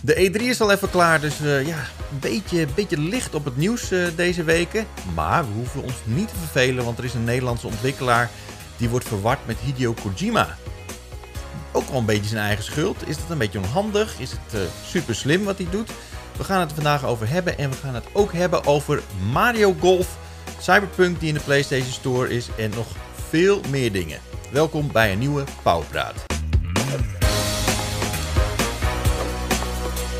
De 0.00 0.30
E3 0.30 0.42
is 0.42 0.60
al 0.60 0.72
even 0.72 0.90
klaar, 0.90 1.20
dus 1.20 1.40
uh, 1.40 1.66
ja, 1.66 1.76
een 2.10 2.18
beetje, 2.20 2.66
beetje 2.74 2.98
licht 2.98 3.34
op 3.34 3.44
het 3.44 3.56
nieuws 3.56 3.92
uh, 3.92 4.06
deze 4.16 4.44
weken. 4.44 4.86
Maar 5.14 5.46
we 5.46 5.52
hoeven 5.54 5.82
ons 5.82 5.94
niet 6.04 6.28
te 6.28 6.34
vervelen, 6.38 6.84
want 6.84 6.98
er 6.98 7.04
is 7.04 7.14
een 7.14 7.24
Nederlandse 7.24 7.66
ontwikkelaar 7.66 8.30
die 8.76 8.88
wordt 8.88 9.08
verward 9.08 9.38
met 9.46 9.56
Hideo 9.58 9.94
Kojima. 10.02 10.56
Ook 11.72 11.88
wel 11.88 11.98
een 11.98 12.04
beetje 12.04 12.28
zijn 12.28 12.44
eigen 12.44 12.64
schuld. 12.64 13.08
Is 13.08 13.16
dat 13.16 13.30
een 13.30 13.38
beetje 13.38 13.58
onhandig? 13.58 14.18
Is 14.18 14.30
het 14.30 14.54
uh, 14.54 14.60
super 14.86 15.14
slim 15.14 15.44
wat 15.44 15.58
hij 15.58 15.66
doet? 15.70 15.90
We 16.36 16.44
gaan 16.44 16.60
het 16.60 16.72
vandaag 16.72 17.04
over 17.04 17.28
hebben 17.28 17.58
en 17.58 17.70
we 17.70 17.76
gaan 17.76 17.94
het 17.94 18.06
ook 18.12 18.32
hebben 18.32 18.66
over 18.66 19.02
Mario 19.32 19.76
Golf, 19.80 20.16
Cyberpunk 20.60 21.20
die 21.20 21.28
in 21.28 21.34
de 21.34 21.40
PlayStation 21.40 21.92
Store 21.92 22.30
is 22.30 22.48
en 22.56 22.70
nog 22.70 22.86
veel 23.28 23.60
meer 23.70 23.92
dingen. 23.92 24.20
Welkom 24.52 24.92
bij 24.92 25.12
een 25.12 25.18
nieuwe 25.18 25.44
Pauwpraat. 25.62 26.26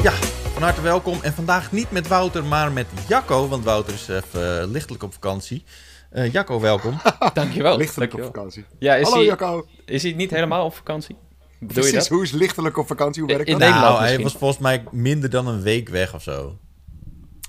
Ja, 0.02 0.12
van 0.52 0.62
harte 0.62 0.80
welkom. 0.80 1.18
En 1.22 1.32
vandaag 1.32 1.72
niet 1.72 1.90
met 1.90 2.08
Wouter, 2.08 2.44
maar 2.44 2.72
met 2.72 2.86
Jacco. 3.08 3.48
Want 3.48 3.64
Wouter 3.64 3.94
is 3.94 4.08
even 4.08 4.62
uh, 4.62 4.70
lichtelijk 4.70 5.02
op 5.02 5.12
vakantie. 5.12 5.64
Uh, 6.12 6.32
Jacco, 6.32 6.60
welkom. 6.60 7.00
Dankjewel. 7.34 7.76
Lichtelijk 7.76 8.10
Dankjewel. 8.10 8.28
op 8.28 8.34
vakantie. 8.34 8.64
Ja, 8.78 8.94
is 8.94 9.02
Hallo 9.02 9.16
hij, 9.16 9.26
Jacco. 9.26 9.66
Is 9.84 10.02
hij 10.02 10.12
niet 10.12 10.30
helemaal 10.30 10.64
op 10.64 10.74
vakantie? 10.74 11.16
Bedoel 11.58 11.74
Precies, 11.74 11.90
je 11.90 11.98
dat? 11.98 12.08
hoe 12.08 12.22
is 12.22 12.30
lichtelijk 12.30 12.76
op 12.76 12.86
vakantie? 12.86 13.22
Hoe 13.22 13.30
werkt 13.32 13.46
In 13.48 13.58
dat? 13.58 13.62
Nederland 13.68 13.88
nou, 13.88 13.98
hij 13.98 14.18
misschien. 14.18 14.30
was 14.30 14.40
volgens 14.40 14.60
mij 14.60 14.84
minder 14.90 15.30
dan 15.30 15.46
een 15.46 15.62
week 15.62 15.88
weg 15.88 16.14
of 16.14 16.22
zo. 16.22 16.58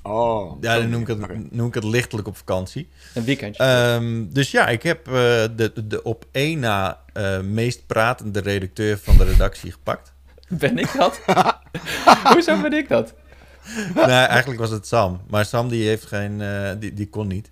Oh. 0.04 0.58
Ja, 0.62 0.78
dan 0.78 0.90
noem 0.90 1.02
ik 1.02 1.08
het, 1.08 1.24
Oké. 1.24 1.46
noem 1.50 1.68
ik 1.68 1.74
het 1.74 1.84
lichtelijk 1.84 2.28
op 2.28 2.38
vakantie. 2.38 2.90
Een 3.14 3.24
weekendje. 3.24 3.64
Ehm, 3.64 4.26
dus 4.30 4.52
ja, 4.52 4.68
ik 4.68 4.84
heb 4.84 5.08
eh, 5.08 5.14
de, 5.14 5.72
de 5.88 6.04
op 6.04 6.26
één 6.32 6.60
na 6.60 7.00
eh, 7.14 7.40
meest 7.40 7.88
pratende 7.88 8.40
redacteur 8.40 8.98
van 8.98 9.18
de 9.18 9.24
redactie 9.24 9.72
gepakt. 9.72 10.14
Ben 10.50 10.78
ik 10.78 10.92
dat? 10.98 11.20
Hoezo 12.34 12.62
ben 12.62 12.74
ik 12.74 12.88
dat? 12.90 13.14
nee, 13.96 14.04
eigenlijk 14.06 14.60
was 14.60 14.70
het 14.70 14.88
Sam. 14.88 15.22
Maar 15.28 15.46
Sam 15.46 15.70
die 15.70 15.88
heeft 15.88 16.06
geen, 16.06 16.42
eh, 16.42 16.72
die, 16.80 16.94
die 16.94 17.10
kon 17.10 17.28
niet. 17.28 17.52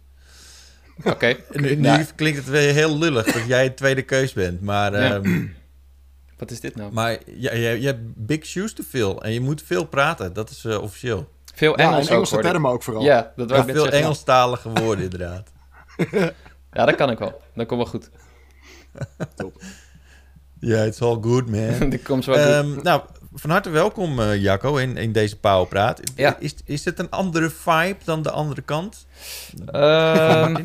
Oké. 1.03 1.35
Nu, 1.51 1.75
nu 1.75 1.81
Nou, 1.81 2.03
klinkt 2.15 2.37
het 2.37 2.47
weer 2.49 2.73
heel 2.73 2.97
lullig 2.97 3.25
dat 3.25 3.45
jij 3.47 3.63
het 3.63 3.77
tweede 3.77 4.01
keus 4.01 4.33
bent. 4.33 4.61
Maar, 4.61 4.93
Ja. 4.93 5.13
ehm, 5.15 5.45
wat 6.39 6.51
is 6.51 6.59
dit 6.59 6.75
nou? 6.75 6.91
maar 6.93 7.17
je, 7.25 7.59
je 7.79 7.85
hebt 7.85 8.25
big 8.25 8.45
shoes 8.45 8.73
to 8.73 8.83
fill. 8.89 9.11
En 9.15 9.33
je 9.33 9.41
moet 9.41 9.63
veel 9.65 9.85
praten. 9.85 10.33
Dat 10.33 10.49
is 10.49 10.65
eh, 10.65 10.81
officieel. 10.81 11.29
Veel 11.55 11.79
Ja, 11.79 11.87
Engels 11.89 12.07
en 12.07 12.13
Engelse 12.13 12.37
termen 12.37 12.71
ook 12.71 12.83
vooral. 12.83 13.03
Ja, 13.03 13.31
dat 13.35 13.49
wou 13.49 13.61
Ja, 13.67 13.73
veel 13.73 13.81
zeggen. 13.83 13.99
Engelstalige 14.01 14.69
woorden 14.69 15.03
inderdaad. 15.03 15.51
Ja, 16.71 16.85
dat 16.85 16.95
kan 16.95 17.09
ik 17.11 17.19
wel. 17.19 17.41
Dat 17.55 17.65
komt 17.67 17.81
wel 17.81 17.89
goed. 17.89 18.09
Ja, 20.59 20.83
it's 20.83 21.01
all 21.01 21.17
good 21.21 21.49
man. 21.49 21.89
dat 21.89 22.01
komt 22.01 22.25
wel 22.25 22.35
goed. 22.35 22.45
Ehm, 22.75 22.83
nou, 22.83 23.01
van 23.33 23.49
harte 23.49 23.69
welkom 23.69 24.19
eh, 24.19 24.41
Jacco 24.41 24.75
in, 24.75 24.97
in 24.97 25.11
deze 25.11 25.39
Pauwpraat. 25.39 26.01
Ja. 26.15 26.37
Is, 26.39 26.53
is 26.65 26.85
het 26.85 26.99
een 26.99 27.09
andere 27.09 27.49
vibe 27.49 27.97
dan 28.03 28.21
de 28.21 28.31
andere 28.31 28.61
kant? 28.61 29.05
Ehm, 29.65 30.55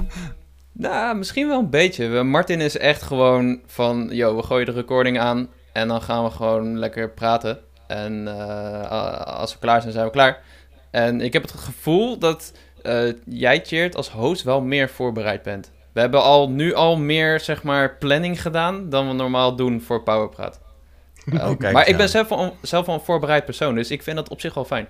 nou, 0.73 1.17
misschien 1.17 1.49
wel 1.49 1.59
een 1.59 1.71
beetje. 1.71 2.07
We- 2.09 2.23
Martin 2.23 2.61
is 2.61 2.77
echt 2.77 3.03
gewoon 3.03 3.61
van... 3.67 4.09
Yo, 4.11 4.37
we 4.37 4.43
gooien 4.43 4.67
de 4.67 4.73
recording 4.73 5.19
aan 5.19 5.49
en 5.73 5.89
dan 5.89 6.03
gaan 6.03 6.25
we 6.25 6.31
gewoon 6.31 6.79
lekker 6.79 7.11
praten. 7.11 7.59
En 7.87 8.29
eh, 8.29 9.21
als 9.27 9.53
we 9.53 9.59
klaar 9.59 9.81
zijn, 9.81 9.93
zijn 9.93 10.05
we 10.05 10.11
klaar. 10.11 10.43
En 10.91 11.21
ik 11.21 11.33
heb 11.33 11.43
het 11.43 11.51
gevoel 11.53 12.19
dat 12.19 12.53
eh, 12.83 13.03
jij, 13.25 13.61
Cheert, 13.65 13.97
als 13.97 14.11
host 14.11 14.43
wel 14.43 14.61
meer 14.61 14.89
voorbereid 14.89 15.43
bent. 15.43 15.71
We 15.93 16.01
hebben 16.01 16.23
al, 16.23 16.51
nu 16.51 16.75
al 16.75 16.97
meer, 16.97 17.41
zeg 17.41 17.63
maar, 17.63 17.97
planning 17.97 18.43
gedaan 18.43 18.89
dan 18.89 19.09
we 19.09 19.15
normaal 19.15 19.57
doen 19.57 19.81
voor 19.81 20.03
Powerpraat. 20.03 20.61
Oh, 21.33 21.59
maar 21.59 21.89
ik 21.89 21.97
ben 21.97 22.09
zelf 22.09 22.29
wel, 22.29 22.57
zelf 22.63 22.87
wel 22.87 22.95
een 22.95 23.01
voorbereid 23.01 23.45
persoon, 23.45 23.75
dus 23.75 23.91
ik 23.91 24.03
vind 24.03 24.17
dat 24.17 24.29
op 24.29 24.41
zich 24.41 24.55
wel 24.55 24.65
fijn. 24.65 24.87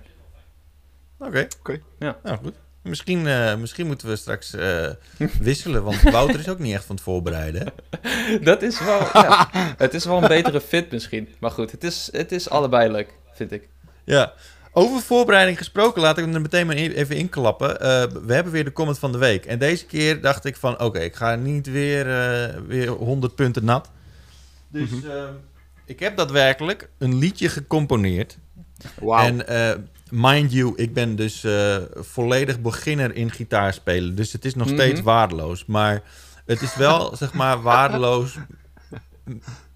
Oké. 1.18 1.46
Oké. 1.58 1.80
Ja. 1.98 2.16
Nou 2.22 2.38
goed. 2.42 2.54
Misschien, 2.82 3.26
eh, 3.26 3.56
misschien 3.56 3.86
moeten 3.86 4.08
we 4.08 4.16
straks 4.16 4.54
eh, 4.54 4.90
wisselen, 5.40 5.84
want 5.84 6.02
Wouter 6.02 6.38
is 6.38 6.48
ook 6.48 6.58
niet 6.58 6.74
echt 6.74 6.84
van 6.84 6.94
het 6.94 7.04
voorbereiden. 7.04 7.72
Dat 8.42 8.62
is 8.62 8.80
wel, 8.80 8.98
ja, 9.12 9.48
het 9.76 9.94
is 9.94 10.04
wel 10.04 10.22
een 10.22 10.28
betere 10.28 10.60
fit 10.60 10.90
misschien. 10.90 11.28
Maar 11.40 11.50
goed, 11.50 11.70
het 11.70 11.84
is, 11.84 12.08
het 12.12 12.32
is 12.32 12.50
allebei 12.50 12.90
leuk, 12.90 13.14
vind 13.32 13.52
ik. 13.52 13.68
Ja. 14.04 14.32
Over 14.74 15.00
voorbereiding 15.02 15.58
gesproken, 15.58 16.02
laat 16.02 16.18
ik 16.18 16.24
hem 16.24 16.34
er 16.34 16.40
meteen 16.40 16.66
maar 16.66 16.76
even 16.76 17.16
inklappen. 17.16 17.80
Eh, 17.80 18.02
we 18.24 18.34
hebben 18.34 18.52
weer 18.52 18.64
de 18.64 18.72
comment 18.72 18.98
van 18.98 19.12
de 19.12 19.18
week. 19.18 19.46
En 19.46 19.58
deze 19.58 19.86
keer 19.86 20.20
dacht 20.20 20.44
ik 20.44 20.56
van, 20.56 20.80
oké, 20.80 20.98
ik 20.98 21.14
ga 21.14 21.34
niet 21.34 21.66
weer, 21.66 22.06
eh, 22.20 22.60
weer 22.66 22.88
100 22.88 23.34
punten 23.34 23.64
nat. 23.64 23.90
Dus 24.68 24.90
eh, 25.04 25.24
ik 25.86 26.00
heb 26.00 26.16
daadwerkelijk 26.16 26.88
een 26.98 27.18
liedje 27.18 27.48
gecomponeerd. 27.48 28.38
Wauw. 29.00 29.26
En 29.26 29.46
eh, 29.48 29.76
mind 30.10 30.52
you, 30.52 30.72
ik 30.76 30.94
ben 30.94 31.16
dus 31.16 31.46
volledig 31.94 32.60
beginner 32.60 33.14
in 33.14 33.30
gitaarspelen. 33.30 34.14
Dus 34.14 34.32
het 34.32 34.44
is 34.44 34.54
nog 34.54 34.66
Mhm. 34.66 34.76
steeds 34.76 35.00
waardeloos. 35.00 35.66
Maar 35.66 36.02
het 36.46 36.62
is 36.62 36.76
wel, 36.76 37.16
zeg 37.16 37.32
maar, 37.32 37.62
waardeloos 37.62 38.36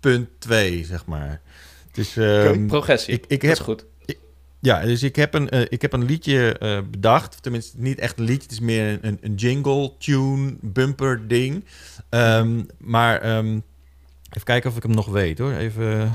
punt 0.01 0.29
2, 0.39 0.85
zeg 0.85 1.07
maar. 1.07 1.41
Het 1.89 1.99
is, 1.99 2.17
ehm, 2.17 2.67
Progressie, 2.67 3.15
ik, 3.15 3.25
ik 3.29 3.41
dat 3.41 3.51
is 3.51 3.57
heb, 3.59 3.67
goed. 3.67 3.85
Ja, 4.61 4.81
dus 4.81 5.03
ik 5.03 5.17
heb 5.17 5.35
een, 5.35 5.49
eh, 5.51 5.61
ik 5.69 5.83
heb 5.83 5.93
een 5.93 6.05
liedje 6.05 6.59
eh, 6.59 6.79
bedacht. 6.91 7.43
Tenminste, 7.43 7.77
niet 7.81 7.99
echt 7.99 8.19
een 8.19 8.25
liedje. 8.25 8.43
Het 8.43 8.53
is 8.53 8.61
meer 8.61 8.99
een, 9.03 9.19
een 9.21 9.35
jingle, 9.35 9.93
tune, 9.99 10.57
bumper 10.61 11.29
ding. 11.29 11.65
Ehm, 12.09 12.63
maar 12.79 13.21
ehm, 13.21 13.61
even 14.31 14.45
kijken 14.45 14.71
of 14.71 14.77
ik 14.77 14.83
hem 14.83 14.95
nog 14.95 15.07
weet 15.07 15.39
hoor. 15.39 15.53
Even... 15.53 16.13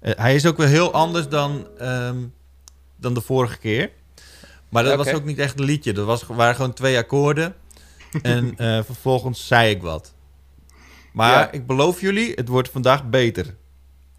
Eh, 0.00 0.12
hij 0.16 0.34
is 0.34 0.46
ook 0.46 0.56
wel 0.56 0.66
heel 0.66 0.92
anders 0.92 1.28
dan, 1.28 1.66
ehm, 1.78 2.16
dan 2.96 3.14
de 3.14 3.20
vorige 3.20 3.58
keer. 3.58 3.90
Maar 4.68 4.84
dat 4.84 4.96
was 4.96 5.12
ook 5.12 5.24
niet 5.24 5.38
echt 5.38 5.58
een 5.58 5.64
liedje. 5.64 5.92
Dat 5.92 6.06
was, 6.06 6.22
waren 6.22 6.54
gewoon 6.54 6.72
twee 6.72 6.96
akkoorden. 6.96 7.54
en 8.22 8.54
vervolgens 8.84 9.46
zei 9.46 9.70
ik 9.70 9.82
wat. 9.82 10.14
Maar 11.18 11.38
Ja. 11.38 11.50
ik 11.52 11.66
beloof 11.66 12.00
jullie, 12.00 12.32
het 12.34 12.48
wordt 12.48 12.70
vandaag 12.70 13.08
beter. 13.08 13.54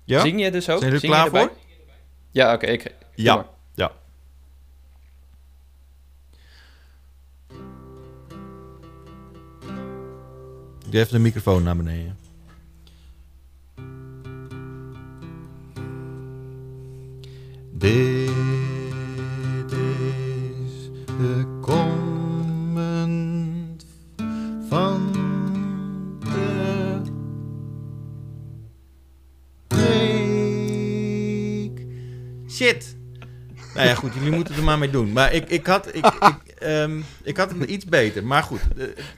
Ja? 0.04 0.22
Zing 0.22 0.42
je 0.42 0.52
dus 0.52 0.70
ook? 0.70 0.80
Zijn 0.80 0.92
jullie 0.92 1.00
Zing 1.00 1.14
klaar 1.14 1.30
voor? 1.30 1.52
Ja, 2.32 2.54
oké. 2.54 2.66
ik 2.66 2.94
Ja. 3.16 3.36
maar. 3.36 3.46
Ja. 3.74 3.92
Ik 10.86 10.92
doe 10.92 11.02
even 11.02 11.14
de 11.14 11.20
microfoon 11.20 11.64
naar 11.64 11.76
beneden. 11.76 12.18
Dit 17.72 19.72
is 19.72 20.90
de 21.06 21.58
comment 21.62 21.99
Shit. 32.60 32.96
Nou 33.76 33.88
ja, 33.88 33.94
goed, 33.96 34.14
jullie 34.14 34.32
moeten 34.32 34.56
er 34.56 34.64
maar 34.64 34.78
mee 34.78 34.90
doen. 34.90 35.12
Maar 35.12 35.34
ik, 35.34 35.50
ik, 35.50 35.68
had, 35.68 35.88
ik, 35.96 36.06
ik, 36.06 36.54
ehm, 36.60 37.00
ik 37.24 37.38
had 37.38 37.52
het 37.52 37.70
iets 37.70 37.86
beter. 37.86 38.24
Maar 38.24 38.44
goed, 38.44 38.60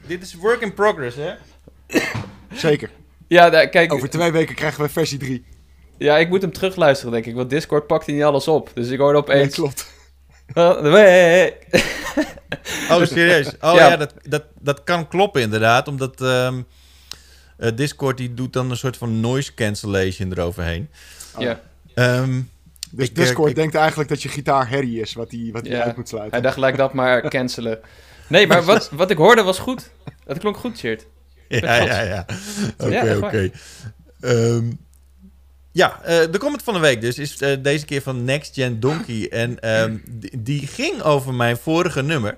dit 0.08 0.22
is 0.22 0.34
work 0.34 0.62
in 0.62 0.74
progress, 0.74 1.18
hè? 1.18 1.34
Zeker. 2.54 2.90
Ja, 3.28 3.66
kijk, 3.66 3.94
Over 3.94 4.10
twee 4.10 4.32
weken 4.32 4.56
krijgen 4.56 4.84
we 4.84 4.90
versie 4.90 5.18
3. 5.18 5.46
ja, 5.98 6.18
ik 6.18 6.30
moet 6.30 6.42
hem 6.42 6.52
terugluisteren, 6.52 7.12
denk 7.14 7.26
ik. 7.26 7.36
Want 7.36 7.50
Discord 7.50 7.88
pakt 7.88 8.08
niet 8.08 8.24
alles 8.24 8.48
op. 8.48 8.72
Dus 8.74 8.90
ik 8.90 9.00
hoorde 9.00 9.24
Nee, 9.28 9.38
opeens... 9.38 9.54
klopt. 9.56 9.88
Oh, 10.54 10.82
nee. 10.82 11.54
Oh, 12.90 13.06
serieus? 13.06 13.48
Oh 13.48 13.74
Ja. 13.74 13.88
ja, 13.90 13.98
dat, 13.98 14.14
dat, 14.24 14.44
dat 14.60 14.84
kan 14.84 15.08
kloppen 15.08 15.42
inderdaad. 15.42 15.88
Omdat 15.88 16.22
ehm, 16.22 16.62
eh, 17.58 17.72
Discord 17.76 18.18
die 18.18 18.34
doet 18.34 18.54
dan 18.54 18.70
een 18.72 18.78
soort 18.78 18.98
van 18.98 19.20
noise 19.20 19.54
cancellation 19.54 20.32
eroverheen. 20.32 20.90
Ja, 21.40 21.62
Ehm, 21.94 22.42
Dus 22.92 23.08
Ik, 23.08 23.16
Discord 23.16 23.50
ik- 23.50 23.56
denkt 23.56 23.76
eigenlijk 23.76 24.10
dat 24.10 24.24
je 24.24 24.30
gitaar 24.30 24.70
herrie 24.70 25.00
is, 25.02 25.14
wat 25.14 25.32
hij 25.32 25.50
wat 25.52 25.64
die 25.64 25.78
uit 25.78 25.98
moet 25.98 26.08
sluiten. 26.08 26.34
hij 26.34 26.42
dacht 26.42 26.54
gelijk 26.54 26.78
dat 26.78 26.94
maar 26.94 27.22
cancelen. 27.30 27.80
Nee, 28.28 28.48
maar 28.48 28.64
wat, 28.64 28.90
wat 28.90 29.12
ik 29.12 29.18
hoorde 29.18 29.44
was 29.44 29.60
goed. 29.60 29.92
Dat 30.26 30.38
klonk 30.38 30.58
goed, 30.58 30.78
Cheert. 30.80 31.06
Ja, 31.48 31.76
ja, 31.76 32.02
ja. 32.02 32.26
Oké, 32.78 33.18
oké. 33.26 33.52
Ehm, 34.22 34.72
ja, 35.72 36.02
eh, 36.04 36.32
de 36.32 36.38
comment 36.38 36.64
van 36.64 36.74
de 36.74 36.80
week 36.80 37.02
dus 37.02 37.18
is 37.20 37.38
eh, 37.38 37.58
deze 37.62 37.86
keer 37.86 38.02
van 38.02 38.24
Next 38.24 38.54
Gen 38.54 38.80
Donkey. 38.80 39.30
En 39.30 39.60
ehm, 39.60 39.98
die, 40.10 40.42
die 40.42 40.68
ging 40.68 41.02
over 41.02 41.34
mijn 41.34 41.58
vorige 41.58 42.02
nummer. 42.04 42.38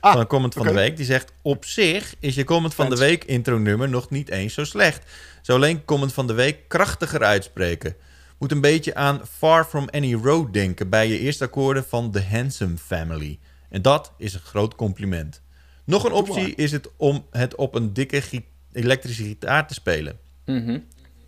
Ah, 0.00 0.12
van 0.12 0.20
de 0.20 0.26
comment 0.26 0.54
van 0.54 0.66
de 0.66 0.72
week. 0.72 0.96
Die 0.96 1.04
zegt, 1.06 1.32
op 1.42 1.64
zich 1.64 2.14
is 2.18 2.34
je 2.34 2.44
comment 2.44 2.74
van 2.74 2.90
de 2.90 2.96
week 2.96 3.24
intro 3.24 3.58
nummer 3.58 3.88
nog 3.88 4.10
niet 4.10 4.30
eens 4.30 4.54
zo 4.54 4.64
slecht. 4.64 5.02
Zo 5.42 5.54
alleen 5.54 5.84
comment 5.84 6.12
van 6.12 6.26
de 6.26 6.32
week 6.32 6.58
krachtiger 6.68 7.24
uitspreken. 7.24 7.94
Moet 8.38 8.52
een 8.52 8.60
beetje 8.60 8.94
aan 8.94 9.20
Far 9.36 9.64
From 9.64 9.88
Any 9.90 10.14
Road 10.14 10.52
denken 10.52 10.88
bij 10.88 11.08
je 11.08 11.18
eerste 11.18 11.44
akkoorden 11.44 11.84
van 11.84 12.10
The 12.10 12.22
Handsome 12.22 12.76
Family. 12.76 13.38
En 13.70 13.82
dat 13.82 14.12
is 14.18 14.34
een 14.34 14.40
groot 14.40 14.74
compliment. 14.74 15.42
Nog 15.84 16.04
een 16.04 16.12
optie 16.12 16.54
is 16.54 16.72
het 16.72 16.88
om 16.96 17.26
het 17.30 17.54
op 17.54 17.74
een 17.74 17.92
dikke 17.92 18.20
gi- 18.20 18.44
elektrische 18.72 19.22
gitaar 19.22 19.66
te 19.68 19.74
spelen. 19.74 20.18
Mhm. 20.44 20.78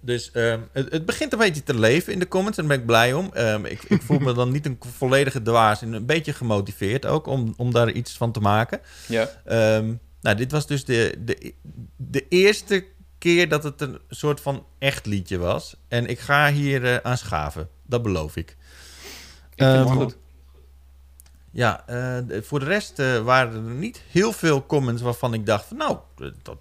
Dus 0.01 0.31
ehm, 0.31 0.61
het, 0.73 0.93
het 0.93 1.07
begint 1.07 1.33
een 1.33 1.39
beetje 1.39 1.62
te 1.62 1.79
leven 1.79 2.12
in 2.12 2.19
de 2.19 2.29
comments 2.29 2.59
en 2.59 2.67
daar 2.67 2.73
ben 2.73 2.81
ik 2.81 2.87
blij 2.87 3.12
om. 3.12 3.31
Ehm, 3.33 3.65
ik, 3.65 3.83
ik 3.83 4.03
voel 4.03 4.19
me 4.19 4.33
dan 4.33 4.53
niet 4.53 4.67
een 4.67 4.79
volledige 4.97 5.43
dwaas 5.43 5.83
en 5.83 5.93
een 5.93 6.07
beetje 6.07 6.33
gemotiveerd 6.33 7.07
ook 7.07 7.27
om, 7.27 7.55
om 7.57 7.73
daar 7.73 7.91
iets 7.91 8.17
van 8.17 8.33
te 8.33 8.41
maken. 8.41 8.81
Ja. 9.09 9.31
Ehm, 9.45 9.93
nou, 10.21 10.37
dit 10.37 10.53
was 10.53 10.67
dus 10.67 10.85
de, 10.85 11.15
de, 11.25 11.55
de 11.97 12.29
eerste 12.29 12.85
keer 13.21 13.49
dat 13.49 13.63
het 13.63 13.81
een 13.81 13.99
soort 14.09 14.41
van 14.41 14.67
echt 14.79 15.07
liedje 15.07 15.39
was. 15.39 15.77
En 15.89 16.07
ik 16.07 16.19
ga 16.19 16.53
hier 16.53 16.85
eh, 16.85 16.97
aan 16.97 17.19
schaven. 17.19 17.69
Dat 17.87 18.03
beloof 18.03 18.37
ik. 18.37 18.57
Ehm, 19.55 19.87
goed. 19.87 20.17
Ja, 21.53 21.87
eh, 21.87 22.43
voor 22.43 22.59
de 22.59 22.65
rest 22.65 22.99
eh, 22.99 23.19
waren 23.23 23.67
er 23.67 23.75
niet 23.75 24.03
heel 24.11 24.33
veel 24.33 24.67
comments 24.67 25.03
waarvan 25.03 25.35
ik 25.35 25.47
dacht 25.47 25.65
van 25.65 25.77
nou, 25.77 25.99
dat, 26.43 26.59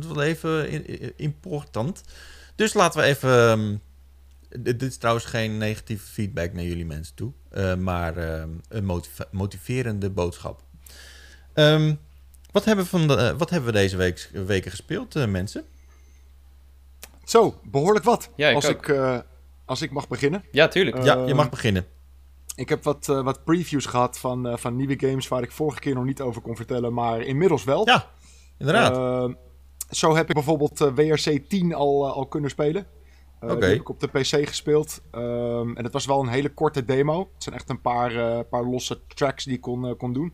is 0.00 0.06
wel 0.06 0.22
even 0.22 0.86
important. 1.16 2.02
Dus 2.54 2.74
laten 2.74 3.00
we 3.00 3.06
even. 3.06 3.30
ehm, 3.30 3.76
dit, 4.62 4.82
is 4.82 4.96
trouwens 4.96 5.24
geen 5.24 5.58
negatieve 5.58 6.06
feedback 6.06 6.52
naar 6.52 6.64
jullie 6.64 6.86
mensen 6.86 7.14
toe, 7.14 7.32
maar 7.76 8.16
ehm, 8.16 8.48
een 8.68 9.02
motiverende 9.30 10.10
boodschap. 10.10 10.62
Wat, 12.54 12.64
hebben 12.64 12.84
we 12.84 12.90
van 12.90 13.06
de, 13.06 13.14
eh, 13.14 13.38
wat 13.38 13.50
hebben 13.50 13.72
we 13.72 13.78
deze 13.78 13.96
week, 13.96 14.30
weken 14.32 14.70
gespeeld, 14.70 15.16
eh, 15.16 15.26
mensen? 15.26 15.64
Zo, 17.24 17.54
behoorlijk 17.62 18.04
wat. 18.04 18.30
Ja, 18.36 18.48
ik 18.48 18.54
als, 18.54 18.66
ook. 18.66 18.72
ik, 18.72 18.88
eh, 18.88 19.18
als 19.64 19.82
ik 19.82 19.90
mag 19.90 20.08
beginnen. 20.08 20.44
Ja, 20.50 20.68
tuurlijk. 20.68 21.02
Ja, 21.02 21.26
je 21.26 21.34
mag 21.34 21.50
beginnen. 21.50 21.86
Ik 22.56 22.68
heb 22.68 22.84
wat, 22.84 23.08
eh, 23.08 23.22
wat 23.22 23.44
previews 23.44 23.86
gehad 23.86 24.18
van, 24.18 24.46
eh, 24.48 24.56
van 24.56 24.76
nieuwe 24.76 24.98
games 24.98 25.28
waar 25.28 25.42
ik 25.42 25.52
vorige 25.52 25.80
keer 25.80 25.94
nog 25.94 26.04
niet 26.04 26.20
over 26.20 26.42
kon 26.42 26.56
vertellen, 26.56 26.92
maar 26.92 27.20
inmiddels 27.20 27.64
wel. 27.64 27.86
Ja, 27.86 28.10
inderdaad. 28.58 28.96
Eh, 28.96 29.34
zo 29.90 30.14
heb 30.16 30.28
ik 30.28 30.34
bijvoorbeeld 30.34 30.80
eh, 30.80 30.94
WRC 30.94 31.48
10 31.48 31.74
al, 31.74 32.12
al 32.12 32.26
kunnen 32.26 32.50
spelen. 32.50 32.86
Eh, 33.40 33.50
Oké. 33.50 33.60
Die 33.60 33.68
heb 33.68 33.80
ik 33.80 33.88
op 33.88 34.00
de 34.00 34.06
PC 34.08 34.48
gespeeld. 34.48 35.00
Ehm, 35.10 35.76
en 35.76 35.84
het 35.84 35.92
was 35.92 36.06
wel 36.06 36.20
een 36.20 36.28
hele 36.28 36.54
korte 36.54 36.84
demo. 36.84 37.30
Het 37.34 37.42
zijn 37.42 37.54
echt 37.54 37.68
een 37.70 37.80
paar, 37.80 38.16
eh, 38.16 38.40
paar 38.50 38.64
losse 38.64 39.00
tracks 39.06 39.44
die 39.44 39.54
ik 39.54 39.60
kon, 39.60 39.96
kon 39.96 40.12
doen. 40.12 40.32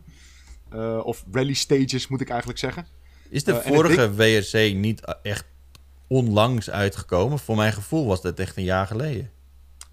Eh, 0.71 0.99
of 1.03 1.25
rally 1.31 1.53
stages 1.53 2.07
moet 2.07 2.21
ik 2.21 2.29
eigenlijk 2.29 2.59
zeggen. 2.59 2.87
Is 3.29 3.43
de 3.43 3.53
eh, 3.53 3.71
vorige 3.71 4.13
WRC 4.13 4.73
niet 4.73 5.17
echt 5.21 5.45
onlangs 6.07 6.69
uitgekomen? 6.69 7.39
Voor 7.39 7.55
mijn 7.55 7.73
gevoel 7.73 8.07
was 8.07 8.21
dat 8.21 8.39
echt 8.39 8.57
een 8.57 8.63
jaar 8.63 8.87
geleden. 8.87 9.31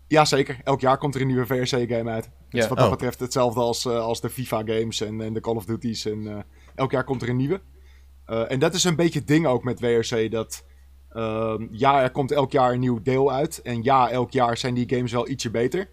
Jazeker, 0.09 0.61
elk 0.65 0.81
jaar 0.81 0.99
komt 0.99 1.15
er 1.15 1.21
een 1.21 1.27
nieuwe 1.27 1.47
VRC-game 1.47 2.11
uit. 2.11 2.31
Is 2.51 2.69
wat 2.69 2.77
dat 2.77 2.87
Oh. 2.87 2.93
betreft 2.93 3.21
hetzelfde 3.21 3.61
als, 3.61 3.85
eh, 3.85 4.01
als 4.01 4.21
de 4.21 4.31
FIFA-games 4.31 5.01
en, 5.01 5.21
en 5.21 5.33
de 5.33 5.41
Call 5.41 5.55
of 5.55 5.65
Duty's. 5.65 6.05
En, 6.05 6.27
eh, 6.29 6.39
elk 6.75 6.91
jaar 6.91 7.05
komt 7.05 7.23
er 7.23 7.29
een 7.29 7.37
nieuwe. 7.37 7.61
Eh, 8.25 8.51
en 8.51 8.59
dat 8.59 8.75
is 8.75 8.85
een 8.85 8.97
beetje 8.97 9.19
het 9.19 9.29
ding 9.29 9.47
ook 9.47 9.65
met 9.65 9.81
WRC. 9.81 10.31
Dat 10.31 10.65
ehm, 11.09 11.67
ja, 11.71 12.03
er 12.03 12.11
komt 12.11 12.33
elk 12.33 12.53
jaar 12.53 12.73
een 12.73 12.81
nieuw 12.81 13.03
deel 13.03 13.33
uit. 13.33 13.63
En 13.63 13.83
ja, 13.83 14.11
elk 14.11 14.31
jaar 14.31 14.57
zijn 14.57 14.75
die 14.75 14.89
games 14.89 15.13
wel 15.13 15.29
ietsje 15.29 15.51
beter. 15.51 15.89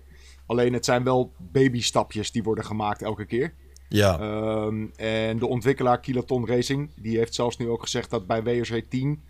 Alleen 0.46 0.74
het 0.74 0.86
zijn 0.86 1.04
wel 1.04 1.34
babystapjes 1.38 2.32
die 2.32 2.44
worden 2.44 2.66
gemaakt 2.66 3.02
elke 3.02 3.26
keer. 3.26 3.54
Ja, 3.90 4.20
Ehm, 4.20 4.86
en 4.96 5.40
de 5.40 5.48
ontwikkelaar 5.48 6.00
Kiloton 6.00 6.48
Racing, 6.48 6.92
die 6.96 7.18
heeft 7.18 7.36
zelfs 7.36 7.58
nu 7.58 7.70
ook 7.70 7.82
gezegd 7.82 8.10
dat 8.10 8.28
bij 8.28 8.44
WRC 8.44 8.86
10 8.90 9.24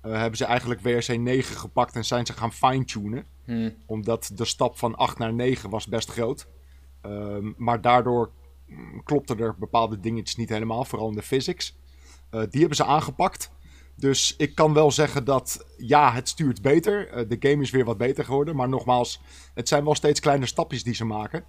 eh, 0.00 0.12
hebben 0.12 0.36
ze 0.36 0.44
eigenlijk 0.44 0.80
WRC 0.80 1.18
9 1.18 1.56
gepakt 1.56 1.94
en 1.94 2.04
zijn 2.04 2.26
ze 2.26 2.32
gaan 2.32 2.52
fine-tunen 2.52 3.24
Hm. 3.44 3.70
omdat 3.86 4.30
de 4.34 4.44
stap 4.44 4.78
van 4.78 4.94
8 4.96 5.18
naar 5.18 5.32
9 5.32 5.70
was 5.70 5.86
best 5.86 6.10
groot. 6.10 6.46
Ehm, 7.02 7.52
maar 7.56 7.80
daardoor 7.80 8.30
klopten 9.04 9.38
er 9.38 9.54
bepaalde 9.58 10.00
dingetjes 10.00 10.36
niet 10.36 10.48
helemaal, 10.48 10.84
vooral 10.84 11.08
in 11.08 11.14
de 11.14 11.22
physics. 11.22 11.76
Eh, 12.30 12.40
die 12.50 12.60
hebben 12.60 12.76
ze 12.76 12.84
aangepakt. 12.84 13.50
Dus 13.96 14.34
ik 14.36 14.54
kan 14.54 14.72
wel 14.74 14.90
zeggen 14.90 15.24
dat 15.24 15.66
ja, 15.76 16.12
het 16.12 16.28
stuurt 16.28 16.62
beter. 16.62 17.08
Eh, 17.08 17.28
de 17.28 17.36
game 17.48 17.62
is 17.62 17.70
weer 17.70 17.84
wat 17.84 17.98
beter 17.98 18.24
geworden. 18.24 18.56
Maar 18.56 18.68
nogmaals, 18.68 19.20
het 19.54 19.68
zijn 19.68 19.84
wel 19.84 19.94
steeds 19.94 20.20
kleine 20.20 20.46
stapjes 20.46 20.82
die 20.82 20.94
ze 20.94 21.04
maken. 21.04 21.44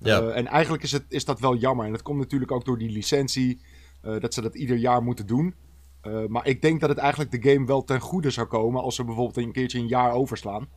Ja. 0.00 0.20
Eh, 0.20 0.36
en 0.36 0.46
eigenlijk 0.46 0.82
is, 0.82 0.92
het, 0.92 1.04
is 1.08 1.24
dat 1.24 1.40
wel 1.40 1.56
jammer. 1.56 1.86
En 1.86 1.92
dat 1.92 2.02
komt 2.02 2.18
natuurlijk 2.18 2.52
ook 2.52 2.64
door 2.64 2.78
die 2.78 2.90
licentie. 2.90 3.60
eh, 4.02 4.20
dat 4.20 4.34
ze 4.34 4.40
dat 4.40 4.54
ieder 4.54 4.76
jaar 4.76 5.02
moeten 5.02 5.26
doen. 5.26 5.54
Eh, 6.00 6.26
maar 6.26 6.46
ik 6.46 6.62
denk 6.62 6.80
dat 6.80 6.88
het 6.88 6.98
eigenlijk 6.98 7.30
de 7.30 7.50
game 7.50 7.66
wel 7.66 7.84
ten 7.84 8.00
goede 8.00 8.30
zou 8.30 8.46
komen. 8.46 8.82
als 8.82 8.94
ze 8.94 9.04
bijvoorbeeld 9.04 9.46
een 9.46 9.52
keertje 9.52 9.78
een 9.78 9.88
jaar 9.88 10.12
overslaan. 10.12 10.68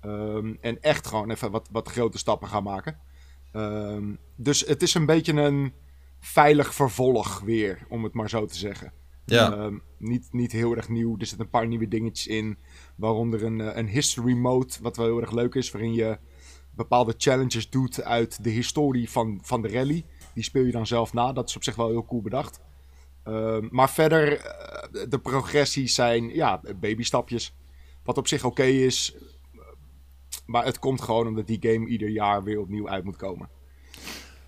Ehm, 0.00 0.54
en 0.60 0.80
echt 0.80 1.06
gewoon 1.06 1.30
even 1.30 1.50
wat, 1.50 1.68
wat 1.72 1.88
grote 1.88 2.18
stappen 2.18 2.48
gaan 2.48 2.62
maken. 2.62 2.98
Ehm, 3.52 4.14
dus 4.36 4.66
het 4.66 4.82
is 4.82 4.94
een 4.94 5.06
beetje 5.06 5.32
een 5.32 5.72
veilig 6.18 6.74
vervolg 6.74 7.40
weer, 7.40 7.86
om 7.88 8.04
het 8.04 8.12
maar 8.14 8.28
zo 8.28 8.46
te 8.46 8.56
zeggen. 8.56 8.92
ja. 9.24 9.52
Ehm, 9.52 9.78
niet, 9.98 10.28
niet 10.30 10.52
heel 10.52 10.76
erg 10.76 10.88
nieuw. 10.88 11.18
Er 11.18 11.26
zitten 11.26 11.44
een 11.46 11.50
paar 11.52 11.66
nieuwe 11.66 11.88
dingetjes 11.88 12.26
in. 12.26 12.58
Waaronder 12.96 13.44
een, 13.44 13.78
een 13.78 13.88
history 13.88 14.34
mode, 14.34 14.74
wat 14.82 14.96
wel 14.96 15.06
heel 15.06 15.20
erg 15.20 15.32
leuk 15.32 15.54
is. 15.54 15.70
Waarin 15.70 15.94
je 15.94 16.18
bepaalde 16.70 17.14
challenges 17.16 17.70
doet 17.70 18.02
uit 18.02 18.44
de 18.44 18.50
historie 18.50 19.10
van, 19.10 19.38
van 19.42 19.62
de 19.62 19.68
rally. 19.68 20.04
Die 20.34 20.44
speel 20.44 20.64
je 20.64 20.72
dan 20.72 20.86
zelf 20.86 21.12
na. 21.12 21.32
Dat 21.32 21.48
is 21.48 21.56
op 21.56 21.64
zich 21.64 21.74
wel 21.74 21.88
heel 21.88 22.04
cool 22.04 22.22
bedacht. 22.22 22.60
Ehm, 23.24 23.68
maar 23.70 23.90
verder, 23.90 24.38
eh, 24.38 25.04
de 25.08 25.18
progressies 25.18 25.94
zijn 25.94 26.34
ja, 26.34 26.60
babystapjes. 26.80 27.54
Wat 28.04 28.18
op 28.18 28.28
zich 28.28 28.44
oké 28.44 28.62
is. 28.62 29.14
Maar 30.46 30.64
het 30.64 30.78
komt 30.78 31.00
gewoon 31.00 31.26
omdat 31.26 31.46
die 31.46 31.58
game 31.60 31.86
ieder 31.86 32.08
jaar 32.08 32.42
weer 32.42 32.60
opnieuw 32.60 32.88
uit 32.88 33.04
moet 33.04 33.16
komen. 33.16 33.48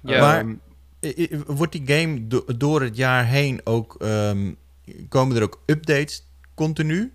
Ja. 0.00 0.20
Maar- 0.20 0.38
Ehm, 0.38 0.54
i- 1.20 1.42
Wordt 1.46 1.72
die 1.72 1.86
game 1.86 2.26
do- 2.26 2.44
door 2.56 2.82
het 2.82 2.96
jaar 2.96 3.26
heen 3.26 3.60
ook... 3.66 3.94
ehm, 3.98 4.52
komen 5.08 5.36
er 5.36 5.42
ook 5.42 5.62
updates 5.66 6.26
continu? 6.54 7.12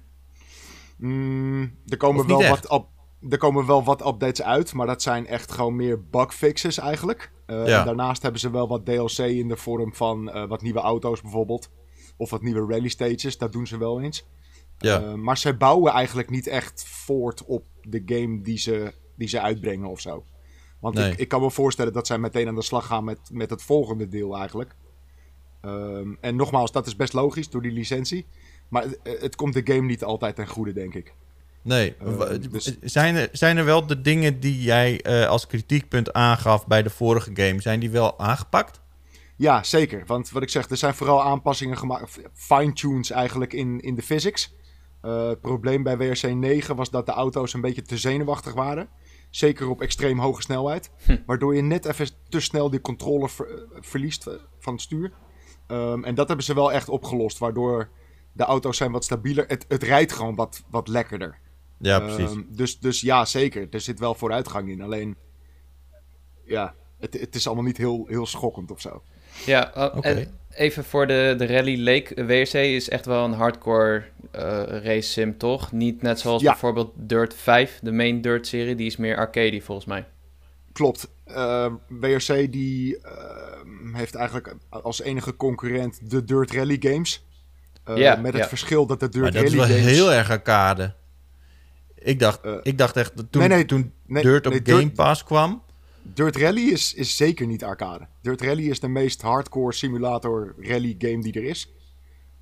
Mm, 0.98 1.74
er, 1.88 1.98
komen 1.98 2.28
wel 2.28 2.42
echt? 2.44 2.50
wat 2.68 2.88
er 3.30 3.38
komen 3.38 3.66
wel 3.66 3.84
wat 3.84 4.06
updates 4.08 4.42
uit, 4.42 4.74
maar 4.74 4.88
dat 4.88 5.02
zijn 5.02 5.28
echt 5.28 5.52
gewoon 5.52 5.76
meer 5.76 6.04
bugfixes 6.04 6.78
eigenlijk. 6.78 7.32
Eh, 7.46 7.68
Ja. 7.68 7.84
daarnaast 7.84 8.22
hebben 8.22 8.42
ze 8.42 8.50
wel 8.52 8.68
wat 8.68 8.86
DLC 8.86 9.18
in 9.18 9.48
de 9.48 9.58
vorm 9.58 9.94
van 9.96 10.30
eh, 10.32 10.48
wat 10.48 10.62
nieuwe 10.62 10.80
auto's 10.80 11.22
bijvoorbeeld. 11.22 11.70
Of 12.18 12.30
wat 12.30 12.42
nieuwe 12.42 12.74
rally 12.74 12.90
stages, 12.90 13.38
dat 13.38 13.52
doen 13.52 13.68
ze 13.68 13.78
wel 13.78 14.02
eens. 14.02 14.26
Ja, 14.78 15.02
Eh, 15.02 15.14
maar 15.14 15.38
ze 15.38 15.54
bouwen 15.58 15.92
eigenlijk 15.94 16.30
niet 16.30 16.48
echt 16.48 16.84
voort 16.88 17.46
op 17.46 17.66
de 17.82 18.02
game 18.06 18.42
die 18.42 18.58
ze, 18.58 18.94
die 19.16 19.28
ze 19.28 19.42
uitbrengen 19.42 19.88
of 19.90 20.00
zo. 20.00 20.24
Want 20.80 20.96
Nee. 20.96 21.12
ik, 21.12 21.18
ik 21.18 21.28
kan 21.28 21.42
me 21.42 21.52
voorstellen 21.52 21.94
dat 21.94 22.08
zij 22.08 22.18
meteen 22.18 22.48
aan 22.48 22.56
de 22.56 22.62
slag 22.62 22.86
gaan 22.86 23.04
met, 23.04 23.20
met 23.32 23.50
het 23.50 23.62
volgende 23.64 24.08
deel 24.08 24.38
eigenlijk. 24.38 24.76
Ehm, 25.62 26.14
en 26.22 26.36
nogmaals, 26.36 26.72
dat 26.72 26.88
is 26.88 26.96
best 26.96 27.14
logisch 27.14 27.50
door 27.50 27.62
die 27.62 27.72
licentie. 27.72 28.26
Maar 28.70 28.84
het, 28.84 29.00
het 29.22 29.36
komt 29.36 29.54
de 29.54 29.74
game 29.74 29.86
niet 29.88 30.04
altijd 30.04 30.36
ten 30.36 30.48
goede, 30.48 30.74
denk 30.74 30.94
ik. 30.94 31.14
Nee. 31.68 31.96
eh, 31.96 32.30
dus- 32.52 32.78
zijn, 32.82 33.16
er, 33.16 33.30
zijn 33.32 33.58
er 33.58 33.66
wel 33.66 33.88
de 33.88 34.02
dingen 34.02 34.40
die 34.40 34.62
jij 34.62 35.02
eh, 35.02 35.28
als 35.28 35.48
kritiekpunt 35.48 36.14
aangaf 36.14 36.68
bij 36.68 36.84
de 36.84 36.90
vorige 36.90 37.32
game... 37.34 37.62
zijn 37.62 37.80
die 37.80 37.90
wel 37.90 38.20
aangepakt? 38.20 38.82
Ja, 39.36 39.64
zeker. 39.64 40.04
Want 40.06 40.30
wat 40.30 40.42
ik 40.44 40.50
zeg, 40.50 40.70
er 40.70 40.78
zijn 40.78 40.94
vooral 40.94 41.24
aanpassingen 41.24 41.78
gemaakt, 41.78 42.20
fine-tunes 42.34 43.12
eigenlijk 43.12 43.54
in, 43.54 43.80
in 43.80 43.96
de 43.96 44.02
physics. 44.02 44.56
Eh, 45.02 45.28
het 45.28 45.42
probleem 45.42 45.84
bij 45.84 45.98
WRC 45.98 46.34
9 46.34 46.76
was 46.76 46.90
dat 46.90 47.06
de 47.06 47.12
auto's 47.12 47.54
een 47.54 47.62
beetje 47.62 47.82
te 47.82 47.98
zenuwachtig 47.98 48.54
waren. 48.54 48.90
Zeker 49.30 49.70
op 49.70 49.82
extreem 49.82 50.20
hoge 50.20 50.42
snelheid. 50.42 50.90
Hm. 51.06 51.18
Waardoor 51.26 51.56
je 51.56 51.62
net 51.62 51.86
even 51.86 52.10
te 52.30 52.40
snel 52.40 52.70
die 52.70 52.82
controle 52.82 53.30
ver- 53.30 53.66
verliest 53.80 54.30
van 54.60 54.74
het 54.74 54.82
stuur. 54.82 55.12
Ehm, 55.68 56.04
en 56.04 56.16
dat 56.16 56.28
hebben 56.28 56.46
ze 56.46 56.54
wel 56.54 56.72
echt 56.72 56.90
opgelost. 56.90 57.38
Waardoor 57.38 57.90
de 58.34 58.44
auto's 58.44 58.78
zijn 58.78 58.92
wat 58.92 59.04
stabieler. 59.04 59.46
Het, 59.48 59.66
het 59.68 59.84
rijdt 59.84 60.12
gewoon 60.12 60.36
wat, 60.36 60.64
wat 60.70 60.88
lekkerder. 60.88 61.40
Ja, 61.78 62.00
precies. 62.00 62.30
Ehm, 62.32 62.42
dus, 62.50 62.80
dus 62.80 63.02
ja, 63.02 63.26
zeker. 63.26 63.68
Er 63.72 63.82
zit 63.82 64.00
wel 64.00 64.14
vooruitgang 64.16 64.70
in. 64.70 64.82
Alleen, 64.82 65.16
ja, 66.46 66.74
het, 67.00 67.20
het 67.20 67.36
is 67.36 67.46
allemaal 67.48 67.66
niet 67.66 67.78
heel, 67.78 68.06
heel 68.08 68.26
schokkend 68.26 68.72
of 68.72 68.82
zo. 68.82 69.02
Ja, 69.46 69.92
uh, 70.06 70.26
even 70.50 70.84
voor 70.84 71.08
de, 71.08 71.36
de 71.38 71.46
Rally 71.46 71.84
Lake. 71.84 72.26
WRC 72.26 72.54
is 72.54 72.90
echt 72.90 73.06
wel 73.06 73.26
een 73.26 73.34
hardcore 73.34 74.04
eh, 74.32 74.42
race 74.68 75.02
sim, 75.12 75.38
toch? 75.38 75.72
Niet 75.72 76.02
net 76.02 76.20
zoals 76.20 76.42
Ja. 76.42 76.50
bijvoorbeeld 76.52 76.92
Dirt 76.96 77.34
5, 77.34 77.80
de 77.82 77.92
main 77.92 78.22
Dirt 78.22 78.48
serie. 78.48 78.76
Die 78.76 78.86
is 78.86 78.98
meer 78.98 79.18
arcade 79.18 79.62
volgens 79.62 79.88
mij. 79.88 80.06
Klopt. 80.74 81.08
Eh, 81.24 81.74
WRC 81.88 82.52
die 82.52 83.02
eh, 83.02 83.14
heeft 83.94 84.16
eigenlijk 84.16 84.56
als 84.70 85.02
enige 85.02 85.36
concurrent 85.36 86.10
de 86.12 86.24
Dirt 86.24 86.52
Rally 86.52 86.78
games. 86.80 87.26
Eh, 87.84 87.98
Ja, 87.98 88.16
met 88.16 88.34
het 88.34 88.42
ja. 88.42 88.48
verschil 88.48 88.86
dat 88.86 89.00
de 89.00 89.10
Dirt 89.10 89.24
Maar 89.24 89.32
dat 89.32 89.44
is 89.44 89.50
Rally 89.56 89.68
wel 89.68 89.78
games... 89.78 89.92
heel 89.92 90.12
erg 90.14 90.30
arcade. 90.30 90.94
Ik 92.00 92.20
dacht, 92.20 92.42
Eh, 92.42 92.58
ik 92.62 92.78
dacht 92.78 92.96
echt, 92.96 93.18
dat 93.18 93.32
toen, 93.32 93.42
nee, 93.42 93.50
nee, 93.50 93.66
toen 93.66 93.94
nee, 94.06 94.24
Dirt 94.24 94.48
op 94.48 94.60
Game 94.64 94.92
Pass 94.92 95.24
kwam... 95.24 95.64
Dirt 96.02 96.36
Rally 96.36 96.70
is, 96.70 96.94
is 96.94 97.16
zeker 97.16 97.48
niet 97.48 97.64
arcade. 97.64 98.08
Dirt 98.22 98.42
Rally 98.42 98.70
is 98.70 98.80
de 98.80 98.88
meest 98.88 99.22
hardcore 99.22 99.74
simulator 99.74 100.56
rally 100.60 100.96
game 100.98 101.22
die 101.22 101.34
er 101.34 101.44
is. 101.44 101.74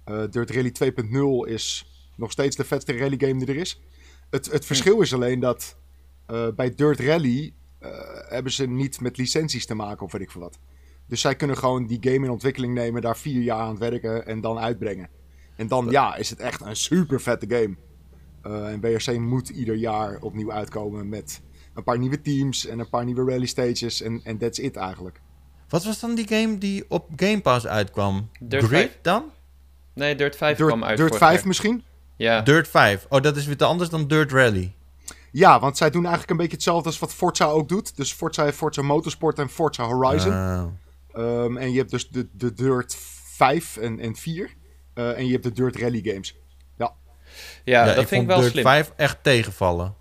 Eh, 0.04 0.24
Dirt 0.30 0.52
Rally 0.52 0.72
2.0 0.72 1.52
is 1.54 1.86
nog 2.16 2.32
steeds 2.32 2.56
de 2.56 2.64
vetste 2.64 2.98
rally 2.98 3.18
game 3.18 3.38
die 3.38 3.48
er 3.48 3.56
is. 3.62 3.82
Het, 4.30 4.52
het 4.52 4.66
verschil 4.66 5.02
is 5.02 5.14
alleen 5.14 5.40
dat 5.40 5.78
eh, 6.26 6.48
bij 6.56 6.76
Dirt 6.76 7.00
Rally 7.00 7.54
hebben 8.30 8.52
ze 8.52 8.68
niet 8.68 9.02
met 9.02 9.18
licenties 9.18 9.66
te 9.66 9.76
maken 9.76 10.06
of 10.06 10.12
weet 10.12 10.22
ik 10.22 10.32
veel 10.32 10.42
wat. 10.42 10.60
Dus 11.08 11.22
zij 11.22 11.36
kunnen 11.36 11.58
gewoon 11.58 11.86
die 11.86 11.98
game 12.02 12.26
in 12.26 12.30
ontwikkeling 12.32 12.74
nemen, 12.74 13.02
daar 13.02 13.18
vier 13.18 13.42
jaar 13.42 13.60
aan 13.60 13.70
het 13.70 13.80
werken 13.80 14.26
en 14.26 14.42
dan 14.42 14.58
uitbrengen. 14.60 15.10
En 15.56 15.68
dan 15.68 15.90
ja, 15.90 16.16
is 16.16 16.30
het 16.30 16.40
echt 16.40 16.62
een 16.62 16.76
super 16.76 17.22
vette 17.22 17.46
game. 17.50 17.76
Uh, 18.48 18.72
en 18.72 18.80
WRC 18.80 19.20
moet 19.20 19.50
ieder 19.50 19.76
jaar 19.76 20.18
opnieuw 20.22 20.52
uitkomen 20.52 21.10
met 21.10 21.42
een 21.74 21.84
paar 21.84 21.98
nieuwe 21.98 22.22
teams 22.22 22.66
en 22.66 22.80
een 22.80 22.90
paar 22.90 23.06
nieuwe 23.06 23.32
rally 23.32 23.46
stages. 23.46 24.02
En, 24.02 24.22
en 24.24 24.38
that's 24.38 24.60
it 24.60 24.76
eigenlijk. 24.76 25.22
Wat 25.70 25.84
was 25.84 26.00
dan 26.00 26.16
die 26.16 26.28
game 26.28 26.58
die 26.58 26.86
op 26.88 27.10
Game 27.16 27.42
Pass 27.42 27.68
uitkwam? 27.68 28.30
Dirt 28.40 28.64
Grid 28.64 28.80
5? 28.80 29.00
dan? 29.02 29.32
Nee, 29.94 30.16
Dirt 30.16 30.36
5 30.36 30.58
Dirt, 30.58 30.70
kwam 30.70 30.84
uit 30.84 30.98
Dirt 30.98 31.08
vorig 31.10 31.24
5 31.24 31.38
jaar. 31.38 31.48
misschien? 31.48 31.84
Ja. 32.16 32.42
Dirt 32.42 32.68
5. 32.68 33.06
Oh, 33.10 33.22
dat 33.22 33.36
is 33.36 33.46
weer 33.46 33.64
anders 33.64 33.90
dan 33.90 34.08
Dirt 34.08 34.32
Rally. 34.32 34.76
Ja, 35.32 35.60
want 35.60 35.78
zij 35.78 35.90
doen 35.90 36.02
eigenlijk 36.02 36.32
een 36.32 36.38
beetje 36.38 36.56
hetzelfde 36.56 36.90
als 36.90 37.00
wat 37.00 37.14
Forza 37.14 37.46
ook 37.46 37.70
doet. 37.70 37.98
Dus 37.98 38.14
Forza 38.14 38.44
heeft 38.44 38.58
Forza 38.58 38.82
Motorsport 38.82 39.40
en 39.40 39.50
Forza 39.50 39.84
Horizon. 39.84 40.32
Ah. 40.32 40.66
Um, 41.18 41.58
en 41.58 41.72
je 41.72 41.78
hebt 41.78 41.92
dus 41.92 42.10
de, 42.10 42.28
de 42.32 42.54
Dirt 42.54 42.96
5 43.24 43.78
en, 43.78 44.00
en 44.00 44.16
4. 44.16 44.50
Uh, 44.96 45.18
en 45.18 45.26
je 45.26 45.32
hebt 45.32 45.44
de 45.44 45.52
Dirt 45.52 45.76
Rally 45.76 46.02
games. 46.04 46.38
Ja, 47.64 47.80
ja, 47.80 47.86
dat 47.86 48.02
ik 48.02 48.08
vind 48.08 48.10
vond 48.10 48.22
ik 48.22 48.28
wel 48.28 48.40
Dirt 48.40 48.52
slim. 48.52 48.64
5 48.64 48.92
echt 48.96 49.18
tegenvallen. 49.22 49.96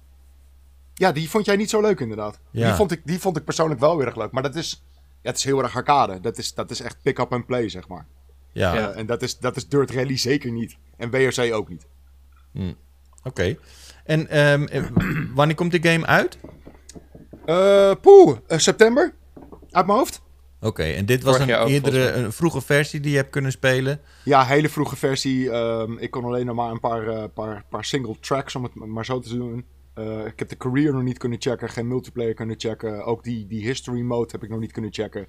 ja 0.95 1.13
die 1.13 1.31
vond 1.31 1.45
jij 1.47 1.57
niet 1.57 1.71
zo 1.71 1.81
leuk 1.81 2.01
inderdaad. 2.01 2.41
Ja. 2.51 2.67
Die, 2.67 2.75
vond 2.75 2.93
ik, 2.93 3.01
die 3.05 3.19
vond 3.19 3.37
ik 3.37 3.45
persoonlijk 3.45 3.81
wel 3.81 3.97
weer 3.97 4.07
erg 4.07 4.17
leuk. 4.17 4.31
Maar 4.31 4.43
dat 4.43 4.55
is, 4.55 4.85
ja, 5.23 5.29
het 5.29 5.37
is 5.39 5.45
heel 5.45 5.63
erg 5.63 5.77
arcade. 5.77 6.21
Dat 6.21 6.39
is, 6.39 6.55
dat 6.55 6.71
is 6.71 6.81
echt 6.81 6.97
pick-up 7.03 7.33
and 7.33 7.47
play, 7.47 7.69
zeg 7.69 7.89
maar. 7.89 8.07
Ja, 8.53 8.75
Ja. 8.75 8.91
Uh, 8.91 8.99
en 8.99 9.07
dat 9.07 9.23
is, 9.23 9.39
dat 9.39 9.57
is 9.57 9.69
Dirt 9.69 9.91
Rally 9.91 10.17
zeker 10.17 10.51
niet. 10.53 10.77
En 10.97 11.11
WRC 11.11 11.53
ook 11.53 11.69
niet. 11.69 11.87
oké. 13.23 13.57
En 14.05 14.29
ehm, 14.29 14.65
eh, 14.65 14.85
wanneer 15.35 15.57
komt 15.57 15.71
die 15.71 15.91
game 15.93 16.07
uit? 16.07 16.39
Uh, 17.47 17.93
poeh, 18.01 18.37
uh, 18.49 18.59
september? 18.59 19.15
Uit 19.71 19.87
mijn 19.87 19.99
hoofd? 19.99 20.23
Oké, 20.65 20.83
en 20.83 21.07
dit 21.07 21.23
was 21.23 21.37
Vorig 21.37 21.59
een 21.59 21.67
eerdere, 21.67 22.13
een 22.13 22.33
vroege 22.33 22.61
versie 22.61 23.01
die 23.01 23.11
je 23.11 23.17
hebt 23.17 23.31
kunnen 23.31 23.53
spelen. 23.53 24.01
Ja, 24.23 24.45
hele 24.45 24.69
vroege 24.69 24.97
versie. 24.97 25.51
Um, 25.51 25.99
ik 25.99 26.11
kon 26.11 26.25
alleen 26.25 26.47
nog 26.47 26.57
maar 26.57 26.71
een 26.71 26.81
paar, 26.81 27.07
uh, 27.07 27.25
paar, 27.35 27.65
paar 27.69 27.85
single 27.85 28.17
tracks, 28.21 28.55
om 28.55 28.63
het 28.63 28.75
maar 28.75 29.05
zo 29.05 29.21
te 29.21 29.37
doen. 29.37 29.65
Uh, 29.95 30.27
ik 30.27 30.39
heb 30.39 30.49
de 30.49 30.57
career 30.57 30.93
nog 30.93 31.03
niet 31.03 31.19
kunnen 31.19 31.41
checken, 31.41 31.69
geen 31.69 31.89
multiplayer 31.89 32.35
kunnen 32.35 32.55
checken. 32.59 33.05
Ook 33.05 33.25
die, 33.25 33.47
die 33.47 33.67
history 33.67 34.01
mode 34.01 34.29
heb 34.33 34.43
ik 34.43 34.49
nog 34.49 34.61
niet 34.61 34.73
kunnen 34.73 34.93
checken. 34.93 35.27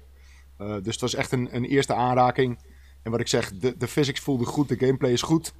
Uh, 0.60 0.74
dus 0.82 0.92
het 0.92 1.00
was 1.00 1.14
echt 1.14 1.32
een, 1.32 1.48
een 1.56 1.64
eerste 1.64 1.94
aanraking. 1.94 2.58
En 3.02 3.10
wat 3.10 3.20
ik 3.20 3.28
zeg, 3.28 3.52
de, 3.52 3.76
de 3.76 3.88
physics 3.88 4.20
voelde 4.20 4.44
goed, 4.44 4.68
de 4.68 4.78
gameplay 4.78 5.12
is 5.12 5.22
goed. 5.22 5.54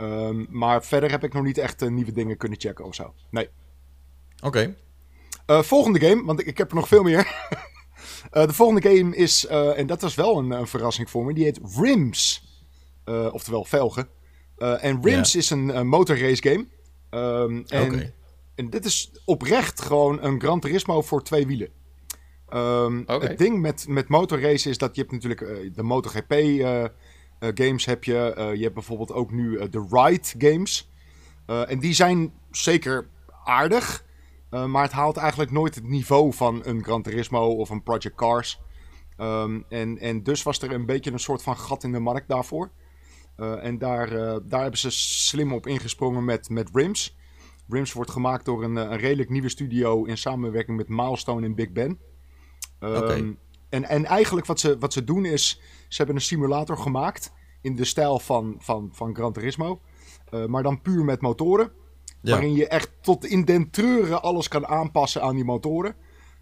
Um, 0.00 0.46
maar 0.50 0.84
verder 0.84 1.10
heb 1.10 1.24
ik 1.24 1.32
nog 1.32 1.42
niet 1.44 1.58
echt 1.58 1.82
uh, 1.82 1.88
nieuwe 1.90 2.12
dingen 2.12 2.36
kunnen 2.36 2.60
checken 2.60 2.84
of 2.84 2.94
zo. 2.94 3.14
Nee. 3.30 3.48
Oké. 4.42 4.74
Okay. 5.46 5.62
volgende 5.62 6.00
game, 6.00 6.24
want 6.24 6.40
ik, 6.40 6.46
ik 6.46 6.58
heb 6.58 6.70
er 6.70 6.76
nog 6.76 6.88
veel 6.88 7.02
meer. 7.02 7.26
Uh, 8.34 8.46
de 8.46 8.52
volgende 8.52 8.88
game 8.88 9.16
is, 9.16 9.46
uh, 9.50 9.78
en 9.78 9.86
dat 9.86 10.00
was 10.02 10.14
wel 10.14 10.38
een, 10.38 10.50
een, 10.50 10.66
verrassing 10.66 11.10
voor 11.10 11.24
me, 11.24 11.34
die 11.34 11.44
heet 11.44 11.60
Rims. 11.76 12.42
Uh, 13.04 13.28
oftewel 13.32 13.64
Velgen. 13.64 14.08
en 14.56 15.02
Rims 15.02 15.32
yeah. 15.32 15.42
is 15.42 15.50
een, 15.50 15.76
een 15.76 15.86
motorrace 15.86 16.42
game. 16.42 16.66
Um, 17.10 17.64
en, 17.66 17.92
okay. 17.92 18.14
en 18.54 18.70
dit 18.70 18.84
is 18.84 19.10
oprecht 19.24 19.80
gewoon 19.80 20.22
een 20.22 20.40
Gran 20.40 20.60
Turismo 20.60 21.02
voor 21.02 21.22
twee 21.22 21.46
wielen. 21.46 21.68
Um, 22.54 23.00
okay. 23.00 23.28
Het 23.28 23.38
ding 23.38 23.60
met, 23.60 23.84
met 23.88 24.08
motorrace 24.08 24.68
is 24.68 24.78
dat 24.78 24.94
je 24.94 25.00
hebt 25.00 25.12
natuurlijk 25.12 25.40
uh, 25.40 25.70
de 25.74 25.82
MotoGP 25.82 26.32
uh, 26.32 26.84
games 27.38 27.84
heb 27.84 28.04
je. 28.04 28.52
je 28.56 28.62
hebt 28.62 28.74
bijvoorbeeld 28.74 29.12
ook 29.12 29.30
nu 29.32 29.68
de 29.68 29.86
Ride 29.90 30.28
games. 30.38 30.90
en 31.46 31.78
die 31.78 31.94
zijn 31.94 32.32
zeker 32.50 33.08
aardig. 33.44 34.04
Uh, 34.54 34.64
maar 34.64 34.82
het 34.82 34.92
haalt 34.92 35.16
eigenlijk 35.16 35.50
nooit 35.50 35.74
het 35.74 35.88
niveau 35.88 36.32
van 36.32 36.60
een 36.64 36.84
Gran 36.84 37.02
Turismo 37.02 37.46
of 37.46 37.70
een 37.70 37.82
Project 37.82 38.14
Cars. 38.14 38.60
Um, 39.18 39.64
en, 39.68 39.98
en 39.98 40.22
dus 40.22 40.42
was 40.42 40.62
er 40.62 40.72
een 40.72 40.86
beetje 40.86 41.12
een 41.12 41.18
soort 41.18 41.42
van 41.42 41.56
gat 41.56 41.84
in 41.84 41.92
de 41.92 41.98
markt 41.98 42.28
daarvoor. 42.28 42.70
Uh, 43.36 43.64
en 43.64 43.78
daar, 43.78 44.12
uh, 44.12 44.36
daar 44.44 44.60
hebben 44.60 44.78
ze 44.78 44.90
slim 44.90 45.52
op 45.52 45.66
ingesprongen 45.66 46.24
met, 46.24 46.48
met 46.48 46.70
Rims. 46.72 47.16
Rims 47.68 47.92
wordt 47.92 48.10
gemaakt 48.10 48.44
door 48.44 48.64
een, 48.64 48.76
een 48.76 48.98
redelijk 48.98 49.30
nieuwe 49.30 49.48
studio 49.48 50.04
in 50.04 50.18
samenwerking 50.18 50.76
met 50.76 50.88
Milestone 50.88 51.46
en 51.46 51.54
Big 51.54 51.72
Ben. 51.72 51.98
Um, 52.80 52.96
okay. 52.96 53.36
en, 53.68 53.84
en 53.84 54.04
eigenlijk 54.04 54.46
wat 54.46 54.60
ze, 54.60 54.78
wat 54.78 54.92
ze 54.92 55.04
doen 55.04 55.24
is, 55.24 55.60
ze 55.88 55.96
hebben 55.96 56.16
een 56.16 56.22
simulator 56.22 56.76
gemaakt 56.76 57.32
in 57.60 57.76
de 57.76 57.84
stijl 57.84 58.18
van, 58.18 58.54
van, 58.58 58.88
van 58.92 59.14
Gran 59.14 59.32
Turismo. 59.32 59.80
maar 60.46 60.62
dan 60.62 60.82
puur 60.82 61.04
met 61.04 61.20
motoren. 61.20 61.72
Ja. 62.24 62.30
Waarin 62.30 62.54
je 62.54 62.68
echt 62.68 62.90
tot 63.00 63.24
in 63.24 63.44
den 63.44 63.70
treuren 63.70 64.22
alles 64.22 64.48
kan 64.48 64.66
aanpassen 64.66 65.22
aan 65.22 65.34
die 65.34 65.44
motoren. 65.44 65.94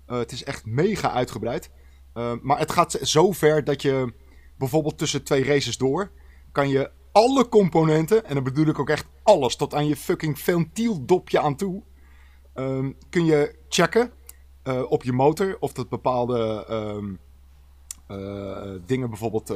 Uh, 0.06 0.18
het 0.18 0.32
is 0.32 0.44
echt 0.44 0.66
mega 0.66 1.10
uitgebreid. 1.10 1.70
Uh, 2.14 2.32
maar 2.42 2.58
het 2.58 2.72
gaat 2.72 2.98
zo 3.02 3.32
ver 3.32 3.64
dat 3.64 3.82
je 3.82 4.14
bijvoorbeeld 4.58 4.98
tussen 4.98 5.24
twee 5.24 5.44
races 5.44 5.78
door... 5.78 6.10
kan 6.52 6.68
je 6.68 6.90
alle 7.12 7.48
componenten, 7.48 8.24
en 8.24 8.34
dan 8.34 8.44
bedoel 8.44 8.66
ik 8.66 8.78
ook 8.78 8.90
echt 8.90 9.06
alles... 9.22 9.56
tot 9.56 9.74
aan 9.74 9.86
je 9.86 9.96
fucking 9.96 10.38
ventieldopje 10.38 11.40
aan 11.40 11.56
toe... 11.56 11.82
Um, 12.54 12.96
kun 13.10 13.24
je 13.24 13.58
checken 13.68 14.12
uh, 14.64 14.90
op 14.90 15.02
je 15.02 15.12
motor 15.12 15.56
of 15.60 15.72
dat 15.72 15.88
bepaalde 15.88 16.66
um, 16.70 17.18
dingen 18.86 19.08
bijvoorbeeld... 19.08 19.48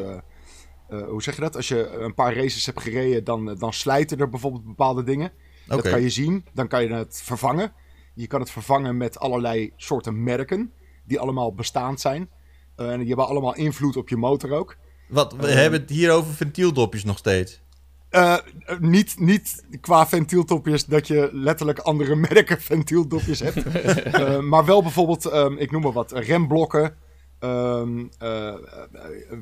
hoe 0.89 1.23
zeg 1.23 1.35
je 1.35 1.41
dat? 1.41 1.57
Als 1.57 1.69
je 1.69 1.89
een 1.91 2.15
paar 2.15 2.37
races 2.37 2.67
hebt 2.67 2.81
gereden, 2.81 3.25
dan, 3.25 3.55
dan 3.55 3.73
slijten 3.73 4.19
er 4.19 4.29
bijvoorbeeld 4.29 4.65
bepaalde 4.65 5.03
dingen... 5.03 5.33
Okay. 5.67 5.83
Dat 5.83 5.93
kan 5.93 6.03
je 6.03 6.11
zien. 6.11 6.45
Dan 6.55 6.69
kan 6.69 6.83
je 6.83 6.93
het 6.93 7.21
vervangen. 7.25 7.73
Je 8.15 8.27
kan 8.27 8.41
het 8.41 8.51
vervangen 8.51 8.97
met 8.97 9.19
allerlei 9.19 9.73
soorten 9.77 10.23
merken. 10.23 10.73
Die 11.05 11.21
allemaal 11.21 11.55
bestaand 11.55 12.01
zijn. 12.01 12.29
Uh, 12.77 12.93
en 12.93 12.99
die 12.99 13.07
hebben 13.07 13.27
allemaal 13.27 13.55
invloed 13.55 13.97
op 13.97 14.09
je 14.09 14.17
motor 14.17 14.53
ook. 14.53 14.77
Wat, 15.09 15.33
we 15.33 15.49
uh, 15.49 15.55
hebben 15.55 15.81
het 15.81 15.91
hier 15.91 16.13
over 16.13 16.35
ventieldopjes 16.35 17.05
nog 17.05 17.19
steeds. 17.19 17.61
Uh, 18.11 18.37
niet, 18.81 19.19
niet 19.19 19.65
qua 19.81 20.07
ventieldopjes 20.07 20.85
dat 20.85 21.07
je 21.07 21.29
letterlijk 21.33 21.79
andere 21.79 22.15
merken 22.31 22.61
ventieldopjes 22.61 23.41
hebt. 23.41 23.65
maar 24.51 24.65
wel 24.65 24.83
bijvoorbeeld, 24.83 25.25
um, 25.25 25.59
ik 25.59 25.71
noem 25.71 25.83
maar 25.83 25.93
wat, 25.93 26.13
remblokken. 26.13 26.97
Um, 27.41 28.11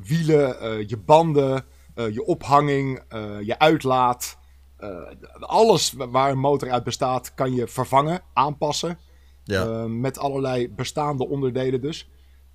wielen, 0.03 0.57
je 0.89 0.97
banden, 0.97 1.65
je 1.95 2.25
ophanging, 2.25 3.03
je 3.41 3.59
uitlaat. 3.59 4.39
Uh, 4.85 5.29
alles 5.41 5.93
waar 5.93 6.31
een 6.31 6.39
motor 6.39 6.71
uit 6.71 6.85
bestaat 6.85 7.35
kan 7.35 7.55
je 7.55 7.69
vervangen, 7.69 8.23
aanpassen. 8.33 8.99
Ja. 9.45 9.67
Uh, 9.67 9.85
met 9.85 10.19
allerlei 10.19 10.71
bestaande 10.71 11.29
onderdelen 11.29 11.81
dus. 11.81 12.11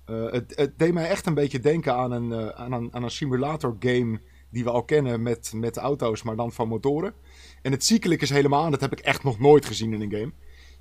Uh, 0.06 0.32
het, 0.32 0.52
het, 0.56 0.78
deed 0.78 0.92
mij 0.92 1.08
echt 1.08 1.26
een 1.26 1.34
beetje 1.34 1.60
denken 1.60 1.94
aan 1.94 2.12
een, 2.12 2.54
aan 2.54 2.72
een, 2.72 2.88
aan 2.94 3.02
een 3.02 3.10
simulator 3.10 3.76
game 3.80 4.20
die 4.50 4.64
we 4.64 4.70
al 4.70 4.84
kennen 4.84 5.22
met, 5.22 5.52
met 5.54 5.76
auto's, 5.76 6.22
maar 6.22 6.36
dan 6.36 6.52
van 6.52 6.68
motoren. 6.68 7.14
En 7.62 7.72
het 7.72 7.84
ziekelijk 7.84 8.22
is 8.22 8.30
helemaal, 8.30 8.70
dat 8.70 8.80
heb 8.80 8.92
ik 8.92 9.00
echt 9.00 9.24
nog 9.24 9.38
nooit 9.38 9.64
gezien 9.64 9.92
in 9.92 10.00
een 10.00 10.12
game. 10.12 10.32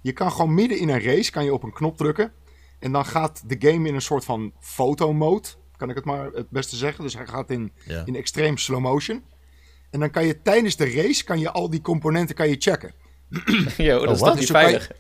Je 0.01 0.13
kan 0.13 0.32
gewoon 0.32 0.53
midden 0.53 0.79
in 0.79 0.89
een 0.89 1.01
race 1.01 1.32
kan 1.32 1.44
je 1.44 1.53
op 1.53 1.63
een 1.63 1.74
knop 1.74 1.98
drukken. 1.98 2.32
En 2.79 2.91
dan 2.91 3.06
gaat 3.06 3.50
de 3.50 3.56
game 3.70 3.88
in 3.88 3.94
een 3.94 4.01
soort 4.01 4.25
van 4.25 4.53
fotomode, 4.60 5.48
kan 5.77 5.89
ik 5.89 5.96
het 5.96 6.06
maar 6.06 6.32
het 6.32 6.50
beste 6.50 6.75
zeggen. 6.75 7.03
Dus 7.03 7.13
hij 7.13 7.27
gaat 7.27 7.50
in, 7.50 7.72
ja. 7.86 8.06
in 8.06 8.15
extreem 8.15 8.58
slow 8.58 8.79
motion. 8.79 9.24
En 9.91 10.00
dan 10.00 10.10
kan 10.10 10.25
je 10.25 10.41
tijdens 10.41 10.75
de 10.75 10.91
race 10.91 11.24
kan 11.24 11.39
je 11.39 11.51
al 11.51 11.69
die 11.69 11.81
componenten 11.81 12.36
kan 12.36 12.50
je 12.50 12.55
checken. 12.60 12.93
Yo, 13.77 14.05
dat 14.05 14.15
is 14.15 14.22
toch 14.22 14.39
niet 14.39 14.50
veilig? 14.50 14.91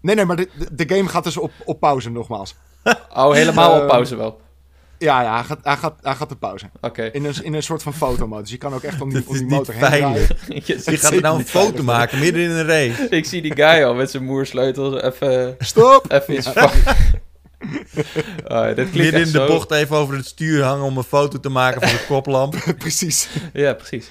Nee, 0.00 0.14
nee, 0.14 0.24
maar 0.24 0.36
de, 0.36 0.48
de, 0.72 0.94
game 0.94 1.08
gaat 1.08 1.24
dus 1.24 1.36
op, 1.36 1.52
op 1.64 1.80
pauze 1.80 2.10
nogmaals. 2.10 2.54
Oh, 3.14 3.32
helemaal 3.32 3.76
Uh, 3.76 3.82
op 3.82 3.88
pauze 3.88 4.16
wel. 4.16 4.40
Ja, 4.98 5.22
ja 5.22 5.34
hij, 5.34 5.44
gaat, 5.44 5.58
hij, 5.62 5.76
gaat, 5.76 5.94
hij 6.02 6.14
gaat 6.14 6.30
op 6.30 6.40
pauze. 6.40 6.70
Oké. 6.80 7.02
In, 7.02 7.24
een, 7.24 7.34
in 7.42 7.54
een 7.54 7.62
soort 7.62 7.82
van 7.82 7.94
fotomode. 7.94 8.42
Dus 8.42 8.50
je 8.50 8.56
kan 8.56 8.74
ook 8.74 8.82
echt 8.82 9.00
om 9.00 9.10
die, 9.14 9.28
om 9.28 9.36
die 9.36 9.46
motor 9.46 9.74
heen 9.74 9.82
draaien. 9.82 10.26
veilig. 10.26 10.66
Je 10.84 10.96
gaat 10.96 11.12
er 11.12 11.20
nou 11.20 11.38
een 11.38 11.46
foto 11.46 11.66
veilig. 11.66 11.84
maken 11.84 12.18
midden 12.18 12.42
in 12.42 12.50
een 12.50 12.66
race. 12.66 13.08
ik 13.08 13.24
zie 13.24 13.42
die 13.42 13.54
guy 13.54 13.82
al 13.82 13.94
met 13.94 14.10
zijn 14.10 14.24
moersleutel 14.24 15.00
even, 15.00 15.54
Stop! 15.58 16.12
even 16.12 16.34
iets 16.34 16.48
vangen. 16.48 16.82
Oh, 18.48 18.74
dit 18.74 18.90
klinkt 18.90 19.14
in 19.14 19.22
de 19.22 19.28
zo- 19.30 19.46
bocht 19.46 19.70
even 19.70 19.96
over 19.96 20.16
het 20.16 20.26
stuur 20.26 20.62
hangen 20.64 20.84
om 20.84 20.96
een 20.96 21.02
foto 21.02 21.40
te 21.40 21.48
maken 21.48 21.80
van 21.80 21.90
de 21.90 22.04
koplamp. 22.14 22.54
Precies. 22.78 23.28
Ja, 23.52 23.74
precies. 23.74 24.10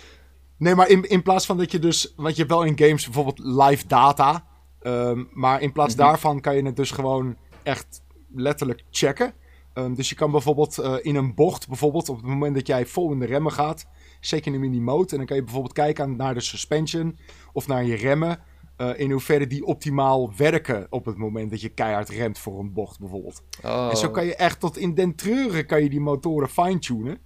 Nee, 0.57 0.75
maar 0.75 0.87
in, 0.89 1.03
in 1.09 1.21
plaats 1.23 1.45
van 1.45 1.57
dat 1.57 1.71
je 1.71 1.79
dus... 1.79 2.13
Want 2.15 2.35
je 2.35 2.41
hebt 2.41 2.53
wel 2.53 2.63
in 2.63 2.77
games 2.77 3.03
bijvoorbeeld 3.05 3.39
live 3.39 3.87
data. 3.87 4.45
ehm, 4.81 5.23
maar 5.33 5.61
in 5.61 5.71
plaats 5.71 5.95
Mhm. 5.95 6.03
daarvan 6.03 6.41
kan 6.41 6.55
je 6.55 6.63
het 6.65 6.75
dus 6.75 6.91
gewoon 6.91 7.35
echt 7.63 8.01
letterlijk 8.35 8.83
checken. 8.91 9.33
Ehm, 9.73 9.93
dus 9.93 10.09
je 10.09 10.15
kan 10.15 10.31
bijvoorbeeld 10.31 10.77
eh, 10.77 10.93
in 11.01 11.15
een 11.15 11.35
bocht, 11.35 11.67
bijvoorbeeld 11.67 12.09
op 12.09 12.15
het 12.15 12.25
moment 12.25 12.55
dat 12.55 12.67
jij 12.67 12.85
vol 12.85 13.11
in 13.11 13.19
de 13.19 13.25
remmen 13.25 13.51
gaat, 13.51 13.85
zeker 14.19 14.45
in 14.45 14.51
de 14.61 14.67
mini-mode, 14.67 15.11
en 15.11 15.17
dan 15.17 15.25
kan 15.25 15.35
je 15.35 15.43
bijvoorbeeld 15.43 15.73
kijken 15.73 16.15
naar 16.15 16.33
de 16.33 16.41
suspension 16.41 17.17
of 17.53 17.67
naar 17.67 17.83
je 17.83 17.95
remmen, 17.95 18.39
eh, 18.79 18.99
in 18.99 19.11
hoeverre 19.11 19.47
die 19.47 19.65
optimaal 19.65 20.35
werken 20.35 20.87
op 20.89 21.05
het 21.05 21.17
moment 21.17 21.49
dat 21.49 21.61
je 21.61 21.69
keihard 21.69 22.09
remt 22.09 22.39
voor 22.39 22.59
een 22.59 22.73
bocht 22.73 22.99
bijvoorbeeld. 22.99 23.43
Oh. 23.63 23.87
En 23.91 23.97
zo 23.97 24.09
kan 24.09 24.25
je 24.25 24.35
echt 24.35 24.59
tot 24.59 24.77
in 24.77 24.93
den 24.93 25.15
treuren 25.15 25.65
kan 25.65 25.83
je 25.83 25.89
die 25.89 25.99
motoren 25.99 26.49
fine-tunen. 26.49 27.17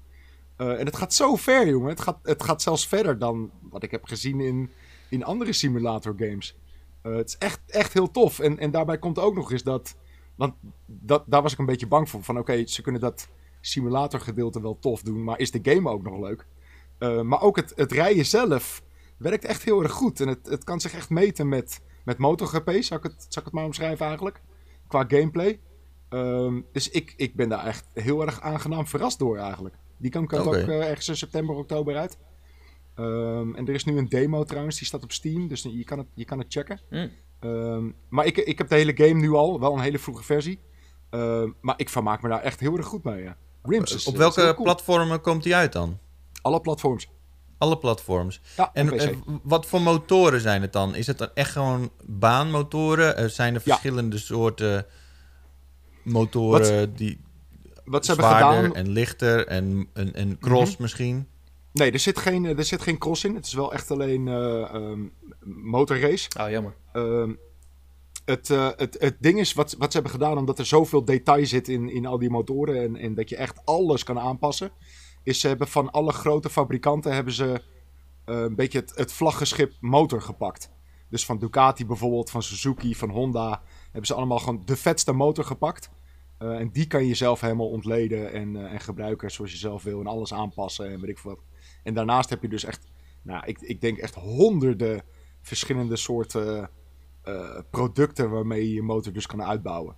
Eh, 0.55 0.79
en 0.79 0.85
het 0.85 0.95
gaat 0.95 1.13
zo 1.13 1.35
ver, 1.35 1.67
jongen. 1.67 1.89
Het 1.89 2.01
gaat, 2.01 2.19
het 2.23 2.43
gaat 2.43 2.61
zelfs 2.61 2.87
verder 2.87 3.19
dan 3.19 3.51
wat 3.69 3.83
ik 3.83 3.91
heb 3.91 4.05
gezien 4.05 4.39
in, 4.39 4.69
in 5.09 5.23
andere 5.23 5.53
simulator 5.53 6.13
games. 6.17 6.57
Eh, 7.01 7.15
het 7.15 7.27
is 7.27 7.37
echt, 7.37 7.59
echt 7.67 7.93
heel 7.93 8.11
tof. 8.11 8.39
En, 8.39 8.59
en 8.59 8.71
daarbij 8.71 8.97
komt 8.97 9.19
ook 9.19 9.35
nog 9.35 9.51
eens 9.51 9.63
dat... 9.63 9.95
Want 10.35 10.53
dat, 10.85 11.23
daar 11.27 11.41
was 11.41 11.53
ik 11.53 11.59
een 11.59 11.65
beetje 11.65 11.87
bang 11.87 12.09
voor. 12.09 12.23
Van 12.23 12.37
oké, 12.39 12.65
ze 12.65 12.81
kunnen 12.81 13.01
dat 13.01 13.29
simulator 13.61 14.19
gedeelte 14.19 14.61
wel 14.61 14.77
tof 14.79 15.01
doen. 15.01 15.23
Maar 15.23 15.39
is 15.39 15.51
de 15.51 15.59
game 15.63 15.89
ook 15.89 16.03
nog 16.03 16.19
leuk? 16.19 16.45
Maar 17.23 17.41
ook 17.41 17.55
het, 17.55 17.73
het 17.75 17.91
rijden 17.91 18.25
zelf 18.25 18.83
werkt 19.23 19.45
echt 19.45 19.63
heel 19.63 19.83
erg 19.83 19.91
goed. 19.91 20.19
En 20.19 20.27
het, 20.27 20.47
het 20.47 20.63
kan 20.63 20.79
zich 20.79 20.93
echt 20.93 21.09
meten 21.09 21.49
met, 21.49 21.81
met 22.05 22.17
MotoGP, 22.17 22.69
zou 22.69 22.99
ik, 22.99 23.11
het, 23.11 23.15
zou 23.17 23.39
ik 23.39 23.45
het 23.45 23.53
maar 23.53 23.65
omschrijven 23.65 24.05
eigenlijk. 24.05 24.41
Qua 24.87 25.05
gameplay. 25.07 25.59
Ehm, 26.09 26.61
dus 26.71 26.89
ik, 26.89 27.13
ik 27.17 27.35
ben 27.35 27.49
daar 27.49 27.65
echt 27.65 27.87
heel 27.93 28.21
erg 28.21 28.41
aangenaam 28.41 28.87
verrast 28.87 29.19
door 29.19 29.37
eigenlijk. 29.37 29.75
Die 29.97 30.11
kan 30.11 30.27
komt 30.27 30.45
Oké. 30.45 30.61
ook 30.61 30.67
eh, 30.67 30.89
ergens 30.89 31.07
in 31.07 31.17
september, 31.17 31.55
oktober 31.55 31.97
uit. 31.97 32.17
Ehm, 32.95 33.55
en 33.55 33.67
er 33.67 33.73
is 33.73 33.83
nu 33.83 33.97
een 33.97 34.09
demo 34.09 34.43
trouwens, 34.43 34.77
die 34.77 34.87
staat 34.87 35.03
op 35.03 35.11
Steam, 35.11 35.47
dus 35.47 35.61
je 35.61 35.83
kan 35.83 35.97
het, 35.97 36.07
je 36.13 36.25
kan 36.25 36.39
het 36.39 36.53
checken. 36.53 36.79
Mm. 36.89 37.09
Ehm, 37.39 37.91
maar 38.09 38.25
ik, 38.25 38.37
ik 38.37 38.57
heb 38.57 38.69
de 38.69 38.75
hele 38.75 38.95
game 38.95 39.19
nu 39.19 39.31
al, 39.31 39.59
wel 39.59 39.73
een 39.73 39.79
hele 39.79 39.99
vroege 39.99 40.23
versie. 40.23 40.59
Ehm, 41.09 41.49
maar 41.61 41.75
ik 41.77 41.89
vermaak 41.89 42.21
me 42.21 42.29
daar 42.29 42.41
echt 42.41 42.59
heel 42.59 42.77
erg 42.77 42.85
goed 42.85 43.03
mee. 43.03 43.23
Ja. 43.23 43.37
Rims 43.63 43.93
is, 43.93 44.07
Op 44.07 44.13
is 44.13 44.19
welke 44.19 44.41
cool. 44.41 44.63
platformen 44.63 45.21
komt 45.21 45.43
die 45.43 45.55
uit 45.55 45.73
dan? 45.73 45.99
Alle 46.41 46.61
platforms. 46.61 47.09
Alle 47.57 47.77
platforms. 47.77 48.41
Ja, 48.57 48.69
En, 48.73 48.99
en 48.99 49.23
wat 49.43 49.65
voor 49.65 49.81
motoren 49.81 50.41
zijn 50.41 50.61
het 50.61 50.73
dan? 50.73 50.95
Is 50.95 51.07
het 51.07 51.17
dan 51.17 51.29
echt 51.33 51.51
gewoon 51.51 51.91
baanmotoren? 52.05 53.17
Eh, 53.17 53.25
zijn 53.25 53.55
er 53.55 53.61
Ja. 53.63 53.71
verschillende 53.71 54.17
soorten 54.17 54.85
motoren 56.03 56.95
die 56.95 57.21
Wat 57.85 58.05
ze 58.05 58.11
hebben 58.11 58.29
zwaarder 58.29 58.55
gedaan... 58.55 58.69
Mhm. 58.69 58.77
en 58.77 58.89
lichter 58.89 59.47
en, 59.47 59.89
en, 59.93 60.13
en 60.13 60.37
cross 60.39 60.77
misschien? 60.77 61.27
Nee, 61.73 61.91
er 61.91 61.99
zit, 61.99 62.17
geen, 62.19 62.45
er 62.45 62.65
zit 62.65 62.81
geen 62.81 62.97
cross 62.97 63.23
in. 63.23 63.35
Het 63.35 63.45
is 63.45 63.53
wel 63.53 63.73
echt 63.73 63.91
alleen 63.91 64.27
eh 64.27 64.61
ehm, 64.61 65.01
motorrace. 65.43 66.29
Oh, 66.39 66.49
jammer. 66.49 66.75
Ehm, 66.93 67.31
het, 68.25 68.49
eh, 68.49 68.69
het, 68.75 68.95
het 68.99 69.15
ding 69.19 69.39
is 69.39 69.53
wat, 69.53 69.75
wat 69.77 69.91
ze 69.91 69.99
hebben 69.99 70.19
gedaan, 70.19 70.37
omdat 70.37 70.59
er 70.59 70.65
zoveel 70.65 71.05
detail 71.05 71.45
zit 71.45 71.67
in, 71.67 71.89
in 71.89 72.05
al 72.05 72.17
die 72.19 72.29
motoren 72.29 72.81
en, 72.83 72.95
en 72.95 73.13
dat 73.13 73.29
je 73.29 73.35
echt 73.35 73.65
alles 73.65 74.03
kan 74.03 74.19
aanpassen, 74.19 74.71
is 75.23 75.39
ze 75.39 75.47
hebben 75.47 75.67
van 75.67 75.91
alle 75.91 76.11
grote 76.11 76.49
fabrikanten 76.49 77.13
hebben 77.13 77.33
ze 77.33 77.61
eh, 78.25 78.41
een 78.41 78.55
beetje 78.55 78.83
het, 78.95 79.13
vlaggenschip 79.13 79.73
motor 79.79 80.21
gepakt. 80.21 80.69
Dus 81.09 81.25
van 81.25 81.39
Ducati 81.39 81.85
bijvoorbeeld, 81.85 82.29
van 82.29 82.43
Suzuki, 82.43 82.95
van 82.95 83.09
Honda, 83.09 83.61
hebben 83.83 84.05
ze 84.05 84.13
allemaal 84.13 84.39
gewoon 84.39 84.61
de 84.65 84.75
vetste 84.75 85.11
motor 85.11 85.43
gepakt. 85.43 85.89
Eh, 86.37 86.59
en 86.59 86.71
die 86.71 86.87
kan 86.87 87.05
je 87.05 87.13
zelf 87.13 87.41
helemaal 87.41 87.69
ontleden 87.69 88.31
en, 88.31 88.55
eh, 88.55 88.71
en 88.71 88.79
gebruiken 88.79 89.31
zoals 89.31 89.51
je 89.51 89.57
zelf 89.57 89.83
wil 89.83 89.99
en 89.99 90.07
alles 90.07 90.33
aanpassen 90.33 90.91
en 90.91 90.99
weet 90.99 91.09
ik 91.09 91.19
veel 91.19 91.31
wat. 91.31 91.43
En 91.83 91.93
daarnaast 91.93 92.29
heb 92.29 92.41
je 92.41 92.47
dus 92.49 92.63
echt, 92.63 92.87
nou, 93.21 93.45
ik, 93.45 93.61
ik 93.61 93.81
denk 93.81 93.97
echt 93.97 94.15
honderden 94.15 95.03
verschillende 95.41 95.95
soorten 95.95 96.69
producten 97.69 98.29
waarmee 98.29 98.67
je 98.67 98.73
je 98.73 98.81
motor 98.81 99.13
dus 99.13 99.25
kan 99.25 99.43
uitbouwen. 99.43 99.95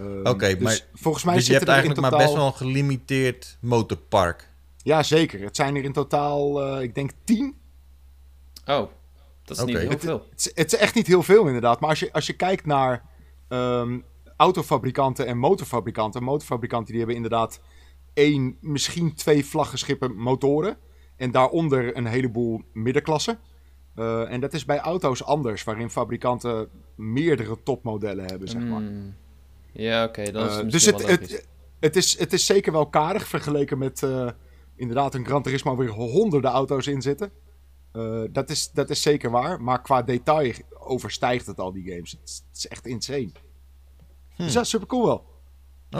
Ehm, 0.00 0.26
Oké, 0.26 0.46
dus 0.54 0.58
maar- 0.62 0.80
volgens 0.94 1.24
mij 1.24 1.34
Dus 1.34 1.46
je 1.46 1.52
zitten 1.52 1.68
hebt 1.74 1.78
er 1.78 1.84
eigenlijk 1.84 1.94
totaal... 1.94 2.10
maar 2.10 2.20
best 2.20 2.34
wel 2.34 2.46
een 2.46 2.54
gelimiteerd 2.72 3.58
motorpark. 3.60 4.48
Ja, 4.82 5.02
zeker. 5.02 5.40
Het 5.40 5.56
zijn 5.56 5.76
er 5.76 5.84
in 5.84 5.92
totaal, 5.92 6.62
eh, 6.62 6.82
ik 6.82 6.94
denk 6.94 7.10
tien. 7.24 7.56
Oh, 8.66 8.88
dat 9.44 9.56
is 9.58 9.64
niet 9.64 9.78
heel 9.78 9.90
Het, 9.90 10.00
veel. 10.00 10.26
het, 10.30 10.38
is- 10.38 10.52
het 10.54 10.72
is 10.72 10.78
echt 10.78 10.94
niet 10.94 11.06
heel 11.06 11.22
veel 11.22 11.46
inderdaad. 11.46 11.80
Maar 11.80 11.90
als 11.90 12.00
je, 12.00 12.12
als 12.12 12.26
je 12.26 12.32
kijkt 12.32 12.66
naar 12.66 13.08
ehm, 13.48 13.98
autofabrikanten 14.36 15.26
en 15.26 15.38
motorfabrikanten. 15.38 16.22
Motorfabrikanten 16.22 16.88
die 16.88 16.98
hebben 16.98 17.16
inderdaad 17.16 17.60
één, 18.14 18.56
misschien 18.60 19.14
twee 19.14 19.46
vlaggenschippen 19.46 20.16
motoren. 20.16 20.76
En 21.16 21.30
daaronder 21.30 21.96
een 21.96 22.06
heleboel 22.06 22.62
middenklassen. 22.72 23.38
Eh, 23.94 24.32
en 24.32 24.40
dat 24.40 24.52
is 24.54 24.64
bij 24.64 24.78
auto's 24.78 25.24
anders, 25.24 25.64
waarin 25.64 25.90
fabrikanten 25.90 26.68
meerdere 26.94 27.62
topmodellen 27.62 28.24
hebben, 28.24 28.48
zeg 28.48 28.62
maar. 28.62 28.80
Mm. 28.80 29.14
Ja, 29.72 30.04
oké, 30.04 30.22
is 30.22 30.30
Eh, 30.30 30.56
het 30.56 30.70
dus 30.70 30.84
het, 30.84 31.06
het, 31.06 31.48
het, 31.80 31.96
is, 31.96 32.18
het 32.18 32.32
is 32.32 32.46
zeker 32.46 32.72
wel 32.72 32.88
karig 32.88 33.26
vergeleken 33.26 33.78
met 33.78 34.02
eh, 34.02 34.30
inderdaad 34.76 35.14
een 35.14 35.26
Gran 35.26 35.42
Turismo 35.42 35.76
waar 35.76 35.86
weer 35.86 35.94
honderden 35.94 36.50
auto's 36.50 36.86
in 36.86 37.02
zitten. 37.02 37.32
Eh, 37.92 38.22
dat, 38.30 38.50
is, 38.50 38.70
dat 38.70 38.90
is 38.90 39.02
zeker 39.02 39.30
waar, 39.30 39.62
maar 39.62 39.82
qua 39.82 40.02
detail 40.02 40.52
overstijgt 40.78 41.46
het 41.46 41.60
al 41.60 41.72
die 41.72 41.92
games. 41.92 42.10
Het 42.10 42.20
is, 42.28 42.42
het 42.48 42.56
is 42.56 42.68
echt 42.68 42.86
insane. 42.86 43.30
Hm. 44.34 44.42
Dus 44.42 44.52
ja, 44.52 44.64
super 44.64 44.86
cool 44.86 45.06
wel. 45.06 45.26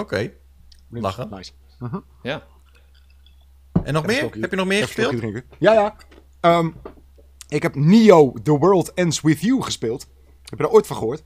Oké. 0.00 0.32
Lachen. 0.88 1.28
Nice. 1.30 1.52
Ja. 2.22 2.46
En 3.84 3.92
nog 3.92 4.06
meer? 4.06 4.30
Heb 4.40 4.50
je 4.50 4.56
nog 4.56 4.66
meer 4.66 4.82
gespeeld? 4.82 5.16
drinken. 5.16 5.44
Ja, 5.58 5.72
ja. 5.72 5.96
Ehm, 6.40 6.70
ik 7.48 7.62
heb 7.62 7.74
Neo 7.74 8.32
The 8.42 8.58
World 8.58 8.94
Ends 8.94 9.20
With 9.20 9.40
You 9.40 9.62
gespeeld. 9.62 10.06
Heb 10.42 10.58
je 10.58 10.64
daar 10.64 10.74
ooit 10.74 10.86
van 10.86 10.96
gehoord? 10.96 11.24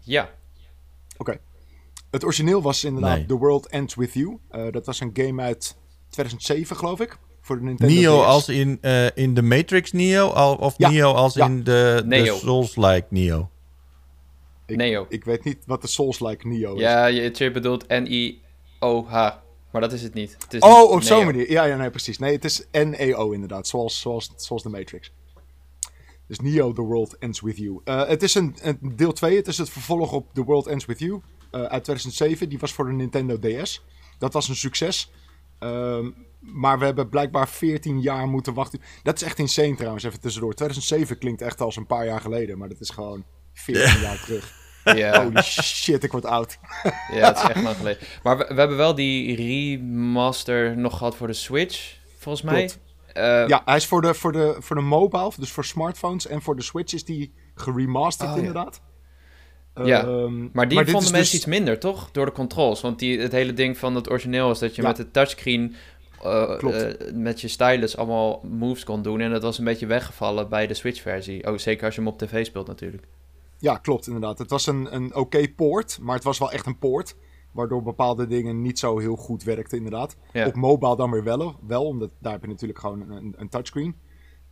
Ja. 0.00 0.30
Oké. 1.16 1.40
Het 2.10 2.24
origineel 2.24 2.62
was 2.62 2.84
inderdaad 2.84 3.16
Nee. 3.16 3.26
The 3.26 3.36
World 3.38 3.68
Ends 3.68 3.94
With 3.94 4.12
You. 4.12 4.38
Eh, 4.50 4.66
dat 4.70 4.86
was 4.86 5.00
een 5.00 5.10
game 5.12 5.42
uit 5.42 5.76
2007, 6.08 6.76
geloof 6.76 7.00
ik. 7.00 7.18
Voor 7.40 7.58
de 7.58 7.64
Nintendo 7.64 7.94
Neo 7.94 8.20
DS. 8.20 8.26
als 8.26 8.48
in, 8.48 8.78
eh, 8.80 9.16
in 9.16 9.34
de 9.34 9.42
Matrix 9.42 9.92
Neo? 9.92 10.28
Al, 10.28 10.54
of 10.54 10.74
Ja, 10.76 10.90
Neo 10.90 11.12
als 11.12 11.34
ja. 11.34 11.46
in 11.46 11.64
de, 11.64 12.02
de. 12.06 12.24
Souls-like 12.40 13.06
Neo? 13.10 13.50
Ik, 14.66 14.76
Neo. 14.76 15.06
Ik 15.08 15.24
weet 15.24 15.44
niet 15.44 15.58
wat 15.66 15.80
de 15.82 15.86
Souls-like 15.88 16.48
Neo 16.48 16.74
is. 16.74 16.80
Ja, 16.80 17.06
je, 17.06 17.30
je 17.34 17.50
bedoelt 17.50 17.88
N-I-O-H. 17.88 19.12
Maar 19.72 19.80
dat 19.80 19.92
is 19.92 20.02
het 20.02 20.14
niet. 20.14 20.36
Het 20.38 20.54
is 20.54 20.60
Oh, 20.60 20.90
op 20.90 21.02
zo'n 21.02 21.24
manier. 21.24 21.50
Ja, 21.50 21.64
ja, 21.64 21.76
nee, 21.76 21.90
precies. 21.90 22.18
Nee, 22.18 22.32
het 22.32 22.44
is 22.44 22.66
NEO 22.72 23.30
inderdaad. 23.30 23.66
Zoals, 23.68 24.00
zoals, 24.00 24.32
zoals 24.36 24.62
de 24.62 24.68
Matrix. 24.68 25.12
Dus 26.26 26.40
Neo, 26.40 26.72
The 26.72 26.82
World 26.82 27.18
Ends 27.18 27.40
With 27.40 27.56
You. 27.56 27.80
Eh, 27.84 28.06
het 28.06 28.22
is 28.22 28.34
een, 28.34 28.56
een 28.62 28.78
deel 28.96 29.12
2. 29.12 29.36
Het 29.36 29.46
is 29.46 29.58
het 29.58 29.70
vervolg 29.70 30.12
op 30.12 30.34
The 30.34 30.44
World 30.44 30.66
Ends 30.66 30.84
With 30.84 30.98
You. 30.98 31.20
Eh, 31.50 31.60
uit 31.62 31.84
2007. 31.84 32.48
Die 32.48 32.58
was 32.58 32.72
voor 32.72 32.84
de 32.86 32.92
Nintendo 32.92 33.38
DS. 33.38 33.84
Dat 34.18 34.32
was 34.32 34.48
een 34.48 34.56
succes. 34.56 35.10
Ehm, 35.58 36.10
maar 36.40 36.78
we 36.78 36.84
hebben 36.84 37.08
blijkbaar 37.08 37.48
14 37.48 38.00
jaar 38.00 38.28
moeten 38.28 38.54
wachten. 38.54 38.80
Dat 39.02 39.14
is 39.16 39.22
echt 39.22 39.38
insane 39.38 39.74
trouwens, 39.74 40.04
even 40.04 40.20
tussendoor. 40.20 40.54
2007 40.54 41.18
klinkt 41.18 41.42
echt 41.42 41.60
als 41.60 41.76
een 41.76 41.86
paar 41.86 42.06
jaar 42.06 42.20
geleden. 42.20 42.58
Maar 42.58 42.68
dat 42.68 42.80
is 42.80 42.90
gewoon 42.90 43.24
14 43.52 44.00
jaar 44.00 44.20
terug. 44.20 44.56
Holy 45.22 45.42
shit, 45.42 46.04
ik 46.04 46.12
word 46.12 46.24
oud. 46.24 46.58
ja, 47.12 47.28
het 47.28 47.36
is 47.36 47.42
echt 47.42 47.62
lang 47.62 47.76
geleden. 47.76 48.06
Maar 48.22 48.38
we, 48.38 48.44
we 48.48 48.54
hebben 48.54 48.76
wel 48.76 48.94
die 48.94 49.36
remaster 49.36 50.76
nog 50.76 50.96
gehad 50.98 51.16
voor 51.16 51.26
de 51.26 51.32
Switch, 51.32 51.96
volgens 52.18 52.44
mij. 52.44 52.70
Eh, 53.12 53.48
Ja, 53.48 53.62
hij 53.64 53.76
is 53.76 53.86
voor 53.86 54.02
de, 54.02 54.14
voor, 54.14 54.32
de, 54.32 54.56
voor 54.58 54.76
de 54.76 54.82
mobile, 54.82 55.32
dus 55.38 55.50
voor 55.50 55.64
smartphones 55.64 56.26
en 56.26 56.42
voor 56.42 56.56
de 56.56 56.62
Switch 56.62 56.92
is 56.92 57.04
die 57.04 57.32
geremasterd 57.54 58.30
Oh, 58.30 58.36
inderdaad. 58.36 58.80
Ja, 58.82 58.87
Ehm, 59.86 60.48
Maar 60.52 60.68
die 60.68 60.78
dit 60.78 60.90
vonden 60.90 61.08
is 61.08 61.10
mensen 61.10 61.12
dus- 61.12 61.34
iets 61.34 61.44
minder, 61.46 61.78
toch? 61.78 62.10
Door 62.10 62.26
de 62.26 62.32
controls. 62.32 62.80
Want 62.80 62.98
die, 62.98 63.20
het 63.20 63.32
hele 63.32 63.52
ding 63.52 63.78
van 63.78 63.94
het 63.94 64.10
origineel 64.10 64.46
was 64.46 64.58
dat 64.58 64.74
je 64.74 64.82
Ja. 64.82 64.88
met 64.88 64.96
de 64.96 65.10
touchscreen 65.10 65.74
eh, 66.22 66.62
eh, 66.62 67.14
met 67.14 67.40
je 67.40 67.48
stylus 67.48 67.96
allemaal 67.96 68.40
moves 68.44 68.84
kon 68.84 69.02
doen. 69.02 69.20
En 69.20 69.30
dat 69.30 69.42
was 69.42 69.58
een 69.58 69.64
beetje 69.64 69.86
weggevallen 69.86 70.48
bij 70.48 70.66
de 70.66 70.74
Switch-versie. 70.74 71.46
Oh, 71.46 71.58
zeker 71.58 71.84
als 71.84 71.94
je 71.94 72.00
hem 72.00 72.10
op 72.10 72.18
tv 72.18 72.46
speelt 72.46 72.66
natuurlijk. 72.66 73.06
Ja, 73.58 73.76
klopt 73.76 74.06
inderdaad. 74.06 74.38
Het 74.38 74.50
was 74.50 74.66
een, 74.66 74.94
een 74.94 75.14
oké 75.14 75.48
poort, 75.56 75.98
maar 76.00 76.14
het 76.14 76.24
was 76.24 76.38
wel 76.38 76.52
echt 76.52 76.66
een 76.66 76.78
poort. 76.78 77.16
Waardoor 77.52 77.82
bepaalde 77.82 78.26
dingen 78.26 78.62
niet 78.62 78.78
zo 78.78 78.98
heel 78.98 79.16
goed 79.16 79.42
werkten 79.42 79.76
inderdaad. 79.76 80.16
Ja. 80.32 80.46
Op 80.46 80.54
mobile 80.54 80.96
dan 80.96 81.10
weer 81.10 81.24
wel, 81.24 81.56
wel 81.66 81.84
omdat 81.84 82.10
daar 82.18 82.32
heb 82.32 82.42
je 82.42 82.48
natuurlijk 82.48 82.78
gewoon 82.78 83.10
een, 83.10 83.34
een 83.36 83.48
touchscreen. 83.48 83.96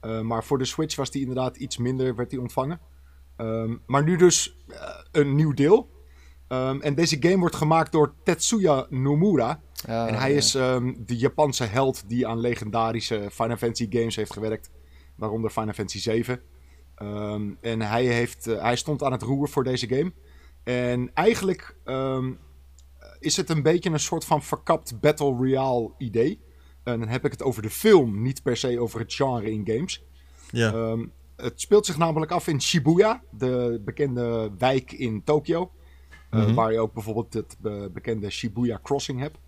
Eh, 0.00 0.20
maar 0.20 0.44
voor 0.44 0.58
de 0.58 0.64
Switch 0.64 0.96
was 0.96 1.10
die 1.10 1.20
inderdaad 1.20 1.56
iets 1.56 1.76
minder, 1.76 2.14
werd 2.14 2.30
die 2.30 2.40
ontvangen. 2.40 2.80
Ehm, 3.36 3.74
maar 3.86 4.04
nu 4.04 4.16
dus 4.16 4.56
een 5.12 5.34
nieuw 5.34 5.52
deel. 5.52 5.94
Ehm, 6.48 6.80
en 6.80 6.94
deze 6.94 7.16
game 7.20 7.38
wordt 7.38 7.56
gemaakt 7.56 7.92
door 7.92 8.14
Tetsuya 8.24 8.86
Nomura. 8.90 9.60
Ah, 9.88 10.08
En 10.08 10.14
hij 10.14 10.30
ja. 10.30 10.36
is 10.36 10.54
ehm, 10.54 10.94
de 10.98 11.16
Japanse 11.16 11.64
held 11.64 12.08
die 12.08 12.26
aan 12.26 12.40
legendarische 12.40 13.28
Final 13.32 13.56
Fantasy 13.56 13.86
games 13.90 14.16
heeft 14.16 14.32
gewerkt. 14.32 14.70
Waaronder 15.16 15.50
Final 15.50 15.72
Fantasy 15.72 16.00
7. 16.00 16.40
Ehm, 16.94 17.50
en 17.60 17.82
hij, 17.82 18.04
heeft, 18.04 18.46
eh, 18.46 18.62
hij 18.62 18.76
stond 18.76 19.02
aan 19.02 19.12
het 19.12 19.22
roer 19.22 19.48
voor 19.48 19.64
deze 19.64 19.88
game. 19.88 20.12
En 20.64 21.10
eigenlijk 21.14 21.76
ehm, 21.84 22.32
is 23.18 23.36
het 23.36 23.50
een 23.50 23.62
beetje 23.62 23.90
een 23.90 24.00
soort 24.00 24.24
van 24.24 24.42
verkapt 24.42 25.00
Battle 25.00 25.32
Royale 25.32 25.90
idee. 25.98 26.40
En 26.84 26.98
dan 27.00 27.08
heb 27.08 27.24
ik 27.24 27.30
het 27.30 27.42
over 27.42 27.62
de 27.62 27.70
film, 27.70 28.22
niet 28.22 28.42
per 28.42 28.56
se 28.56 28.80
over 28.80 29.00
het 29.00 29.14
genre 29.14 29.50
in 29.50 29.62
games. 29.66 30.04
Ja. 30.50 30.96
Het 31.36 31.60
speelt 31.60 31.86
zich 31.86 31.96
namelijk 31.98 32.32
af 32.32 32.46
in 32.48 32.60
Shibuya, 32.62 33.22
de 33.30 33.80
bekende 33.84 34.50
wijk 34.58 34.92
in 34.92 35.24
Tokio. 35.24 35.70
Eh, 36.30 36.40
Mhm. 36.40 36.54
Waar 36.54 36.72
je 36.72 36.78
ook 36.80 36.92
bijvoorbeeld 36.92 37.34
het 37.34 37.56
be- 37.60 37.90
bekende 37.92 38.30
Shibuya 38.30 38.80
Crossing 38.82 39.20
hebt. 39.20 39.38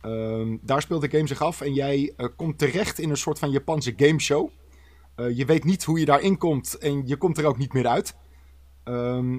Ehm, 0.00 0.56
daar 0.60 0.82
speelt 0.82 1.00
de 1.00 1.10
game 1.10 1.26
zich 1.26 1.42
af 1.42 1.60
en 1.60 1.72
jij 1.74 2.12
eh, 2.16 2.26
komt 2.36 2.58
terecht 2.58 2.98
in 2.98 3.10
een 3.10 3.16
soort 3.16 3.38
van 3.38 3.50
Japanse 3.50 3.92
gameshow. 3.96 4.48
Eh 5.14 5.36
je 5.36 5.44
weet 5.44 5.64
niet 5.64 5.84
hoe 5.84 5.98
je 5.98 6.04
daarin 6.04 6.38
komt 6.38 6.78
en 6.78 7.06
je 7.06 7.16
komt 7.16 7.38
er 7.38 7.44
ook 7.46 7.58
niet 7.58 7.72
meer 7.72 7.86
uit. 7.86 8.14
Ehm, 8.84 9.32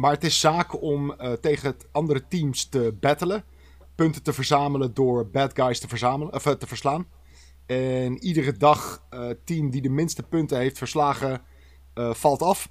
maar 0.00 0.10
het 0.12 0.24
is 0.24 0.40
zaak 0.40 0.82
om 0.82 1.14
tegen 1.40 1.74
andere 1.92 2.28
teams 2.28 2.64
te 2.68 2.96
battelen. 3.00 3.44
Punten 3.94 4.22
te 4.22 4.32
verzamelen 4.32 4.94
door 4.94 5.26
bad 5.30 5.50
guys 5.54 5.80
te, 5.80 5.88
verzamelen, 5.88 6.34
of, 6.34 6.42
te 6.42 6.66
verslaan. 6.66 7.06
En 7.70 8.18
iedere 8.18 8.52
dag 8.52 9.02
eh 9.10 9.28
team 9.44 9.70
die 9.70 9.82
de 9.82 9.88
minste 9.88 10.22
punten 10.22 10.58
heeft 10.58 10.78
verslagen, 10.78 11.42
eh, 11.94 12.14
valt 12.14 12.42
af. 12.42 12.68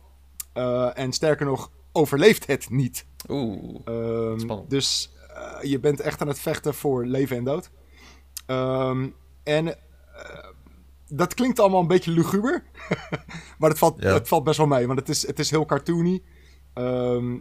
Eh, 0.53 0.97
en 0.97 1.13
sterker 1.13 1.45
nog, 1.45 1.71
overleeft 1.91 2.47
het 2.47 2.69
niet. 2.69 3.05
Oeh. 3.27 3.81
Ehm, 3.85 4.39
Spannend. 4.39 4.69
dus 4.69 5.13
je 5.61 5.79
bent 5.79 5.99
echt 5.99 6.21
aan 6.21 6.27
het 6.27 6.39
vechten 6.39 6.73
voor 6.73 7.05
leven 7.05 7.37
en 7.37 7.43
dood. 7.43 7.69
Ehm, 8.45 9.09
en 9.43 9.75
dat 11.07 11.33
klinkt 11.33 11.59
allemaal 11.59 11.81
een 11.81 11.87
beetje 11.87 12.11
luguber. 12.11 12.63
maar 13.59 13.69
het 13.69 13.79
valt, 13.79 14.03
het 14.03 14.27
valt 14.27 14.43
best 14.43 14.57
wel 14.57 14.67
mee, 14.67 14.87
want 14.87 14.99
het 14.99 15.09
is, 15.09 15.27
het 15.27 15.39
is 15.39 15.49
heel 15.49 15.65
cartoony. 15.65 16.21
Ehm, 16.73 17.37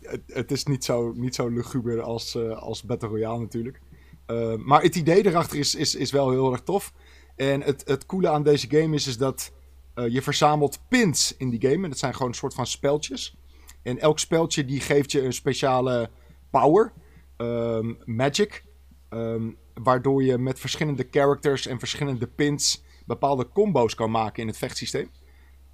het, 0.00 0.22
het, 0.26 0.50
is 0.50 0.64
niet 0.64 0.84
zo, 0.84 1.12
niet 1.12 1.34
zo 1.34 1.48
luguber 1.48 2.02
als, 2.02 2.34
uh, 2.34 2.58
als 2.58 2.82
Battle 2.82 3.08
Royale 3.08 3.40
natuurlijk. 3.40 3.80
Uh, 4.26 4.54
maar 4.56 4.82
het 4.82 4.96
idee 4.96 5.26
erachter 5.26 5.58
is, 5.58 5.74
is, 5.74 5.94
is 5.94 6.10
wel 6.10 6.30
heel 6.30 6.52
erg 6.52 6.62
tof. 6.62 6.92
En 7.36 7.60
het, 7.60 7.82
het 7.86 8.06
coole 8.06 8.28
aan 8.28 8.42
deze 8.42 8.66
game 8.70 8.94
is, 8.94 9.06
is 9.06 9.16
dat 9.16 9.52
uh, 9.94 10.08
je 10.08 10.22
verzamelt 10.22 10.80
pins 10.88 11.36
in 11.36 11.50
die 11.50 11.60
game. 11.60 11.82
En 11.82 11.90
dat 11.90 11.98
zijn 11.98 12.12
gewoon 12.12 12.28
een 12.28 12.34
soort 12.34 12.54
van 12.54 12.66
speltjes. 12.66 13.36
En 13.82 13.98
elk 13.98 14.18
speltje 14.18 14.64
die 14.64 14.80
geeft 14.80 15.12
je 15.12 15.24
een 15.24 15.32
speciale 15.32 16.10
power, 16.50 16.92
um, 17.36 17.98
magic. 18.04 18.64
Um, 19.10 19.56
waardoor 19.74 20.22
je 20.22 20.38
met 20.38 20.60
verschillende 20.60 21.06
characters 21.10 21.66
en 21.66 21.78
verschillende 21.78 22.26
pins 22.26 22.84
bepaalde 23.06 23.48
combo's 23.48 23.94
kan 23.94 24.10
maken 24.10 24.42
in 24.42 24.48
het 24.48 24.58
vechtsysteem. 24.58 25.10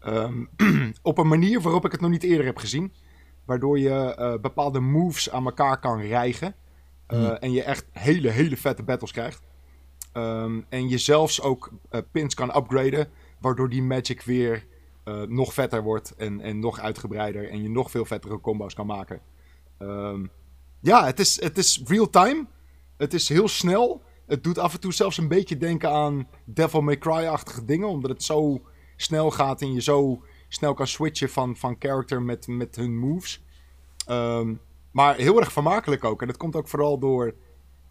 Op 1.02 1.18
een 1.18 1.28
manier 1.28 1.60
waarop 1.60 1.84
ik 1.84 1.92
het 1.92 2.00
nog 2.00 2.10
niet 2.10 2.22
eerder 2.22 2.46
heb 2.46 2.56
gezien. 2.56 2.92
Waardoor 3.44 3.78
je 3.78 4.16
uh, 4.18 4.40
bepaalde 4.40 4.80
moves 4.80 5.30
aan 5.30 5.44
elkaar 5.44 5.80
kan 5.80 6.00
rijgen. 6.00 6.54
Uh, 7.08 7.18
mm. 7.18 7.26
En 7.26 7.52
je 7.52 7.62
echt 7.62 7.86
hele, 7.92 8.28
hele 8.28 8.56
vette 8.56 8.82
battles 8.82 9.12
krijgt. 9.12 9.42
Um, 10.12 10.66
en 10.68 10.88
je 10.88 10.98
zelfs 10.98 11.40
ook 11.40 11.72
uh, 11.90 12.00
pins 12.12 12.34
kan 12.34 12.56
upgraden. 12.56 13.08
Waardoor 13.40 13.68
die 13.68 13.82
magic 13.82 14.22
weer 14.22 14.66
nog 15.28 15.54
vetter 15.54 15.82
wordt. 15.82 16.14
En, 16.16 16.40
en 16.40 16.58
nog 16.58 16.80
uitgebreider. 16.80 17.50
En 17.50 17.62
je 17.62 17.70
nog 17.70 17.90
veel 17.90 18.04
vettere 18.04 18.40
combo's 18.40 18.74
kan 18.74 18.86
maken. 18.86 19.20
Um, 19.78 20.30
ja, 20.80 21.04
het 21.04 21.20
is, 21.20 21.42
het 21.42 21.58
is 21.58 21.82
real 21.84 22.10
time. 22.10 22.46
Het 22.96 23.14
is 23.14 23.28
heel 23.28 23.48
snel. 23.48 24.02
Het 24.26 24.44
doet 24.44 24.58
af 24.58 24.74
en 24.74 24.80
toe 24.80 24.92
zelfs 24.92 25.18
een 25.18 25.28
beetje 25.28 25.56
denken 25.56 25.90
aan 25.90 26.28
Devil 26.44 26.80
May 26.80 26.98
Cry-achtige 26.98 27.64
dingen. 27.64 27.88
Omdat 27.88 28.10
het 28.10 28.22
zo 28.22 28.62
snel 28.96 29.30
gaat 29.30 29.62
en 29.62 29.72
je 29.72 29.80
zo 29.80 30.24
snel 30.48 30.74
kan 30.74 30.86
switchen 30.86 31.30
van, 31.30 31.56
van 31.56 31.76
character 31.78 32.22
met, 32.22 32.46
met 32.46 32.76
hun 32.76 32.98
moves. 32.98 33.44
Um, 34.10 34.60
maar 34.98 35.16
heel 35.16 35.40
erg 35.40 35.52
vermakelijk 35.52 36.04
ook. 36.04 36.20
En 36.20 36.26
dat 36.26 36.36
komt 36.36 36.56
ook 36.56 36.68
vooral 36.68 36.98
door 36.98 37.34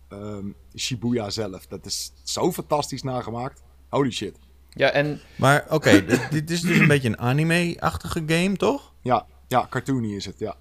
um, 0.09 0.55
Shibuya 0.75 1.29
zelf. 1.29 1.67
Dat 1.67 1.85
is 1.85 2.11
zo 2.23 2.51
fantastisch 2.51 3.03
nagemaakt. 3.03 3.63
Holy 3.89 4.11
shit. 4.11 4.39
Ja, 4.69 4.89
en... 4.89 5.21
Maar 5.35 5.63
oké, 5.63 5.75
okay, 5.75 6.29
dit 6.29 6.49
is 6.49 6.61
dus 6.61 6.77
een 6.77 6.87
beetje 6.87 7.07
een 7.07 7.19
anime-achtige 7.19 8.23
game, 8.25 8.55
toch? 8.55 8.93
Ja, 9.01 9.25
ja, 9.47 9.67
cartoony 9.69 10.15
is 10.15 10.25
het, 10.25 10.39
ja. 10.39 10.55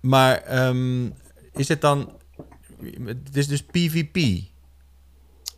Maar 0.00 0.66
um, 0.68 1.14
is 1.52 1.68
het 1.68 1.80
dan... 1.80 2.12
Het 3.04 3.36
is 3.36 3.48
dus 3.48 3.62
PvP? 3.62 4.44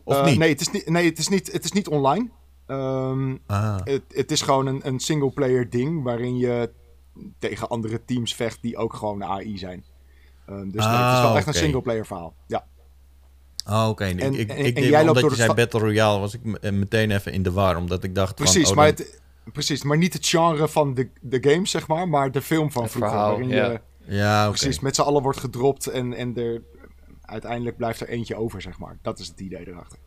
Of 0.04 0.16
uh, 0.16 0.24
niet? 0.24 0.38
Nee, 0.38 0.48
het 0.50 0.60
is 0.60 0.70
niet, 0.70 0.88
nee 0.88 1.04
het, 1.08 1.18
is 1.18 1.28
niet, 1.28 1.52
het 1.52 1.64
is 1.64 1.72
niet 1.72 1.88
online. 1.88 2.28
Um, 2.66 3.40
ah. 3.46 3.76
het, 3.84 4.02
het 4.08 4.30
is 4.30 4.42
gewoon 4.42 4.66
een, 4.66 4.86
een 4.86 5.00
single-player 5.00 5.70
ding 5.70 6.02
waarin 6.02 6.36
je 6.36 6.70
tegen 7.38 7.68
andere 7.68 8.04
teams 8.04 8.34
vecht 8.34 8.62
die 8.62 8.76
ook 8.76 8.94
gewoon 8.94 9.24
AI 9.24 9.58
zijn. 9.58 9.84
Um, 10.50 10.70
dus 10.70 10.84
ah, 10.84 10.92
nee, 10.92 11.02
het 11.02 11.16
is 11.16 11.22
wel 11.22 11.36
echt 11.36 11.48
okay. 11.48 11.60
een 11.60 11.66
single-player 11.66 12.06
verhaal. 12.06 12.34
Ja. 12.46 12.66
Oh, 13.66 13.88
oké. 13.88 13.88
Okay. 13.88 14.10
Ik, 14.10 14.34
ik, 14.34 14.48
en, 14.50 14.64
ik, 14.64 14.76
en 14.76 14.82
jij 14.82 15.08
omdat 15.08 15.30
je 15.30 15.36
zei 15.36 15.54
Battle 15.54 15.80
Royale, 15.80 16.18
was 16.18 16.34
ik 16.34 16.72
meteen 16.72 17.10
even 17.10 17.32
in 17.32 17.42
de 17.42 17.52
war. 17.52 17.76
Omdat 17.76 18.04
ik 18.04 18.14
dacht 18.14 18.34
precies, 18.34 18.62
van... 18.62 18.70
Oh, 18.70 18.76
maar 18.76 18.96
dan... 18.96 19.06
het, 19.06 19.20
precies, 19.52 19.82
maar 19.82 19.98
niet 19.98 20.12
het 20.12 20.26
genre 20.26 20.68
van 20.68 20.94
de, 20.94 21.08
de 21.20 21.50
game, 21.50 21.66
zeg 21.66 21.88
maar. 21.88 22.08
Maar 22.08 22.32
de 22.32 22.42
film 22.42 22.72
van 22.72 22.82
het 22.82 22.90
vroeger. 22.90 23.12
Verhaal, 23.12 23.30
waarin 23.30 23.48
ja. 23.48 23.70
je 23.70 23.80
ja, 24.16 24.38
okay. 24.38 24.48
precies 24.48 24.80
met 24.80 24.94
z'n 24.94 25.02
allen 25.02 25.22
wordt 25.22 25.40
gedropt. 25.40 25.86
En, 25.86 26.14
en 26.14 26.36
er, 26.36 26.62
uiteindelijk 27.20 27.76
blijft 27.76 28.00
er 28.00 28.08
eentje 28.08 28.36
over, 28.36 28.62
zeg 28.62 28.78
maar. 28.78 28.98
Dat 29.02 29.18
is 29.18 29.28
het 29.28 29.40
idee 29.40 29.68
erachter. 29.68 29.98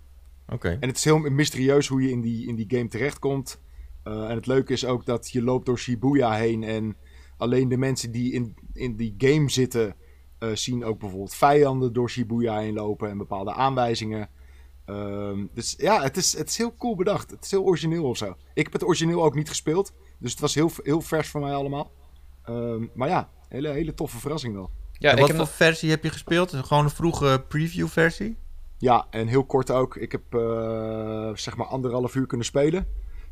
Oké. 0.46 0.54
Okay. 0.54 0.78
En 0.80 0.88
het 0.88 0.98
is 0.98 1.04
heel 1.04 1.18
mysterieus 1.18 1.88
hoe 1.88 2.02
je 2.02 2.10
in 2.10 2.22
die, 2.22 2.48
in 2.48 2.56
die 2.56 2.66
game 2.68 2.88
terechtkomt. 2.88 3.60
Uh, 4.04 4.30
en 4.30 4.36
het 4.36 4.48
leuke 4.48 4.74
is 4.74 4.86
ook 4.86 5.06
dat 5.06 5.32
je 5.32 5.44
loopt 5.44 5.66
door 5.66 5.80
Shibuya 5.80 6.34
heen 6.34 6.64
en 6.64 6.96
alleen 7.38 7.70
de 7.70 7.78
mensen 7.78 8.12
die 8.12 8.34
in, 8.34 8.56
in 8.74 8.96
die 8.96 9.14
game 9.18 9.50
zitten 9.50 9.96
uh, 10.40 10.56
zien 10.56 10.84
ook 10.84 11.00
bijvoorbeeld 11.00 11.34
vijanden 11.34 11.94
door 11.94 12.10
Shibuya 12.10 12.58
heen 12.58 12.74
lopen 12.74 13.10
en 13.10 13.18
bepaalde 13.18 13.54
aanwijzingen. 13.54 14.30
Um, 14.86 15.50
dus 15.54 15.76
ja, 15.78 16.02
het 16.02 16.18
is, 16.18 16.38
het 16.38 16.50
is 16.50 16.58
heel 16.58 16.76
cool 16.78 16.96
bedacht. 16.96 17.32
Het 17.32 17.46
is 17.46 17.52
heel 17.52 17.64
origineel 17.64 18.04
of 18.04 18.18
zo. 18.18 18.36
Ik 18.54 18.64
heb 18.64 18.74
het 18.74 18.84
origineel 18.84 19.24
ook 19.24 19.36
niet 19.36 19.50
gespeeld, 19.50 19.94
dus 20.20 20.32
het 20.32 20.40
was 20.40 20.56
heel, 20.56 20.72
heel 20.84 21.02
vers 21.02 21.28
voor 21.28 21.42
mij 21.42 21.54
allemaal. 21.54 21.92
Um, 22.50 22.92
maar 22.94 23.08
ja, 23.08 23.30
hele, 23.48 23.70
hele 23.70 23.94
toffe 23.94 24.20
verrassing 24.20 24.54
wel. 24.54 24.70
Ja, 24.92 25.12
en 25.12 25.20
wat 25.20 25.30
voor 25.30 25.38
nog... 25.38 25.50
versie 25.50 25.90
heb 25.90 26.04
je 26.04 26.10
gespeeld? 26.10 26.54
Gewoon 26.54 26.84
een 26.84 26.90
vroege 26.90 27.44
preview 27.48 27.88
versie? 27.88 28.38
Ja, 28.78 29.08
en 29.10 29.28
heel 29.28 29.46
kort 29.46 29.72
ook. 29.72 29.96
Ik 29.96 30.12
heb 30.12 30.22
uh, 30.36 31.36
zeg 31.36 31.58
maar 31.58 31.68
anderhalf 31.68 32.16
uur 32.16 32.28
kunnen 32.28 32.46
spelen. 32.46 32.88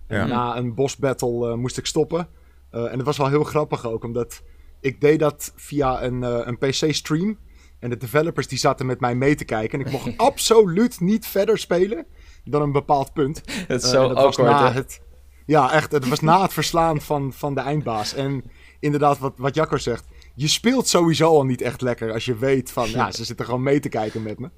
Ja. 0.10 0.26
na 0.26 0.58
een 0.58 0.74
boss 0.74 0.98
battle 0.98 1.50
uh, 1.50 1.54
moest 1.54 1.78
ik 1.78 1.86
stoppen. 1.86 2.28
Uh, 2.72 2.92
en 2.92 2.98
het 2.98 3.06
was 3.06 3.18
wel 3.18 3.28
heel 3.28 3.44
grappig 3.44 3.86
ook, 3.86 4.04
omdat 4.04 4.42
ik 4.82 5.02
deed 5.02 5.20
dat 5.20 5.54
via 5.56 6.04
een, 6.04 6.22
een 6.22 6.58
PC-stream. 6.58 7.38
En 7.80 7.90
de 7.90 7.98
developers 7.98 8.48
die 8.48 8.58
zaten 8.58 8.86
met 8.86 9.00
mij 9.00 9.16
mee 9.16 9.36
te 9.36 9.46
kijken. 9.46 9.80
En 9.80 9.86
ik 9.86 9.92
mocht 9.92 10.18
absoluut 10.30 11.00
niet 11.00 11.28
verder 11.28 11.58
spelen 11.58 12.06
dan 12.44 12.62
een 12.62 12.72
bepaald 12.72 13.14
punt. 13.14 13.42
Het 13.68 13.84
is 13.84 13.90
zo 13.90 14.14
awkward, 14.14 14.74
het, 14.74 15.02
Ja, 15.46 15.72
echt. 15.72 15.92
Het 15.92 16.08
was 16.08 16.20
na 16.20 16.42
het 16.42 16.54
verslaan 16.54 17.02
van, 17.02 17.34
van 17.34 17.54
de 17.54 17.62
eindbaas. 17.62 18.14
En 18.14 18.44
inderdaad, 18.80 19.20
wat, 19.20 19.34
wat 19.38 19.56
Jacco 19.56 19.78
zegt. 19.78 20.06
Je 20.36 20.48
speelt 20.48 20.88
sowieso 20.88 21.28
al 21.28 21.46
niet 21.46 21.62
echt 21.62 21.82
lekker 21.82 22.14
als 22.14 22.26
je 22.26 22.38
weet 22.38 22.72
van... 22.72 22.90
Ja, 22.90 23.12
ze 23.18 23.26
zitten 23.26 23.46
gewoon 23.46 23.64
mee 23.64 23.80
te 23.80 23.90
kijken 23.90 24.24
met 24.24 24.40
me. 24.40 24.50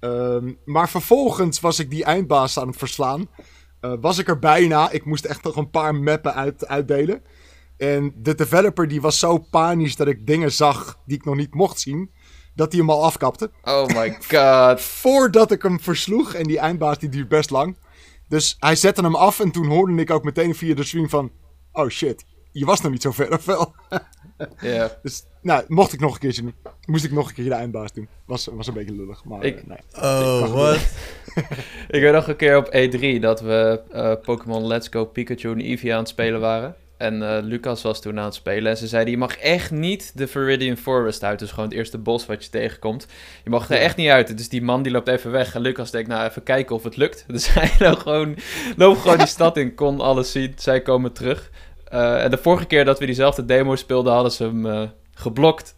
Um, 0.00 0.58
maar 0.64 0.88
vervolgens 0.88 1.60
was 1.60 1.78
ik 1.78 1.90
die 1.90 2.04
eindbaas 2.04 2.58
aan 2.58 2.66
het 2.66 2.76
verslaan. 2.76 3.28
Uh, 3.80 3.92
was 4.00 4.18
ik 4.18 4.28
er 4.28 4.38
bijna. 4.38 4.90
Ik 4.90 5.04
moest 5.04 5.24
echt 5.24 5.42
nog 5.42 5.56
een 5.56 5.70
paar 5.70 5.94
mappen 5.94 6.34
uit, 6.34 6.66
uitdelen. 6.66 7.22
En 7.76 8.14
de 8.16 8.34
developer 8.34 8.88
die 8.88 9.00
was 9.00 9.18
zo 9.18 9.38
panisch 9.38 9.96
dat 9.96 10.06
ik 10.06 10.26
dingen 10.26 10.52
zag 10.52 10.98
die 11.04 11.16
ik 11.16 11.24
nog 11.24 11.36
niet 11.36 11.54
mocht 11.54 11.80
zien. 11.80 12.10
Dat 12.54 12.72
hij 12.72 12.80
hem 12.80 12.90
al 12.90 13.04
afkapte. 13.04 13.50
Oh 13.62 13.86
my 13.86 14.18
god. 14.28 14.80
Voordat 15.02 15.50
ik 15.50 15.62
hem 15.62 15.80
versloeg. 15.80 16.34
En 16.34 16.44
die 16.44 16.58
eindbaas 16.58 16.98
die 16.98 17.08
duurt 17.08 17.28
best 17.28 17.50
lang. 17.50 17.76
Dus 18.28 18.56
hij 18.58 18.76
zette 18.76 19.02
hem 19.02 19.14
af 19.14 19.40
en 19.40 19.50
toen 19.50 19.66
hoorde 19.66 19.94
ik 19.94 20.10
ook 20.10 20.24
meteen 20.24 20.54
via 20.54 20.74
de 20.74 20.84
stream 20.84 21.08
van... 21.08 21.30
Oh 21.72 21.88
shit, 21.88 22.24
je 22.58 22.64
was 22.64 22.80
nog 22.80 22.92
niet 22.92 23.02
zo 23.02 23.12
ver 23.12 23.32
of 23.32 23.44
wel? 23.44 23.74
Ja. 24.60 24.98
Dus 25.02 25.24
nou, 25.42 25.64
mocht 25.68 25.92
ik 25.92 26.00
nog 26.00 26.12
een 26.12 26.18
keertje 26.18 26.42
doen. 26.42 26.54
Moest 26.86 27.04
ik 27.04 27.12
nog 27.12 27.28
een 27.28 27.34
keer 27.34 27.44
de 27.44 27.54
eindbaas 27.54 27.92
doen. 27.92 28.08
Was, 28.24 28.46
was 28.46 28.66
een 28.66 28.74
beetje 28.74 28.94
lullig, 28.94 29.24
maar 29.24 29.44
ik, 29.44 29.58
uh, 29.58 29.66
nee. 29.66 29.78
Oh, 29.96 30.52
wat? 30.52 30.76
ik 31.96 32.00
weet 32.00 32.12
nog 32.12 32.28
een 32.28 32.36
keer 32.36 32.56
op 32.56 32.66
E3 32.66 33.20
dat 33.20 33.40
we 33.40 33.80
uh, 33.92 34.12
Pokémon 34.22 34.66
Let's 34.66 34.88
Go 34.88 35.04
Pikachu 35.04 35.52
en 35.52 35.60
Eevee 35.60 35.92
aan 35.92 35.98
het 35.98 36.08
spelen 36.08 36.40
waren. 36.40 36.76
En 36.96 37.22
uh, 37.22 37.38
Lucas 37.42 37.82
was 37.82 38.00
toen 38.00 38.18
aan 38.18 38.24
het 38.24 38.34
spelen. 38.34 38.70
En 38.70 38.76
ze 38.76 38.86
zeiden: 38.86 39.12
Je 39.12 39.18
mag 39.18 39.36
echt 39.36 39.70
niet 39.70 40.12
de 40.14 40.26
Viridian 40.26 40.76
Forest 40.76 41.24
uit. 41.24 41.38
Dus 41.38 41.50
gewoon 41.50 41.68
het 41.68 41.74
eerste 41.74 41.98
bos 41.98 42.26
wat 42.26 42.44
je 42.44 42.50
tegenkomt. 42.50 43.06
Je 43.44 43.50
mag 43.50 43.68
er 43.70 43.76
ja. 43.76 43.82
echt 43.82 43.96
niet 43.96 44.08
uit. 44.08 44.36
Dus 44.36 44.48
die 44.48 44.62
man 44.62 44.82
die 44.82 44.92
loopt 44.92 45.08
even 45.08 45.30
weg. 45.30 45.54
En 45.54 45.60
Lucas 45.60 45.90
denkt: 45.90 46.08
Nou, 46.08 46.28
even 46.28 46.42
kijken 46.42 46.74
of 46.74 46.82
het 46.82 46.96
lukt. 46.96 47.24
Dus 47.36 47.54
hij 47.54 47.70
loopt 47.78 48.02
gewoon, 48.02 48.36
loopt 48.76 49.00
gewoon 49.00 49.18
die 49.18 49.26
stad 49.26 49.56
in. 49.56 49.74
Kon 49.74 50.00
alles 50.00 50.32
zien. 50.32 50.52
Zij 50.56 50.80
komen 50.80 51.12
terug. 51.12 51.50
Uh, 51.92 52.24
en 52.24 52.30
de 52.30 52.38
vorige 52.38 52.66
keer 52.66 52.84
dat 52.84 52.98
we 52.98 53.06
diezelfde 53.06 53.44
demo 53.44 53.76
speelden, 53.76 54.12
hadden 54.12 54.32
ze 54.32 54.44
hem 54.44 54.66
uh, 54.66 54.88
geblokt. 55.14 55.76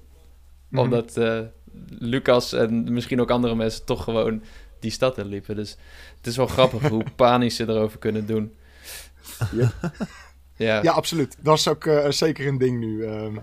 Mm-hmm. 0.68 0.84
Omdat 0.84 1.16
uh, 1.16 1.40
Lucas 1.88 2.52
en 2.52 2.92
misschien 2.92 3.20
ook 3.20 3.30
andere 3.30 3.54
mensen 3.54 3.84
toch 3.84 4.04
gewoon 4.04 4.42
die 4.80 4.90
stad 4.90 5.18
in 5.18 5.26
liepen. 5.26 5.56
Dus 5.56 5.76
het 6.16 6.26
is 6.26 6.36
wel 6.36 6.46
grappig 6.46 6.88
hoe 6.88 7.04
panisch 7.16 7.56
ze 7.56 7.68
erover 7.68 7.98
kunnen 7.98 8.26
doen. 8.26 8.54
Yep. 9.52 9.72
ja. 10.56 10.82
ja, 10.82 10.92
absoluut. 10.92 11.36
Dat 11.40 11.58
is 11.58 11.68
ook 11.68 11.90
zeker 12.08 12.46
een 12.46 12.58
ding 12.58 12.78
nu. 12.78 13.04
Um, 13.04 13.42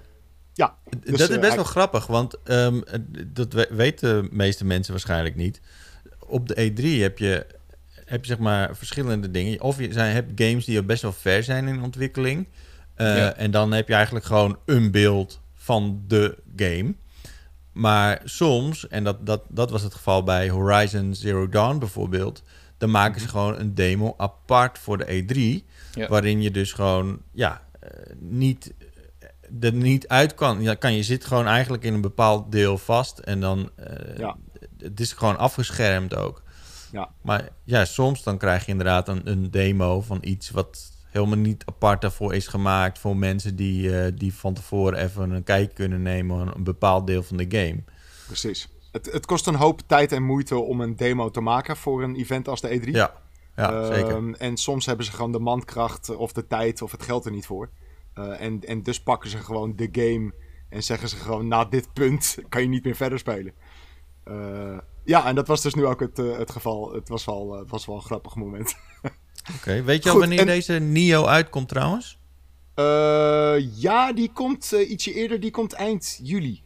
ja, 0.54 0.78
dus, 0.98 1.18
dat 1.18 1.30
is 1.30 1.40
best 1.40 1.56
wel 1.56 1.64
grappig, 1.64 2.08
want 2.08 2.36
um, 2.44 2.84
dat 3.28 3.68
weten 3.70 4.24
de 4.24 4.30
meeste 4.32 4.66
mensen 4.66 4.92
waarschijnlijk 4.92 5.36
niet. 5.36 5.62
Op 6.20 6.48
de 6.48 6.72
E3 6.72 7.02
heb 7.02 7.18
je 7.18 7.46
heb 8.06 8.22
je 8.22 8.28
zeg 8.28 8.40
maar 8.40 8.76
verschillende 8.76 9.32
dingen. 9.32 9.62
Of 9.62 9.80
je 9.80 9.94
zijn, 9.94 10.14
hebt 10.14 10.42
games 10.42 10.66
die 10.66 10.84
best 10.84 11.02
wel 11.02 11.14
ver 11.14 11.44
zijn 11.44 11.68
in 11.68 11.84
ontwikkeling. 11.84 12.48
Uh, 12.98 13.18
ja. 13.18 13.34
En 13.34 13.52
dan 13.52 13.72
heb 13.72 13.88
je 13.88 13.94
eigenlijk 13.94 14.26
gewoon 14.26 14.58
een 14.66 14.92
beeld 14.92 15.40
van 15.54 16.04
de 16.08 16.38
game. 16.56 16.94
Maar 17.72 18.22
soms, 18.24 18.88
en 18.88 19.04
dat, 19.04 19.26
dat, 19.26 19.42
dat 19.50 19.70
was 19.70 19.82
het 19.82 19.94
geval 19.94 20.24
bij 20.24 20.50
Horizon 20.50 21.16
Zero 21.16 21.50
Dawn 21.50 21.78
bijvoorbeeld, 21.78 22.44
dan 22.78 22.92
maken 22.92 23.22
ze 23.22 23.28
gewoon 23.28 23.60
een 23.60 23.76
demo 23.76 24.14
apart 24.18 24.80
voor 24.80 24.98
de 24.98 25.06
E3. 25.06 25.66
Ja. 25.94 26.08
Waarin 26.08 26.42
je 26.42 26.52
dus 26.52 26.74
gewoon 26.74 27.22
ja, 27.32 27.62
uh, 27.84 27.90
niet, 28.20 28.74
er 29.60 29.74
niet 29.74 30.08
uit 30.08 30.34
kan. 30.34 30.62
Ja, 30.62 30.74
kan. 30.74 30.96
Je 30.96 31.04
zit 31.04 31.26
gewoon 31.26 31.48
eigenlijk 31.48 31.84
in 31.84 31.94
een 31.94 32.02
bepaald 32.02 32.52
deel 32.52 32.78
vast 32.78 33.20
en 33.20 33.40
dan. 33.40 33.70
Uh, 33.80 34.18
ja. 34.18 34.36
Het 34.78 35.00
is 35.00 35.14
gewoon 35.14 35.38
afgeschermd 35.38 36.16
ook. 36.16 36.44
Ja. 36.92 37.10
Maar 37.22 37.50
ja, 37.64 37.86
soms 37.86 38.24
dan 38.24 38.38
krijg 38.38 38.66
je 38.66 38.72
inderdaad 38.72 39.08
een, 39.08 39.30
een 39.30 39.52
demo 39.52 40.02
van 40.02 40.18
iets 40.22 40.50
wat 40.50 40.94
helemaal 41.10 41.38
niet 41.38 41.66
apart 41.66 42.02
daarvoor 42.02 42.34
is 42.34 42.48
gemaakt 42.48 43.00
voor 43.00 43.18
mensen 43.18 43.56
die, 43.56 43.90
uh, 43.90 44.08
die 44.16 44.34
van 44.34 44.54
tevoren 44.54 45.00
even 45.00 45.32
een 45.32 45.44
kijk 45.44 45.74
kunnen 45.74 46.02
nemen 46.02 46.40
aan 46.40 46.52
een 46.56 46.64
bepaald 46.64 47.08
deel 47.08 47.24
van 47.24 47.38
de 47.38 47.46
game. 47.50 47.84
Precies. 48.26 48.70
Het, 48.92 49.12
het 49.12 49.26
kost 49.26 49.48
een 49.48 49.56
hoop 49.56 49.82
tijd 49.86 50.12
en 50.12 50.24
moeite 50.24 50.56
om 50.56 50.82
een 50.82 50.96
demo 50.96 51.32
te 51.32 51.42
maken 51.42 51.78
voor 51.78 52.04
een 52.04 52.16
event 52.16 52.48
als 52.48 52.62
de 52.62 52.80
E3. 52.80 52.90
Ja. 52.90 53.24
Ja, 53.56 53.86
zeker. 53.86 54.16
Ehm, 54.16 54.34
en 54.34 54.58
soms 54.58 54.86
hebben 54.86 55.06
ze 55.06 55.12
gewoon 55.12 55.32
de 55.32 55.40
mankracht 55.40 56.16
of 56.16 56.34
de 56.34 56.48
tijd 56.48 56.82
of 56.82 56.92
het 56.92 57.04
geld 57.04 57.26
er 57.26 57.32
niet 57.32 57.46
voor. 57.46 57.70
Eh, 58.14 58.42
en, 58.42 58.62
en 58.62 58.84
dus 58.84 59.02
pakken 59.02 59.30
ze 59.30 59.38
gewoon 59.38 59.76
de 59.76 59.90
game 59.92 60.34
en 60.70 60.84
zeggen 60.84 61.10
ze 61.10 61.16
gewoon 61.16 61.48
na 61.48 61.66
dit 61.66 61.94
punt 61.94 62.38
kan 62.50 62.62
je 62.62 62.68
niet 62.68 62.84
meer 62.84 62.96
verder 62.96 63.20
spelen. 63.20 63.54
Eh, 64.26 64.78
ja, 65.04 65.26
en 65.26 65.36
dat 65.36 65.48
was 65.48 65.62
dus 65.62 65.74
nu 65.74 65.86
ook 65.86 66.00
het, 66.00 66.20
eh, 66.20 66.38
het 66.38 66.52
geval. 66.52 66.94
Het 66.94 67.10
was 67.10 67.26
wel, 67.26 67.54
eh, 67.54 67.60
het 67.60 67.70
was 67.70 67.86
wel 67.86 67.96
een 67.96 68.02
grappig 68.02 68.36
moment. 68.36 68.76
Oké, 69.56 69.84
weet 69.84 70.04
je 70.04 70.10
al 70.10 70.20
wanneer 70.20 70.40
en- 70.40 70.46
deze 70.46 70.74
Nio 70.74 71.26
uitkomt 71.26 71.70
trouwens? 71.70 72.20
Ja, 73.76 74.14
die 74.14 74.32
komt 74.34 74.72
ietsje 74.72 75.14
eerder. 75.14 75.40
Die 75.40 75.52
komt 75.52 75.74
eind 75.74 76.20
juli. 76.24 76.64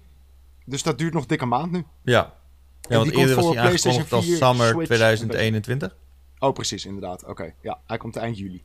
Dus 0.65 0.83
dat 0.83 0.97
duurt 0.97 1.13
nog 1.13 1.25
dikke 1.25 1.45
maand 1.45 1.71
nu. 1.71 1.83
Ja. 2.03 2.33
Ja, 2.81 2.97
want 2.97 3.11
eerder 3.11 3.35
was 3.35 3.45
hij 3.45 3.57
aangekondigd 3.57 4.11
als 4.13 4.25
PlayStation 4.25 4.37
4, 4.37 4.37
Summer 4.37 4.67
Switch, 4.67 4.85
2021. 4.85 5.97
Oh, 6.39 6.53
precies, 6.53 6.85
inderdaad. 6.85 7.25
Oké, 7.25 7.53
ja, 7.61 7.81
hij 7.85 7.97
komt 7.97 8.15
eind 8.15 8.37
juli. 8.37 8.63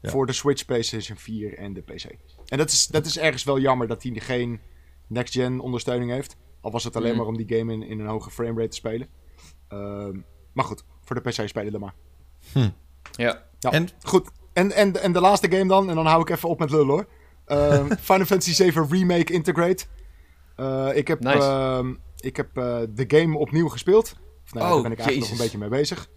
Ja. 0.00 0.10
Voor 0.10 0.26
de 0.26 0.32
Switch, 0.32 0.64
PlayStation 0.64 1.16
4 1.16 1.58
en 1.58 1.72
de 1.72 1.80
PC. 1.80 2.04
En 2.46 2.58
dat 2.58 2.70
is, 2.70 2.86
dat 2.86 3.06
is 3.06 3.18
ergens 3.18 3.44
wel 3.44 3.58
jammer 3.58 3.86
dat 3.86 4.02
hij 4.02 4.12
geen 4.14 4.60
next-gen 5.06 5.60
ondersteuning 5.60 6.10
heeft. 6.10 6.36
Al 6.60 6.70
was 6.70 6.84
het 6.84 6.96
alleen 6.96 7.08
Mhm. 7.08 7.18
maar 7.18 7.26
om 7.26 7.36
die 7.36 7.58
game 7.58 7.72
in, 7.72 7.82
in 7.82 8.00
een 8.00 8.06
hoge 8.06 8.30
framerate 8.30 8.68
te 8.68 8.76
spelen. 8.76 9.08
Ehm, 9.68 10.20
maar 10.52 10.64
goed, 10.64 10.84
voor 11.04 11.22
de 11.22 11.30
PC 11.30 11.48
spelen 11.48 11.72
dan 11.72 11.80
maar. 11.80 11.94
Ja. 13.12 13.44
Ja, 13.58 13.70
En? 13.72 13.88
goed. 14.02 14.30
En, 14.52 14.72
en, 14.72 15.02
en 15.02 15.12
de 15.12 15.20
laatste 15.20 15.50
game 15.50 15.66
dan, 15.68 15.88
en 15.88 15.94
dan 15.94 16.06
hou 16.06 16.20
ik 16.20 16.28
even 16.30 16.48
op 16.48 16.58
met 16.58 16.70
lullen 16.70 16.86
hoor. 16.88 17.06
Ehm, 17.44 17.86
Final 18.10 18.26
Fantasy 18.26 18.52
7 18.54 18.88
Remake 18.90 19.32
Integrate. 19.32 19.84
Eh, 20.56 20.88
ik 20.94 21.08
heb, 21.08 21.20
Nice. 21.20 21.36
ehm, 21.38 21.94
ik 22.16 22.36
heb 22.36 22.56
eh, 22.56 22.78
de 22.90 23.04
game 23.18 23.38
opnieuw 23.38 23.68
gespeeld. 23.68 24.16
Of, 24.44 24.52
nou, 24.54 24.66
ja, 24.66 24.70
Oh, 24.70 24.72
daar 24.74 24.82
ben 24.82 24.92
ik 24.92 24.98
eigenlijk 24.98 25.08
Jezus. 25.08 25.28
nog 25.30 25.38
een 25.38 25.44
beetje 25.44 25.58
mee 25.58 25.80
bezig. 25.80 26.10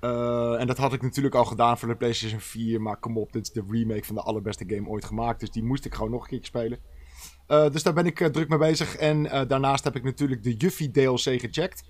Eh, 0.00 0.60
en 0.60 0.66
dat 0.66 0.78
had 0.78 0.92
ik 0.92 1.02
natuurlijk 1.02 1.34
al 1.34 1.44
gedaan 1.44 1.78
voor 1.78 1.88
de 1.88 1.96
PlayStation 1.96 2.40
4. 2.40 2.80
Maar 2.80 2.96
kom 2.96 3.18
op, 3.18 3.32
dit 3.32 3.42
is 3.46 3.52
de 3.52 3.64
remake 3.68 4.04
van 4.04 4.14
de 4.14 4.22
allerbeste 4.22 4.64
game 4.66 4.88
ooit 4.88 5.04
gemaakt. 5.04 5.40
Dus 5.40 5.50
die 5.50 5.64
moest 5.64 5.84
ik 5.84 5.94
gewoon 5.94 6.10
nog 6.10 6.22
een 6.22 6.28
keertje 6.28 6.46
spelen. 6.46 6.78
Eh, 7.50 7.70
dus 7.70 7.82
daar 7.82 7.92
ben 7.92 8.06
ik 8.06 8.20
eh, 8.20 8.28
druk 8.28 8.48
mee 8.48 8.58
bezig. 8.58 8.96
En 8.96 9.30
eh, 9.30 9.48
daarnaast 9.48 9.84
heb 9.84 9.96
ik 9.96 10.02
natuurlijk 10.02 10.42
de 10.42 10.54
Yuffie 10.54 10.90
DLC 10.90 11.40
gecheckt. 11.40 11.82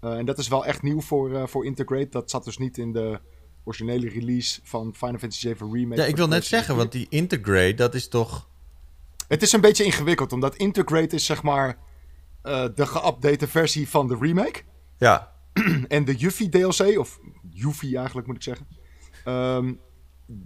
En 0.00 0.24
dat 0.24 0.38
is 0.38 0.48
wel 0.48 0.66
echt 0.66 0.82
nieuw 0.82 1.00
voor, 1.00 1.48
voor 1.48 1.64
Integrate. 1.64 2.08
Dat 2.10 2.30
zat 2.30 2.44
dus 2.44 2.58
niet 2.58 2.78
in 2.78 2.92
de 2.92 3.20
originele 3.64 4.08
release 4.08 4.60
van 4.64 4.94
Final 4.94 5.18
Fantasy 5.18 5.40
7 5.40 5.72
Remake. 5.72 6.00
Ja, 6.00 6.06
ik 6.06 6.16
wil 6.16 6.28
net 6.28 6.44
zeggen, 6.44 6.68
4. 6.68 6.76
want 6.76 6.92
die 6.92 7.06
Integrate, 7.08 7.74
dat 7.74 7.94
is 7.94 8.08
toch... 8.08 8.48
Het 9.28 9.42
is 9.42 9.52
een 9.52 9.60
beetje 9.60 9.84
ingewikkeld, 9.84 10.32
omdat 10.32 10.56
Integrate 10.56 11.14
is 11.14 11.26
zeg 11.26 11.42
maar 11.42 11.78
de 12.42 12.86
geüpdate 12.86 13.48
versie 13.48 13.88
van 13.88 14.08
de 14.08 14.16
remake. 14.20 14.60
Ja, 14.98 15.32
En 15.88 16.04
de 16.04 16.14
Yuffie 16.14 16.48
DLC, 16.48 16.98
of 16.98 17.20
Yuffie 17.50 17.96
eigenlijk 17.96 18.26
moet 18.26 18.36
ik 18.36 18.42
zeggen, 18.42 18.66
ehm, 19.24 19.72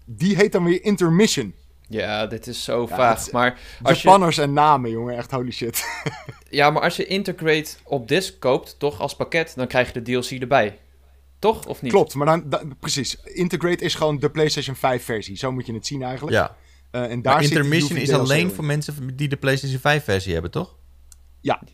die 0.07 0.37
heet 0.37 0.52
dan 0.52 0.64
weer 0.64 0.85
Intermission. 0.85 1.55
Ja, 1.88 2.27
dit 2.27 2.46
is 2.46 2.64
zo 2.64 2.87
Ja, 2.88 2.96
vaag. 2.96 3.18
is- 3.27 3.31
maar, 3.31 3.59
als 3.83 4.03
je, 4.03 4.09
Japanners 4.09 4.38
en 4.38 4.53
namen, 4.53 4.90
jongen, 4.90 5.16
echt 5.16 5.31
holy 5.31 5.51
shit. 5.51 5.85
ja, 6.51 6.70
maar 6.70 6.83
als 6.83 6.96
je 6.96 7.07
Integrate 7.07 7.70
op 7.85 8.09
disc 8.09 8.38
koopt, 8.38 8.79
toch 8.79 9.01
als 9.01 9.16
pakket, 9.16 9.53
dan 9.57 9.66
krijg 9.66 9.92
je 9.92 10.03
de 10.03 10.20
DLC 10.20 10.31
erbij. 10.40 10.79
Toch? 11.38 11.66
Of 11.66 11.83
niet? 11.83 11.92
Klopt, 11.92 12.14
maar 12.14 12.27
dan, 12.27 12.42
da- 12.46 12.62
precies. 12.81 13.16
Integrate 13.25 13.85
is 13.85 13.94
gewoon 13.94 14.18
de 14.18 14.31
PlayStation 14.31 14.77
5 14.77 15.05
versie, 15.05 15.37
zo 15.37 15.53
moet 15.53 15.66
je 15.66 15.72
het 15.75 15.87
zien 15.87 16.03
eigenlijk. 16.03 16.37
ja. 16.37 16.57
Eh, 16.90 17.11
en 17.11 17.22
daar 17.22 17.35
Maar 17.35 17.42
Intermission 17.42 17.99
is 17.99 18.12
alleen 18.12 18.51
voor 18.51 18.64
mensen 18.64 19.16
die 19.16 19.29
de 19.29 19.37
PlayStation 19.37 19.81
5 19.81 20.05
versie 20.05 20.33
hebben, 20.33 20.51
toch? 20.51 20.77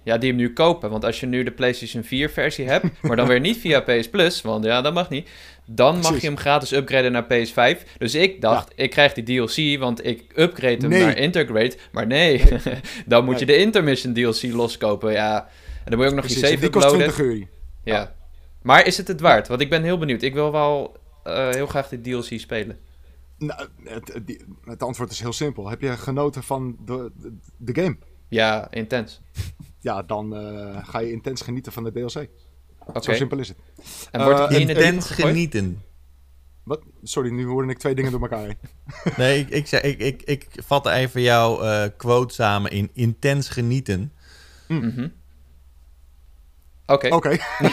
Ja, 0.05 0.19
die 0.19 0.29
hem 0.29 0.37
nu 0.39 0.53
kopen. 0.53 0.91
Want 0.91 1.05
als 1.05 1.21
je 1.21 1.27
nu 1.27 1.43
de 1.43 1.51
PlayStation 1.51 2.03
4 2.05 2.31
versie 2.31 2.67
hebt, 2.69 2.87
maar 3.03 3.17
dan 3.17 3.27
weer 3.27 3.41
niet 3.41 3.57
via 3.59 3.81
PS 3.81 4.09
Plus, 4.11 4.43
want 4.43 4.65
ja, 4.65 4.81
dat 4.83 4.95
mag 4.95 5.09
niet. 5.09 5.29
Dan 5.67 5.99
mag 5.99 6.21
je 6.21 6.27
hem 6.27 6.37
gratis 6.37 6.73
upgraden 6.73 7.13
naar 7.13 7.25
PS5. 7.25 7.83
Dus 7.99 8.15
ik 8.15 8.41
dacht, 8.41 8.73
ik 8.75 8.91
krijg 8.91 9.13
die 9.13 9.25
DLC, 9.25 9.81
want 9.81 10.07
ik 10.07 10.33
upgrade 10.35 10.77
hem 10.77 10.89
Nee. 10.89 11.05
naar 11.05 11.17
Integrate. 11.17 11.77
Maar 11.93 12.07
nee, 12.07 12.45
dan 13.07 13.25
moet 13.25 13.39
je 13.39 13.47
de 13.47 13.57
Intermission 13.57 14.13
DLC 14.13 14.43
loskopen. 14.43 15.13
Ja, 15.13 15.49
en 15.85 15.91
dan 15.91 15.95
moet 15.95 16.03
je 16.03 16.11
ook 16.11 16.17
nog 16.17 16.25
Precies, 16.25 16.41
je 16.41 16.47
save 16.47 16.61
die 16.61 16.71
kost 16.71 16.85
uploaden. 16.85 17.13
20 17.15 17.35
euro. 17.35 17.47
Ja. 17.85 18.15
Maar 18.63 18.87
is 18.87 18.97
het 18.97 19.09
het 19.09 19.21
waard? 19.21 19.49
Want 19.49 19.61
ik 19.61 19.71
ben 19.71 19.83
heel 19.83 19.99
benieuwd. 19.99 20.23
Ik 20.23 20.35
wil 20.35 20.53
wel 20.53 20.97
eh, 21.25 21.49
heel 21.51 21.67
graag 21.67 21.89
die 21.89 22.01
DLC 22.01 22.41
spelen. 22.41 22.79
Nou, 23.39 23.69
het, 23.85 24.21
het, 24.65 24.83
antwoord 24.83 25.11
is 25.11 25.21
heel 25.21 25.33
simpel. 25.33 25.69
Heb 25.69 25.81
je 25.81 25.97
genoten 25.97 26.43
van 26.43 26.77
de, 26.85 27.11
de, 27.17 27.37
de 27.57 27.83
game? 27.83 27.97
Ja, 28.29 28.71
intens. 28.71 29.21
Ja, 29.81 30.03
dan 30.03 30.37
eh, 30.37 30.87
ga 30.87 30.99
je 30.99 31.13
intens 31.13 31.41
genieten 31.41 31.73
van 31.73 31.85
de 31.85 31.93
DLC. 31.93 32.27
Oké. 32.87 33.03
Zo 33.03 33.13
simpel 33.13 33.39
is 33.39 33.49
het. 33.49 33.57
En 34.11 34.25
wordt 34.25 34.39
het 34.39 34.51
Eh, 34.51 34.61
in 34.61 34.69
het 34.69 34.77
diepe 34.77 34.85
Intens 34.93 35.11
genieten. 35.11 35.83
Wat? 36.63 36.81
Sorry, 37.03 37.31
nu 37.31 37.47
hoorde 37.47 37.71
ik 37.73 37.79
twee 37.79 37.95
dingen 37.95 38.11
door 38.13 38.21
elkaar 38.21 38.45
heen. 38.45 38.59
Nee, 39.17 39.39
ik, 39.39 39.49
ik, 39.49 39.67
zei, 39.67 39.83
ik, 39.83 39.99
ik, 40.01 40.23
ik 40.23 40.47
vatte 40.65 40.91
even 40.91 41.23
jouw 41.23 41.61
eh, 41.63 41.85
quote 41.97 42.35
samen 42.35 42.71
in 42.71 42.91
intens 42.93 43.49
genieten. 43.49 44.13
Mhm. 44.69 45.09
Oké. 46.87 47.09
Oké. 47.15 47.37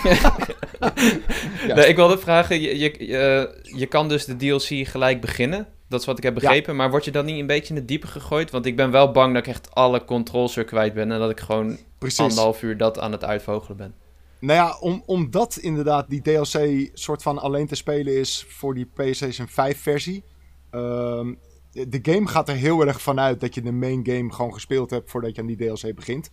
Nee, 1.75 1.87
ik 1.87 1.95
wilde 1.95 2.17
vragen, 2.17 2.61
je, 2.61 2.77
je, 2.79 3.05
je, 3.07 3.59
je 3.61 3.85
kan 3.85 4.07
dus 4.09 4.25
de 4.25 4.35
DLC 4.35 4.87
gelijk 4.87 5.21
beginnen. 5.21 5.67
Dat 5.87 5.99
is 5.99 6.05
wat 6.05 6.17
ik 6.17 6.23
heb 6.23 6.33
begrepen. 6.33 6.75
Maar 6.75 6.89
word 6.89 7.05
je 7.05 7.11
dan 7.11 7.25
niet 7.25 7.39
een 7.39 7.47
beetje 7.47 7.69
in 7.69 7.75
het 7.79 7.87
diepe 7.87 8.07
gegooid? 8.07 8.51
Want 8.51 8.65
ik 8.65 8.75
ben 8.75 8.91
wel 8.91 9.11
bang 9.11 9.33
dat 9.33 9.41
ik 9.45 9.49
echt 9.49 9.75
alle 9.75 10.05
controls 10.05 10.55
er 10.55 10.63
kwijt 10.65 10.93
ben. 10.93 11.11
En 11.11 11.19
dat 11.19 11.29
ik 11.29 11.39
gewoon 11.39 11.77
Precies. 11.97 12.19
anderhalf 12.19 12.61
uur 12.61 12.77
dat 12.77 12.99
aan 12.99 13.11
het 13.11 13.23
uitvogelen 13.23 13.77
ben. 13.77 13.93
Nou 14.39 14.59
ja, 14.59 14.77
om, 14.79 15.03
omdat 15.05 15.57
inderdaad 15.57 16.09
die 16.09 16.21
DLC 16.21 16.89
soort 16.93 17.21
van 17.21 17.37
alleen 17.37 17.67
te 17.67 17.75
spelen 17.75 18.17
is 18.17 18.45
voor 18.49 18.73
die 18.73 18.85
PlayStation 18.85 19.47
5 19.47 19.81
versie. 19.81 20.23
ehm, 20.69 21.33
de 21.71 21.99
game 22.01 22.27
gaat 22.27 22.49
er 22.49 22.55
heel 22.55 22.85
erg 22.87 23.01
vanuit 23.01 23.39
dat 23.39 23.53
je 23.55 23.61
de 23.61 23.71
main 23.71 24.05
game 24.05 24.33
gewoon 24.33 24.53
gespeeld 24.53 24.89
hebt 24.89 25.09
voordat 25.11 25.35
je 25.35 25.41
aan 25.41 25.47
die 25.47 25.57
DLC 25.57 25.95
begint. 25.95 26.31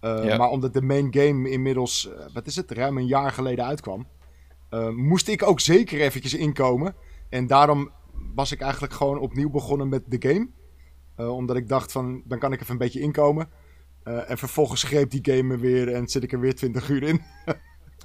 Eh, 0.00 0.24
Ja. 0.24 0.36
Maar 0.36 0.48
omdat 0.48 0.72
de 0.72 0.82
main 0.82 1.08
game 1.14 1.50
inmiddels, 1.50 2.08
eh, 2.10 2.24
wat 2.32 2.46
is 2.46 2.56
het, 2.56 2.70
ruim 2.70 2.98
een 2.98 3.06
jaar 3.06 3.32
geleden 3.32 3.64
uitkwam, 3.64 4.06
eh, 4.70 4.88
moest 4.88 5.28
ik 5.28 5.42
ook 5.42 5.60
zeker 5.60 6.00
eventjes 6.00 6.34
inkomen. 6.34 6.94
En 7.28 7.46
daarom 7.46 7.90
was 8.34 8.52
ik 8.52 8.60
eigenlijk 8.60 8.92
gewoon 8.92 9.18
opnieuw 9.18 9.50
begonnen 9.50 9.88
met 9.88 10.02
de 10.06 10.28
game. 10.28 10.48
Eh, 11.16 11.34
omdat 11.34 11.56
ik 11.56 11.68
dacht 11.68 11.92
van, 11.92 12.22
dan 12.24 12.38
kan 12.38 12.52
ik 12.52 12.60
even 12.60 12.72
een 12.72 12.78
beetje 12.78 13.00
inkomen. 13.00 13.48
Eh, 14.02 14.30
en 14.30 14.38
vervolgens 14.38 14.82
greep 14.82 15.10
die 15.10 15.34
game 15.34 15.42
me 15.42 15.58
weer 15.58 15.92
en 15.94 16.08
zit 16.08 16.22
ik 16.22 16.32
er 16.32 16.40
weer 16.40 16.54
20 16.54 16.88
uur 16.88 17.02
in. 17.02 17.22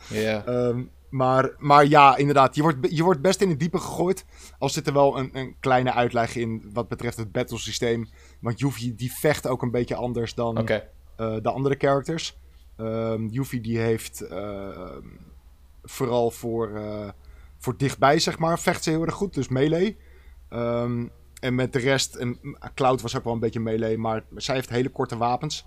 Ja. 0.09 0.45
Ehm, 0.45 0.83
maar, 1.09 1.51
maar 1.57 1.85
ja, 1.85 2.15
inderdaad, 2.15 2.55
je 2.55 2.61
wordt, 2.61 2.95
je 2.95 3.03
wordt 3.03 3.21
best 3.21 3.41
in 3.41 3.49
het 3.49 3.59
diepe 3.59 3.77
gegooid. 3.77 4.25
Al 4.57 4.69
zit 4.69 4.87
er 4.87 4.93
wel 4.93 5.17
een, 5.17 5.29
een 5.33 5.55
kleine 5.59 5.93
uitleg 5.93 6.35
in 6.35 6.69
wat 6.73 6.87
betreft 6.87 7.17
het 7.17 7.31
battlesysteem. 7.31 8.09
Want 8.39 8.59
Yuffie 8.59 8.95
die 8.95 9.11
vecht 9.11 9.47
ook 9.47 9.61
een 9.61 9.71
beetje 9.71 9.95
anders 9.95 10.33
dan 10.33 10.57
eh, 11.15 11.35
de 11.41 11.49
andere 11.49 11.75
characters. 11.77 12.37
Ehm 12.77 13.27
Yuffie 13.27 13.61
die 13.61 13.79
heeft 13.79 14.21
ehm, 14.21 15.07
vooral 15.83 16.31
voor, 16.31 16.75
eh, 16.75 17.09
voor 17.57 17.77
dichtbij, 17.77 18.19
zeg 18.19 18.39
maar, 18.39 18.59
vecht 18.59 18.83
ze 18.83 18.89
heel 18.89 19.05
erg 19.05 19.15
goed. 19.15 19.33
Dus 19.33 19.47
melee. 19.47 19.97
En 21.39 21.55
met 21.55 21.73
de 21.73 21.79
rest, 21.79 22.15
en 22.15 22.39
Cloud 22.73 23.01
was 23.01 23.17
ook 23.17 23.23
wel 23.23 23.33
een 23.33 23.39
beetje 23.39 23.59
melee, 23.59 23.97
maar 23.97 24.23
zij 24.35 24.55
heeft 24.55 24.69
hele 24.69 24.89
korte 24.89 25.17
wapens. 25.17 25.65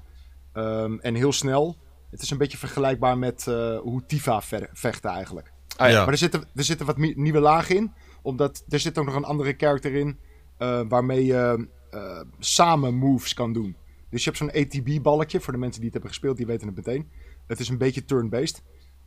Ehm, 0.56 0.98
en 0.98 1.14
heel 1.14 1.32
snel. 1.32 1.76
Het 2.10 2.22
is 2.22 2.30
een 2.30 2.38
beetje 2.38 2.58
vergelijkbaar 2.58 3.18
met 3.18 3.46
eh, 3.46 3.78
hoe 3.78 4.06
Tifa 4.06 4.42
ver- 4.42 4.70
vechten 4.72 5.10
eigenlijk. 5.10 5.52
Ah, 5.76 5.90
ja. 5.90 5.98
Maar 6.04 6.08
er 6.12 6.18
zitten, 6.18 6.44
er 6.54 6.64
zitten 6.64 6.86
wat 6.86 6.96
nieuwe 6.96 7.40
lagen 7.40 7.76
in. 7.76 7.92
Omdat 8.22 8.64
er 8.68 8.78
zit 8.80 8.98
ook 8.98 9.04
nog 9.06 9.14
een 9.14 9.24
andere 9.24 9.54
character 9.56 9.94
in. 9.94 10.18
eh, 10.58 10.80
waarmee 10.88 11.24
je 11.24 11.68
eh, 11.90 12.20
samen 12.38 12.94
moves 12.94 13.34
kan 13.34 13.52
doen. 13.52 13.76
Dus 14.10 14.24
je 14.24 14.30
hebt 14.30 14.42
zo'n 14.42 14.62
ATB-balletje. 14.62 15.40
Voor 15.40 15.52
de 15.52 15.58
mensen 15.58 15.80
die 15.80 15.90
het 15.90 15.92
hebben 15.92 16.10
gespeeld, 16.10 16.36
die 16.36 16.46
weten 16.46 16.66
het 16.66 16.76
meteen. 16.76 17.10
Het 17.46 17.60
is 17.60 17.68
een 17.68 17.78
beetje 17.78 18.04
turn-based. 18.04 18.62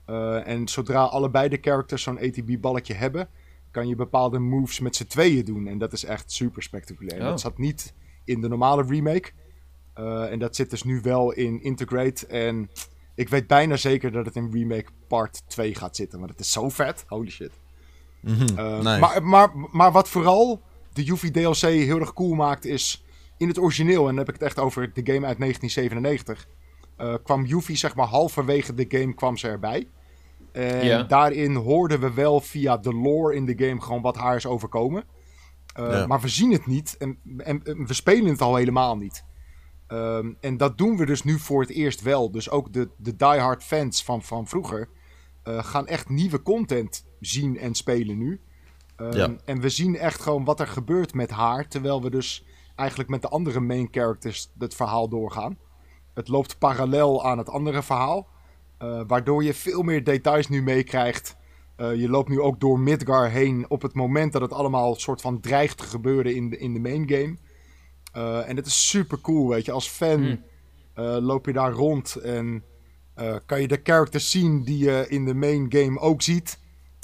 Eh, 0.05 0.47
en 0.47 0.67
zodra 0.67 1.03
allebei 1.03 1.49
de 1.49 1.57
characters 1.61 2.03
zo'n 2.03 2.17
ATB-balletje 2.19 2.93
hebben... 2.93 3.29
kan 3.71 3.87
je 3.87 3.95
bepaalde 3.95 4.39
moves 4.39 4.79
met 4.79 4.95
z'n 4.95 5.05
tweeën 5.07 5.45
doen. 5.45 5.67
En 5.67 5.77
dat 5.77 5.93
is 5.93 6.03
echt 6.05 6.31
super 6.31 6.63
spectaculair. 6.63 7.21
Oh. 7.21 7.27
Dat 7.27 7.39
zat 7.39 7.57
niet 7.57 7.93
in 8.25 8.41
de 8.41 8.47
normale 8.47 8.83
remake. 8.83 9.31
Eh, 9.99 10.31
en 10.31 10.39
dat 10.39 10.55
zit 10.55 10.69
dus 10.69 10.83
nu 10.83 10.99
wel 11.01 11.31
in 11.31 11.63
Integrate. 11.63 12.27
En 12.27 12.69
ik 13.15 13.29
weet 13.29 13.47
bijna 13.47 13.75
zeker 13.75 14.11
dat 14.11 14.25
het 14.25 14.35
in 14.35 14.51
remake 14.51 14.91
part 15.07 15.41
2 15.47 15.75
gaat 15.75 15.95
zitten. 15.95 16.19
Want 16.19 16.31
het 16.31 16.39
is 16.39 16.51
zo 16.51 16.69
vet. 16.69 17.05
Holy 17.07 17.29
shit. 17.29 17.51
Mhm, 18.21 18.59
Uh, 18.59 18.79
nice. 18.79 18.99
maar, 18.99 19.23
maar, 19.23 19.49
maar 19.71 19.91
wat 19.91 20.09
vooral 20.09 20.61
de 20.93 21.03
Yuffie 21.03 21.31
DLC 21.31 21.61
heel 21.61 21.99
erg 21.99 22.13
cool 22.13 22.35
maakt 22.35 22.65
is... 22.65 23.03
In 23.37 23.47
het 23.47 23.59
origineel, 23.59 24.01
en 24.01 24.07
dan 24.07 24.17
heb 24.17 24.27
ik 24.27 24.33
het 24.33 24.43
echt 24.43 24.59
over 24.59 24.93
de 24.93 25.01
game 25.13 25.25
uit 25.25 25.39
1997... 25.39 26.47
eh, 26.97 27.13
kwam 27.23 27.45
Yuffie 27.45 27.77
zeg 27.77 27.95
maar 27.95 28.07
halverwege 28.07 28.73
de 28.73 28.85
game 28.87 29.13
kwam 29.13 29.37
ze 29.37 29.47
erbij. 29.47 29.87
En 30.51 31.07
daarin 31.07 31.55
hoorden 31.55 31.99
we 31.99 32.13
wel 32.13 32.39
via 32.39 32.77
de 32.77 32.93
lore 32.93 33.35
in 33.35 33.45
de 33.45 33.67
game 33.67 33.81
gewoon 33.81 34.01
wat 34.01 34.15
haar 34.15 34.35
is 34.35 34.45
overkomen. 34.45 35.03
Uh. 35.79 36.05
Maar 36.05 36.19
we 36.19 36.27
zien 36.27 36.51
het 36.51 36.65
niet 36.65 36.97
en, 36.97 37.19
en, 37.37 37.63
en 37.63 37.87
we 37.87 37.93
spelen 37.93 38.29
het 38.29 38.41
al 38.41 38.55
helemaal 38.55 38.97
niet. 38.97 39.23
Um, 39.91 40.37
en 40.39 40.57
dat 40.57 40.77
doen 40.77 40.97
we 40.97 41.05
dus 41.05 41.23
nu 41.23 41.39
voor 41.39 41.61
het 41.61 41.69
eerst 41.69 42.01
wel. 42.01 42.31
Dus 42.31 42.49
ook 42.49 42.73
de, 42.73 42.89
de 42.97 43.15
diehard 43.15 43.63
fans 43.63 44.03
van, 44.03 44.23
van 44.23 44.47
vroeger 44.47 44.89
uh, 45.43 45.63
gaan 45.63 45.87
echt 45.87 46.09
nieuwe 46.09 46.41
content 46.41 47.05
zien 47.19 47.57
en 47.57 47.75
spelen 47.75 48.17
nu. 48.17 48.41
Ehm, 48.95 49.17
Ja. 49.17 49.35
En 49.45 49.59
we 49.59 49.69
zien 49.69 49.95
echt 49.97 50.21
gewoon 50.21 50.43
wat 50.43 50.59
er 50.59 50.67
gebeurt 50.67 51.13
met 51.13 51.29
haar, 51.29 51.67
terwijl 51.67 52.01
we 52.01 52.09
dus 52.09 52.45
eigenlijk 52.75 53.09
met 53.09 53.21
de 53.21 53.29
andere 53.29 53.59
main 53.59 53.87
characters 53.91 54.51
het 54.57 54.75
verhaal 54.75 55.09
doorgaan. 55.09 55.57
Het 56.13 56.27
loopt 56.27 56.57
parallel 56.57 57.25
aan 57.25 57.37
het 57.37 57.49
andere 57.49 57.83
verhaal, 57.83 58.27
eh, 58.77 59.01
waardoor 59.07 59.43
je 59.43 59.53
veel 59.53 59.81
meer 59.81 60.03
details 60.03 60.47
nu 60.47 60.63
meekrijgt. 60.63 61.37
Eh, 61.75 61.95
je 61.95 62.09
loopt 62.09 62.29
nu 62.29 62.41
ook 62.41 62.59
door 62.59 62.79
Midgar 62.79 63.29
heen 63.29 63.65
op 63.69 63.81
het 63.81 63.93
moment 63.93 64.33
dat 64.33 64.41
het 64.41 64.53
allemaal 64.53 64.95
soort 64.95 65.21
van 65.21 65.39
dreigt 65.39 65.77
te 65.77 65.83
gebeuren 65.83 66.35
in 66.35 66.49
de, 66.49 66.57
in 66.57 66.73
de 66.73 66.79
main 66.79 67.09
game. 67.09 67.37
Eh, 68.11 68.49
en 68.49 68.55
het 68.55 68.65
is 68.65 68.89
super 68.89 69.21
cool, 69.21 69.47
weet 69.49 69.65
je. 69.65 69.71
Als 69.71 69.87
fan 69.89 70.21
Hmm. 70.23 70.43
eh, 70.93 71.17
loop 71.19 71.45
je 71.45 71.53
daar 71.53 71.71
rond 71.71 72.15
en 72.15 72.63
eh, 73.13 73.35
kan 73.45 73.61
je 73.61 73.67
de 73.67 73.79
characters 73.83 74.31
zien 74.31 74.63
die 74.63 74.77
je 74.77 75.05
in 75.07 75.25
de 75.25 75.33
main 75.33 75.65
game 75.69 75.99
ook 75.99 76.21
ziet. 76.21 76.59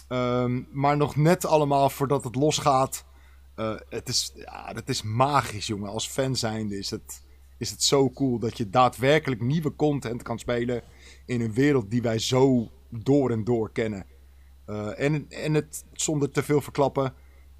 Ehm, 0.08 0.62
maar 0.72 0.98
nog 0.98 1.16
net 1.16 1.46
allemaal 1.46 1.90
voordat 1.90 2.24
het 2.24 2.36
losgaat. 2.36 3.06
Het, 3.90 4.10
is, 4.10 4.32
ja, 4.36 4.72
het 4.74 4.90
is 4.90 5.02
magisch, 5.02 5.68
jongen. 5.68 5.90
Als 5.90 6.08
fan 6.08 6.36
zijnde 6.36 6.78
is 6.78 6.90
het, 6.90 7.24
is 7.58 7.70
het 7.70 7.84
zo 7.84 8.10
cool 8.10 8.40
dat 8.40 8.58
je 8.58 8.70
daadwerkelijk 8.70 9.42
nieuwe 9.42 9.76
content 9.76 10.22
kan 10.22 10.40
spelen 10.40 10.82
in 11.26 11.42
een 11.42 11.54
wereld 11.54 11.90
die 11.90 12.02
wij 12.02 12.20
zo 12.20 12.72
door 12.90 13.32
en 13.32 13.44
door 13.44 13.72
kennen. 13.72 14.06
En, 14.96 15.26
en 15.30 15.54
het, 15.54 15.86
zonder 15.94 16.32
te 16.32 16.44
veel 16.44 16.62
verklappen, 16.62 17.14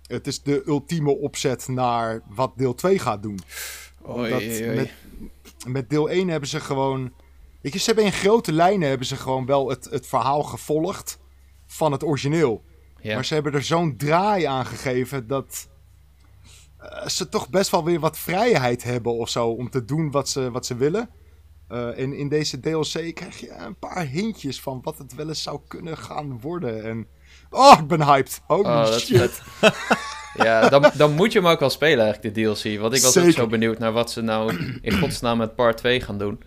het 0.08 0.28
is 0.28 0.42
de 0.42 0.64
ultieme 0.66 1.18
opzet 1.18 1.68
naar 1.68 2.22
wat 2.28 2.54
deel 2.56 2.74
2 2.74 3.00
gaat 3.00 3.24
doen. 3.24 3.40
Oei, 4.10 4.34
oei, 4.34 4.76
met, 4.76 4.92
met 5.68 5.90
deel 5.90 6.10
1 6.10 6.28
hebben 6.28 6.50
ze 6.50 6.60
gewoon. 6.60 7.14
Weet 7.62 7.74
je, 7.74 7.80
ze 7.80 7.86
hebben 7.86 8.06
in 8.06 8.12
grote 8.12 8.52
lijnen 8.52 8.90
hebben 8.90 9.08
ze 9.08 9.16
gewoon 9.16 9.46
wel 9.46 9.70
het, 9.70 9.86
het 9.86 10.08
verhaal 10.08 10.44
gevolgd 10.44 11.20
van 11.66 11.92
het 11.92 12.04
origineel. 12.04 12.64
Ja. 13.02 13.14
Maar 13.14 13.26
ze 13.26 13.34
hebben 13.34 13.54
er 13.54 13.64
zo'n 13.64 13.98
draai 13.98 14.44
aan 14.44 14.66
gegeven 14.66 15.28
dat 15.28 15.68
eh, 16.78 17.08
ze 17.08 17.30
toch 17.30 17.50
best 17.50 17.72
wel 17.72 17.84
weer 17.84 18.00
wat 18.00 18.18
vrijheid 18.18 18.84
hebben 18.84 19.14
of 19.14 19.30
zo 19.30 19.50
om 19.50 19.70
te 19.70 19.86
doen 19.86 20.12
wat 20.12 20.30
ze, 20.30 20.52
wat 20.52 20.66
ze 20.66 20.76
willen. 20.76 21.10
Eh, 21.68 22.00
en 22.00 22.14
in 22.14 22.30
deze 22.30 22.60
DLC 22.60 23.16
krijg 23.16 23.40
je 23.40 23.52
een 23.52 23.80
paar 23.80 24.06
hintjes 24.06 24.62
van 24.62 24.82
wat 24.84 24.98
het 24.98 25.16
wel 25.16 25.28
eens 25.28 25.44
zou 25.44 25.60
kunnen 25.68 25.98
gaan 25.98 26.40
worden. 26.40 26.84
En 26.84 27.08
oh, 27.56 27.78
ik 27.80 27.88
ben 27.88 28.04
hyped. 28.04 28.42
Holy 28.48 28.66
Oh, 28.66 28.86
shit. 28.98 29.42
ja, 30.34 30.70
dan, 30.70 30.92
dan 30.98 31.14
moet 31.14 31.32
je 31.32 31.40
hem 31.40 31.48
ook 31.48 31.60
wel 31.60 31.70
spelen 31.70 32.04
eigenlijk, 32.06 32.36
de 32.36 32.42
DLC. 32.42 32.80
Want 32.80 32.96
ik 32.96 33.02
was 33.02 33.18
ook 33.18 33.24
Zeker. 33.24 33.32
zo 33.32 33.48
benieuwd 33.48 33.80
naar 33.80 33.92
wat 33.92 34.12
ze 34.12 34.22
nou 34.22 34.56
in 34.82 35.00
godsnaam 35.00 35.38
met 35.38 35.56
part 35.56 35.78
2 35.78 36.02
gaan 36.02 36.18
doen. 36.18 36.42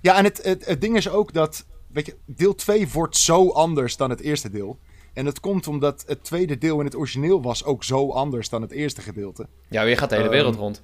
Ja, 0.00 0.16
en 0.16 0.24
het, 0.24 0.40
het, 0.42 0.66
het 0.66 0.80
ding 0.80 0.96
is 0.96 1.08
ook 1.08 1.32
dat, 1.32 1.64
weet 1.88 2.06
je, 2.06 2.16
deel 2.26 2.54
2 2.54 2.88
wordt 2.88 3.16
zo 3.16 3.50
anders 3.50 3.96
dan 3.96 4.10
het 4.10 4.20
eerste 4.20 4.50
deel. 4.50 4.78
En 5.14 5.24
dat 5.24 5.40
komt 5.40 5.66
omdat 5.66 6.04
het 6.06 6.24
tweede 6.24 6.58
deel 6.58 6.78
in 6.78 6.84
het 6.84 6.96
origineel 6.96 7.42
was 7.42 7.64
ook 7.64 7.84
zo 7.84 8.10
anders 8.10 8.48
dan 8.48 8.62
het 8.62 8.70
eerste 8.70 9.00
gedeelte. 9.00 9.46
Ja, 9.68 9.82
je 9.82 9.96
gaat 9.96 10.08
de 10.08 10.14
hele 10.14 10.26
Ehm, 10.28 10.36
wereld 10.36 10.56
rond. 10.56 10.82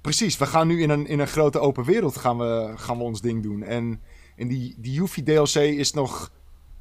Precies, 0.00 0.38
we 0.38 0.46
gaan 0.46 0.66
nu 0.66 0.82
in 0.82 0.90
een, 0.90 1.06
in 1.06 1.18
een 1.18 1.26
grote 1.26 1.58
open 1.58 1.84
wereld 1.84 2.16
gaan 2.16 2.38
we, 2.38 2.72
gaan 2.76 2.96
we 2.98 3.02
ons 3.04 3.20
ding 3.20 3.42
doen. 3.42 3.62
En, 3.62 4.00
en 4.36 4.48
die, 4.48 4.74
die 4.78 4.92
Yuffie 4.92 5.22
DLC 5.22 5.54
is 5.54 5.92
nog 5.92 6.30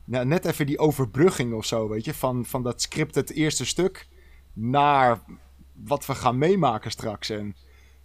nou, 0.10 0.26
net 0.26 0.46
even 0.46 0.66
die 0.66 0.80
overbrugging 0.80 1.54
of 1.54 1.66
zo, 1.66 1.88
weet 1.90 2.06
je. 2.06 2.14
Van, 2.14 2.46
van 2.46 2.64
dat 2.64 2.82
script 2.82 3.16
het 3.16 3.32
eerste 3.32 3.66
stuk 3.66 4.08
naar 4.54 5.20
wat 5.86 6.06
we 6.06 6.16
gaan 6.16 6.38
meemaken 6.38 6.92
straks. 6.92 7.30
En 7.30 7.56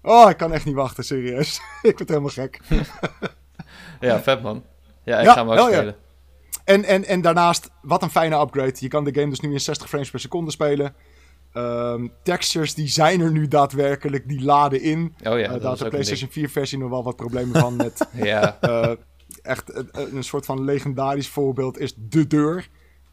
oh, 0.03 0.31
ik 0.31 0.37
kan 0.37 0.53
echt 0.53 0.65
niet 0.65 0.75
wachten, 0.75 1.05
serieus. 1.05 1.61
ik 1.83 1.97
ben 1.97 2.07
helemaal 2.07 2.29
gek. 2.29 2.61
Ja, 4.01 4.23
vet 4.23 4.43
man. 4.43 4.65
Ja, 5.05 5.19
ik 5.19 5.25
Ja, 5.25 5.33
ga 5.33 5.47
hem 5.47 5.51
ook 5.51 5.57
hell 5.57 5.71
ja. 5.71 5.77
spelen. 5.77 5.97
En, 6.65 6.85
en, 6.85 7.05
en 7.05 7.21
daarnaast, 7.21 7.71
wat 7.83 8.03
een 8.03 8.11
fijne 8.11 8.41
upgrade. 8.41 8.75
Je 8.79 8.89
kan 8.89 9.05
de 9.05 9.15
game 9.15 9.29
dus 9.29 9.41
nu 9.41 9.53
in 9.53 9.61
60 9.61 9.89
frames 9.89 10.11
per 10.11 10.21
seconde 10.21 10.51
spelen. 10.51 10.95
Ehm, 11.53 12.09
textures, 12.23 12.75
die 12.75 12.89
zijn 12.89 13.21
er 13.21 13.33
nu 13.33 13.49
daadwerkelijk. 13.49 14.29
Die 14.29 14.45
laden 14.45 14.81
in. 14.81 15.15
Oh 15.23 15.39
ja, 15.39 15.49
dat 15.49 15.49
daar 15.49 15.57
is 15.59 15.63
had 15.63 15.79
de 15.79 15.89
PlayStation 15.89 16.31
4 16.31 16.51
versie 16.51 16.79
nog 16.79 16.91
wel 16.91 17.03
wat 17.03 17.17
problemen 17.17 17.61
van. 17.61 17.77
Met. 17.77 18.09
Ja, 18.13 18.61
eh, 18.61 18.93
echt 19.45 19.75
een, 19.75 20.17
een 20.17 20.25
soort 20.25 20.45
van 20.45 20.65
legendarisch 20.65 21.29
voorbeeld 21.29 21.79
is 21.79 21.95
de 21.97 22.27
deur. 22.27 22.69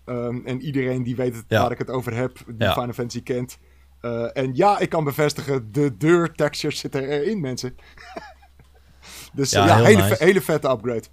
Ehm, 0.05 0.39
en 0.45 0.61
iedereen 0.61 1.03
die 1.03 1.15
weet 1.15 1.35
het, 1.35 1.45
Ja. 1.47 1.61
waar 1.61 1.71
ik 1.71 1.77
het 1.77 1.89
over 1.89 2.15
heb, 2.15 2.37
die 2.47 2.55
Ja. 2.57 2.73
Final 2.73 2.93
Fantasy 2.93 3.23
kent. 3.23 3.57
Eh, 4.01 4.37
en 4.37 4.55
ja, 4.55 4.79
ik 4.79 4.89
kan 4.89 5.03
bevestigen, 5.03 5.71
de 5.71 5.97
deur 5.97 6.31
textures 6.33 6.79
zitten 6.79 7.07
erin, 7.09 7.39
mensen. 7.41 7.75
dus 9.33 9.51
Ja, 9.51 9.65
ja, 9.65 9.83
hele, 9.83 10.01
nice. 10.01 10.23
hele 10.23 10.41
vette 10.41 10.69
upgrade. 10.69 11.03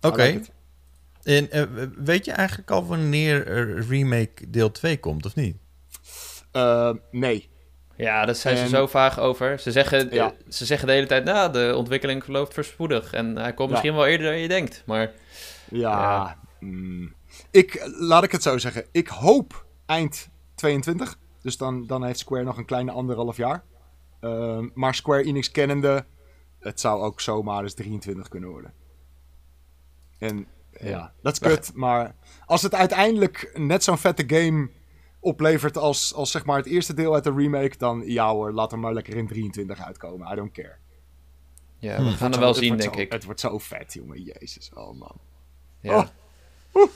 Oké. 0.00 0.40
En 1.22 1.50
eh, 1.50 1.64
weet 1.96 2.24
je 2.24 2.32
eigenlijk 2.32 2.70
al 2.70 2.86
wanneer 2.86 3.46
er 3.46 3.86
remake 3.86 4.50
deel 4.50 4.70
2 4.70 4.98
komt, 5.00 5.26
of 5.26 5.34
niet? 5.34 5.56
Eh, 6.52 6.92
nee. 7.10 7.48
Ja 7.96 8.24
daar 8.24 8.34
zijn 8.34 8.56
ze 8.56 8.68
zo 8.68 8.86
vaag 8.86 9.18
over. 9.18 9.58
Ze 9.58 9.72
zeggen, 9.72 10.08
Ja. 10.14 10.30
eh, 10.32 10.36
ze 10.48 10.64
zeggen 10.64 10.86
de 10.86 10.92
hele 10.92 11.06
tijd, 11.06 11.24
nou, 11.24 11.52
de 11.52 11.72
ontwikkeling 11.76 12.24
verloopt 12.24 12.54
verspoedig. 12.54 13.12
En 13.12 13.36
hij 13.36 13.54
komt 13.54 13.70
misschien 13.70 13.94
wel 13.94 14.06
eerder 14.06 14.26
dan 14.26 14.38
je 14.38 14.48
denkt. 14.48 14.82
Maar 14.86 15.12
Ja. 15.70 16.38
Mm. 16.60 17.14
ik, 17.50 17.86
laat 17.98 18.22
ik 18.24 18.32
het 18.32 18.42
zo 18.42 18.58
zeggen. 18.58 18.84
Ik 18.92 19.08
hoop 19.08 19.64
eind 19.86 20.28
22. 20.54 21.18
Dus 21.42 21.56
dan, 21.56 21.86
dan 21.86 22.04
heeft 22.04 22.18
Square 22.18 22.44
nog 22.44 22.56
een 22.56 22.64
kleine 22.64 22.90
anderhalf 22.90 23.36
jaar. 23.36 23.62
Ehm, 24.20 24.68
maar 24.74 24.94
Square 24.94 25.22
Enix 25.22 25.50
kennende, 25.50 26.04
het 26.60 26.80
zou 26.80 27.02
ook 27.02 27.20
zomaar 27.20 27.62
eens 27.62 27.74
23 27.74 28.28
kunnen 28.28 28.50
worden. 28.50 28.72
En 30.18 30.46
ja, 30.80 30.88
Ja. 30.88 31.12
dat 31.22 31.32
is 31.32 31.38
kut. 31.38 31.70
Maar 31.74 32.14
als 32.46 32.62
het 32.62 32.74
uiteindelijk 32.74 33.50
net 33.54 33.84
zo'n 33.84 33.98
vette 33.98 34.24
game 34.26 34.68
oplevert 35.26 35.76
als, 35.78 36.14
als 36.14 36.30
zeg 36.30 36.44
maar 36.44 36.56
het 36.56 36.66
eerste 36.66 36.94
deel 36.94 37.14
uit 37.14 37.24
de 37.24 37.34
remake, 37.36 37.76
dan 37.78 38.02
ja 38.06 38.30
hoor, 38.32 38.52
laat 38.52 38.70
hem 38.70 38.80
maar 38.80 38.92
lekker 38.94 39.16
in 39.16 39.26
23 39.26 39.84
uitkomen. 39.84 40.32
I 40.32 40.34
don't 40.34 40.52
care. 40.52 40.74
ja, 41.78 41.96
Hm. 41.96 42.04
we 42.04 42.10
gaan 42.10 42.26
Het 42.26 42.34
er 42.34 42.40
wel 42.40 42.54
zien, 42.54 42.76
denk 42.76 42.96
ik. 42.96 43.12
Het 43.12 43.24
wordt 43.24 43.40
zo 43.40 43.58
vet, 43.58 43.92
jongen. 43.94 44.22
Jezus, 44.22 44.70
oh 44.74 44.98
man. 44.98 45.16
Ja. 45.80 46.10
Oh. 46.72 46.90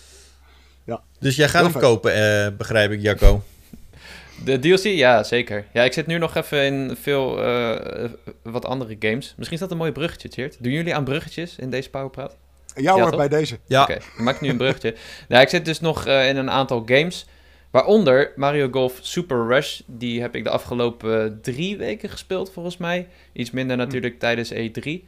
Dus 1.19 1.37
jij 1.37 1.49
gaat 1.49 1.55
Heel 1.63 1.71
hem 1.71 1.73
vet. 1.73 1.83
kopen, 1.83 2.15
eh, 2.15 2.57
begrijp 2.57 2.91
ik, 2.91 3.01
Jacco. 3.01 3.43
De 4.45 4.59
DLC, 4.59 4.83
ja, 4.85 5.23
zeker. 5.23 5.67
Ja, 5.73 5.83
ik 5.83 5.93
zit 5.93 6.07
nu 6.07 6.19
nog 6.19 6.35
even 6.35 6.65
in 6.65 6.97
veel 6.97 7.43
eh, 7.45 8.11
wat 8.43 8.65
andere 8.65 8.97
games. 8.99 9.35
Misschien 9.37 9.57
is 9.57 9.63
dat 9.63 9.71
een 9.71 9.77
mooi 9.77 9.93
bruggetje, 9.93 10.29
Tjeerd. 10.29 10.57
Doen 10.63 10.73
jullie 10.73 10.95
aan 10.95 11.05
bruggetjes 11.05 11.57
in 11.57 11.71
deze 11.71 11.91
Powerpraat? 11.91 12.37
Ja, 12.75 12.83
Ja, 12.83 13.01
hoor, 13.03 13.17
bij 13.17 13.29
deze. 13.29 13.59
Ja, 13.67 13.83
Oké, 13.83 13.93
ik 13.93 14.19
maak 14.19 14.41
nu 14.41 14.49
een 14.49 14.57
bruggetje. 14.57 14.95
nou, 15.29 15.43
ik 15.43 15.49
zit 15.49 15.65
dus 15.65 15.81
nog 15.81 16.07
eh, 16.07 16.29
in 16.29 16.37
een 16.37 16.51
aantal 16.51 16.83
games. 16.87 17.27
Waaronder 17.71 18.33
Mario 18.37 18.69
Golf 18.71 18.99
Super 19.03 19.47
Rush. 19.47 19.81
Die 19.87 20.21
heb 20.21 20.35
ik 20.35 20.45
de 20.45 20.51
afgelopen 20.51 21.39
drie 21.43 21.77
weken 21.77 22.09
gespeeld, 22.09 22.53
volgens 22.53 22.77
mij. 22.77 23.09
Iets 23.33 23.51
minder 23.51 23.77
natuurlijk 23.77 24.19
tijdens 24.19 24.53
E3. 24.53 25.05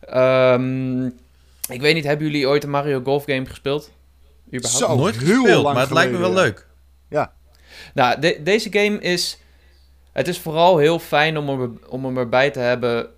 Ehm, 0.00 1.06
ik 1.68 1.80
weet 1.80 1.94
niet, 1.94 2.04
hebben 2.04 2.26
jullie 2.26 2.48
ooit 2.48 2.64
een 2.64 2.70
Mario 2.70 3.00
Golf 3.04 3.24
game 3.24 3.46
gespeeld? 3.46 3.90
Überhaupt? 4.54 4.84
Zo. 4.84 4.96
nooit 4.96 5.16
heel 5.16 5.34
gespeeld, 5.42 5.62
lang 5.62 5.74
maar 5.74 5.84
het 5.84 5.92
lijkt 5.94 6.12
me 6.12 6.18
wel 6.18 6.32
leuk. 6.32 6.66
Ja, 7.08 7.32
Nou, 7.94 8.20
de- 8.20 8.40
deze 8.42 8.72
game 8.72 8.98
is... 9.00 9.38
Het 10.12 10.28
is 10.28 10.38
vooral 10.38 10.78
heel 10.78 10.98
fijn 10.98 11.36
om 11.38 11.48
hem, 11.48 11.80
om 11.88 12.04
hem 12.04 12.18
erbij 12.18 12.50
te 12.50 12.58
hebben 12.58 13.10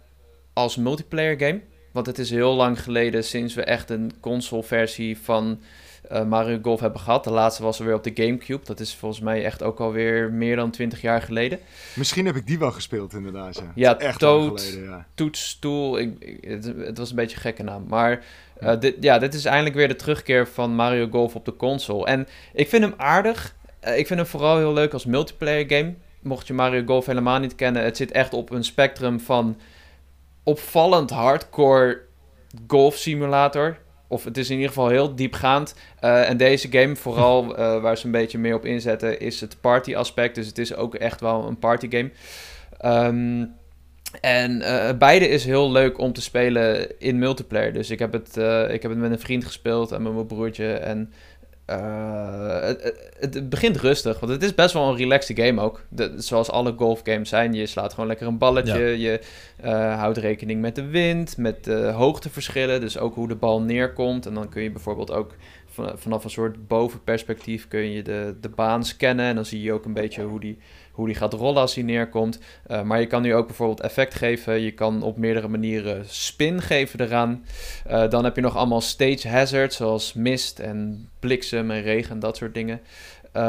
als 0.53 0.77
multiplayer 0.77 1.39
game. 1.39 1.61
Want 1.93 2.07
het 2.07 2.19
is 2.19 2.31
heel 2.31 2.55
lang 2.55 2.83
geleden 2.83 3.25
sinds 3.25 3.55
we 3.55 3.63
echt 3.63 3.91
een 3.91 4.13
console 4.21 4.63
versie 4.63 5.19
van 5.19 5.61
eh, 6.09 6.25
Mario 6.25 6.59
Golf 6.63 6.81
hebben 6.81 7.01
gehad. 7.01 7.25
De 7.25 7.31
laatste 7.31 7.63
was 7.63 7.79
er 7.79 7.85
weer 7.85 7.95
op 7.95 8.05
de 8.05 8.11
Gamecube. 8.15 8.65
Dat 8.65 8.81
is 8.81 8.95
volgens 8.95 9.21
mij 9.21 9.45
echt 9.45 9.63
ook 9.63 9.81
alweer 9.81 10.31
meer 10.33 10.57
dan 10.57 10.71
20 10.71 11.01
jaar 11.01 11.23
geleden. 11.23 11.59
misschien 11.95 12.27
heb 12.27 12.37
ik 12.37 12.47
die 12.47 12.59
wel 12.59 12.71
gespeeld 12.73 13.13
inderdaad. 13.13 13.57
Ja, 13.57 13.73
Ja, 13.75 13.99
echt 13.99 14.19
Toad. 14.19 14.61
geleden, 14.63 14.91
ja. 14.91 15.07
Toetstoel, 15.15 15.99
ik, 15.99 16.15
ik- 16.19 16.45
het, 16.45 16.65
het 16.77 16.99
was 16.99 17.11
een 17.11 17.17
beetje 17.17 17.37
een 17.37 17.43
gekke 17.43 17.63
naam. 17.63 17.85
Maar 17.89 18.25
eh, 18.59 18.81
dit, 18.81 18.97
ja, 19.01 19.19
dit 19.19 19.35
is 19.35 19.45
eindelijk 19.45 19.75
weer 19.75 19.89
de 19.89 19.97
terugkeer 19.97 20.49
van 20.49 20.75
Mario 20.75 21.09
Golf 21.11 21.35
op 21.35 21.45
de 21.45 21.57
console. 21.57 22.07
En 22.07 22.27
ik 22.53 22.69
vind 22.69 22.83
hem 22.83 22.95
aardig. 22.97 23.55
Eh, 23.81 23.99
ik 23.99 24.07
vind 24.07 24.19
hem 24.21 24.29
vooral 24.29 24.57
heel 24.57 24.73
leuk 24.73 24.93
als 24.93 25.05
multiplayer 25.05 25.65
game. 25.69 25.95
Mocht 26.23 26.47
je 26.47 26.53
Mario 26.55 26.83
Golf 26.87 27.07
helemaal 27.07 27.39
niet 27.39 27.55
kennen, 27.55 27.85
het 27.85 27.97
zit 27.97 28.11
echt 28.13 28.35
op 28.35 28.51
een 28.51 28.65
spectrum 28.65 29.21
van 29.21 29.57
opvallend 30.43 31.11
hardcore 31.11 32.01
golf 32.67 32.97
simulator. 32.97 33.77
Of 34.11 34.25
het 34.25 34.37
is 34.37 34.49
in 34.49 34.55
ieder 34.55 34.69
geval 34.69 34.89
heel 34.89 35.15
diepgaand. 35.15 35.75
Eh, 36.01 36.29
en 36.29 36.37
deze 36.37 36.69
game, 36.71 36.97
vooral 36.97 37.45
eh, 37.57 37.81
waar 37.81 37.99
ze 37.99 38.07
een 38.07 38.13
beetje 38.13 38.39
meer 38.39 38.55
op 38.55 38.65
inzetten, 38.65 39.21
is 39.21 39.41
het 39.41 39.57
party 39.61 39.97
aspect. 39.97 40.35
Dus 40.35 40.47
het 40.47 40.59
is 40.59 40.75
ook 40.75 40.95
echt 40.95 41.21
wel 41.21 41.47
een 41.47 41.59
party 41.59 41.89
game. 41.91 42.11
Ehm, 42.79 43.47
en 44.21 44.63
eh, 44.63 44.97
beide 44.99 45.29
is 45.29 45.45
heel 45.45 45.73
leuk 45.73 45.99
om 45.99 46.13
te 46.13 46.23
spelen 46.23 46.99
in 47.01 47.19
multiplayer. 47.19 47.73
Dus 47.73 47.91
ik 47.91 47.99
heb 47.99 48.13
het, 48.13 48.37
ik 48.71 48.83
heb 48.83 48.91
het 48.91 49.01
met 49.01 49.11
een 49.11 49.21
vriend 49.21 49.45
gespeeld 49.45 49.93
en 49.93 50.03
met 50.03 50.15
mijn 50.15 50.27
broertje. 50.27 50.73
En 50.73 51.13
eh, 51.71 52.67
het, 52.67 53.35
het- 53.35 53.49
begint 53.49 53.77
rustig, 53.77 54.21
want 54.21 54.33
het 54.33 54.43
is 54.43 54.55
best 54.55 54.75
wel 54.75 54.89
een 54.89 54.97
relaxed 54.97 55.39
game 55.41 55.61
ook. 55.61 55.85
De, 55.89 56.13
zoals 56.17 56.51
alle 56.51 56.75
golfgames 56.77 57.29
zijn. 57.29 57.53
Je 57.53 57.67
slaat 57.67 57.93
gewoon 57.93 58.09
lekker 58.09 58.27
een 58.27 58.39
balletje. 58.39 58.99
Je 58.99 59.21
eh, 59.57 59.99
houdt 59.99 60.19
rekening 60.19 60.61
met 60.61 60.75
de 60.75 60.87
wind, 60.87 61.37
met 61.37 61.65
de 61.65 61.77
hoogteverschillen. 61.77 62.81
Dus 62.81 62.99
ook 62.99 63.15
hoe 63.15 63.29
de 63.29 63.35
bal 63.35 63.61
neerkomt. 63.61 64.27
En 64.27 64.35
dan 64.35 64.49
kun 64.49 64.63
je 64.63 64.71
bijvoorbeeld 64.71 65.11
ook 65.13 65.35
vanaf 65.95 66.25
een 66.25 66.31
soort 66.31 66.69
bovenperspectief 66.69 67.69
kun 67.69 67.91
je 67.91 68.03
de, 68.03 68.35
de 68.41 68.49
baan 68.49 68.85
scannen. 68.85 69.25
En 69.25 69.35
dan 69.35 69.45
zie 69.45 69.63
je 69.63 69.73
ook 69.73 69.85
een 69.85 69.93
beetje 69.93 70.23
hoe 70.23 70.41
die, 70.41 70.59
hoe 71.01 71.09
die 71.09 71.19
gaat 71.19 71.33
rollen 71.33 71.61
als 71.61 71.75
hij 71.75 71.85
neerkomt. 71.85 72.39
Uh, 72.71 72.83
maar 72.83 73.01
je 73.01 73.07
kan 73.07 73.23
nu 73.23 73.35
ook 73.35 73.47
bijvoorbeeld 73.47 73.81
effect 73.81 74.15
geven. 74.15 74.61
Je 74.61 74.71
kan 74.71 75.03
op 75.03 75.17
meerdere 75.17 75.49
manieren 75.49 76.05
spin 76.07 76.63
geven 76.63 77.01
eraan. 77.01 77.45
Uh, 77.91 78.09
dan 78.09 78.25
heb 78.25 78.37
je 78.37 78.43
nog 78.43 78.57
allemaal 78.57 78.81
stage 78.81 79.29
hazards, 79.29 79.77
zoals 79.77 80.13
mist 80.13 80.59
en 80.59 81.09
bliksem 81.21 81.71
en 81.71 81.83
regen 81.83 82.11
en 82.11 82.19
dat 82.19 82.37
soort 82.37 82.55
dingen. 82.55 82.81
Uh, 83.37 83.43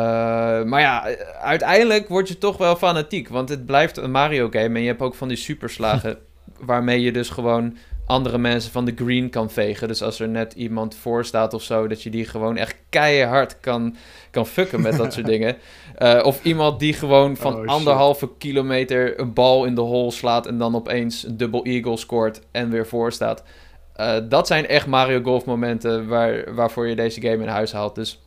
maar 0.64 0.80
ja, 0.80 1.16
uiteindelijk 1.42 2.08
word 2.08 2.28
je 2.28 2.38
toch 2.38 2.58
wel 2.58 2.76
fanatiek. 2.76 3.30
Want 3.30 3.50
het 3.50 3.66
blijft 3.66 3.98
een 3.98 4.12
Mario 4.12 4.50
game. 4.50 4.76
En 4.76 4.82
je 4.82 4.88
hebt 4.88 5.02
ook 5.02 5.16
van 5.16 5.28
die 5.28 5.38
superslagen. 5.38 6.18
waarmee 6.60 7.02
je 7.02 7.12
dus 7.12 7.30
gewoon 7.30 7.78
andere 8.06 8.38
mensen 8.38 8.72
van 8.72 8.86
de 8.86 8.94
green 8.96 9.30
kan 9.30 9.52
vegen. 9.52 9.88
Dus 9.88 10.02
als 10.02 10.20
er 10.20 10.30
net 10.30 10.54
iemand 10.54 10.96
voor 10.96 11.26
staat 11.26 11.54
of 11.54 11.64
zo, 11.64 11.88
dat 11.88 12.04
je 12.04 12.10
die 12.10 12.26
gewoon 12.26 12.58
echt 12.58 12.76
keihard 12.90 13.60
kan, 13.60 13.96
kan 14.32 14.48
fucken 14.48 14.82
met 14.82 14.98
dat 14.98 15.14
soort 15.14 15.26
dingen. 15.36 15.58
Uh, 16.02 16.20
of 16.24 16.44
iemand 16.44 16.80
die 16.80 16.94
gewoon 16.94 17.38
van 17.38 17.56
oh, 17.56 17.66
anderhalve 17.66 18.30
kilometer 18.38 19.20
een 19.20 19.34
bal 19.34 19.66
in 19.66 19.76
de 19.76 19.82
hole 19.82 20.12
slaat 20.12 20.48
en 20.48 20.58
dan 20.58 20.76
opeens 20.76 21.26
een 21.26 21.38
double 21.38 21.64
eagle 21.64 21.98
scoort 21.98 22.42
en 22.52 22.70
weer 22.70 22.88
voor 22.88 23.12
staat. 23.12 23.44
Uh, 23.98 24.16
dat 24.30 24.48
zijn 24.48 24.68
echt 24.68 24.88
Mario 24.88 25.22
Golf 25.22 25.46
momenten 25.46 26.08
waar, 26.08 26.54
waarvoor 26.54 26.88
je 26.88 26.96
deze 26.96 27.22
game 27.22 27.44
in 27.44 27.48
huis 27.48 27.72
haalt. 27.72 27.96
Dus 27.96 28.22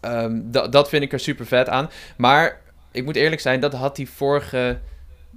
um, 0.00 0.50
dat 0.50 0.88
vind 0.88 1.02
ik 1.02 1.12
er 1.12 1.20
super 1.20 1.46
vet 1.46 1.68
aan. 1.68 1.90
Maar 2.16 2.60
ik 2.92 3.04
moet 3.04 3.16
eerlijk 3.16 3.40
zijn, 3.40 3.60
dat 3.60 3.72
had 3.72 3.96
die 3.96 4.10
vorige 4.10 4.78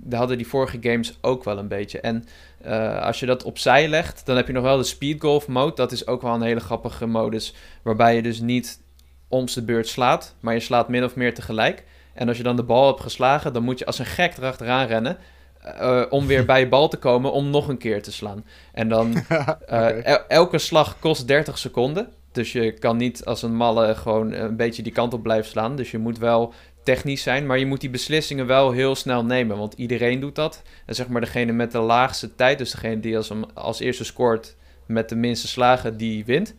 hadden 0.10 0.38
die 0.38 0.48
vorige 0.48 0.78
games 0.82 1.18
ook 1.22 1.44
wel 1.44 1.58
een 1.58 1.68
beetje. 1.68 2.00
En 2.00 2.26
uh, 2.66 3.02
als 3.02 3.20
je 3.20 3.26
dat 3.26 3.44
opzij 3.44 3.88
legt, 3.88 4.26
dan 4.26 4.36
heb 4.36 4.48
je 4.48 4.54
nog 4.54 4.64
wel 4.64 4.78
de 4.78 4.84
speed 4.84 5.22
golf 5.22 5.48
mode. 5.48 5.76
Dat 5.76 5.92
is 5.92 6.08
ook 6.08 6.22
wel 6.22 6.34
een 6.34 6.42
hele 6.42 6.60
grappige 6.60 7.06
modus. 7.06 7.54
Waarbij 7.82 8.16
je 8.16 8.22
dus 8.22 8.40
niet 8.40 8.84
om 9.28 9.46
de 9.46 9.64
beurt 9.64 9.88
slaat, 9.88 10.36
maar 10.40 10.54
je 10.54 10.60
slaat 10.60 10.90
min 10.90 11.04
of 11.04 11.16
meer 11.16 11.34
tegelijk. 11.34 11.84
En 12.14 12.28
als 12.28 12.38
je 12.38 12.44
dan 12.44 12.56
de 12.56 12.64
bal 12.64 12.88
hebt 12.88 13.02
geslagen, 13.02 13.54
dan 13.54 13.64
moet 13.64 13.80
je 13.80 13.86
als 13.86 14.00
een 14.00 14.06
gek 14.06 14.38
erachteraan 14.38 14.88
rennen. 14.88 15.18
Uh, 15.66 16.04
om 16.10 16.28
weer 16.28 16.46
bij 16.52 16.60
je 16.60 16.68
bal 16.68 16.88
te 16.88 16.98
komen 16.98 17.32
om 17.32 17.50
nog 17.50 17.68
een 17.68 17.78
keer 17.78 18.04
te 18.04 18.12
slaan. 18.12 18.46
En 18.74 18.90
dan 18.90 19.14
uh, 19.72 20.30
elke 20.30 20.58
slag 20.58 21.00
kost 21.00 21.28
30 21.28 21.58
seconden. 21.58 22.10
Dus 22.32 22.52
je 22.52 22.72
kan 22.72 22.98
niet 22.98 23.26
als 23.26 23.42
een 23.42 23.56
malle 23.56 23.96
gewoon 23.96 24.32
een 24.32 24.56
beetje 24.56 24.84
die 24.84 24.92
kant 24.92 25.14
op 25.14 25.24
blijven 25.24 25.50
slaan. 25.50 25.76
Dus 25.76 25.92
je 25.92 25.98
moet 25.98 26.18
wel 26.18 26.54
technisch 26.84 27.22
zijn, 27.22 27.46
maar 27.46 27.60
je 27.60 27.66
moet 27.66 27.82
die 27.82 27.90
beslissingen 27.90 28.48
wel 28.48 28.72
heel 28.72 28.96
snel 28.96 29.26
nemen, 29.26 29.58
want 29.58 29.74
iedereen 29.74 30.20
doet 30.20 30.36
dat. 30.36 30.62
En 30.86 30.96
zeg 30.96 31.08
maar 31.08 31.22
degene 31.22 31.52
met 31.52 31.72
de 31.72 31.80
laagste 31.80 32.36
tijd, 32.36 32.58
dus 32.58 32.72
degene 32.72 33.00
die 33.00 33.18
als, 33.18 33.32
als 33.54 33.80
eerste 33.80 34.04
scoort 34.04 34.56
met 34.86 35.10
de 35.10 35.16
minste 35.16 35.48
slagen, 35.48 35.98
die 35.98 36.26
wint. 36.26 36.56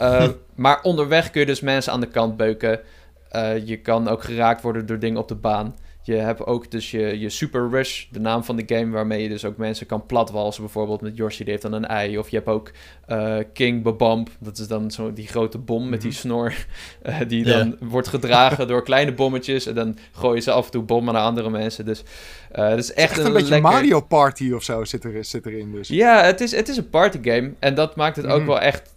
Uh, 0.00 0.28
maar 0.54 0.82
onderweg 0.82 1.30
kun 1.30 1.40
je 1.40 1.46
dus 1.46 1.60
mensen 1.60 1.92
aan 1.92 2.00
de 2.00 2.06
kant 2.06 2.36
beuken. 2.36 2.80
Uh, 3.32 3.66
je 3.66 3.76
kan 3.76 4.08
ook 4.08 4.22
geraakt 4.22 4.62
worden 4.62 4.86
door 4.86 4.98
dingen 4.98 5.20
op 5.20 5.28
de 5.28 5.34
baan. 5.34 5.74
Je 6.02 6.14
hebt 6.14 6.46
ook 6.46 6.70
dus 6.70 6.90
je, 6.90 7.18
je 7.18 7.28
Super 7.28 7.68
Rush, 7.70 8.04
de 8.10 8.20
naam 8.20 8.44
van 8.44 8.56
de 8.56 8.62
game, 8.66 8.90
waarmee 8.90 9.22
je 9.22 9.28
dus 9.28 9.44
ook 9.44 9.56
mensen 9.56 9.86
kan 9.86 10.06
platwalsen. 10.06 10.62
Bijvoorbeeld 10.62 11.00
met 11.00 11.16
Yoshi, 11.16 11.42
die 11.42 11.50
heeft 11.50 11.62
dan 11.62 11.72
een 11.72 11.86
ei. 11.86 12.18
Of 12.18 12.28
je 12.28 12.36
hebt 12.36 12.48
ook 12.48 12.70
uh, 13.08 13.36
King 13.52 13.82
Babamp, 13.82 14.30
dat 14.38 14.58
is 14.58 14.68
dan 14.68 14.90
zo 14.90 15.12
die 15.12 15.26
grote 15.26 15.58
bom 15.58 15.88
met 15.88 16.00
die 16.00 16.10
mhm. 16.10 16.20
snor. 16.20 16.66
Uh, 17.02 17.20
die 17.28 17.44
dan 17.44 17.76
wordt 17.80 18.08
gedragen 18.08 18.66
door 18.68 18.82
kleine 18.82 19.12
bommetjes. 19.12 19.66
En 19.66 19.74
dan 19.74 19.98
gooien 20.12 20.42
ze 20.42 20.50
af 20.52 20.64
en 20.64 20.70
toe 20.70 20.82
bommen 20.82 21.14
naar 21.14 21.22
andere 21.22 21.50
mensen. 21.50 21.84
Dus 21.84 22.02
uh, 22.56 22.68
het 22.68 22.78
is 22.78 22.92
echt, 22.92 23.18
echt 23.18 23.26
een, 23.26 23.32
beetje 23.32 23.60
Mario 23.60 24.00
Party 24.00 24.52
of 24.52 24.62
zo 24.62 24.84
zit, 24.84 25.04
er, 25.04 25.24
zit 25.24 25.46
erin. 25.46 25.72
Dus. 25.72 25.88
Ja, 25.88 26.22
het 26.22 26.40
is, 26.40 26.52
het 26.52 26.68
is 26.68 26.76
een 26.76 26.90
party 26.90 27.18
game. 27.22 27.52
En 27.58 27.74
dat 27.74 27.96
maakt 27.96 28.16
het 28.16 28.26
ook 28.26 28.38
mhm. 28.38 28.46
wel 28.46 28.60
echt 28.60 28.90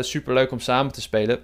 super 0.00 0.34
leuk 0.34 0.50
om 0.50 0.60
samen 0.60 0.92
te 0.92 1.00
spelen. 1.00 1.38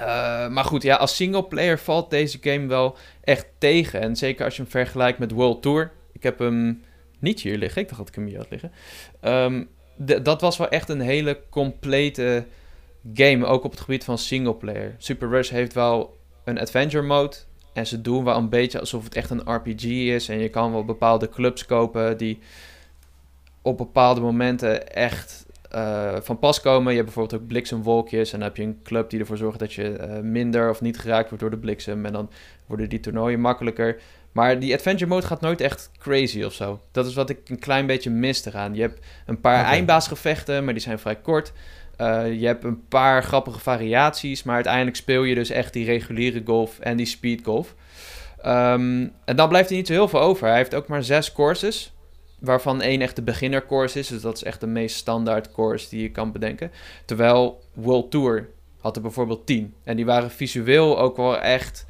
Uh, 0.00 0.48
maar 0.48 0.64
goed, 0.64 0.82
ja, 0.82 0.96
als 0.96 1.16
singleplayer 1.16 1.78
valt 1.78 2.10
deze 2.10 2.38
game 2.40 2.66
wel 2.66 2.96
echt 3.24 3.46
tegen. 3.58 4.00
En 4.00 4.16
zeker 4.16 4.44
als 4.44 4.56
je 4.56 4.62
hem 4.62 4.70
vergelijkt 4.70 5.18
met 5.18 5.30
World 5.30 5.62
Tour. 5.62 5.92
Ik 6.12 6.22
heb 6.22 6.38
hem 6.38 6.82
niet 7.18 7.40
hier 7.40 7.58
liggen. 7.58 7.82
Ik 7.82 7.88
dacht 7.88 8.00
dat 8.00 8.08
ik 8.08 8.14
hem 8.14 8.26
hier 8.26 8.38
had 8.38 8.50
liggen. 8.50 8.72
Um, 9.22 9.68
dat 10.22 10.40
was 10.40 10.56
wel 10.56 10.68
echt 10.68 10.88
een 10.88 11.00
hele 11.00 11.40
complete 11.50 12.46
game. 13.14 13.46
Ook 13.46 13.64
op 13.64 13.70
het 13.70 13.80
gebied 13.80 14.04
van 14.04 14.18
singleplayer. 14.18 14.94
Super 14.98 15.28
Rush 15.28 15.50
heeft 15.50 15.72
wel 15.72 16.18
een 16.44 16.58
adventure 16.58 17.06
mode. 17.06 17.36
En 17.72 17.86
ze 17.86 18.00
doen 18.00 18.24
wel 18.24 18.36
een 18.36 18.48
beetje 18.48 18.80
alsof 18.80 19.04
het 19.04 19.14
echt 19.14 19.30
een 19.30 19.54
RPG 19.54 19.84
is. 19.84 20.28
En 20.28 20.38
je 20.38 20.48
kan 20.48 20.72
wel 20.72 20.84
bepaalde 20.84 21.28
clubs 21.28 21.66
kopen 21.66 22.16
die 22.16 22.38
op 23.62 23.76
bepaalde 23.76 24.20
momenten 24.20 24.94
echt 24.94 25.46
uh, 25.74 26.16
van 26.20 26.38
pas 26.38 26.60
komen. 26.60 26.90
Je 26.90 26.98
hebt 26.98 27.12
bijvoorbeeld 27.12 27.42
ook 27.42 27.48
bliksemwolkjes. 27.48 28.32
En 28.32 28.38
dan 28.38 28.48
heb 28.48 28.56
je 28.56 28.62
een 28.62 28.80
club 28.82 29.10
die 29.10 29.20
ervoor 29.20 29.36
zorgt 29.36 29.58
dat 29.58 29.72
je 29.72 29.98
uh, 30.00 30.18
minder 30.20 30.70
of 30.70 30.80
niet 30.80 30.98
geraakt 30.98 31.28
wordt 31.28 31.40
door 31.40 31.50
de 31.50 31.58
bliksem. 31.58 32.06
En 32.06 32.12
dan 32.12 32.30
worden 32.66 32.88
die 32.88 33.00
toernooien 33.00 33.40
makkelijker. 33.40 34.00
Maar 34.32 34.58
die 34.58 34.74
adventure 34.74 35.10
mode 35.10 35.26
gaat 35.26 35.40
nooit 35.40 35.60
echt 35.60 35.90
crazy 35.98 36.42
of 36.42 36.52
zo. 36.52 36.80
Dat 36.92 37.06
is 37.06 37.14
wat 37.14 37.30
ik 37.30 37.48
een 37.48 37.58
klein 37.58 37.86
beetje 37.86 38.10
mis 38.10 38.44
eraan. 38.44 38.74
Je 38.74 38.80
hebt 38.80 39.06
een 39.26 39.40
paar 39.40 39.60
okay. 39.60 39.72
eindbaasgevechten, 39.72 40.64
maar 40.64 40.74
die 40.74 40.82
zijn 40.82 40.98
vrij 40.98 41.16
kort. 41.16 41.52
Uh, 42.00 42.40
je 42.40 42.46
hebt 42.46 42.64
een 42.64 42.86
paar 42.88 43.22
grappige 43.22 43.58
variaties, 43.58 44.42
maar 44.42 44.54
uiteindelijk 44.54 44.96
speel 44.96 45.22
je 45.22 45.34
dus 45.34 45.50
echt 45.50 45.72
die 45.72 45.84
reguliere 45.84 46.42
golf 46.44 46.78
en 46.78 46.96
die 46.96 47.06
speed 47.06 47.44
golf. 47.44 47.74
Um, 48.46 49.12
en 49.24 49.36
dan 49.36 49.48
blijft 49.48 49.70
er 49.70 49.76
niet 49.76 49.86
zo 49.86 49.92
heel 49.92 50.08
veel 50.08 50.20
over. 50.20 50.46
Hij 50.48 50.56
heeft 50.56 50.74
ook 50.74 50.88
maar 50.88 51.02
zes 51.02 51.32
courses 51.32 51.92
waarvan 52.38 52.80
één 52.80 53.00
echt 53.00 53.16
de 53.16 53.22
beginner 53.22 53.66
course 53.66 53.98
is. 53.98 54.08
Dus 54.08 54.22
dat 54.22 54.36
is 54.36 54.42
echt 54.42 54.60
de 54.60 54.66
meest 54.66 54.96
standaard 54.96 55.52
course 55.52 55.88
die 55.88 56.02
je 56.02 56.10
kan 56.10 56.32
bedenken. 56.32 56.70
Terwijl 57.04 57.62
World 57.74 58.10
Tour 58.10 58.48
had 58.80 58.96
er 58.96 59.02
bijvoorbeeld 59.02 59.46
10. 59.46 59.74
En 59.84 59.96
die 59.96 60.04
waren 60.04 60.30
visueel 60.30 60.98
ook 60.98 61.16
wel 61.16 61.38
echt 61.38 61.86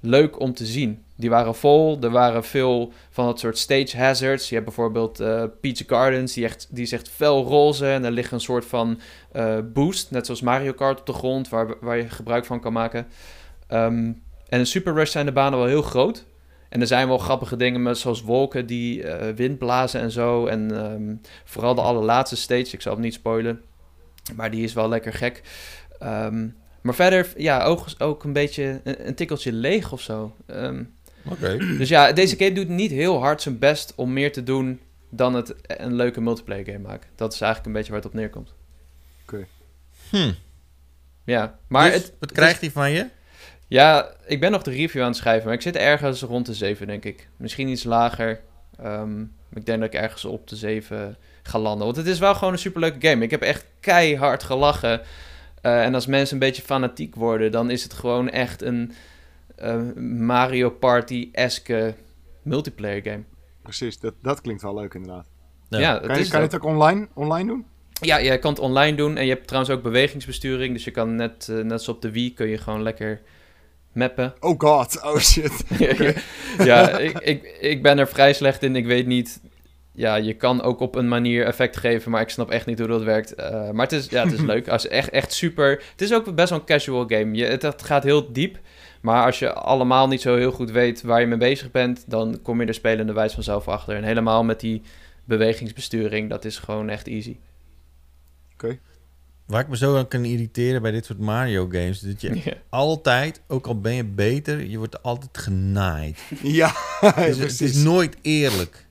leuk 0.00 0.40
om 0.40 0.54
te 0.54 0.66
zien. 0.66 1.02
Die 1.16 1.30
waren 1.30 1.54
vol. 1.54 1.98
Er 2.00 2.10
waren 2.10 2.44
veel 2.44 2.92
van 3.10 3.26
dat 3.26 3.38
soort 3.38 3.58
stage 3.58 3.96
hazards. 3.96 4.48
Je 4.48 4.54
hebt 4.54 4.66
bijvoorbeeld 4.66 5.20
uh, 5.20 5.44
Peach 5.60 5.82
Gardens, 5.86 6.32
die, 6.32 6.44
echt, 6.44 6.68
die 6.70 6.82
is 6.82 6.92
echt 6.92 7.08
fel 7.08 7.44
roze. 7.44 7.86
En 7.86 8.04
er 8.04 8.10
ligt 8.10 8.32
een 8.32 8.40
soort 8.40 8.64
van 8.64 9.00
uh, 9.32 9.58
boost, 9.72 10.10
net 10.10 10.26
zoals 10.26 10.40
Mario 10.40 10.72
Kart 10.72 11.00
op 11.00 11.06
de 11.06 11.12
grond, 11.12 11.48
waar, 11.48 11.74
waar 11.80 11.96
je 11.96 12.08
gebruik 12.08 12.44
van 12.44 12.60
kan 12.60 12.72
maken. 12.72 13.06
Um, 13.68 14.22
en 14.48 14.58
in 14.58 14.66
Super 14.66 14.94
Rush 14.94 15.10
zijn 15.10 15.26
de 15.26 15.32
banen 15.32 15.58
wel 15.58 15.68
heel 15.68 15.82
groot. 15.82 16.24
En 16.74 16.80
er 16.80 16.86
zijn 16.86 17.08
wel 17.08 17.18
grappige 17.18 17.56
dingen, 17.56 17.82
met, 17.82 17.98
zoals 17.98 18.22
wolken 18.22 18.66
die 18.66 19.02
uh, 19.02 19.28
wind 19.28 19.58
blazen 19.58 20.00
en 20.00 20.10
zo. 20.10 20.46
En 20.46 20.84
um, 20.92 21.20
vooral 21.44 21.74
de 21.74 21.80
allerlaatste 21.80 22.36
stage, 22.36 22.72
ik 22.72 22.80
zal 22.80 22.92
het 22.92 23.00
niet 23.00 23.14
spoilen. 23.14 23.62
Maar 24.36 24.50
die 24.50 24.64
is 24.64 24.72
wel 24.72 24.88
lekker 24.88 25.12
gek. 25.12 25.42
Um, 26.02 26.56
maar 26.80 26.94
verder, 26.94 27.32
ja, 27.36 27.62
ook, 27.62 27.86
ook 27.98 28.24
een 28.24 28.32
beetje 28.32 28.80
een, 28.84 29.06
een 29.06 29.14
tikkeltje 29.14 29.52
leeg 29.52 29.92
of 29.92 30.00
zo. 30.00 30.36
Um, 30.46 30.94
Oké. 31.30 31.56
Dus 31.56 31.88
ja, 31.88 32.12
deze 32.12 32.36
game 32.36 32.52
doet 32.52 32.68
niet 32.68 32.90
heel 32.90 33.20
hard 33.20 33.42
zijn 33.42 33.58
best 33.58 33.92
om 33.96 34.12
meer 34.12 34.32
te 34.32 34.42
doen 34.42 34.80
dan 35.10 35.34
het 35.34 35.54
een 35.66 35.94
leuke 35.94 36.20
multiplayer 36.20 36.64
game 36.64 36.78
maken. 36.78 37.10
Dat 37.14 37.32
is 37.32 37.40
eigenlijk 37.40 37.66
een 37.66 37.76
beetje 37.80 37.92
waar 37.92 38.02
het 38.02 38.10
op 38.10 38.16
neerkomt. 38.16 38.54
Oké. 39.22 39.34
Okay. 39.34 39.46
Hm. 40.10 40.32
Ja, 41.24 41.58
maar 41.66 41.90
dus, 41.90 42.02
het, 42.02 42.12
wat 42.18 42.32
krijgt 42.32 42.60
hij 42.60 42.70
van 42.70 42.90
je? 42.90 43.06
Ja, 43.66 44.14
ik 44.26 44.40
ben 44.40 44.50
nog 44.50 44.62
de 44.62 44.70
review 44.70 45.02
aan 45.02 45.08
het 45.08 45.16
schrijven, 45.16 45.44
maar 45.44 45.54
ik 45.54 45.62
zit 45.62 45.76
ergens 45.76 46.22
rond 46.22 46.46
de 46.46 46.54
7, 46.54 46.86
denk 46.86 47.04
ik. 47.04 47.28
Misschien 47.36 47.68
iets 47.68 47.84
lager. 47.84 48.40
Um, 48.84 49.32
ik 49.52 49.66
denk 49.66 49.80
dat 49.80 49.94
ik 49.94 50.00
ergens 50.00 50.24
op 50.24 50.48
de 50.48 50.56
7 50.56 51.16
ga 51.42 51.58
landen. 51.58 51.84
Want 51.84 51.96
het 51.96 52.06
is 52.06 52.18
wel 52.18 52.34
gewoon 52.34 52.52
een 52.52 52.58
superleuke 52.58 53.08
game. 53.08 53.24
Ik 53.24 53.30
heb 53.30 53.42
echt 53.42 53.66
keihard 53.80 54.42
gelachen. 54.42 55.00
Uh, 55.62 55.84
en 55.84 55.94
als 55.94 56.06
mensen 56.06 56.34
een 56.34 56.46
beetje 56.46 56.62
fanatiek 56.62 57.14
worden, 57.14 57.52
dan 57.52 57.70
is 57.70 57.82
het 57.82 57.92
gewoon 57.92 58.30
echt 58.30 58.62
een 58.62 58.92
uh, 59.62 59.92
Mario 60.18 60.70
Party-eske 60.70 61.94
multiplayer 62.42 63.02
game. 63.02 63.22
Precies, 63.62 63.98
dat, 64.00 64.14
dat 64.22 64.40
klinkt 64.40 64.62
wel 64.62 64.74
leuk 64.74 64.94
inderdaad. 64.94 65.26
Ja, 65.68 65.78
ja 65.78 65.98
kan, 65.98 66.18
je, 66.18 66.28
kan 66.28 66.40
je 66.40 66.46
het 66.46 66.54
ook 66.54 66.64
online, 66.64 67.08
online 67.14 67.48
doen? 67.48 67.66
Ja, 68.00 68.16
je 68.16 68.38
kan 68.38 68.50
het 68.50 68.60
online 68.60 68.96
doen. 68.96 69.16
En 69.16 69.24
je 69.24 69.32
hebt 69.32 69.46
trouwens 69.46 69.74
ook 69.74 69.82
bewegingsbesturing. 69.82 70.72
Dus 70.72 70.84
je 70.84 70.90
kan 70.90 71.14
net, 71.14 71.48
uh, 71.50 71.56
net 71.56 71.82
zoals 71.82 71.88
op 71.88 72.02
de 72.02 72.10
Wii, 72.10 72.34
kun 72.34 72.48
je 72.48 72.58
gewoon 72.58 72.82
lekker 72.82 73.20
mappen. 73.94 74.34
Oh 74.40 74.54
god, 74.58 75.02
oh 75.02 75.18
shit. 75.18 75.64
ja, 76.70 76.98
ik, 76.98 77.18
ik, 77.18 77.56
ik 77.60 77.82
ben 77.82 77.98
er 77.98 78.08
vrij 78.08 78.32
slecht 78.32 78.62
in. 78.62 78.76
Ik 78.76 78.86
weet 78.86 79.06
niet... 79.06 79.40
Ja, 79.96 80.14
je 80.16 80.34
kan 80.34 80.62
ook 80.62 80.80
op 80.80 80.94
een 80.94 81.08
manier 81.08 81.44
effect 81.44 81.76
geven, 81.76 82.10
maar 82.10 82.20
ik 82.20 82.28
snap 82.28 82.50
echt 82.50 82.66
niet 82.66 82.78
hoe 82.78 82.88
dat 82.88 83.02
werkt. 83.02 83.40
Uh, 83.40 83.70
maar 83.70 83.86
het 83.86 83.92
is, 83.92 84.06
ja, 84.08 84.24
het 84.24 84.32
is 84.32 84.40
leuk. 84.52 84.68
Als 84.68 84.88
echt, 84.88 85.10
echt 85.10 85.32
super... 85.32 85.82
Het 85.90 86.00
is 86.00 86.14
ook 86.14 86.34
best 86.34 86.50
wel 86.50 86.58
een 86.58 86.64
casual 86.64 87.04
game. 87.08 87.34
Je, 87.34 87.44
het, 87.44 87.62
het 87.62 87.82
gaat 87.82 88.02
heel 88.02 88.32
diep. 88.32 88.58
Maar 89.00 89.24
als 89.24 89.38
je 89.38 89.52
allemaal 89.52 90.08
niet 90.08 90.20
zo 90.20 90.36
heel 90.36 90.50
goed 90.50 90.70
weet 90.70 91.02
waar 91.02 91.20
je 91.20 91.26
mee 91.26 91.38
bezig 91.38 91.70
bent, 91.70 92.04
dan 92.06 92.38
kom 92.42 92.60
je 92.60 92.66
er 92.66 92.74
spelende 92.74 93.12
wijs 93.12 93.34
vanzelf 93.34 93.68
achter. 93.68 93.96
En 93.96 94.04
helemaal 94.04 94.44
met 94.44 94.60
die 94.60 94.82
bewegingsbesturing, 95.24 96.30
dat 96.30 96.44
is 96.44 96.58
gewoon 96.58 96.88
echt 96.88 97.06
easy. 97.06 97.36
Oké. 98.52 98.78
Waar 99.46 99.60
ik 99.60 99.68
me 99.68 99.76
zo 99.76 99.96
aan 99.96 100.08
kan 100.08 100.24
irriteren 100.24 100.82
bij 100.82 100.90
dit 100.90 101.04
soort 101.04 101.18
Mario 101.18 101.68
games, 101.70 102.00
dat 102.00 102.20
je 102.20 102.56
altijd, 102.68 103.42
ook 103.48 103.66
al 103.66 103.80
ben 103.80 103.94
je 103.94 104.04
beter, 104.04 104.66
je 104.66 104.78
wordt 104.78 105.02
altijd 105.02 105.38
genaaid. 105.38 106.18
Ja, 106.42 106.72
dus 107.16 107.38
het 107.38 107.60
is 107.60 107.74
nooit 107.74 108.16
eerlijk. 108.22 108.86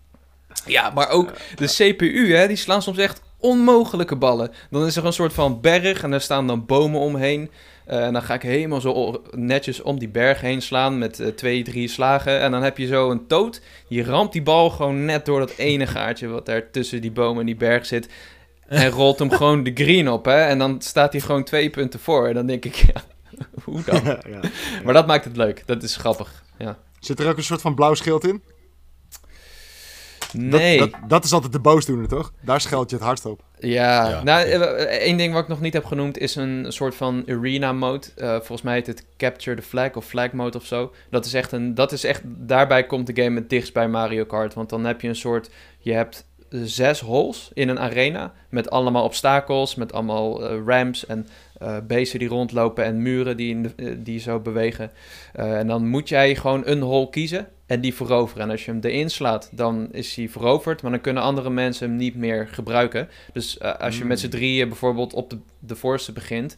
Ja, 0.65 0.89
maar 0.89 1.09
ook 1.09 1.33
de 1.55 1.65
CPU, 1.65 2.35
hè, 2.35 2.47
die 2.47 2.55
slaan 2.55 2.81
soms 2.81 2.97
echt 2.97 3.21
onmogelijke 3.43 4.15
ballen. 4.15 4.51
Dan 4.69 4.85
is 4.85 4.95
er 4.95 5.05
een 5.05 5.13
soort 5.13 5.33
van 5.33 5.61
berg 5.61 6.03
en 6.03 6.11
daar 6.11 6.21
staan 6.21 6.47
dan 6.47 6.65
bomen 6.65 6.99
omheen. 6.99 7.51
Uh, 7.87 8.05
en 8.05 8.13
dan 8.13 8.21
ga 8.21 8.33
ik 8.33 8.41
helemaal 8.41 8.81
zo 8.81 9.21
netjes 9.31 9.81
om 9.81 9.99
die 9.99 10.09
berg 10.09 10.41
heen 10.41 10.61
slaan 10.61 10.97
met 10.97 11.19
uh, 11.19 11.27
twee, 11.27 11.63
drie 11.63 11.87
slagen. 11.87 12.39
En 12.39 12.51
dan 12.51 12.63
heb 12.63 12.77
je 12.77 12.85
zo 12.85 13.11
een 13.11 13.27
toot. 13.27 13.61
Die 13.87 14.03
ramt 14.03 14.31
die 14.31 14.41
bal 14.41 14.69
gewoon 14.69 15.05
net 15.05 15.25
door 15.25 15.39
dat 15.39 15.53
ene 15.57 15.87
gaatje 15.87 16.27
wat 16.27 16.45
daar 16.45 16.71
tussen 16.71 17.01
die 17.01 17.11
bomen 17.11 17.39
en 17.39 17.45
die 17.45 17.55
berg 17.55 17.85
zit. 17.85 18.09
En 18.73 18.89
rolt 18.89 19.19
hem 19.19 19.31
gewoon 19.31 19.63
de 19.63 19.71
green 19.73 20.09
op. 20.09 20.25
Hè? 20.25 20.41
En 20.41 20.57
dan 20.57 20.81
staat 20.81 21.11
hij 21.11 21.21
gewoon 21.21 21.43
twee 21.43 21.69
punten 21.69 21.99
voor. 21.99 22.27
En 22.27 22.33
dan 22.33 22.45
denk 22.45 22.65
ik, 22.65 22.75
ja, 22.93 23.01
hoe 23.63 23.83
dan? 23.83 24.01
ja, 24.03 24.19
ja. 24.29 24.39
Maar 24.83 24.93
dat 24.93 25.07
maakt 25.07 25.25
het 25.25 25.37
leuk. 25.37 25.63
Dat 25.65 25.83
is 25.83 25.95
grappig. 25.95 26.43
Ja. 26.57 26.77
Zit 26.99 27.19
er 27.19 27.29
ook 27.29 27.37
een 27.37 27.43
soort 27.43 27.61
van 27.61 27.75
blauw 27.75 27.93
schild 27.93 28.27
in? 28.27 28.43
Nee. 30.33 30.77
Dat, 30.77 30.89
dat, 31.07 31.23
is 31.23 31.33
altijd 31.33 31.51
de 31.51 31.59
boosdoener, 31.59 32.07
toch? 32.07 32.33
Daar 32.41 32.61
scheld 32.61 32.89
je 32.89 32.95
het 32.95 33.05
hardst 33.05 33.25
op. 33.25 33.43
Ja, 33.59 34.23
nou, 34.23 34.47
eh, 34.47 34.83
één 34.83 35.17
ding 35.17 35.33
wat 35.33 35.41
ik 35.41 35.47
nog 35.47 35.61
niet 35.61 35.73
heb 35.73 35.85
genoemd 35.85 36.17
is 36.17 36.35
een 36.35 36.65
soort 36.69 36.95
van 36.95 37.23
arena 37.27 37.73
mode. 37.73 38.07
Uh, 38.17 38.29
volgens 38.29 38.61
mij 38.61 38.73
heet 38.73 38.87
het 38.87 39.05
Capture 39.17 39.55
the 39.55 39.61
Flag 39.61 39.95
of 39.95 40.05
Flag 40.05 40.31
mode 40.31 40.57
of 40.57 40.65
zo. 40.65 40.93
Dat 41.09 41.25
is 41.25 41.33
echt 41.33 41.51
een, 41.51 41.75
dat 41.75 41.91
is 41.91 42.03
echt, 42.03 42.21
daarbij 42.25 42.85
komt 42.85 43.07
de 43.07 43.23
game 43.23 43.39
het 43.39 43.49
dichtst 43.49 43.73
bij 43.73 43.87
Mario 43.87 44.25
Kart. 44.25 44.53
Want 44.53 44.69
dan 44.69 44.85
heb 44.85 45.01
je 45.01 45.07
een 45.07 45.15
soort, 45.15 45.49
je 45.79 45.93
hebt 45.93 46.25
zes 46.63 46.99
holes 46.99 47.49
in 47.53 47.69
een 47.69 47.79
arena 47.79 48.33
met 48.49 48.69
allemaal 48.69 49.03
obstakels, 49.03 49.75
met 49.75 49.93
allemaal 49.93 50.53
uh, 50.53 50.65
ramps 50.65 51.05
en 51.05 51.27
uh, 51.61 51.77
beesten 51.87 52.19
die 52.19 52.27
rondlopen 52.27 52.83
en 52.83 53.01
muren 53.01 53.37
die, 53.37 53.49
in 53.49 53.63
de, 53.63 54.01
die 54.01 54.19
zo 54.19 54.39
bewegen. 54.39 54.91
en 55.33 55.67
dan 55.67 55.87
moet 55.87 56.09
jij 56.09 56.35
gewoon 56.35 56.61
een 56.65 56.81
hole 56.81 57.09
kiezen 57.09 57.47
en 57.65 57.81
die 57.81 57.93
veroveren. 57.93 58.43
En 58.43 58.49
als 58.49 58.65
je 58.65 58.71
hem 58.71 58.79
erin 58.81 59.09
slaat, 59.09 59.49
dan 59.51 59.87
is 59.91 60.15
hij 60.15 60.29
veroverd, 60.29 60.81
maar 60.81 60.91
dan 60.91 61.01
kunnen 61.01 61.23
andere 61.23 61.49
mensen 61.49 61.87
hem 61.87 61.97
niet 61.97 62.15
meer 62.15 62.47
gebruiken. 62.47 63.09
Dus 63.33 63.61
als 63.61 63.97
je 63.97 64.05
met 64.05 64.19
z'n 64.19 64.29
hmm. 64.29 64.35
drieën 64.35 64.67
bijvoorbeeld 64.67 65.13
op 65.13 65.29
de, 65.29 65.37
de 65.59 65.75
voorste 65.75 66.11
begint, 66.11 66.57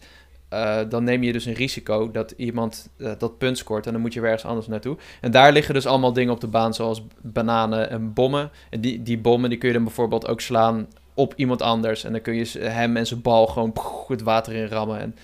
uh, 0.56 0.80
dan 0.90 1.04
neem 1.04 1.24
je 1.24 1.32
dus 1.32 1.46
een 1.46 1.54
risico 1.54 2.12
dat 2.12 2.32
iemand 2.32 2.90
uh, 2.98 3.12
dat 3.18 3.38
punt 3.38 3.58
scoort 3.58 3.86
en 3.86 3.92
dan 3.92 4.02
moet 4.02 4.14
je 4.14 4.20
weer 4.20 4.30
ergens 4.30 4.50
anders 4.50 4.68
naartoe. 4.68 4.98
En 5.22 5.32
daar 5.32 5.52
liggen 5.52 5.74
dus 5.74 5.86
allemaal 5.86 6.14
dingen 6.14 6.34
op 6.34 6.42
de 6.42 6.48
baan, 6.48 6.74
zoals 6.74 7.04
bananen 7.22 7.90
en 7.90 8.14
bommen. 8.14 8.52
En 8.70 8.82
die, 8.82 9.04
die 9.04 9.18
bommen 9.18 9.50
die 9.50 9.60
kun 9.60 9.68
je 9.68 9.74
dan 9.74 9.84
bijvoorbeeld 9.84 10.28
ook 10.28 10.42
slaan 10.42 10.88
op 11.14 11.34
iemand 11.36 11.62
anders. 11.62 12.04
En 12.04 12.12
dan 12.12 12.22
kun 12.22 12.34
je 12.34 12.60
hem 12.60 12.98
en 12.98 13.08
zijn 13.08 13.22
bal 13.22 13.48
gewoon 13.48 13.74
het 14.08 14.22
water 14.22 14.54
in 14.54 14.68
rammen. 14.68 15.00
En 15.00 15.16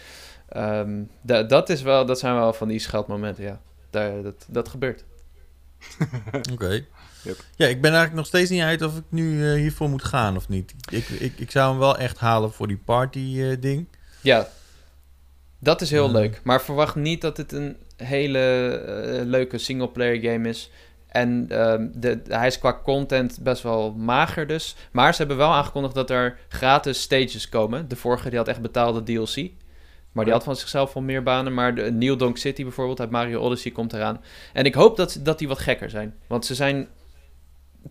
um, 0.58 1.10
dat, 1.48 1.70
is 1.70 1.82
wel, 1.82 2.06
dat 2.06 2.20
zijn 2.20 2.36
wel 2.36 2.54
van 2.54 2.68
die 2.68 2.80
scheldmomenten, 2.80 3.44
ja. 3.44 3.62
Daar, 3.90 4.22
dat, 4.22 4.46
dat 4.48 4.70
gebeurt. 4.70 5.04
Oké. 6.54 6.86
Ja, 7.56 7.68
ik 7.68 7.82
ben 7.82 7.92
eigenlijk 7.92 8.14
nog 8.14 8.26
steeds 8.26 8.50
niet 8.50 8.62
uit 8.62 8.82
of 8.82 8.98
ik 8.98 9.04
nu 9.10 9.34
uh, 9.34 9.54
hiervoor 9.54 9.90
moet 9.90 10.04
gaan 10.04 10.36
of 10.36 10.50
niet. 10.50 10.74
Ik, 10.90 11.08
ik, 11.08 11.34
ik 11.38 11.52
zou 11.52 11.70
hem 11.70 11.80
wel 11.80 11.98
echt 11.98 12.18
halen 12.18 12.52
voor 12.52 12.68
die 12.68 12.82
party-ding. 12.86 13.80
Uh, 13.80 13.98
ja, 14.22 14.48
dat 15.64 15.82
is 15.82 15.92
heel 15.92 16.08
uh. 16.08 16.12
leuk. 16.12 16.42
Maar 16.44 16.62
verwacht 16.62 16.96
niet 16.96 17.22
dat 17.22 17.38
het 17.38 17.52
een 17.52 17.78
hele 17.96 19.24
leuke 19.26 19.58
single-player 19.58 20.32
game 20.32 20.50
is. 20.50 20.72
En 21.08 21.46
ehm, 21.50 21.88
de, 21.94 22.22
hij 22.28 22.48
is 22.48 22.60
qua 22.60 22.80
content 22.84 23.40
best 23.42 23.64
wel 23.64 23.94
mager 23.94 24.48
dus. 24.48 24.76
Maar 24.92 25.12
ze 25.12 25.18
hebben 25.18 25.38
wel 25.38 25.54
aangekondigd 25.54 25.96
dat 25.96 26.10
er 26.10 26.40
gratis 26.48 27.02
stages 27.02 27.50
komen. 27.50 27.88
De 27.88 27.96
vorige 27.96 28.30
die 28.30 28.38
had 28.38 28.48
echt 28.48 28.62
betaalde 28.62 29.04
DLC. 29.04 29.50
Maar 30.12 30.26
die 30.26 30.34
had 30.34 30.44
van 30.44 30.56
zichzelf 30.56 30.94
wel 30.94 31.04
meer 31.04 31.24
banen. 31.24 31.54
Maar 31.54 31.76
de 31.76 31.92
New 31.92 32.20
Donk 32.20 32.38
City 32.38 32.64
bijvoorbeeld 32.64 33.00
uit 33.00 33.10
Mario 33.10 33.40
Odyssey 33.40 33.72
komt 33.72 33.94
eraan. 33.94 34.22
En 34.54 34.66
ik 34.66 34.74
hoop 34.74 34.98
dat, 34.98 35.20
dat 35.24 35.40
die 35.40 35.48
wat 35.48 35.60
gekker 35.60 35.90
zijn. 35.90 36.16
Want 36.28 36.46
ze 36.46 36.56
zijn 36.56 36.88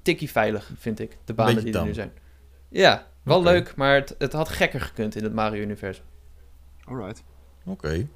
tikkie 0.03 0.31
veilig, 0.31 0.71
vind 0.79 1.01
ik. 1.01 1.19
De 1.25 1.35
banen 1.35 1.65
die 1.65 1.75
er 1.75 1.85
nu 1.85 1.95
zijn. 1.95 2.13
Ja, 2.69 3.07
wel 3.23 3.43
leuk, 3.43 3.75
maar 3.77 3.95
het, 3.95 4.15
het 4.19 4.33
had 4.33 4.49
gekker 4.49 4.81
gekund 4.81 5.17
in 5.17 5.23
het 5.23 5.35
Mario-universum. 5.35 6.05
Alright. 6.85 7.23
Oké. 7.71 8.07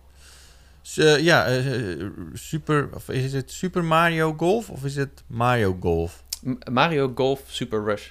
ja, 1.21 1.59
uh, 1.59 2.07
super, 2.33 2.89
of 2.95 3.09
is 3.09 3.33
het 3.33 3.53
Super 3.53 3.85
Mario 3.85 4.35
Golf 4.37 4.71
of 4.71 4.85
is 4.85 4.97
het 4.97 5.23
Mario 5.27 5.77
Golf? 5.81 6.23
Mario 6.71 7.13
Golf 7.15 7.41
Super 7.47 7.85
Rush. 7.85 8.11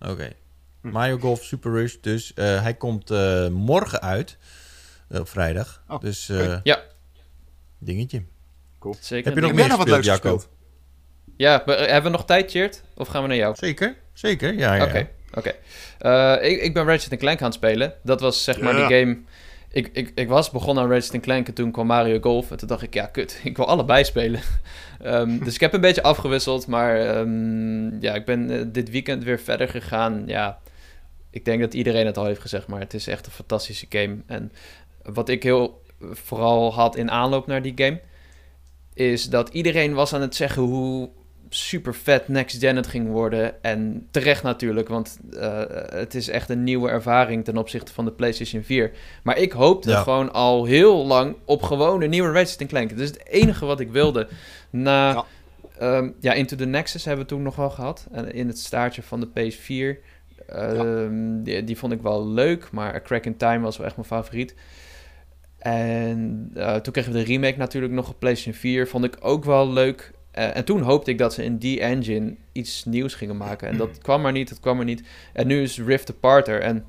Oké. 0.00 0.32
Hm. 0.80 0.90
Mario 0.90 1.18
Golf 1.18 1.42
Super 1.42 1.72
Rush, 1.72 1.94
dus 2.00 2.32
uh, 2.34 2.62
hij 2.62 2.74
komt 2.74 3.10
uh, 3.10 3.48
morgen 3.48 4.00
uit. 4.00 4.38
Eh, 5.12 5.20
op 5.20 5.28
vrijdag. 5.28 5.82
Oh, 5.88 6.00
dus 6.00 6.28
uh, 6.28 6.56
ja. 6.62 6.82
Dingetje. 7.78 8.22
Cool. 8.78 8.96
Zeker. 9.00 9.24
Heb 9.24 9.34
je 9.34 9.40
nog 9.40 9.52
meer 9.52 9.68
nog 9.68 9.76
wat 9.76 9.88
leuks 9.88 10.08
gespeeld? 10.08 10.48
Ja, 11.36 11.62
hebben 11.64 12.02
we 12.02 12.08
nog 12.08 12.24
tijd, 12.24 12.50
Cheert? 12.50 12.82
Of 12.94 13.08
gaan 13.08 13.22
we 13.22 13.28
naar 13.28 13.36
jou? 13.36 13.54
Zeker, 13.56 13.96
zeker. 14.12 14.54
Ja, 14.54 14.74
ja. 14.74 14.84
Oké, 14.84 15.08
oké. 15.34 15.54
Uh, 16.00 16.50
ik, 16.50 16.60
ik 16.60 16.74
ben 16.74 16.84
Ratchet 16.84 17.18
Clank 17.18 17.38
aan 17.38 17.46
het 17.46 17.54
spelen. 17.54 17.94
Dat 18.02 18.20
was 18.20 18.44
zeg 18.44 18.60
maar 18.60 18.76
ja. 18.76 18.88
die 18.88 18.98
game... 18.98 19.18
Ik, 19.72 19.90
ik, 19.92 20.12
ik 20.14 20.28
was 20.28 20.50
begonnen 20.50 20.84
aan 20.84 20.90
Ratchet 20.90 21.20
Clank 21.20 21.48
en 21.48 21.54
toen 21.54 21.70
kwam 21.70 21.86
Mario 21.86 22.18
Golf. 22.20 22.50
En 22.50 22.56
toen 22.56 22.68
dacht 22.68 22.82
ik, 22.82 22.94
ja, 22.94 23.06
kut, 23.06 23.40
ik 23.44 23.56
wil 23.56 23.66
allebei 23.66 24.04
spelen. 24.04 24.40
um, 25.04 25.38
dus 25.44 25.54
ik 25.54 25.60
heb 25.60 25.72
een 25.72 25.80
beetje 25.80 26.02
afgewisseld. 26.02 26.66
Maar 26.66 27.18
um, 27.18 28.00
ja, 28.00 28.14
ik 28.14 28.24
ben 28.24 28.50
uh, 28.50 28.62
dit 28.66 28.90
weekend 28.90 29.24
weer 29.24 29.40
verder 29.40 29.68
gegaan. 29.68 30.22
Ja, 30.26 30.58
ik 31.30 31.44
denk 31.44 31.60
dat 31.60 31.74
iedereen 31.74 32.06
het 32.06 32.16
al 32.16 32.24
heeft 32.24 32.40
gezegd. 32.40 32.66
Maar 32.66 32.80
het 32.80 32.94
is 32.94 33.06
echt 33.06 33.26
een 33.26 33.32
fantastische 33.32 33.86
game. 33.88 34.16
En 34.26 34.52
wat 35.02 35.28
ik 35.28 35.42
heel 35.42 35.82
vooral 35.98 36.74
had 36.74 36.96
in 36.96 37.10
aanloop 37.10 37.46
naar 37.46 37.62
die 37.62 37.72
game, 37.76 38.00
is 38.94 39.28
dat 39.28 39.48
iedereen 39.48 39.94
was 39.94 40.12
aan 40.12 40.20
het 40.20 40.34
zeggen 40.34 40.62
hoe 40.62 41.10
super 41.54 41.94
vet 41.94 42.28
next 42.28 42.58
gen 42.58 42.76
het 42.76 42.86
ging 42.86 43.08
worden. 43.08 43.62
En 43.62 44.06
terecht 44.10 44.42
natuurlijk, 44.42 44.88
want 44.88 45.18
uh, 45.30 45.62
het 45.86 46.14
is 46.14 46.28
echt 46.28 46.50
een 46.50 46.64
nieuwe 46.64 46.88
ervaring 46.88 47.44
ten 47.44 47.56
opzichte 47.56 47.92
van 47.92 48.04
de 48.04 48.12
PlayStation 48.12 48.62
4. 48.62 48.90
Maar 49.22 49.38
ik 49.38 49.52
hoopte 49.52 49.90
ja. 49.90 50.02
gewoon 50.02 50.32
al 50.32 50.64
heel 50.64 51.06
lang 51.06 51.36
op 51.44 51.62
gewoon 51.62 52.02
een 52.02 52.10
nieuwe 52.10 52.32
Ratchet 52.32 52.68
Clank. 52.68 52.90
Dat 52.90 52.98
is 52.98 53.08
het 53.08 53.26
enige 53.26 53.64
wat 53.66 53.80
ik 53.80 53.90
wilde. 53.90 54.28
Na 54.70 55.10
ja. 55.10 55.24
Um, 55.80 56.14
ja, 56.20 56.32
Into 56.32 56.56
the 56.56 56.64
Nexus 56.64 57.04
hebben 57.04 57.24
we 57.24 57.30
toen 57.30 57.42
nog 57.42 57.56
wel 57.56 57.70
gehad. 57.70 58.06
En 58.12 58.32
in 58.32 58.46
het 58.46 58.58
staartje 58.58 59.02
van 59.02 59.20
de 59.20 59.28
PS4. 59.28 59.68
Um, 59.68 59.96
ja. 60.48 60.84
Ehm, 60.84 61.42
die, 61.42 61.64
die, 61.64 61.78
vond 61.78 61.92
ik 61.92 62.02
wel 62.02 62.28
leuk, 62.28 62.70
maar 62.70 62.94
A 62.94 63.00
Crack 63.00 63.24
in 63.24 63.36
Time 63.36 63.60
was 63.60 63.76
wel 63.76 63.86
echt 63.86 63.96
mijn 63.96 64.08
favoriet. 64.08 64.54
En 65.58 66.50
uh, 66.56 66.74
toen 66.74 66.92
kregen 66.92 67.12
we 67.12 67.18
de 67.18 67.24
remake 67.24 67.58
natuurlijk 67.58 67.92
nog 67.92 68.08
op 68.08 68.18
PlayStation 68.18 68.54
4. 68.54 68.88
Vond 68.88 69.04
ik 69.04 69.16
ook 69.20 69.44
wel 69.44 69.72
leuk. 69.72 70.12
Uh, 70.38 70.56
en 70.56 70.64
toen 70.64 70.80
hoopte 70.80 71.10
ik 71.10 71.18
dat 71.18 71.34
ze 71.34 71.44
in 71.44 71.58
die 71.58 71.80
engine 71.80 72.36
iets 72.52 72.84
nieuws 72.84 73.14
gingen 73.14 73.36
maken. 73.36 73.68
En 73.68 73.76
dat 73.76 73.98
kwam 73.98 74.20
maar 74.20 74.32
niet, 74.32 74.48
dat 74.48 74.60
kwam 74.60 74.76
maar 74.76 74.84
niet. 74.84 75.02
En 75.32 75.46
nu 75.46 75.62
is 75.62 75.78
Rift 75.78 76.10
Apart 76.10 76.48
er. 76.48 76.60
En 76.60 76.84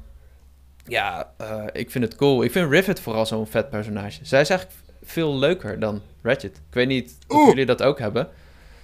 ja, 0.86 1.34
uh, 1.42 1.64
ik 1.72 1.92
vind 1.92 2.04
het 2.04 2.16
cool. 2.16 2.44
Ik 2.44 2.52
vind 2.52 2.72
Rivet 2.72 3.00
vooral 3.00 3.26
zo'n 3.26 3.48
vet 3.48 3.70
personage. 3.70 4.26
Zij 4.26 4.42
is 4.42 4.50
eigenlijk 4.50 4.80
veel 5.04 5.36
leuker 5.38 5.80
dan 5.80 6.02
Ratchet. 6.22 6.58
Ik 6.58 6.74
weet 6.74 6.88
niet 6.88 7.18
of 7.28 7.38
Oeh. 7.38 7.48
jullie 7.48 7.66
dat 7.66 7.84
ook 7.84 8.00
hebben. 8.00 8.30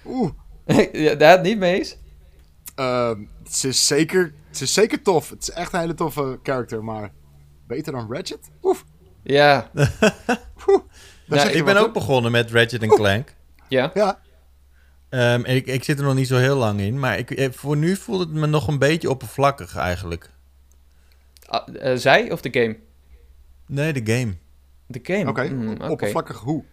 Oeh. 0.06 0.32
ja, 0.92 1.16
daar 1.16 1.42
niet 1.42 1.58
mee 1.58 1.78
eens? 1.78 1.98
Uh, 2.80 3.12
het, 3.44 3.64
is 3.64 3.88
zeker, 3.88 4.34
het 4.48 4.62
is 4.62 4.74
zeker 4.74 5.02
tof. 5.02 5.30
Het 5.30 5.42
is 5.42 5.52
echt 5.52 5.74
een 5.74 5.80
hele 5.80 5.94
toffe 5.94 6.40
character, 6.44 6.84
maar 6.84 7.12
beter 7.68 7.92
dan 7.92 8.08
Ratchet? 8.14 8.50
Oef. 8.64 8.86
Ja. 9.24 9.70
ja 11.26 11.44
ik 11.44 11.66
ben 11.66 11.78
ook 11.78 11.94
begonnen 11.94 12.32
met 12.32 12.52
Ratchet 12.52 12.88
Clank. 12.88 13.36
Ja. 13.68 13.92
Ja. 13.94 14.20
Um, 15.10 15.46
ik, 15.46 15.68
ik 15.68 15.84
zit 15.84 16.00
er 16.00 16.06
nog 16.06 16.16
niet 16.16 16.28
zo 16.28 16.38
heel 16.38 16.58
lang 16.58 16.80
in, 16.80 17.00
maar 17.00 17.18
ik, 17.18 17.32
eh, 17.32 17.52
voor 17.52 17.78
nu 17.78 17.96
voelt 17.96 18.20
het 18.20 18.30
me 18.32 18.48
nog 18.48 18.68
een 18.68 18.80
beetje 18.80 19.10
oppervlakkig 19.10 19.76
eigenlijk. 19.76 20.30
Uh, 21.52 21.92
uh, 21.92 21.98
zij 21.98 22.32
of 22.32 22.42
de 22.42 22.62
game? 22.62 22.78
Nee, 23.66 23.94
de 23.94 24.14
game. 24.14 24.34
De 24.86 25.00
game? 25.04 25.20
Oké, 25.20 25.30
okay. 25.30 25.48
mm, 25.48 25.72
okay. 25.72 25.90
oppervlakkig 25.90 26.38
hoe? 26.38 26.64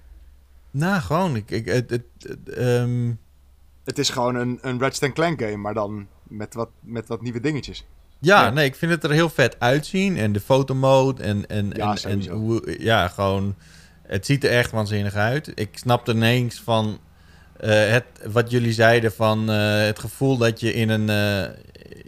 Nou, 0.70 1.00
gewoon. 1.00 1.36
Ik, 1.36 1.50
ik, 1.50 1.66
het, 1.66 1.90
het, 1.90 2.04
het, 2.18 2.58
um... 2.58 3.18
het 3.84 3.98
is 3.98 4.10
gewoon 4.10 4.34
een, 4.34 4.58
een 4.62 4.80
Ratchet 4.80 5.12
Clank 5.12 5.40
game, 5.40 5.56
maar 5.56 5.74
dan 5.74 6.06
met 6.22 6.54
wat, 6.54 6.68
met 6.80 7.08
wat 7.08 7.22
nieuwe 7.22 7.40
dingetjes. 7.40 7.86
Ja, 8.18 8.42
ja, 8.42 8.50
nee, 8.50 8.66
ik 8.66 8.76
vind 8.76 8.92
het 8.92 9.04
er 9.04 9.10
heel 9.10 9.28
vet 9.28 9.60
uitzien. 9.60 10.16
En 10.16 10.32
de 10.32 10.40
fotomode 10.40 11.22
en, 11.22 11.46
en, 11.46 11.70
ja, 11.74 11.96
en, 12.02 12.20
en 12.20 12.28
hoe, 12.28 12.76
ja, 12.78 13.08
gewoon, 13.08 13.54
het 14.02 14.26
ziet 14.26 14.44
er 14.44 14.50
echt 14.50 14.70
waanzinnig 14.70 15.14
uit. 15.14 15.52
Ik 15.54 15.78
snap 15.78 16.08
ineens 16.08 16.60
van 16.60 16.98
het, 17.60 18.04
wat 18.24 18.50
jullie 18.50 18.72
zeiden 18.72 19.12
van 19.12 19.50
uh, 19.50 19.78
het 19.78 19.98
gevoel 19.98 20.36
dat 20.36 20.60
je 20.60 20.72
in 20.72 20.88
een, 20.88 21.08
uh, 21.08 21.42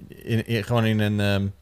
in, 0.08 0.46
in, 0.46 0.64
gewoon 0.64 0.84
in 0.84 0.98
een, 0.98 1.20
um, 1.20 1.52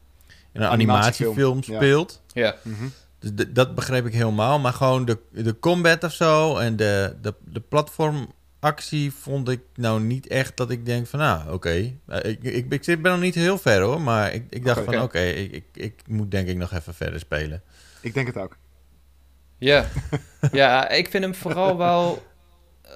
in 0.51 0.61
een 0.61 0.67
animatiefilm 0.67 1.63
speelt. 1.63 2.21
Ja. 2.33 2.43
ja. 2.43 2.55
Mm 2.63 2.75
-hmm. 2.77 2.91
Dus 3.19 3.45
dat 3.47 3.75
begreep 3.75 4.05
ik 4.05 4.13
helemaal. 4.13 4.59
Maar 4.59 4.73
gewoon 4.73 5.05
de, 5.05 5.17
de 5.31 5.59
combat 5.59 6.03
of 6.03 6.13
zo 6.13 6.57
en 6.57 6.75
de, 6.75 7.15
de, 7.21 7.33
de 7.45 7.59
platform 7.59 8.33
actie 8.59 9.13
vond 9.13 9.49
ik 9.49 9.61
nou 9.75 10.01
niet 10.01 10.27
echt 10.27 10.57
dat 10.57 10.69
ik 10.71 10.85
denk 10.85 11.07
van, 11.07 11.19
nou, 11.19 11.41
oké. 11.41 11.53
Okay. 11.53 11.99
Eh, 12.07 12.31
ik, 12.31 12.43
ik, 12.43 12.71
ik, 12.73 12.83
zit, 12.83 13.01
ben 13.01 13.11
nog 13.11 13.21
niet 13.21 13.35
heel 13.35 13.57
ver 13.57 13.81
hoor, 13.81 14.01
maar 14.01 14.33
ik, 14.33 14.45
ik 14.49 14.65
dacht 14.65 14.83
van, 14.83 14.93
oké, 14.93 15.03
okay, 15.03 15.31
ik, 15.31 15.51
ik, 15.53 15.65
ik 15.73 16.01
moet 16.07 16.31
denk 16.31 16.47
ik 16.47 16.57
nog 16.57 16.73
even 16.73 16.93
verder 16.93 17.19
spelen. 17.19 17.61
Ik 18.01 18.13
denk 18.13 18.27
het 18.27 18.37
ook. 18.37 18.57
Ja, 19.57 19.85
ja 20.51 20.89
ik 20.89 21.09
vind 21.09 21.23
hem 21.23 21.35
vooral 21.35 21.77
wel 21.77 22.25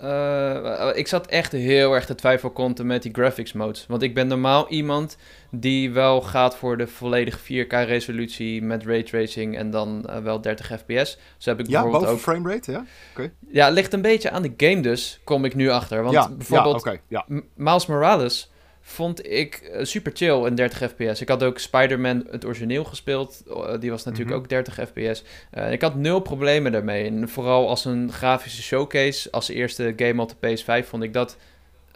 Uh, 0.03 0.89
ik 0.93 1.07
zat 1.07 1.27
echt 1.27 1.51
heel 1.51 1.93
erg 1.93 2.05
te 2.05 2.15
twijfelen 2.15 2.75
met 2.83 3.03
die 3.03 3.13
graphics 3.13 3.53
modes. 3.53 3.85
Want 3.87 4.01
ik 4.01 4.13
ben 4.13 4.27
normaal 4.27 4.69
iemand 4.69 5.17
die 5.51 5.91
wel 5.91 6.21
gaat 6.21 6.55
voor 6.55 6.77
de 6.77 6.87
volledige 6.87 7.65
4K 7.65 7.67
resolutie 7.67 8.63
met 8.63 8.85
raytracing 8.85 9.57
en 9.57 9.71
dan 9.71 10.05
uh, 10.09 10.17
wel 10.17 10.41
30 10.41 10.65
fps. 10.65 11.17
Dus 11.35 11.45
heb 11.45 11.59
ik 11.59 11.67
ja, 11.67 11.83
boven 11.83 12.07
ook... 12.07 12.19
framerate, 12.19 12.71
ja? 12.71 12.85
Okay. 13.11 13.31
Ja, 13.51 13.65
het 13.65 13.73
ligt 13.73 13.93
een 13.93 14.01
beetje 14.01 14.31
aan 14.31 14.41
de 14.41 14.53
game 14.57 14.81
dus, 14.81 15.19
kom 15.23 15.45
ik 15.45 15.55
nu 15.55 15.69
achter. 15.69 16.01
Want 16.01 16.13
ja, 16.13 16.29
bijvoorbeeld 16.29 16.83
ja, 16.83 16.91
okay, 16.91 17.01
ja. 17.07 17.25
Miles 17.55 17.85
Morales 17.85 18.50
vond 18.91 19.29
ik 19.29 19.55
eh, 19.55 19.83
super 19.83 20.11
chill 20.15 20.45
in 20.45 20.55
30 20.55 20.77
fps. 20.89 21.21
Ik 21.21 21.29
had 21.29 21.43
ook 21.43 21.59
Spider-Man 21.59 22.27
het 22.29 22.45
origineel 22.45 22.83
gespeeld. 22.83 23.43
Eh, 23.47 23.79
die 23.79 23.89
was 23.89 24.03
natuurlijk 24.03 24.29
mhm. 24.31 24.39
ook 24.39 24.49
30 24.49 24.73
fps. 24.73 25.23
Uh, 25.53 25.71
ik 25.71 25.81
had 25.81 25.95
nul 25.95 26.19
problemen 26.19 26.71
daarmee. 26.71 27.05
En 27.05 27.29
vooral 27.29 27.69
als 27.69 27.85
een 27.85 28.11
grafische 28.11 28.61
showcase, 28.61 29.31
als 29.31 29.49
eerste 29.49 29.93
game 29.95 30.21
op 30.21 30.33
de 30.39 30.57
PS5, 30.57 30.87
vond 30.87 31.03
ik 31.03 31.13
dat 31.13 31.37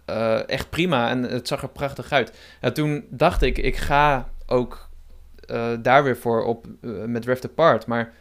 uh, 0.09 0.49
echt 0.49 0.69
prima. 0.69 1.09
En 1.09 1.23
het 1.23 1.47
zag 1.47 1.61
er 1.61 1.69
prachtig 1.69 2.11
uit. 2.11 2.31
En 2.59 2.73
toen 2.73 3.05
dacht 3.09 3.41
ik, 3.41 3.57
ik 3.57 3.75
ga 3.75 4.29
ook 4.45 4.89
daar 5.79 6.03
weer 6.03 6.17
voor 6.17 6.43
op 6.43 6.65
met 7.05 7.25
Rift 7.25 7.45
Apart. 7.45 7.85
Maar 7.85 8.13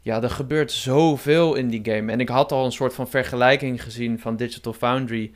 ja, 0.00 0.22
er 0.22 0.30
gebeurt 0.30 0.72
zoveel 0.72 1.54
in 1.54 1.68
die 1.68 1.80
game. 1.82 2.12
En 2.12 2.20
ik 2.20 2.28
had 2.28 2.52
al 2.52 2.64
een 2.64 2.72
soort 2.72 2.94
van 2.94 3.08
vergelijking 3.08 3.82
gezien 3.82 4.18
van 4.18 4.36
Digital 4.36 4.72
Foundry 4.72 5.32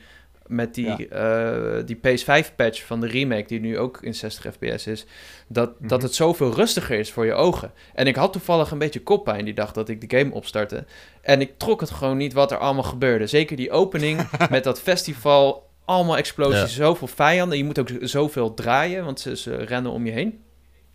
met 0.51 0.73
die, 0.73 1.07
eh, 1.07 1.85
die 1.85 1.95
PS5-patch 1.95 2.85
van 2.85 2.99
de 2.99 3.07
remake, 3.07 3.47
die 3.47 3.59
nu 3.59 3.77
ook 3.77 4.01
in 4.01 4.15
60 4.15 4.53
fps 4.53 4.87
is, 4.87 5.05
dat, 5.47 5.71
dat 5.79 5.97
mhm. 5.97 6.07
het 6.07 6.15
zoveel 6.15 6.53
rustiger 6.53 6.99
is 6.99 7.11
voor 7.11 7.25
je 7.25 7.33
ogen. 7.33 7.71
En 7.93 8.07
ik 8.07 8.15
had 8.15 8.31
toevallig 8.31 8.71
een 8.71 8.77
beetje 8.77 9.03
koppijn 9.03 9.45
die 9.45 9.53
dag 9.53 9.71
dat 9.71 9.89
ik 9.89 10.09
de 10.09 10.17
game 10.17 10.33
opstartte. 10.33 10.85
En 11.21 11.41
ik 11.41 11.57
trok 11.57 11.79
het 11.79 11.91
gewoon 11.91 12.17
niet 12.17 12.33
wat 12.33 12.51
er 12.51 12.57
allemaal 12.57 12.83
gebeurde. 12.83 13.27
Zeker 13.27 13.55
die 13.55 13.71
opening 13.71 14.29
met 14.49 14.63
dat 14.63 14.81
festival, 14.81 15.69
allemaal 15.85 16.17
explosies, 16.17 16.75
zoveel 16.75 17.07
vijanden. 17.07 17.57
Je 17.57 17.63
moet 17.63 17.79
ook 17.79 17.89
zoveel 18.01 18.53
draaien, 18.53 19.05
want 19.05 19.19
ze, 19.19 19.37
ze 19.37 19.55
rennen 19.55 19.91
om 19.91 20.05
je 20.05 20.11
heen. 20.11 20.43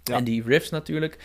En 0.05 0.25
die 0.25 0.43
riffs 0.47 0.71
natuurlijk. 0.71 1.19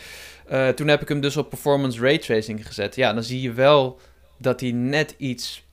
Uh, 0.52 0.68
toen 0.68 0.88
heb 0.88 1.02
ik 1.02 1.08
hem 1.08 1.22
dus 1.22 1.38
op 1.38 1.50
performance 1.50 2.00
ray 2.00 2.18
tracing 2.18 2.68
gezet. 2.68 2.96
Ja, 2.96 3.14
dan 3.14 3.24
zie 3.24 3.42
je 3.42 3.54
wel 3.54 4.00
dat 4.38 4.60
hij 4.60 4.72
net 4.72 5.16
iets 5.18 5.64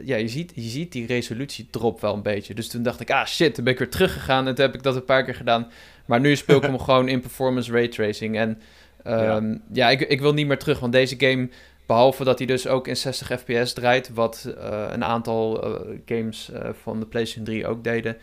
ja, 0.00 0.16
je 0.16 0.28
ziet, 0.28 0.52
je 0.54 0.68
ziet 0.68 0.92
die 0.92 1.06
resolutie 1.06 1.68
drop 1.70 2.00
wel 2.00 2.14
een 2.14 2.22
beetje. 2.22 2.54
Dus 2.54 2.68
toen 2.68 2.82
dacht 2.82 3.00
ik, 3.00 3.10
ah 3.10 3.26
shit, 3.26 3.54
toen 3.54 3.64
ben 3.64 3.72
ik 3.72 3.78
weer 3.78 3.90
teruggegaan 3.90 4.46
en 4.46 4.54
toen 4.54 4.64
heb 4.64 4.74
ik 4.74 4.82
dat 4.82 4.96
een 4.96 5.04
paar 5.04 5.24
keer 5.24 5.34
gedaan. 5.34 5.70
Maar 6.06 6.20
nu 6.20 6.36
speel 6.36 6.56
ik 6.56 6.62
hem 6.70 6.78
gewoon 6.78 7.08
in 7.08 7.20
performance 7.20 7.72
ray 7.72 7.88
tracing. 7.88 8.36
En 8.36 8.60
um, 9.06 9.62
ja, 9.72 9.90
ik, 9.90 10.00
ik 10.00 10.20
wil 10.20 10.34
niet 10.34 10.46
meer 10.46 10.58
terug, 10.58 10.80
want 10.80 10.92
deze 10.92 11.14
game, 11.18 11.48
behalve 11.86 12.24
dat 12.24 12.38
hij 12.38 12.46
dus 12.46 12.66
ook 12.66 12.88
in 12.88 12.96
60 12.96 13.40
fps 13.40 13.72
draait, 13.72 14.10
wat 14.14 14.44
uh, 14.46 14.84
een 14.90 15.04
aantal 15.04 15.68
uh, 15.68 15.98
games 16.06 16.50
uh, 16.52 16.68
van 16.82 17.00
de 17.00 17.06
PlayStation 17.06 17.44
3 17.44 17.66
ook 17.66 17.84
deden, 17.84 18.16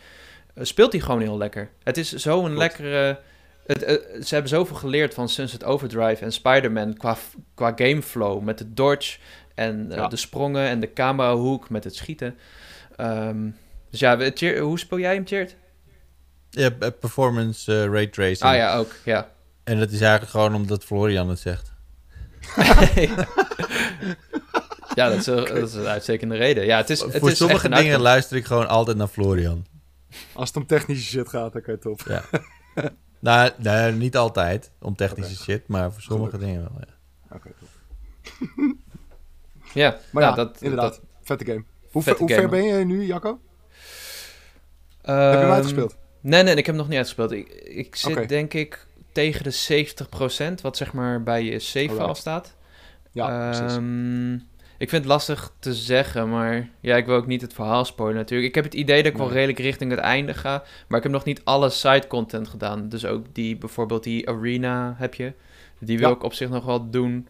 speelt 0.56 0.92
hij 0.92 1.02
gewoon 1.02 1.22
heel 1.22 1.38
lekker. 1.38 1.70
Het 1.84 1.98
is 1.98 2.14
zo'n 2.14 2.58
lekkere... 2.58 3.20
Het, 3.66 3.80
ze 4.24 4.34
hebben 4.34 4.50
zoveel 4.50 4.76
geleerd 4.76 5.14
van 5.14 5.30
Sunset 5.30 5.64
Overdrive 5.64 6.24
en 6.24 6.32
Spider-Man 6.32 6.98
qua, 6.98 7.18
qua 7.54 7.72
gameflow 7.76 8.42
met 8.42 8.58
de 8.58 8.74
dodge 8.74 9.18
en 9.60 9.92
uh, 9.92 10.10
de 10.10 10.16
sprongen 10.16 10.68
en 10.68 10.80
de 10.80 10.94
camerahoek 10.94 11.70
met 11.70 11.84
het 11.84 11.96
schieten. 11.96 12.38
Um, 12.98 13.56
dus 13.90 14.00
ja, 14.00 14.32
hoe 14.60 14.80
speel 14.80 15.00
jij 15.00 15.14
hem, 15.14 15.28
Cheert? 15.28 15.56
Ja, 16.50 16.70
performance 17.00 17.72
uh, 17.72 17.86
ray 17.86 18.08
tracing. 18.08 18.42
Ah 18.52 18.56
ja, 18.56 18.76
ook, 18.76 18.96
ja. 19.06 19.30
En 19.64 19.80
dat 19.80 19.92
is 19.92 20.02
eigenlijk 20.02 20.32
gewoon 20.32 20.56
omdat 20.56 20.84
Florian 20.84 21.30
het 21.30 21.40
zegt. 21.40 21.72
ja, 24.96 25.10
dat 25.10 25.18
is, 25.18 25.26
een, 25.26 25.36
dat 25.36 25.70
is, 25.70 25.74
een 25.74 25.86
uitstekende 25.86 26.36
reden. 26.36 26.66
Ja, 26.66 26.78
het 26.78 26.90
is, 26.90 27.02
het 27.02 27.18
Voor 27.18 27.32
is 27.32 27.38
sommige 27.38 27.70
dingen 27.70 28.00
luister 28.00 28.38
ik 28.38 28.46
gewoon 28.46 28.68
altijd 28.68 28.98
naar 28.98 29.08
Florian. 29.08 29.66
Als 30.34 30.48
het 30.48 30.58
om 30.58 30.66
technische 30.66 31.06
shit 31.06 31.30
gaat, 31.30 31.54
dan 31.54 31.62
kan 31.62 31.74
je 31.74 31.80
top. 31.80 32.02
Ja. 32.08 32.24
nou, 33.20 33.52
nee, 33.58 33.92
niet 33.92 34.18
altijd 34.18 34.72
om 34.80 34.96
technische 34.96 35.36
shit, 35.36 35.68
maar 35.68 35.92
voor 35.92 36.02
sommige 36.02 36.38
dingen 36.38 36.62
wel, 36.62 36.82
ja. 36.88 37.36
Oké, 37.36 37.52
top. 37.60 37.70
Ja, 39.74 39.98
maar 40.12 40.24
ja, 40.24 40.32
dat, 40.32 40.62
inderdaad. 40.62 40.92
Dat, 40.94 41.02
vette 41.22 41.46
game. 41.46 41.64
Hoe, 41.92 42.02
ver, 42.02 42.18
hoe 42.18 42.30
ver 42.30 42.50
ben 42.50 42.64
je 42.64 42.86
nu, 42.86 43.06
Jacco? 43.06 43.40
Heb 45.02 45.16
je 45.16 45.38
hem 45.38 45.42
ehm, 45.42 45.52
uitgespeeld? 45.52 45.98
Nee, 46.22 46.44
nee, 46.44 46.56
ik 46.56 46.66
heb 46.66 46.66
hem 46.66 46.76
nog 46.76 46.88
niet 46.88 46.98
uitgespeeld. 46.98 47.32
Ik, 47.32 47.50
ik 47.64 47.96
zit 47.96 48.30
denk 48.30 48.54
ik 48.54 48.88
tegen 49.12 49.44
de 49.44 49.86
70%, 50.52 50.62
wat 50.62 50.78
zeg 50.78 50.94
maar 50.94 51.24
bij 51.24 51.44
je 51.44 51.60
save 51.60 51.90
file 51.90 52.16
staat. 52.16 52.56
Ja, 53.12 53.54
um, 53.76 54.34
Ik 54.78 54.90
vind 54.90 54.92
het 54.92 55.06
lastig 55.06 55.54
te 55.60 55.74
zeggen, 55.74 56.30
maar 56.30 56.70
ja, 56.80 56.96
ik 56.96 57.06
wil 57.06 57.16
ook 57.16 57.28
niet 57.28 57.42
het 57.42 57.54
verhaal 57.54 57.86
spoilen 57.86 58.18
natuurlijk. 58.18 58.50
Ik 58.50 58.56
heb 58.56 58.64
het 58.64 58.74
idee 58.74 59.04
dat 59.04 59.12
ik 59.12 59.18
wel 59.18 59.32
redelijk 59.32 59.60
richting 59.60 59.92
het 59.92 60.00
einde 60.00 60.34
ga, 60.34 60.64
maar 60.88 60.98
ik 60.98 61.04
heb 61.04 61.14
nog 61.14 61.24
niet 61.26 61.42
alle 61.44 61.70
side 61.70 62.08
content 62.08 62.48
gedaan. 62.48 62.90
Dus 62.90 63.06
ook 63.06 63.26
die, 63.34 63.58
bijvoorbeeld 63.58 64.04
die 64.04 64.30
arena 64.30 64.96
heb 64.98 65.14
je. 65.14 65.34
Die 65.80 66.00
wil 66.00 66.12
ik 66.12 66.24
op 66.24 66.34
zich 66.34 66.50
nog 66.50 66.66
wel 66.66 66.90
doen. 66.90 67.28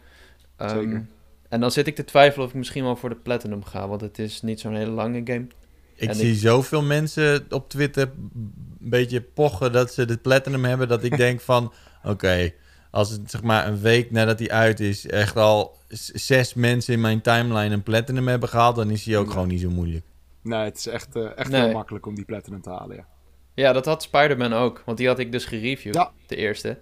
Um, 0.56 0.68
Zeker. 0.68 1.06
En 1.50 1.60
dan 1.60 1.70
zit 1.70 1.86
ik 1.86 1.94
te 1.94 2.04
twijfelen 2.04 2.46
of 2.46 2.52
ik 2.52 2.58
misschien 2.58 2.84
wel 2.84 2.96
voor 2.96 3.08
de 3.08 3.16
Platinum 3.16 3.64
ga, 3.64 3.88
want 3.88 4.00
het 4.00 4.18
is 4.18 4.42
niet 4.42 4.60
zo'n 4.60 4.74
hele 4.74 4.90
lange 4.90 5.20
game. 5.24 5.46
Ik 5.94 6.12
zie 6.12 6.34
zoveel 6.34 6.82
mensen 6.82 7.46
op 7.50 7.68
Twitter 7.68 8.10
een 8.34 8.52
beetje 8.78 9.20
pochen 9.20 9.72
dat 9.72 9.92
ze 9.92 10.04
de 10.04 10.16
Platinum 10.16 10.64
hebben, 10.64 10.88
dat 10.88 11.04
ik 11.04 11.16
denk 11.26 11.40
van, 11.40 11.72
oké, 12.04 12.52
als 12.90 13.10
het 13.10 13.30
zeg 13.30 13.42
maar 13.42 13.66
een 13.66 13.80
week 13.80 14.10
nadat 14.10 14.38
hij 14.38 14.50
uit 14.50 14.80
is, 14.80 15.06
echt 15.06 15.36
al 15.36 15.76
zes 16.14 16.54
mensen 16.54 16.94
in 16.94 17.00
mijn 17.00 17.20
timeline 17.20 17.74
een 17.74 17.82
Platinum 17.82 18.28
hebben 18.28 18.48
gehaald, 18.48 18.76
dan 18.76 18.90
is 18.90 19.04
hij 19.04 19.16
ook 19.16 19.30
gewoon 19.30 19.48
niet 19.48 19.60
zo 19.60 19.70
moeilijk. 19.70 20.04
Nee, 20.42 20.64
het 20.64 20.76
is 20.76 20.86
echt, 20.86 21.16
uh, 21.16 21.38
echt 21.38 21.52
heel 21.52 21.72
makkelijk 21.72 22.06
om 22.06 22.14
die 22.14 22.24
Platinum 22.24 22.62
te 22.62 22.70
halen, 22.70 22.96
ja. 22.96 23.06
Ja, 23.54 23.72
dat 23.72 23.84
had 23.84 24.02
Spider-Man 24.02 24.52
ook, 24.52 24.82
want 24.86 24.98
die 24.98 25.06
had 25.06 25.18
ik 25.18 25.32
dus 25.32 25.44
gereviewd, 25.44 25.94
ja. 25.94 26.12
de 26.26 26.36
eerste. 26.36 26.78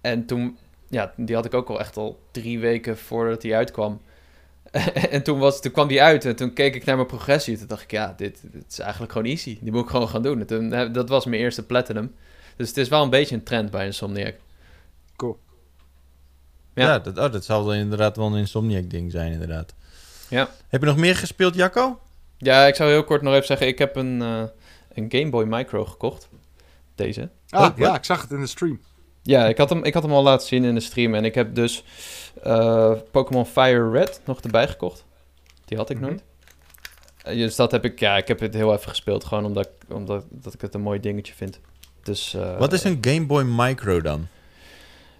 En 0.00 0.26
toen 0.26 0.58
ja, 0.92 1.12
die 1.16 1.34
had 1.34 1.44
ik 1.44 1.54
ook 1.54 1.68
al 1.68 1.80
echt 1.80 1.96
al 1.96 2.22
drie 2.30 2.58
weken 2.58 2.98
voordat 2.98 3.42
hij 3.42 3.56
uitkwam. 3.56 4.00
en 5.10 5.22
toen, 5.22 5.38
was, 5.38 5.60
toen 5.60 5.72
kwam 5.72 5.88
die 5.88 6.02
uit 6.02 6.24
en 6.24 6.36
toen 6.36 6.52
keek 6.52 6.74
ik 6.74 6.84
naar 6.84 6.96
mijn 6.96 7.08
progressie. 7.08 7.58
Toen 7.58 7.66
dacht 7.66 7.82
ik, 7.82 7.90
ja, 7.90 8.14
dit, 8.16 8.40
dit 8.42 8.64
is 8.68 8.78
eigenlijk 8.78 9.12
gewoon 9.12 9.26
easy. 9.26 9.58
Die 9.60 9.72
moet 9.72 9.82
ik 9.82 9.88
gewoon 9.88 10.08
gaan 10.08 10.22
doen. 10.22 10.44
toen, 10.44 10.92
dat 10.92 11.08
was 11.08 11.24
mijn 11.24 11.42
eerste 11.42 11.62
platinum. 11.62 12.14
Dus 12.56 12.68
het 12.68 12.76
is 12.76 12.88
wel 12.88 13.02
een 13.02 13.10
beetje 13.10 13.34
een 13.34 13.42
trend 13.42 13.70
bij 13.70 13.86
Insomniac. 13.86 14.34
Cool. 15.16 15.38
Ja, 16.74 16.86
ja 16.86 16.98
dat, 16.98 17.18
oh, 17.18 17.32
dat 17.32 17.44
zal 17.44 17.64
dan 17.64 17.74
inderdaad 17.74 18.16
wel 18.16 18.26
een 18.26 18.38
Insomniac-ding 18.38 19.10
zijn, 19.10 19.32
inderdaad. 19.32 19.74
Ja. 20.28 20.48
Heb 20.68 20.80
je 20.80 20.86
nog 20.86 20.96
meer 20.96 21.16
gespeeld, 21.16 21.54
Jacco? 21.54 22.00
Ja, 22.38 22.66
ik 22.66 22.74
zou 22.74 22.90
heel 22.90 23.04
kort 23.04 23.22
nog 23.22 23.34
even 23.34 23.46
zeggen, 23.46 23.66
ik 23.66 23.78
heb 23.78 23.96
een, 23.96 24.20
uh, 24.20 24.42
een 24.92 25.06
Game 25.08 25.30
Boy 25.30 25.44
Micro 25.44 25.84
gekocht. 25.84 26.28
Deze. 26.94 27.28
Ah, 27.48 27.76
ja, 27.76 27.96
ik 27.96 28.04
zag 28.04 28.22
het 28.22 28.30
in 28.30 28.40
de 28.40 28.46
stream. 28.46 28.80
Ja, 29.22 29.46
ik 29.46 29.58
had, 29.58 29.70
hem, 29.70 29.84
ik 29.84 29.94
had 29.94 30.02
hem 30.02 30.12
al 30.12 30.22
laten 30.22 30.46
zien 30.46 30.64
in 30.64 30.74
de 30.74 30.80
stream. 30.80 31.14
En 31.14 31.24
ik 31.24 31.34
heb 31.34 31.54
dus 31.54 31.84
uh, 32.46 32.92
Pokémon 33.10 33.46
Fire 33.46 33.90
Red 33.90 34.20
nog 34.24 34.40
erbij 34.40 34.68
gekocht. 34.68 35.04
Die 35.64 35.78
had 35.78 35.90
ik 35.90 36.00
mhm. 36.00 36.06
nooit. 36.06 36.22
Uh, 37.28 37.34
dus 37.34 37.56
dat 37.56 37.70
heb 37.70 37.84
ik, 37.84 38.00
ja, 38.00 38.16
ik 38.16 38.28
heb 38.28 38.40
het 38.40 38.54
heel 38.54 38.72
even 38.72 38.88
gespeeld. 38.88 39.24
Gewoon 39.24 39.44
omdat, 39.44 39.68
omdat 39.88 40.24
dat 40.30 40.54
ik 40.54 40.60
het 40.60 40.74
een 40.74 40.80
mooi 40.80 41.00
dingetje 41.00 41.34
vind. 41.34 41.60
Dus, 42.02 42.34
uh, 42.34 42.58
Wat 42.58 42.72
is 42.72 42.84
een 42.84 42.98
Game 43.00 43.26
Boy 43.26 43.42
Micro 43.42 44.00
dan? 44.00 44.26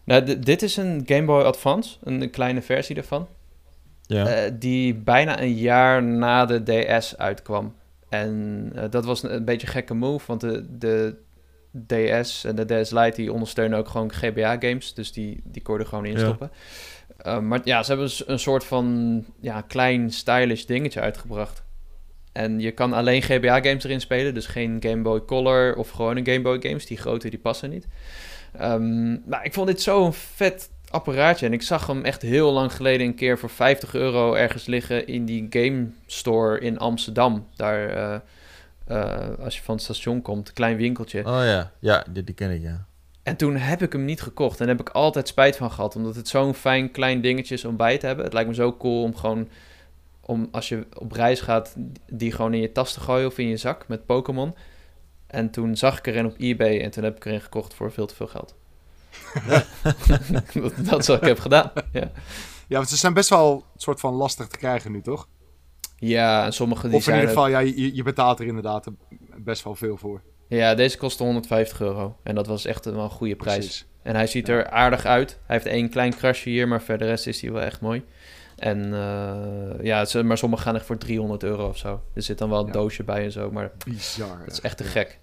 Nou, 0.05 0.38
dit 0.38 0.62
is 0.62 0.76
een 0.76 1.03
Game 1.07 1.24
Boy 1.24 1.42
Advance. 1.42 1.96
Een, 2.03 2.30
kleine 2.30 2.62
versie 2.62 2.94
daarvan. 2.94 3.28
Ja. 4.07 4.48
die 4.48 4.94
bijna 4.94 5.40
een 5.40 5.55
jaar 5.55 6.03
na 6.03 6.46
de 6.46 6.62
DS 6.62 7.16
uitkwam. 7.16 7.74
En 8.09 8.72
dat 8.90 9.05
was 9.05 9.22
een, 9.22 9.34
een 9.34 9.44
beetje 9.44 9.66
een 9.66 9.72
gekke 9.72 9.94
move. 9.94 10.26
Want 10.26 10.40
de, 10.40 10.78
de 10.78 11.14
DS 11.87 12.45
en 12.45 12.57
de 12.57 12.64
DS 12.64 12.91
Lite 12.91 13.16
die 13.16 13.33
ondersteunen 13.33 13.79
ook 13.79 13.89
gewoon 13.89 14.12
GBA-games. 14.12 14.95
Dus 14.95 15.12
die, 15.12 15.41
die 15.45 15.62
kon 15.62 15.75
je 15.75 15.81
er 15.81 15.87
gewoon 15.87 16.07
in 16.07 16.18
stoppen. 16.18 16.51
Ja. 17.25 17.37
Uh, 17.37 17.39
maar 17.39 17.61
ja, 17.64 17.83
ze 17.83 17.93
hebben 17.93 18.11
een 18.27 18.39
soort 18.39 18.64
van 18.64 19.25
ja, 19.41 19.61
klein 19.61 20.11
stylish 20.11 20.64
dingetje 20.64 21.01
uitgebracht. 21.01 21.62
En 22.33 22.61
je 22.61 22.70
kan 22.70 22.93
alleen 22.93 23.23
GBA-games 23.23 23.85
erin 23.85 24.01
spelen. 24.01 24.35
Dus 24.35 24.47
geen 24.47 24.77
Game 24.81 25.03
Boy 25.03 25.25
Color 25.25 25.77
of 25.77 25.91
gewoon 25.91 26.16
een 26.16 26.27
Game 26.27 26.41
Boy 26.41 26.61
games. 26.61 26.87
Die 26.87 26.97
grote 26.97 27.31
die 27.31 27.39
passen 27.39 27.70
niet. 27.70 27.87
Um, 28.61 29.23
maar 29.27 29.45
ik 29.45 29.53
vond 29.53 29.66
dit 29.66 29.83
zo'n 29.83 30.12
vet 30.12 30.70
apparaatje. 30.91 31.47
En 31.47 31.53
ik 31.53 31.62
zag 31.62 31.87
hem 31.87 32.05
echt 32.05 32.23
heel 32.23 32.53
lang 32.53 32.73
geleden 32.73 33.07
een 33.07 33.14
keer 33.14 33.39
voor 33.39 33.51
50 33.51 33.95
euro 33.95 34.35
ergens 34.35 34.66
liggen 34.66 35.07
in 35.07 35.25
die 35.25 35.47
game 35.51 35.87
store 36.07 36.59
in 36.61 36.79
Amsterdam. 36.79 37.47
Daar... 37.57 37.97
Uh, 37.97 38.16
uh, 38.89 39.28
als 39.39 39.57
je 39.57 39.62
van 39.62 39.74
het 39.74 39.85
station 39.85 40.22
komt, 40.22 40.53
klein 40.53 40.76
winkeltje. 40.76 41.18
Oh 41.18 41.24
ja, 41.45 41.72
ja, 41.78 42.05
die, 42.11 42.24
die 42.24 42.35
ken 42.35 42.51
ik, 42.51 42.62
ja. 42.62 42.87
En 43.22 43.37
toen 43.37 43.57
heb 43.57 43.83
ik 43.83 43.93
hem 43.93 44.05
niet 44.05 44.22
gekocht. 44.22 44.61
En 44.61 44.66
daar 44.66 44.76
heb 44.76 44.87
ik 44.87 44.95
altijd 44.95 45.28
spijt 45.28 45.57
van 45.57 45.70
gehad. 45.70 45.97
Omdat 45.97 46.16
het 46.16 46.28
zo'n 46.28 46.55
fijn 46.55 46.91
klein 46.91 47.20
dingetje 47.20 47.55
is 47.55 47.64
om 47.64 47.76
bij 47.76 47.99
te 47.99 48.07
hebben. 48.07 48.24
Het 48.24 48.35
lijkt 48.35 48.49
me 48.49 48.55
zo 48.55 48.76
cool 48.76 49.03
om 49.03 49.16
gewoon... 49.16 49.49
Om 50.20 50.49
als 50.51 50.68
je 50.68 50.87
op 50.99 51.12
reis 51.12 51.41
gaat, 51.41 51.74
die 52.11 52.33
gewoon 52.33 52.55
in 52.55 52.61
je 52.61 52.72
tas 52.72 52.93
te 52.93 53.01
gooien 53.01 53.26
of 53.26 53.39
in 53.39 53.49
je 53.49 53.57
zak 53.57 53.89
met 53.89 54.07
Pokémon. 54.07 54.55
En 55.26 55.51
toen 55.51 55.76
zag 55.76 55.99
ik 55.99 56.07
erin 56.07 56.26
op 56.26 56.35
eBay 56.39 56.80
en 56.80 56.91
toen 56.91 57.05
heb 57.05 57.16
ik 57.16 57.24
erin 57.24 57.41
gekocht 57.41 57.74
voor 57.74 57.93
veel 57.93 58.07
te 58.07 58.14
veel 58.14 58.26
geld. 58.26 58.55
dat, 59.47 59.66
dat 60.91 60.99
is 60.99 61.07
wat 61.07 61.20
ik 61.20 61.28
heb 61.28 61.39
gedaan, 61.39 61.70
ja. 61.93 62.11
Ja, 62.68 62.76
want 62.76 62.89
ze 62.89 62.97
zijn 62.97 63.14
best 63.14 63.28
wel 63.28 63.55
een 63.55 63.80
soort 63.80 64.01
van 64.01 64.14
lastig 64.14 64.47
te 64.47 64.57
krijgen 64.57 64.93
nu, 64.93 65.03
toch? 65.03 65.28
Ja, 66.09 66.44
en 66.44 66.53
sommige 66.53 66.88
die 66.88 66.96
Of 66.96 67.07
in 67.07 67.12
ieder 67.14 67.28
geval, 67.28 67.48
ja, 67.48 67.59
je, 67.59 67.94
je 67.94 68.03
betaalt 68.03 68.40
er 68.40 68.46
inderdaad 68.46 68.86
best 69.36 69.64
wel 69.64 69.74
veel 69.74 69.96
voor. 69.96 70.22
Ja, 70.48 70.74
deze 70.74 70.98
kostte 70.98 71.22
150 71.24 71.80
euro. 71.80 72.16
En 72.22 72.34
dat 72.34 72.46
was 72.46 72.64
echt 72.64 72.86
een, 72.86 72.94
wel 72.94 73.05
een 73.05 73.11
goede 73.11 73.36
prijs. 73.36 73.57
Precies. 73.59 73.86
En 74.03 74.14
hij 74.14 74.26
ziet 74.26 74.48
er 74.48 74.70
aardig 74.70 75.05
uit. 75.05 75.30
Hij 75.46 75.57
heeft 75.57 75.66
één 75.66 75.88
klein 75.90 76.14
krasje 76.16 76.48
hier, 76.48 76.68
maar 76.68 76.82
verder 76.82 77.07
rest 77.09 77.26
is 77.26 77.40
hij 77.40 77.53
wel 77.53 77.62
echt 77.62 77.80
mooi. 77.80 78.05
En 78.57 78.94
eh, 78.94 79.84
ja, 79.84 80.07
maar 80.24 80.38
sommige 80.38 80.62
gaan 80.62 80.74
echt 80.74 80.84
voor 80.86 80.98
300 80.98 81.42
euro 81.42 81.68
of 81.68 81.76
zo. 81.76 82.03
Er 82.14 82.22
zit 82.22 82.38
dan 82.38 82.48
wel 82.48 82.61
een 82.61 82.66
Ja. 82.66 82.72
doosje 82.72 83.05
bij 83.05 83.24
en 83.24 83.32
zo, 83.32 83.50
maar 83.50 83.72
Bizar. 83.84 84.38
dat 84.38 84.53
is 84.53 84.61
echt 84.61 84.76
te 84.76 84.84
gek. 84.84 85.20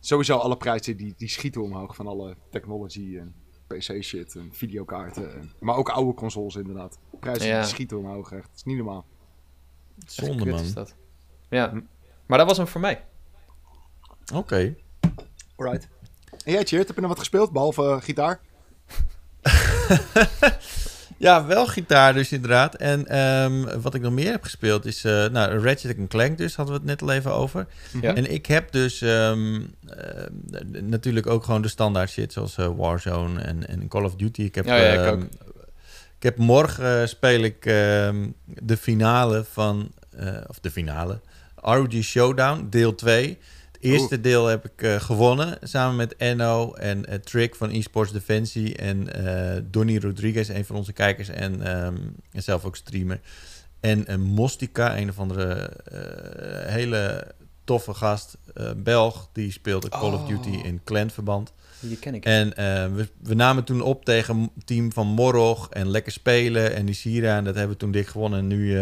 Sowieso 0.00 0.36
alle 0.36 0.56
prijzen 0.56 0.96
die, 0.96 1.14
die 1.16 1.28
schieten 1.28 1.62
omhoog 1.62 1.94
van 1.94 2.06
alle 2.06 2.36
technology 2.50 3.16
en 3.18 3.34
PC 3.78 4.02
shit 4.02 4.34
en 4.34 4.48
videokaarten. 4.52 5.34
En, 5.34 5.52
maar 5.60 5.76
ook 5.76 5.88
oude 5.88 6.14
consoles 6.14 6.54
inderdaad. 6.56 6.98
Prijzen 7.20 7.46
Ja. 7.48 7.62
schieten 7.62 7.98
omhoog 7.98 8.32
echt. 8.32 8.46
Het 8.46 8.56
is 8.56 8.64
niet 8.64 8.76
normaal. 8.76 9.06
Zonde, 10.06 10.44
man. 10.46 10.60
is 10.60 10.74
dat. 10.74 10.94
Ja, 11.48 11.72
maar 12.26 12.38
dat 12.38 12.46
was 12.46 12.56
hem 12.56 12.66
voor 12.66 12.80
mij. 12.80 13.04
Oké. 14.34 14.74
Alright. 15.56 15.88
En 16.44 16.52
jij, 16.52 16.64
Cheert, 16.64 16.86
heb 16.86 16.94
je 16.96 17.00
nog 17.00 17.10
wat 17.10 17.18
gespeeld 17.18 17.52
behalve 17.52 17.82
eh, 17.82 18.00
gitaar? 18.00 18.40
Ja, 21.24 21.46
wel 21.46 21.66
gitaar 21.66 22.12
dus 22.12 22.32
inderdaad. 22.32 22.74
En 22.74 23.06
ehm, 23.06 23.80
wat 23.80 23.94
ik 23.94 24.02
nog 24.02 24.12
meer 24.12 24.30
heb 24.30 24.42
gespeeld 24.42 24.84
is... 24.86 25.04
eh 25.04 25.26
nou, 25.26 25.58
Ratchet 25.58 25.96
Clank 26.08 26.38
dus, 26.38 26.54
hadden 26.56 26.74
we 26.74 26.80
het 26.80 26.90
net 26.90 27.02
al 27.02 27.16
even 27.16 27.32
over. 27.32 27.66
Ja. 28.00 28.14
En 28.14 28.32
ik 28.32 28.46
heb 28.46 28.72
dus 28.72 29.00
ehm, 29.00 29.60
eh, 29.88 30.24
natuurlijk 30.82 31.26
ook 31.26 31.44
gewoon 31.44 31.62
de 31.62 31.68
standaard 31.68 32.10
shit... 32.10 32.32
zoals 32.32 32.56
eh, 32.56 32.68
Warzone 32.76 33.40
en, 33.40 33.68
en 33.68 33.88
Call 33.88 34.04
of 34.04 34.14
Duty. 34.14 34.42
Ik 34.42 34.54
heb, 34.54 34.64
Ja, 34.64 34.76
ja, 34.76 34.92
ik 34.92 34.98
ehm, 34.98 35.08
ook. 35.08 35.22
ik 36.16 36.22
heb 36.22 36.36
morgen 36.36 37.08
speel 37.08 37.42
ik 37.42 37.66
ehm, 37.66 38.26
de 38.44 38.76
finale 38.76 39.44
van... 39.50 39.92
eh, 40.16 40.28
of 40.46 40.60
de 40.60 40.70
finale... 40.70 41.20
ROG 41.54 41.92
Showdown, 41.92 42.66
deel 42.70 42.94
2. 42.94 43.38
Eerste 43.84 44.20
deel 44.20 44.46
heb 44.46 44.64
ik 44.64 44.82
eh, 44.82 45.00
gewonnen, 45.00 45.58
samen 45.62 45.96
met 45.96 46.16
Enno 46.16 46.72
en 46.72 47.06
eh, 47.06 47.18
Trick 47.18 47.54
van 47.54 47.70
eSports 47.70 48.12
Defensie 48.12 48.76
en 48.76 49.12
eh 49.14 49.62
Donny 49.70 49.98
Rodriguez, 49.98 50.48
een 50.48 50.64
van 50.64 50.76
onze 50.76 50.92
kijkers 50.92 51.28
en, 51.28 51.62
ehm, 51.62 51.96
en 52.32 52.42
zelf 52.42 52.64
ook 52.64 52.76
streamer. 52.76 53.20
En 53.80 54.20
Mostica, 54.20 54.98
een 54.98 55.08
of 55.08 55.18
andere 55.18 55.70
hele 56.66 57.32
toffe 57.64 57.94
gast, 57.94 58.36
Belg, 58.76 59.28
die 59.32 59.52
speelde 59.52 59.88
Call 59.88 60.12
of 60.12 60.20
Oh. 60.20 60.28
Duty 60.28 60.60
in 60.62 60.80
clanverband. 60.84 61.52
Die 61.80 61.98
ken 61.98 62.14
ik. 62.14 62.24
En 62.24 62.48
we, 62.94 63.08
we 63.22 63.34
namen 63.34 63.64
toen 63.64 63.80
op 63.80 64.04
tegen 64.04 64.50
team 64.64 64.92
van 64.92 65.06
Morog 65.06 65.70
en 65.70 65.90
Lekker 65.90 66.12
Spelen 66.12 66.74
en 66.74 66.84
Nisira. 66.84 67.36
En 67.36 67.44
dat 67.44 67.54
hebben 67.54 67.72
we 67.72 67.78
toen 67.78 67.90
dik 67.90 68.06
gewonnen. 68.06 68.38
En 68.38 68.46
nu 68.46 68.78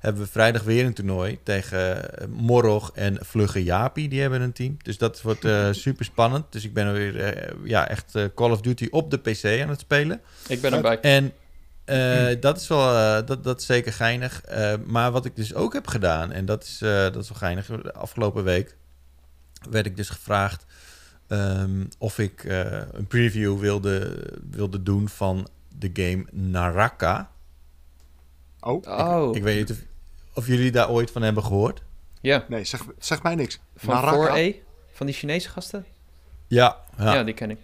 hebben 0.00 0.22
we 0.22 0.28
vrijdag 0.28 0.62
weer 0.62 0.84
een 0.84 0.94
toernooi 0.94 1.38
tegen 1.42 2.14
eh, 2.18 2.26
Morog 2.28 2.90
en 2.94 3.18
Vlugge 3.20 3.64
Japi. 3.64 4.08
Die 4.08 4.20
hebben 4.20 4.40
een 4.40 4.52
team. 4.52 4.76
Dus 4.82 4.98
dat 4.98 5.22
wordt 5.22 5.44
eh, 5.44 5.68
super 5.86 6.04
spannend. 6.04 6.44
Dus 6.52 6.64
ik 6.64 6.74
ben 6.74 6.86
er 6.86 6.92
weer 6.92 7.20
eh, 7.20 7.54
ja, 7.64 7.88
echt 7.88 8.12
Call 8.34 8.50
of 8.50 8.60
Duty 8.60 8.88
op 8.90 9.10
de 9.10 9.18
PC 9.18 9.44
aan 9.62 9.68
het 9.68 9.80
spelen. 9.80 10.20
Ik 10.48 10.60
ben 10.60 10.72
erbij. 10.72 11.00
En 11.00 11.32
eh, 11.84 12.40
dat 12.40 12.60
is 12.60 12.68
wel 12.68 12.94
eh, 12.94 13.26
dat, 13.26 13.44
dat 13.44 13.60
is 13.60 13.66
zeker 13.66 13.92
geinig. 13.92 14.42
Eh, 14.42 14.74
maar 14.86 15.10
wat 15.10 15.24
ik 15.24 15.36
dus 15.36 15.54
ook 15.54 15.72
heb 15.72 15.86
gedaan, 15.86 16.32
en 16.32 16.44
dat 16.44 16.64
is, 16.64 16.80
eh, 16.82 16.90
dat 16.90 17.16
is 17.16 17.28
wel 17.28 17.38
geinig. 17.38 17.66
De 17.66 17.92
afgelopen 17.92 18.44
week 18.44 18.76
werd 19.70 19.86
ik 19.86 19.96
dus 19.96 20.08
gevraagd 20.08 20.64
ehm, 21.26 21.84
of 21.98 22.18
ik 22.18 22.44
eh, 22.44 22.70
een 22.92 23.06
preview 23.06 23.58
wilde, 23.58 24.22
wilde 24.50 24.82
doen 24.82 25.08
van 25.08 25.48
de 25.78 25.90
game 25.92 26.24
Naraka. 26.30 27.30
Oh, 28.60 28.86
Oh, 28.88 29.36
Ik 29.36 29.42
weet 29.42 29.56
niet 29.58 29.70
of, 29.70 29.76
of 30.34 30.46
jullie 30.46 30.70
daar 30.70 30.90
ooit 30.90 31.10
van 31.10 31.22
hebben 31.22 31.44
gehoord. 31.44 31.82
ja. 32.20 32.44
nee, 32.48 32.64
zeg, 32.64 32.84
zeg 32.98 33.22
mij 33.22 33.34
niks. 33.34 33.60
Van? 33.76 34.28
4A? 34.28 34.54
Van 34.92 35.06
die 35.06 35.14
Chinese 35.14 35.48
gasten? 35.48 35.84
Ja, 36.46 36.76
Ja, 36.98 37.14
ja. 37.14 37.24
die 37.24 37.34
ken 37.34 37.50
ik. 37.50 37.58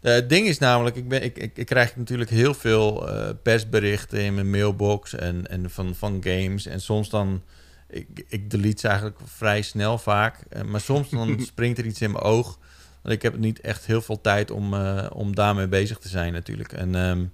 Eh, 0.00 0.12
het 0.12 0.28
ding 0.28 0.46
is 0.46 0.58
namelijk, 0.58 0.96
ik, 0.96 1.08
ben, 1.08 1.22
ik, 1.22 1.38
ik, 1.38 1.58
ik 1.58 1.66
krijg 1.66 1.96
natuurlijk 1.96 2.30
heel 2.30 2.54
veel 2.54 3.08
eh, 3.08 3.28
persberichten 3.42 4.20
in 4.20 4.34
mijn 4.34 4.50
mailbox 4.50 5.14
en, 5.14 5.46
en 5.46 5.70
van, 5.70 5.94
van 5.94 6.20
games. 6.24 6.66
En 6.66 6.80
soms 6.80 7.08
dan, 7.08 7.42
ik, 7.88 8.24
ik 8.28 8.50
delete 8.50 8.80
ze 8.80 8.88
eigenlijk 8.88 9.18
vrij 9.24 9.62
snel 9.62 9.98
vaak. 9.98 10.40
Eh, 10.48 10.62
maar 10.62 10.80
soms 10.80 11.10
dan 11.10 11.40
springt 11.52 11.78
er 11.78 11.86
iets 11.86 12.00
in 12.00 12.10
mijn 12.10 12.24
oog. 12.24 12.58
Want 13.02 13.14
ik 13.14 13.22
heb 13.22 13.38
niet 13.38 13.60
echt 13.60 13.86
heel 13.86 14.02
veel 14.02 14.20
tijd 14.20 14.50
om, 14.50 14.74
eh, 14.74 15.06
om 15.12 15.34
daarmee 15.34 15.68
bezig 15.68 15.98
te 15.98 16.08
zijn 16.08 16.32
natuurlijk. 16.32 16.72
En 16.72 16.94
ehm, 16.94 17.24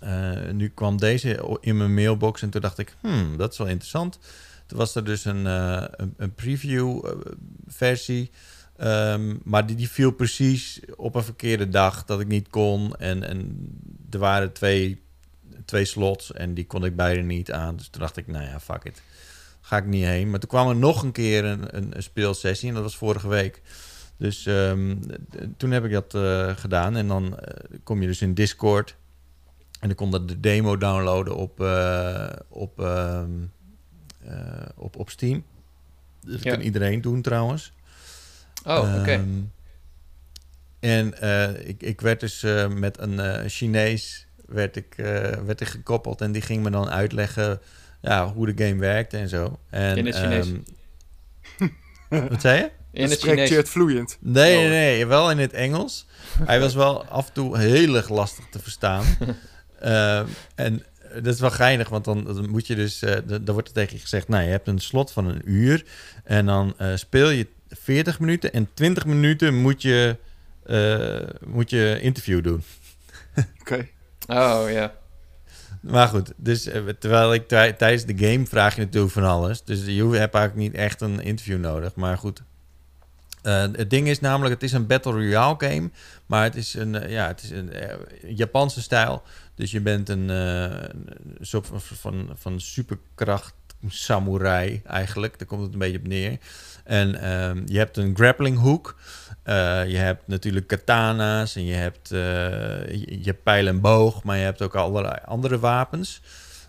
eh, 0.00 0.50
nu 0.52 0.68
kwam 0.68 0.98
deze 0.98 1.58
in 1.60 1.76
mijn 1.76 1.94
mailbox 1.94 2.42
en 2.42 2.50
toen 2.50 2.60
dacht 2.60 2.78
ik, 2.78 2.94
hmm, 3.00 3.36
dat 3.36 3.52
is 3.52 3.58
wel 3.58 3.66
interessant. 3.66 4.18
Toen 4.66 4.78
was 4.78 4.94
er 4.94 5.04
dus 5.04 5.24
een, 5.24 5.46
eh, 5.46 5.84
een, 6.16 6.34
preview 6.34 7.06
eh, 7.06 7.12
versie. 7.66 8.30
Ehm, 8.76 9.34
maar 9.44 9.66
die, 9.66 9.76
die 9.76 9.90
viel 9.90 10.10
precies 10.10 10.80
op 10.96 11.14
een 11.14 11.24
verkeerde 11.24 11.68
dag 11.68 12.04
dat 12.04 12.20
ik 12.20 12.26
niet 12.26 12.48
kon. 12.48 12.96
En, 12.96 13.22
en 13.22 13.68
er 14.10 14.18
waren 14.18 14.52
twee, 14.52 15.02
twee 15.64 15.84
slots 15.84 16.32
en 16.32 16.54
die 16.54 16.66
kon 16.66 16.84
ik 16.84 16.96
beide 16.96 17.22
niet 17.22 17.52
aan. 17.52 17.76
Dus 17.76 17.88
toen 17.88 18.00
dacht 18.00 18.16
ik, 18.16 18.26
nou 18.26 18.44
ja, 18.44 18.60
fuck 18.60 18.84
it. 18.84 19.02
Ga 19.60 19.76
ik 19.76 19.86
niet 19.86 20.04
heen. 20.04 20.30
Maar 20.30 20.40
toen 20.40 20.48
kwam 20.48 20.68
er 20.68 20.76
nog 20.76 21.02
een 21.02 21.12
keer 21.12 21.44
een, 21.44 21.76
een, 21.76 22.02
speelsessie 22.02 22.68
en 22.68 22.74
dat 22.74 22.82
was 22.82 22.96
vorige 22.96 23.28
week. 23.28 23.62
Dus 24.16 24.46
ehm, 24.46 24.96
toen 25.56 25.70
heb 25.70 25.84
ik 25.84 25.92
dat 25.92 26.16
gedaan. 26.58 26.96
En 26.96 27.08
dan 27.08 27.38
kom 27.82 28.00
je 28.00 28.06
dus 28.06 28.22
in 28.22 28.34
Discord. 28.34 28.96
En 29.86 29.92
dan 29.96 30.00
kon 30.08 30.10
dat 30.10 30.28
de 30.28 30.40
demo 30.40 30.76
downloaden 30.76 31.36
op, 31.36 31.60
eh, 31.60 32.26
op, 32.48 32.80
ehm, 32.80 33.30
eh, 34.24 34.34
op, 34.76 34.96
op 34.96 35.10
Steam. 35.10 35.44
Dus 36.24 36.34
dat 36.34 36.42
Ja. 36.42 36.50
kan 36.50 36.60
iedereen 36.60 37.00
doen 37.00 37.22
trouwens. 37.22 37.72
Oh, 38.64 38.94
oké. 39.00 39.10
Ehm, 39.10 39.22
en 40.80 41.20
eh, 41.20 41.68
ik, 41.68 41.82
ik 41.82 42.00
werd 42.00 42.20
dus 42.20 42.42
eh, 42.42 42.68
met 42.68 42.98
een 42.98 43.20
eh, 43.20 43.48
Chinees 43.48 44.26
werd 44.46 44.76
ik, 44.76 44.94
eh, 44.98 45.04
werd 45.30 45.60
ik 45.60 45.68
gekoppeld 45.68 46.20
en 46.20 46.32
die 46.32 46.42
ging 46.42 46.62
me 46.62 46.70
dan 46.70 46.88
uitleggen 46.90 47.60
ja, 48.00 48.32
hoe 48.32 48.54
de 48.54 48.64
game 48.64 48.80
werkte 48.80 49.16
en 49.16 49.28
zo. 49.28 49.58
En, 49.70 49.96
In 49.96 50.06
het 50.06 50.14
Chinees? 50.16 50.46
ehm, 52.08 52.28
wat 52.30 52.40
zei 52.40 52.58
je? 52.58 52.70
In 52.90 53.02
het 53.02 53.12
spreekt 53.12 53.22
Chinees. 53.34 53.48
Cheert 53.50 53.68
vloeiend. 53.68 54.16
Nee, 54.20 54.54
Oh. 54.56 54.60
nee, 54.62 54.70
nee, 54.70 55.06
wel 55.06 55.30
in 55.30 55.38
het 55.38 55.52
Engels. 55.52 56.06
Hij 56.44 56.60
was 56.60 56.74
wel 56.74 57.04
af 57.04 57.26
en 57.26 57.32
toe 57.32 57.58
heel 57.58 57.96
erg 57.96 58.08
lastig 58.08 58.44
te 58.50 58.58
verstaan. 58.58 59.04
Ehm, 59.80 60.26
en 60.54 60.84
dat 61.14 61.34
is 61.34 61.40
wel 61.40 61.50
geinig, 61.50 61.88
want 61.88 62.04
dan, 62.04 62.24
dan 62.24 62.50
moet 62.50 62.66
je 62.66 62.74
dus... 62.74 63.02
eh, 63.02 63.16
dan 63.26 63.54
wordt 63.54 63.68
er 63.68 63.74
tegen 63.74 63.94
je 63.94 64.00
gezegd, 64.02 64.28
nou, 64.28 64.44
je 64.44 64.50
hebt 64.50 64.68
een 64.68 64.78
slot 64.78 65.12
van 65.12 65.26
een 65.28 65.40
uur... 65.44 65.84
en 66.24 66.46
dan 66.46 66.74
eh, 66.78 66.96
speel 66.96 67.30
je 67.30 67.46
40 67.68 68.20
minuten 68.20 68.52
en 68.52 68.68
20 68.74 69.06
minuten 69.06 69.54
moet 69.54 69.82
je, 69.82 70.16
eh, 70.66 71.48
moet 71.48 71.70
je 71.70 71.98
interview 72.00 72.42
doen. 72.44 72.62
Oké. 73.60 73.88
Oh, 74.26 74.64
ja. 74.70 74.92
Maar 75.80 76.08
goed, 76.08 76.32
dus 76.36 76.66
eh, 76.66 76.82
terwijl 76.98 77.34
ik 77.34 77.48
tij- 77.48 77.72
tijdens 77.72 78.04
de 78.04 78.26
game 78.28 78.46
vraag 78.46 78.74
je 78.76 78.80
natuurlijk 78.80 79.12
van 79.12 79.24
alles. 79.24 79.64
Dus 79.64 79.84
je 79.84 80.02
hebt 80.04 80.34
eigenlijk 80.34 80.54
niet 80.54 80.74
echt 80.74 81.00
een 81.00 81.20
interview 81.20 81.58
nodig. 81.58 81.94
Maar 81.94 82.18
goed. 82.18 82.42
Eh, 83.42 83.60
het 83.72 83.90
ding 83.90 84.08
is 84.08 84.20
namelijk, 84.20 84.54
het 84.54 84.62
is 84.62 84.72
een 84.72 84.86
Battle 84.86 85.12
Royale 85.12 85.54
game. 85.58 85.90
Maar 86.26 86.42
het 86.42 86.54
is 86.56 86.74
een, 86.74 86.94
eh, 86.94 87.10
ja, 87.10 87.26
het 87.26 87.42
is 87.42 87.50
een 87.50 87.72
eh, 87.72 87.96
Japanse 88.36 88.82
stijl. 88.82 89.22
Dus 89.56 89.70
je 89.70 89.80
bent 89.80 90.08
een, 90.08 90.30
eh, 90.30 90.88
een 91.38 91.46
soort 91.46 91.66
van, 91.66 91.80
van, 91.80 92.30
van 92.34 92.60
superkracht 92.60 93.54
samurai 93.88 94.82
eigenlijk. 94.86 95.38
Daar 95.38 95.48
komt 95.48 95.62
het 95.62 95.72
een 95.72 95.78
beetje 95.78 95.98
op 95.98 96.06
neer. 96.06 96.38
En 96.84 97.20
ehm, 97.20 97.62
je 97.64 97.78
hebt 97.78 97.96
een 97.96 98.16
grappling 98.16 98.58
hook. 98.58 98.96
Eh, 99.42 99.54
je 99.88 99.96
hebt 99.96 100.26
natuurlijk 100.26 100.66
katana's 100.66 101.56
en 101.56 101.64
je 101.64 101.74
hebt, 101.74 102.12
eh, 102.12 102.18
je, 102.88 103.18
je 103.22 103.34
pijl 103.34 103.66
en 103.66 103.80
boog, 103.80 104.22
maar 104.22 104.36
je 104.36 104.44
hebt 104.44 104.62
ook 104.62 104.74
allerlei 104.74 105.16
andere 105.24 105.58
wapens. 105.58 106.22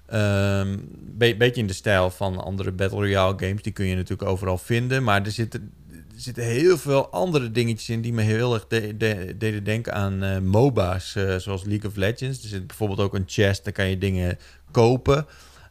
Een 0.06 0.90
beetje 1.16 1.62
in 1.62 1.68
de 1.68 1.74
stijl 1.74 2.10
van 2.10 2.44
andere 2.44 2.72
Battle 2.72 2.98
Royale 2.98 3.34
games. 3.38 3.62
Die 3.62 3.74
kun 3.74 3.86
je 3.86 3.96
natuurlijk 3.96 4.30
overal 4.30 4.58
vinden. 4.58 5.04
Maar 5.04 5.26
er 5.26 5.32
zitten, 5.32 5.74
zitten 6.18 6.43
heel 6.43 6.78
veel 6.78 7.09
andere 7.09 7.51
dingetjes 7.51 7.89
in 7.89 8.01
die 8.01 8.13
me 8.13 8.22
heel 8.22 8.53
erg 8.53 8.68
de- 8.68 8.97
de- 8.97 9.36
deden 9.38 9.63
denken 9.63 9.93
aan 9.93 10.24
eh, 10.24 10.38
MOBA's. 10.39 11.15
eh, 11.15 11.36
zoals 11.36 11.63
League 11.63 11.89
of 11.89 11.95
Legends. 11.95 12.43
Er 12.43 12.49
zit 12.49 12.68
bijvoorbeeld 12.68 12.99
ook 12.99 13.13
een 13.15 13.24
chest, 13.28 13.63
daar 13.63 13.74
kan 13.74 13.89
je 13.89 13.97
dingen 13.97 14.38
kopen. 14.72 15.26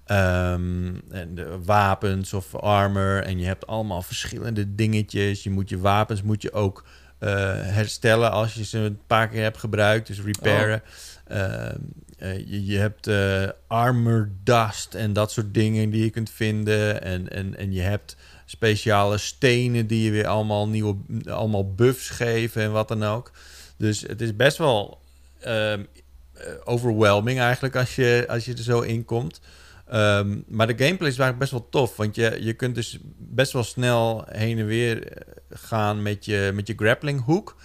Ehm, 0.05 0.95
en 1.11 1.35
de 1.35 1.59
wapens 1.65 2.33
of 2.33 2.55
armor. 2.55 3.23
En 3.23 3.39
je 3.39 3.47
hebt 3.47 3.67
allemaal 3.67 4.03
verschillende 4.03 4.75
dingetjes. 4.75 5.43
Je 5.43 5.51
moet 5.51 5.69
je 5.69 5.79
wapens 5.79 6.23
moet 6.23 6.43
je 6.43 6.53
ook 6.53 6.85
eh, 7.19 7.31
herstellen 7.61 8.31
als 8.31 8.55
je 8.55 8.65
ze 8.65 8.79
een 8.79 8.99
paar 9.07 9.29
keer 9.29 9.43
hebt 9.43 9.59
gebruikt. 9.59 10.07
Dus 10.07 10.21
repairen. 10.23 10.83
Ehm, 11.27 11.77
eh, 12.19 12.39
je, 12.39 12.65
je 12.67 12.79
hebt 12.79 13.07
eh, 13.07 13.49
armor 13.67 14.31
dust 14.45 14.95
en 14.95 15.13
dat 15.13 15.33
soort 15.33 15.55
dingen 15.55 15.91
die 15.91 16.05
je 16.05 16.11
kunt 16.11 16.31
vinden. 16.31 17.03
En, 17.03 17.29
en, 17.31 17.57
en 17.57 17.73
je 17.73 17.81
hebt 17.81 18.17
speciale 18.47 19.19
stenen 19.19 19.87
die 19.87 20.05
je 20.05 20.11
weer 20.11 20.27
allemaal 20.27 20.69
nieuwe 20.69 20.97
allemaal 21.25 21.75
buffs 21.75 22.09
geven 22.09 22.63
en 22.63 22.73
wat 22.73 22.89
dan 22.89 23.05
ook. 23.05 23.31
Dus 23.77 24.01
het 24.01 24.21
is 24.21 24.37
best 24.37 24.57
wel 24.57 25.01
eh, 25.41 25.75
overwhelming 26.65 27.39
eigenlijk 27.39 27.77
als 27.77 27.95
je, 27.95 28.25
als 28.29 28.45
je 28.45 28.53
er 28.53 28.63
zo 28.63 28.81
in 28.81 29.05
komt. 29.05 29.41
Ehm, 29.89 30.39
maar 30.47 30.67
de 30.67 30.85
gameplay 30.85 31.11
is 31.11 31.19
eigenlijk 31.19 31.39
best 31.39 31.51
wel 31.51 31.69
tof. 31.71 31.97
Want 31.97 32.15
je, 32.15 32.39
je 32.41 32.53
kunt 32.53 32.75
dus 32.75 32.99
best 33.19 33.53
wel 33.53 33.65
snel 33.65 34.25
heen 34.29 34.59
en 34.59 34.67
weer 34.67 35.13
eh, 35.13 35.35
gaan 35.51 36.03
met 36.03 36.25
je, 36.25 36.51
met 36.55 36.67
je 36.67 36.75
grappling 36.77 37.25
hook. 37.25 37.57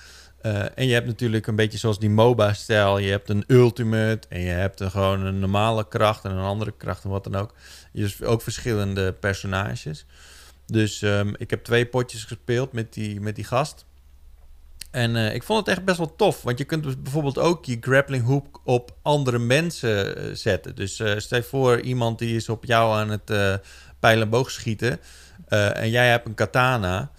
Uh, 0.45 0.77
en 0.77 0.87
je 0.87 0.93
hebt 0.93 1.05
natuurlijk 1.05 1.47
een 1.47 1.55
beetje 1.55 1.77
zoals 1.77 1.99
die 1.99 2.09
MOBA-stijl. 2.09 2.97
Je 2.97 3.09
hebt 3.09 3.29
een 3.29 3.43
ultimate 3.47 4.27
en 4.29 4.39
je 4.39 4.49
hebt 4.49 4.79
een, 4.79 4.91
gewoon 4.91 5.25
een 5.25 5.39
normale 5.39 5.87
kracht 5.87 6.25
en 6.25 6.31
een 6.31 6.43
andere 6.43 6.73
kracht 6.77 7.03
en 7.03 7.09
wat 7.09 7.23
dan 7.23 7.35
ook. 7.35 7.53
Je 7.91 8.01
hebt 8.01 8.23
ook 8.23 8.41
verschillende 8.41 9.13
personages. 9.13 10.05
Dus 10.71 11.01
um, 11.01 11.33
ik 11.37 11.49
heb 11.49 11.63
twee 11.63 11.85
potjes 11.85 12.23
gespeeld 12.23 12.71
met 12.71 12.93
die, 12.93 13.21
met 13.21 13.35
die 13.35 13.43
gast. 13.43 13.85
En 14.91 15.15
uh, 15.15 15.33
ik 15.33 15.43
vond 15.43 15.59
het 15.59 15.75
echt 15.75 15.85
best 15.85 15.97
wel 15.97 16.15
tof. 16.15 16.41
Want 16.41 16.57
je 16.57 16.63
kunt 16.63 16.83
dus 16.83 17.01
bijvoorbeeld 17.01 17.37
ook 17.37 17.65
je 17.65 17.77
grappling 17.81 18.25
hook 18.25 18.61
op 18.63 18.95
andere 19.01 19.39
mensen 19.39 20.17
uh, 20.17 20.35
zetten. 20.35 20.75
Dus 20.75 20.99
uh, 20.99 21.17
stel 21.17 21.43
voor 21.43 21.79
iemand 21.79 22.19
die 22.19 22.35
is 22.35 22.49
op 22.49 22.65
jou 22.65 22.95
aan 22.95 23.09
het 23.09 23.59
pijlen 23.99 24.23
en 24.23 24.29
boogschieten. 24.29 24.99
en 25.47 25.89
jij 25.89 26.09
hebt 26.09 26.27
een 26.27 26.33
katana. 26.33 27.11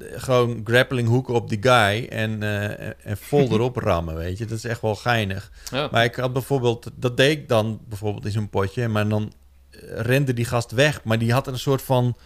gewoon 0.00 0.60
grappling 0.64 1.08
hoek 1.08 1.28
op 1.28 1.48
die 1.48 1.62
guy 1.62 2.06
en, 2.08 2.42
en 3.02 3.16
vol 3.16 3.48
erop 3.54 3.76
rammen, 3.76 4.16
weet 4.16 4.38
je. 4.38 4.44
Dat 4.44 4.58
is 4.58 4.64
echt 4.64 4.80
wel 4.80 4.94
geinig. 4.94 5.50
Ja. 5.70 5.88
Maar 5.92 6.04
ik 6.04 6.14
had 6.14 6.32
bijvoorbeeld... 6.32 6.90
Dat 6.94 7.16
deed 7.16 7.38
ik 7.38 7.48
dan 7.48 7.80
bijvoorbeeld 7.88 8.24
in 8.24 8.32
zo'n 8.32 8.48
potje. 8.48 8.88
Maar 8.88 9.08
dan 9.08 9.32
rende 9.88 10.32
die 10.32 10.44
gast 10.44 10.70
weg. 10.70 11.04
Maar 11.04 11.18
die 11.18 11.32
had 11.32 11.46
een 11.46 11.58
soort 11.58 11.82
van... 11.82 12.16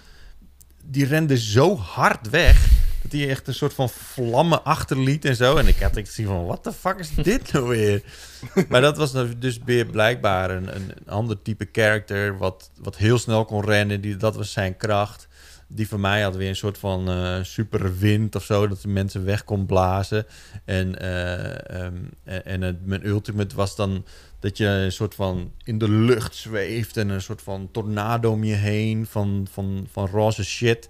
Die 0.85 1.07
rende 1.07 1.39
zo 1.39 1.77
hard 1.77 2.31
weg 2.31 2.69
dat 3.03 3.13
hij 3.13 3.29
echt 3.29 3.49
een 3.49 3.55
soort 3.55 3.75
van 3.75 3.89
vlammen 3.89 4.65
achterliet 4.65 5.25
en 5.25 5.37
zo. 5.37 5.57
En 5.57 5.67
ik 5.67 5.79
had 5.79 5.97
ik 5.97 6.07
zie 6.07 6.27
van, 6.27 6.47
wat 6.47 6.65
de 6.65 6.73
fuck 6.73 6.99
is 6.99 7.15
dit 7.15 7.53
nou 7.53 7.69
weer? 7.69 8.03
maar 8.69 8.81
dat 8.81 8.97
was 8.97 9.13
dus 9.39 9.59
weer 9.65 9.87
blijkbaar 9.87 10.51
een, 10.51 10.75
een 10.75 10.93
ander 11.07 11.43
type 11.43 11.69
character... 11.73 12.39
Wat, 12.39 12.71
wat 12.79 12.97
heel 12.97 13.19
snel 13.19 13.45
kon 13.45 13.65
rennen. 13.65 14.01
Die, 14.01 14.17
dat 14.17 14.37
was 14.37 14.53
zijn 14.53 14.77
kracht. 14.77 15.28
Die 15.71 15.89
van 15.89 16.01
mij 16.01 16.23
had 16.23 16.37
weer 16.37 16.49
een 16.49 16.57
soort 16.57 16.79
van 16.79 17.11
uh, 17.11 17.43
superwind 17.43 18.35
of 18.35 18.45
zo... 18.45 18.69
dat 18.69 18.83
de 18.83 18.89
mensen 18.89 19.25
weg 19.25 19.45
kon 19.45 19.67
blazen. 19.67 20.27
En, 20.65 21.05
uh, 21.05 21.85
um, 21.85 22.11
en 22.25 22.63
het, 22.63 22.87
mijn 22.87 23.07
ultimate 23.07 23.57
was 23.57 23.77
dan 23.77 24.05
dat 24.41 24.57
je 24.57 24.67
een 24.67 24.93
soort 24.93 25.15
van 25.15 25.53
in 25.65 25.79
de 25.79 25.91
lucht 25.91 26.35
zweeft... 26.35 26.97
en 26.97 27.09
een 27.09 27.23
soort 27.23 27.43
van 27.43 27.69
tornado 27.73 28.33
om 28.33 28.45
je 28.45 28.55
heen 28.55 29.07
van, 29.07 29.47
van, 29.51 29.87
van 29.91 30.07
roze 30.07 30.45
shit... 30.45 30.89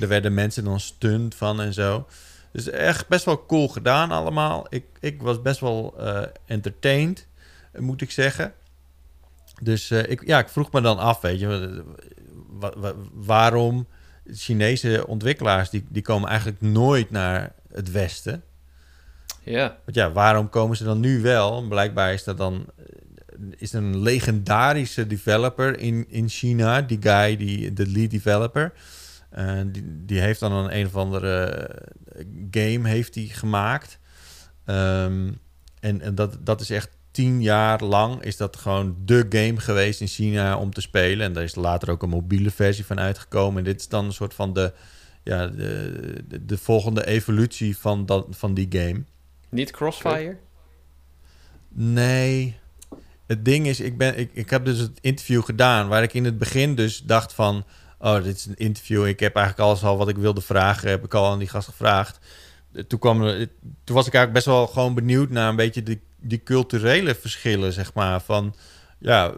Er 0.00 0.08
werden 0.08 0.34
mensen 0.34 0.64
dan 0.64 0.80
stunt 0.80 1.34
van 1.34 1.60
en 1.60 1.72
zo. 1.72 2.06
Dus 2.52 2.68
echt 2.68 3.08
best 3.08 3.24
wel 3.24 3.46
cool 3.46 3.68
gedaan 3.68 4.10
allemaal. 4.10 4.66
Ik, 4.68 4.84
ik 5.00 5.22
was 5.22 5.42
best 5.42 5.60
wel 5.60 5.94
uh, 5.98 6.22
entertained, 6.46 7.26
moet 7.78 8.00
ik 8.00 8.10
zeggen. 8.10 8.52
Dus 9.62 9.90
ik, 9.90 10.26
ja, 10.26 10.38
ik 10.38 10.48
vroeg 10.48 10.72
me 10.72 10.80
dan 10.80 10.98
af, 10.98 11.20
weet 11.20 11.40
je, 11.40 11.82
waarom 13.12 13.86
Chinese 14.32 15.06
ontwikkelaars, 15.06 15.70
die, 15.70 15.84
die 15.88 16.02
komen 16.02 16.28
eigenlijk 16.28 16.60
nooit 16.60 17.10
naar 17.10 17.52
het 17.72 17.90
Westen. 17.90 18.42
Ja. 19.42 19.76
Want 19.84 19.96
ja, 19.96 20.12
waarom 20.12 20.48
komen 20.48 20.76
ze 20.76 20.84
dan 20.84 21.00
nu 21.00 21.20
wel? 21.20 21.62
Blijkbaar 21.68 22.12
is 22.12 22.24
dat 22.24 22.36
dan 22.36 22.66
eh, 22.76 22.84
is 23.56 23.72
een 23.72 23.98
legendarische 23.98 25.06
developer 25.06 25.78
in, 25.78 26.06
in 26.08 26.28
China, 26.28 26.82
die 26.82 26.98
guy, 27.00 27.36
die, 27.36 27.72
de 27.72 27.86
lead 27.86 28.10
developer. 28.10 28.72
Uh, 29.38 29.60
die, 29.66 29.84
die 29.86 30.20
heeft 30.20 30.40
dan 30.40 30.52
een 30.52 30.76
een 30.76 30.86
of 30.86 30.96
andere 30.96 31.44
eh, 31.44 32.24
game 32.50 32.88
heeft 32.88 33.14
die 33.14 33.28
gemaakt. 33.28 33.98
Um, 34.66 35.38
en 35.80 36.00
en 36.00 36.14
dat, 36.14 36.36
dat 36.40 36.60
is 36.60 36.70
echt 36.70 36.90
tien 37.10 37.42
jaar 37.42 37.84
lang 37.84 38.22
is 38.22 38.36
dat 38.36 38.56
gewoon 38.56 38.96
de 39.04 39.26
game 39.28 39.60
geweest 39.60 40.00
in 40.00 40.06
China 40.06 40.56
om 40.56 40.72
te 40.72 40.80
spelen. 40.80 41.26
En 41.26 41.32
daar 41.32 41.42
is 41.42 41.54
later 41.54 41.90
ook 41.90 42.02
een 42.02 42.08
mobiele 42.08 42.50
versie 42.50 42.86
van 42.86 43.00
uitgekomen. 43.00 43.58
En 43.58 43.64
dit 43.64 43.80
is 43.80 43.88
dan 43.88 44.04
een 44.04 44.12
soort 44.12 44.34
van 44.34 44.52
de, 44.52 44.72
ja, 45.22 45.46
de, 45.46 46.24
de, 46.28 46.44
de 46.44 46.58
volgende 46.58 47.06
evolutie 47.06 47.76
van, 47.76 48.06
dat, 48.06 48.26
van 48.30 48.54
die 48.54 48.66
game. 48.70 49.02
Niet 49.48 49.70
Crossfire? 49.70 50.36
Nee. 51.68 52.58
Het 53.26 53.44
ding 53.44 53.66
is, 53.66 53.80
ik, 53.80 53.98
ben, 53.98 54.18
ik, 54.18 54.30
ik 54.32 54.50
heb 54.50 54.64
dus 54.64 54.78
het 54.78 54.98
interview 55.00 55.44
gedaan 55.44 55.88
waar 55.88 56.02
ik 56.02 56.14
in 56.14 56.24
het 56.24 56.38
begin 56.38 56.74
dus 56.74 57.02
dacht 57.02 57.32
van 57.32 57.64
oh, 57.98 58.22
dit 58.22 58.36
is 58.36 58.46
een 58.46 58.56
interview. 58.56 59.06
Ik 59.06 59.20
heb 59.20 59.36
eigenlijk 59.36 59.66
alles 59.66 59.82
al 59.82 59.96
wat 59.96 60.08
ik 60.08 60.16
wilde 60.16 60.40
vragen, 60.40 60.90
heb 60.90 61.04
ik 61.04 61.14
al 61.14 61.30
aan 61.30 61.38
die 61.38 61.48
gast 61.48 61.68
gevraagd. 61.68 62.18
Toen, 62.86 62.98
kwam, 62.98 63.18
toen 63.84 63.96
was 63.96 64.06
ik 64.06 64.14
eigenlijk 64.14 64.32
best 64.32 64.46
wel 64.46 64.66
gewoon 64.66 64.94
benieuwd 64.94 65.30
naar 65.30 65.48
een 65.48 65.56
beetje 65.56 65.82
die, 65.82 66.00
die 66.20 66.42
culturele 66.42 67.14
verschillen, 67.14 67.72
zeg 67.72 67.94
maar. 67.94 68.20
Van, 68.20 68.54
ja, 68.98 69.32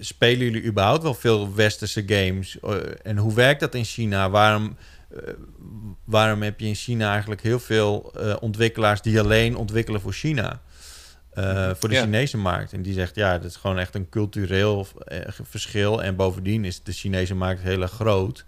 spelen 0.00 0.44
jullie 0.44 0.64
überhaupt 0.64 1.02
wel 1.02 1.14
veel 1.14 1.54
westerse 1.54 2.02
games? 2.06 2.60
Eh, 2.60 2.76
en 3.02 3.16
hoe 3.16 3.34
werkt 3.34 3.60
dat 3.60 3.74
in 3.74 3.84
China? 3.84 4.30
Waarom, 4.30 4.76
uh, 5.12 5.20
waarom 6.04 6.42
heb 6.42 6.60
je 6.60 6.66
in 6.66 6.74
China 6.74 7.10
eigenlijk 7.10 7.42
heel 7.42 7.60
veel 7.60 8.12
uh, 8.16 8.36
ontwikkelaars 8.40 9.02
die 9.02 9.20
alleen 9.20 9.56
ontwikkelen 9.56 10.00
voor 10.00 10.12
China? 10.12 10.60
Voor 11.74 11.88
de 11.88 11.94
ja. 11.94 12.02
Chinese 12.02 12.36
markt. 12.36 12.72
En 12.72 12.82
die 12.82 12.92
zegt, 12.92 13.14
ja, 13.14 13.38
dat 13.38 13.50
is 13.50 13.56
gewoon 13.56 13.78
echt 13.78 13.94
een 13.94 14.08
cultureel 14.08 14.86
verschil. 15.42 16.02
En 16.02 16.16
bovendien 16.16 16.64
is 16.64 16.82
de 16.82 16.92
Chinese 16.92 17.34
markt 17.34 17.62
heel 17.62 17.82
erg 17.82 17.90
groot. 17.90 18.44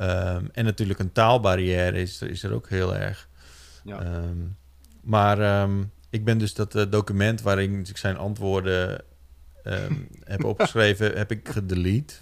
Um, 0.00 0.48
en 0.52 0.64
natuurlijk 0.64 0.98
een 0.98 1.12
taalbarrière 1.12 2.00
is, 2.00 2.22
is 2.22 2.42
er 2.42 2.52
ook 2.52 2.68
heel 2.68 2.94
erg. 2.96 3.28
Ja. 3.84 4.00
Um, 4.00 4.56
maar 5.02 5.62
um, 5.62 5.90
ik 6.14 6.24
ben 6.24 6.38
dus 6.38 6.54
dat 6.54 6.74
uh, 6.74 6.82
document 6.90 7.42
waarin 7.42 7.86
ik 7.88 7.96
zijn 7.96 8.16
antwoorden 8.16 9.04
heb 10.24 10.44
opgeschreven, 10.44 11.16
heb 11.16 11.30
ik 11.30 11.48
gedelete. 11.48 12.14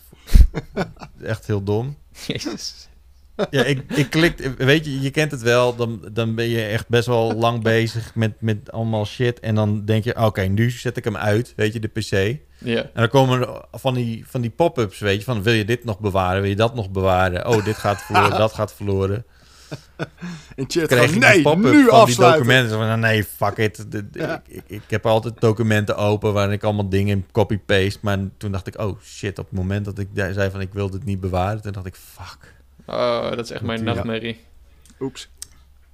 echt 1.22 1.46
heel 1.46 1.62
dom. 1.62 1.96
Jezus. 2.26 2.88
Ja, 3.50 3.64
ik, 3.64 3.92
ik 3.92 4.10
klik, 4.10 4.50
weet 4.58 4.84
je, 4.84 5.00
je 5.00 5.10
kent 5.10 5.30
het 5.30 5.42
wel. 5.42 5.76
Dan, 5.76 6.08
dan 6.12 6.34
ben 6.34 6.48
je 6.48 6.64
echt 6.64 6.88
best 6.88 7.06
wel 7.06 7.34
lang 7.34 7.62
bezig 7.74 8.14
met, 8.14 8.40
met 8.40 8.72
allemaal 8.72 9.06
shit. 9.06 9.40
En 9.40 9.54
dan 9.54 9.84
denk 9.84 10.04
je, 10.04 10.24
oké, 10.24 10.42
nu 10.42 10.70
zet 10.70 10.96
ik 10.96 11.04
hem 11.04 11.16
uit, 11.16 11.52
weet 11.56 11.72
je, 11.72 11.80
de 11.80 11.88
PC. 11.88 12.40
Ja. 12.58 12.82
En 12.82 12.90
dan 12.94 13.08
komen 13.08 13.64
van 13.72 13.94
die, 13.94 14.26
van 14.26 14.40
die 14.40 14.50
pop-ups, 14.50 14.98
weet 14.98 15.18
je, 15.18 15.24
van 15.24 15.42
wil 15.42 15.52
je 15.52 15.64
dit 15.64 15.84
nog 15.84 16.00
bewaren, 16.00 16.40
wil 16.40 16.50
je 16.50 16.56
dat 16.56 16.74
nog 16.74 16.90
bewaren? 16.90 17.48
Oh, 17.48 17.64
dit 17.64 17.76
gaat 17.76 18.02
verloren, 18.02 18.38
dat 18.38 18.52
gaat 18.52 18.74
verloren. 18.74 19.24
En 20.56 20.64
chat 20.68 20.86
Kreeg 20.86 21.18
nee, 21.18 21.36
nu 21.36 21.42
van 21.42 22.06
die 22.06 22.16
documenten. 22.16 22.78
Van, 22.78 23.00
nee, 23.00 23.24
fuck 23.24 23.56
it. 23.56 23.86
Ja. 24.12 24.42
Ik, 24.46 24.56
ik, 24.56 24.62
ik, 24.66 24.82
heb 24.88 25.06
altijd 25.06 25.40
documenten 25.40 25.96
open 25.96 26.32
waarin 26.32 26.52
ik 26.52 26.62
allemaal 26.62 26.88
dingen 26.88 27.26
copy-paste. 27.32 27.98
Maar 28.02 28.18
toen 28.36 28.52
dacht 28.52 28.66
ik, 28.66 28.78
oh 28.78 29.00
shit, 29.02 29.38
op 29.38 29.48
het 29.48 29.58
moment 29.58 29.84
dat 29.84 29.98
ik 29.98 30.08
zei 30.14 30.50
van 30.50 30.60
ik 30.60 30.72
wil 30.72 30.90
dit 30.90 31.04
niet 31.04 31.20
bewaren, 31.20 31.62
toen 31.62 31.72
dacht 31.72 31.86
ik, 31.86 31.94
fuck. 31.94 32.54
Oh, 32.86 33.30
dat 33.30 33.44
is 33.44 33.50
echt 33.50 33.62
mijn 33.62 33.84
nachtmerrie. 33.84 34.40
Oeps. 35.00 35.30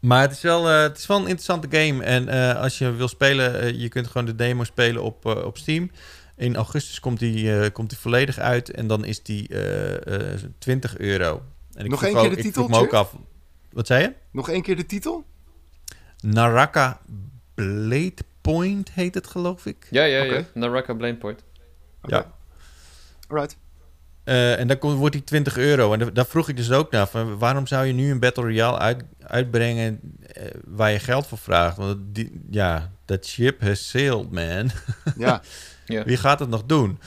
Maar 0.00 0.20
het 0.20 0.32
is, 0.32 0.40
wel, 0.40 0.70
uh, 0.70 0.82
het 0.82 0.98
is 0.98 1.06
wel 1.06 1.16
een 1.16 1.22
interessante 1.22 1.68
game. 1.70 2.04
En 2.04 2.28
uh, 2.28 2.60
als 2.60 2.78
je 2.78 2.92
wil 2.92 3.08
spelen, 3.08 3.64
uh, 3.64 3.80
je 3.80 3.88
kunt 3.88 4.06
gewoon 4.06 4.26
de 4.26 4.34
demo 4.34 4.64
spelen 4.64 5.02
op, 5.02 5.24
op 5.24 5.58
Steam. 5.58 5.90
In 6.36 6.56
augustus 6.56 7.00
komt 7.00 7.18
die, 7.18 7.70
komt 7.70 7.88
die 7.88 7.98
volledig 7.98 8.38
uit. 8.38 8.70
En 8.70 8.86
dan 8.86 9.04
is 9.04 9.22
die 9.22 9.50
20 10.58 10.98
euro. 10.98 11.42
En 11.74 11.84
ik 11.84 11.90
Nog 11.90 12.04
één 12.04 12.14
keer 12.14 12.30
de 12.30 12.36
titel? 12.36 12.62
Ik 12.64 12.68
me 12.68 12.76
ook 12.76 12.92
af. 12.92 13.14
Wat 13.78 13.86
zei 13.86 14.02
je? 14.02 14.12
Nog 14.30 14.50
één 14.50 14.62
keer 14.62 14.76
de 14.76 14.86
titel? 14.86 15.24
Naraka 16.20 17.00
Blade 17.54 18.24
Point 18.40 18.90
heet 18.90 19.14
het, 19.14 19.26
geloof 19.26 19.66
ik. 19.66 19.86
Ja, 19.90 20.04
ja, 20.04 20.24
okay. 20.24 20.38
ja. 20.38 20.44
Naraka 20.54 20.94
Blade 20.94 21.16
Point. 21.16 21.42
Okay. 22.02 22.18
Ja. 22.18 22.32
Right. 23.28 23.56
Uh, 24.24 24.58
en 24.58 24.68
dan 24.68 24.78
komt, 24.78 24.98
wordt 24.98 25.14
die 25.14 25.24
20 25.24 25.56
euro. 25.56 25.92
En 25.92 26.14
daar 26.14 26.26
vroeg 26.26 26.48
ik 26.48 26.56
dus 26.56 26.70
ook 26.70 26.90
naar. 26.90 27.06
Van, 27.06 27.38
waarom 27.38 27.66
zou 27.66 27.86
je 27.86 27.92
nu 27.92 28.10
een 28.10 28.20
Battle 28.20 28.42
Royale 28.42 28.78
uit, 28.78 29.04
uitbrengen 29.20 30.00
uh, 30.02 30.44
waar 30.64 30.90
je 30.90 30.98
geld 30.98 31.26
voor 31.26 31.38
vraagt? 31.38 31.76
Want 31.76 31.98
die, 32.14 32.40
ja, 32.50 32.92
dat 33.04 33.26
ship 33.26 33.60
has 33.60 33.88
sailed, 33.88 34.30
man. 34.30 34.70
Ja. 35.24 35.42
ja. 35.86 36.04
Wie 36.04 36.16
gaat 36.16 36.38
het 36.38 36.48
nog 36.48 36.64
doen? 36.66 36.98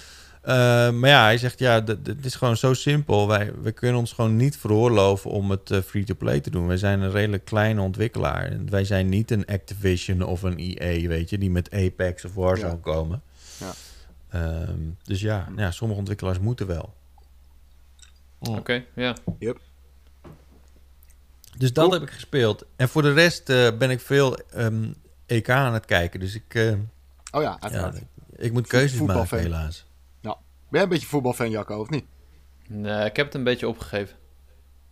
Uh, 0.44 0.48
maar 0.92 1.10
ja, 1.10 1.24
hij 1.24 1.38
zegt, 1.38 1.60
ja, 1.60 1.84
het 1.84 2.26
is 2.26 2.36
gewoon 2.36 2.58
zo 2.58 2.74
simpel. 2.74 3.28
Wij, 3.28 3.52
we 3.62 3.72
kunnen 3.72 4.00
ons 4.00 4.14
gewoon 4.14 4.36
niet 4.36 4.58
veroorloven 4.58 5.32
om 5.32 5.52
het 5.52 5.82
free-to-play 5.86 6.39
te 6.39 6.50
doen. 6.50 6.68
Wij 6.68 6.78
zijn 6.78 7.02
een 7.02 7.12
redelijk 7.12 7.46
kleine 7.46 7.82
ontwikkelaar. 7.82 8.58
Wij 8.66 8.86
zijn 8.86 9.10
niet 9.10 9.32
een 9.32 9.46
Activision 9.46 10.22
of 10.22 10.42
een 10.42 10.58
EA, 10.58 11.08
weet 11.08 11.30
je, 11.30 11.38
die 11.38 11.52
met 11.52 11.72
Apex 11.72 12.26
of 12.26 12.34
Warzone 12.34 12.70
ja. 12.72 12.78
komen. 12.82 13.22
Ja. 13.60 13.74
Um, 14.70 14.98
dus 15.04 15.22
ja, 15.22 15.48
ja, 15.56 15.72
sommige 15.72 16.00
ontwikkelaars 16.00 16.39
moeten 16.39 16.68
wel. 16.68 16.94
Oh. 18.39 18.50
Oké, 18.50 18.60
okay, 18.60 18.88
ja. 18.96 19.16
Yep. 19.39 19.60
Dus 21.58 21.74
dat 21.74 21.84
cool. 21.84 22.00
heb 22.00 22.10
ik 22.10 22.14
gespeeld. 22.14 22.66
En 22.76 22.89
voor 22.89 23.02
de 23.02 23.14
rest 23.14 23.50
uh, 23.50 23.78
ben 23.78 23.89
ik 23.89 24.00
veel 24.00 24.39
um, 24.56 24.96
EK 25.26 25.50
aan 25.50 25.74
het 25.74 25.86
kijken. 25.86 26.20
Dus 26.20 26.36
ik... 26.36 26.54
Uh, 26.54 26.74
oh 27.32 27.42
ja, 27.42 27.58
uiteraard. 27.60 27.96
Ja, 27.96 28.02
ik 28.36 28.52
moet 28.52 28.68
keuzes 28.68 29.00
maken, 29.00 29.39
helaas. 29.39 29.86
Ben 30.72 30.80
jij 30.80 30.82
een 30.82 30.89
beetje 30.89 31.07
voetbalfan, 31.07 31.49
Jacco, 31.49 31.80
of 31.80 31.89
niet? 31.89 32.05
Nee, 32.67 33.05
ik 33.05 33.15
heb 33.15 33.26
het 33.26 33.36
een 33.36 33.43
beetje 33.43 33.67
opgegeven. 33.67 34.15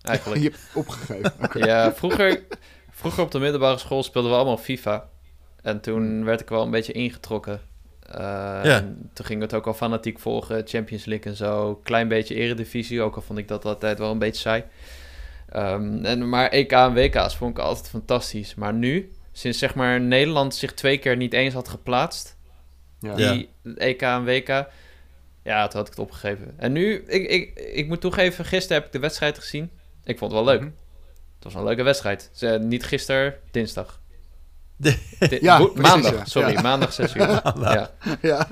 Eigenlijk. 0.02 0.42
Je 0.44 0.50
hebt 0.50 0.70
opgegeven? 0.74 1.34
Okay. 1.44 1.62
ja, 1.68 1.94
vroeger, 1.94 2.44
vroeger 2.92 3.24
op 3.24 3.32
de 3.32 3.40
middelbare 3.40 3.78
school 3.78 4.04
speelden 4.04 4.32
we 4.32 4.38
allemaal 4.38 4.58
FIFA. 4.58 5.10
En 5.62 5.80
toen 5.82 6.24
werd 6.24 6.42
ik 6.42 6.50
wel 6.50 6.64
een 6.64 6.72
beetje 6.72 6.94
ingetrokken. 6.94 7.62
Uh, 8.10 8.16
Ja. 8.16 8.64
en 8.64 9.10
Toen 9.14 9.26
ging 9.26 9.42
het 9.42 9.54
ook 9.54 9.68
al 9.68 9.74
fanatiek 9.74 10.20
volgen, 10.20 10.68
Champions 10.68 11.06
League 11.06 11.32
en 11.32 11.38
zo. 11.38 11.76
Klein 11.84 12.08
beetje 12.08 12.36
eredivisie, 12.36 13.02
ook 13.02 13.16
al 13.16 13.22
vond 13.22 13.40
ik 13.40 13.48
dat 13.48 13.66
altijd 13.66 13.98
wel 14.00 14.12
een 14.12 14.20
beetje 14.20 14.42
saai. 14.42 14.64
Ehm, 15.50 16.06
en, 16.06 16.30
maar 16.30 16.50
EK 16.50 16.72
en 16.72 16.94
WK's 16.94 17.36
vond 17.36 17.58
ik 17.58 17.64
altijd 17.64 17.90
fantastisch. 17.90 18.56
Maar 18.56 18.74
nu, 18.74 19.12
sinds 19.32 19.60
zeg 19.60 19.76
maar 19.76 20.02
Nederland 20.02 20.56
zich 20.56 20.74
twee 20.74 20.98
keer 20.98 21.18
niet 21.18 21.34
eens 21.34 21.54
had 21.54 21.68
geplaatst, 21.68 22.38
Ja. 23.00 23.18
Ja. 23.18 23.32
die 23.32 23.50
EK 23.76 24.02
en 24.02 24.26
WK, 24.26 24.66
ja, 25.44 25.68
toen 25.68 25.78
had 25.80 25.88
ik 25.88 25.94
het 25.96 26.04
opgegeven. 26.06 26.54
En 26.58 26.72
nu, 26.72 27.04
ik, 27.08 27.30
ik, 27.30 27.60
ik 27.60 27.88
moet 27.88 28.02
toegeven, 28.02 28.46
gisteren 28.46 28.78
heb 28.78 28.86
ik 28.86 28.92
de 28.92 29.00
wedstrijd 29.00 29.40
gezien. 29.40 29.72
Ik 30.04 30.18
vond 30.18 30.32
het 30.32 30.42
wel 30.44 30.50
leuk. 30.54 30.62
Mhm. 30.62 30.70
Het 31.36 31.44
was 31.44 31.54
een 31.54 31.64
leuke 31.64 31.84
wedstrijd. 31.84 32.30
Ze, 32.34 32.48
niet 32.62 32.84
gisteren, 32.86 33.36
dinsdag. 33.52 34.00
De- 34.76 34.98
Di- 35.20 35.38
Ja, 35.42 35.58
precies, 35.58 35.82
maandag, 35.82 36.12
ja. 36.12 36.26
sorry, 36.26 36.52
Ja. 36.52 36.62
maandag 36.62 36.94
6 36.94 37.16
uur. 37.16 37.28
ja, 37.60 37.92
Ja. 38.22 38.48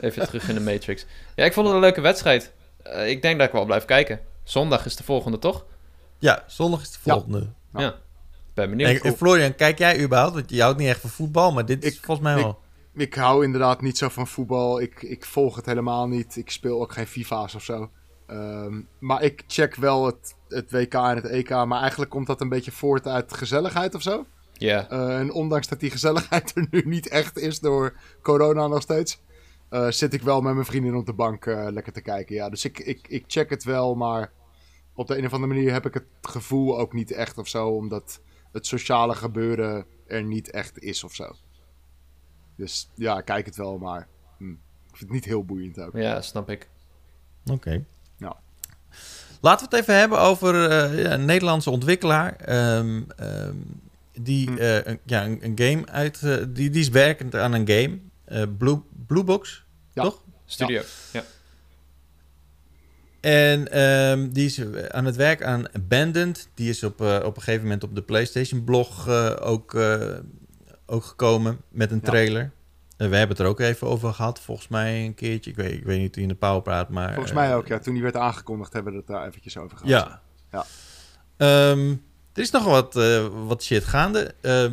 even 0.00 0.26
terug 0.26 0.48
in 0.48 0.54
de 0.54 0.60
Matrix. 0.60 1.06
Ja, 1.34 1.44
ik 1.44 1.52
vond 1.52 1.66
het 1.66 1.74
een 1.74 1.80
leuke 1.82 2.00
wedstrijd. 2.00 2.52
Eh, 2.82 3.08
ik 3.08 3.22
denk 3.22 3.38
dat 3.38 3.46
ik 3.46 3.52
wel 3.52 3.64
blijf 3.64 3.84
kijken. 3.84 4.20
Zondag 4.44 4.84
is 4.84 4.96
de 4.96 5.04
volgende, 5.04 5.38
toch? 5.38 5.64
ja, 6.18 6.44
zondag 6.46 6.80
is 6.80 6.90
de 6.90 6.98
volgende. 7.02 7.46
Ja. 7.72 7.80
Ja. 7.80 7.94
Ben 8.54 8.70
benieuwd. 8.70 8.88
En, 8.90 9.00
en 9.10 9.16
Florian, 9.16 9.54
kijk 9.54 9.78
jij 9.78 10.00
überhaupt? 10.00 10.34
Want 10.34 10.50
je 10.50 10.62
houdt 10.62 10.78
niet 10.78 10.88
echt 10.88 11.00
van 11.00 11.10
voetbal, 11.10 11.52
maar 11.52 11.66
dit 11.66 11.84
is 11.84 11.94
Ik- 11.96 12.04
volgens 12.04 12.26
mij 12.26 12.36
ik- 12.36 12.42
wel. 12.42 12.50
Ik 12.50 12.67
hou 13.14 13.44
inderdaad 13.44 13.80
niet 13.80 13.98
zo 13.98 14.08
van 14.08 14.26
voetbal. 14.26 14.80
Ik, 14.80 15.02
ik 15.02 15.24
volg 15.24 15.56
het 15.56 15.66
helemaal 15.66 16.08
niet. 16.08 16.36
Ik 16.36 16.50
speel 16.50 16.80
ook 16.80 16.92
geen 16.92 17.06
FIFA's 17.06 17.54
of 17.54 17.62
zo. 17.62 17.90
Ehm, 18.26 18.80
maar 18.98 19.22
ik 19.22 19.44
check 19.46 19.74
wel 19.74 20.06
het, 20.06 20.34
het 20.48 20.70
WK 20.70 20.94
en 20.94 21.16
het 21.16 21.24
EK. 21.24 21.50
Maar 21.50 21.80
eigenlijk 21.80 22.10
komt 22.10 22.26
dat 22.26 22.40
een 22.40 22.48
beetje 22.48 22.72
voort 22.72 23.06
uit 23.06 23.34
gezelligheid 23.34 23.94
of 23.94 24.02
zo. 24.02 24.26
Ja, 24.52 24.88
Eh, 24.90 25.18
en 25.18 25.32
ondanks 25.32 25.68
dat 25.68 25.80
die 25.80 25.90
gezelligheid 25.90 26.52
er 26.56 26.66
nu 26.70 26.82
niet 26.84 27.08
echt 27.08 27.38
is 27.38 27.60
door 27.60 27.94
corona 28.22 28.66
nog 28.66 28.82
steeds, 28.82 29.20
eh, 29.68 29.90
zit 29.90 30.14
ik 30.14 30.22
wel 30.22 30.40
met 30.40 30.54
mijn 30.54 30.66
vrienden 30.66 30.94
op 30.94 31.06
de 31.06 31.12
bank 31.12 31.46
eh, 31.46 31.66
lekker 31.70 31.92
te 31.92 32.00
kijken. 32.00 32.34
Ja, 32.34 32.48
dus 32.48 32.64
ik, 32.64 32.78
ik, 32.78 33.08
ik 33.08 33.24
check 33.26 33.50
het 33.50 33.64
wel, 33.64 33.94
maar 33.94 34.32
op 34.94 35.06
de 35.06 35.18
een 35.18 35.26
of 35.26 35.32
andere 35.32 35.52
manier 35.54 35.72
heb 35.72 35.86
ik 35.86 35.94
het 35.94 36.06
gevoel 36.22 36.78
ook 36.78 36.92
niet 36.92 37.10
echt 37.12 37.38
of 37.38 37.48
zo, 37.48 37.68
omdat 37.68 38.20
het 38.52 38.66
sociale 38.66 39.14
gebeuren 39.14 39.86
er 40.06 40.22
niet 40.22 40.50
echt 40.50 40.78
is 40.78 41.04
of 41.04 41.14
zo. 41.14 41.32
Dus 42.58 42.88
ja, 42.94 43.18
ik 43.18 43.24
kijk 43.24 43.46
het 43.46 43.56
wel, 43.56 43.78
maar 43.78 44.06
hm, 44.38 44.50
ik 44.50 44.56
vind 44.96 45.00
het 45.00 45.10
niet 45.10 45.24
heel 45.24 45.44
boeiend 45.44 45.80
ook. 45.80 45.92
ja, 45.96 46.20
snap 46.22 46.50
ik. 46.50 46.68
Oké. 47.50 47.84
Ja. 48.16 48.36
Laten 49.40 49.68
we 49.68 49.76
het 49.76 49.82
even 49.84 49.98
hebben 49.98 50.18
over 50.20 50.70
eh, 50.70 51.02
ja, 51.02 51.12
een 51.12 51.24
Nederlandse 51.24 51.70
ontwikkelaar. 51.70 52.36
ehm, 52.36 53.02
ehm, 53.16 53.54
die, 54.20 54.50
Hm. 54.50 54.56
eh, 54.56 54.84
een, 54.84 54.98
ja, 55.04 55.24
een, 55.24 55.38
een 55.44 55.52
game 55.58 55.86
uit. 55.86 56.22
eh, 56.22 56.36
die, 56.48 56.70
die 56.70 56.80
is 56.80 56.88
werkend 56.88 57.34
aan 57.34 57.52
een 57.52 57.68
game. 57.68 57.98
eh 58.24 58.42
Blue, 58.58 58.80
Blue 59.06 59.24
Box, 59.24 59.64
Ja. 59.92 60.02
toch? 60.02 60.22
Studio. 60.44 60.82
Ja. 61.12 61.24
En 63.20 63.72
ehm, 63.72 64.28
die 64.30 64.44
is 64.46 64.60
aan 64.90 65.04
het 65.04 65.16
werk 65.16 65.42
aan 65.44 65.74
Abandoned. 65.74 66.48
Die 66.54 66.68
is 66.68 66.82
op, 66.84 67.00
op 67.00 67.36
een 67.36 67.42
gegeven 67.42 67.62
moment 67.62 67.84
op 67.84 67.94
de 67.94 68.02
PlayStation 68.02 68.64
blog 68.64 69.08
eh, 69.08 69.36
ook, 69.40 69.74
eh, 69.74 70.16
ook 70.90 71.04
gekomen 71.04 71.60
met 71.68 71.90
een 71.90 72.00
Ja. 72.02 72.08
trailer. 72.10 72.42
Eh, 72.96 73.08
we 73.08 73.16
hebben 73.16 73.36
het 73.36 73.38
er 73.46 73.46
ook 73.52 73.60
even 73.60 73.86
over 73.86 74.12
gehad, 74.14 74.40
volgens 74.40 74.68
mij 74.68 75.04
een 75.04 75.14
keertje. 75.14 75.50
Ik 75.50 75.56
weet, 75.56 75.72
ik 75.72 75.84
weet 75.84 75.98
niet 76.00 76.14
hoe 76.14 76.24
je 76.24 76.28
in 76.28 76.34
de 76.34 76.46
Power 76.46 76.62
praat, 76.62 76.88
maar... 76.88 77.08
Volgens 77.12 77.30
eh, 77.30 77.36
mij 77.36 77.54
ook, 77.56 77.66
ja. 77.66 77.78
Toen 77.78 77.94
die 77.94 78.02
werd 78.02 78.16
aangekondigd 78.16 78.72
hebben 78.72 78.92
we 78.92 78.98
het 78.98 79.06
daar 79.06 79.26
eventjes 79.26 79.56
over 79.56 79.76
gehad. 79.78 79.90
Ja. 79.92 80.20
Ja. 80.52 80.64
Ehm, 81.36 81.90
er 82.32 82.42
is 82.42 82.50
nog 82.50 82.64
wat, 82.64 82.96
eh, 82.96 83.26
wat 83.46 83.62
shit 83.62 83.84
gaande. 83.84 84.34
Ehm, 84.40 84.72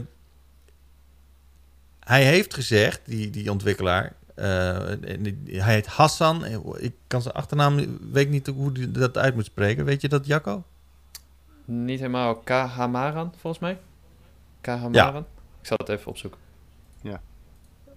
hij 1.99 2.23
heeft 2.25 2.53
gezegd, 2.53 3.01
die, 3.05 3.29
die 3.29 3.51
ontwikkelaar... 3.51 4.13
eh, 4.35 4.89
en 5.09 5.23
die- 5.23 5.61
hij 5.61 5.73
heet 5.73 5.85
Hassan. 5.87 6.45
Ik 6.77 6.93
kan 7.07 7.21
zijn 7.21 7.33
achternaam... 7.33 7.97
Weet 8.11 8.29
niet 8.29 8.47
hoe 8.47 8.71
hij 8.73 8.91
dat 8.91 9.17
uit 9.17 9.35
moet 9.35 9.45
spreken. 9.45 9.85
Weet 9.85 10.01
je 10.01 10.09
dat, 10.09 10.25
Jacco? 10.25 10.63
Niet 11.65 11.99
helemaal 11.99 12.35
Kahamaran, 12.35 13.33
volgens 13.37 13.61
mij. 13.61 13.79
Kahamaran. 14.61 15.25
Ik 15.65 15.71
zal 15.71 15.77
het 15.85 15.89
even 15.97 16.07
opzoeken. 16.07 16.39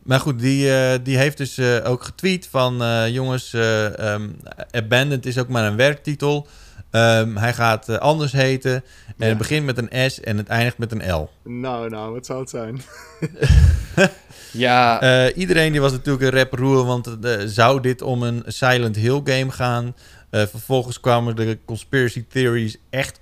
Maar 0.02 0.20
goed, 0.20 0.38
die, 0.38 0.72
eh, 0.74 0.98
die 1.02 1.16
heeft 1.18 1.36
dus 1.36 1.58
eh, 1.58 1.90
ook 1.90 2.02
getweet 2.02 2.46
van... 2.46 2.82
eh, 2.82 3.08
jongens, 3.08 3.52
eh 3.52 3.98
ehm, 4.14 4.28
Abandoned 4.70 5.26
is 5.26 5.38
ook 5.38 5.48
maar 5.48 5.64
een 5.64 5.76
werktitel. 5.76 6.46
Ehm, 6.90 7.36
hij 7.36 7.54
gaat 7.54 7.98
anders 7.98 8.32
heten. 8.32 8.72
En 8.72 8.82
Ja. 9.16 9.26
het 9.26 9.38
begint 9.38 9.66
met 9.66 9.78
een 9.78 10.10
S 10.10 10.20
en 10.20 10.36
het 10.36 10.48
eindigt 10.48 10.78
met 10.78 10.92
een 10.92 11.12
L. 11.12 11.30
Nou, 11.42 11.88
nou, 11.88 12.12
wat 12.12 12.26
zou 12.26 12.40
het 12.40 12.50
zijn? 12.50 12.80
Ja, 14.52 15.00
Eh, 15.00 15.36
iedereen 15.36 15.72
die 15.72 15.80
was 15.80 15.92
natuurlijk 15.92 16.24
een 16.24 16.38
rap 16.38 16.52
roer, 16.52 16.84
want 16.84 17.16
zou 17.44 17.80
dit 17.80 18.02
om 18.02 18.22
een 18.22 18.42
Silent 18.46 18.96
Hill 18.96 19.20
game 19.24 19.50
gaan? 19.50 19.94
Eh, 20.30 20.46
vervolgens 20.46 21.00
kwamen 21.00 21.36
de 21.36 21.58
conspiracy 21.64 22.24
theories 22.28 22.76
echt 22.90 23.20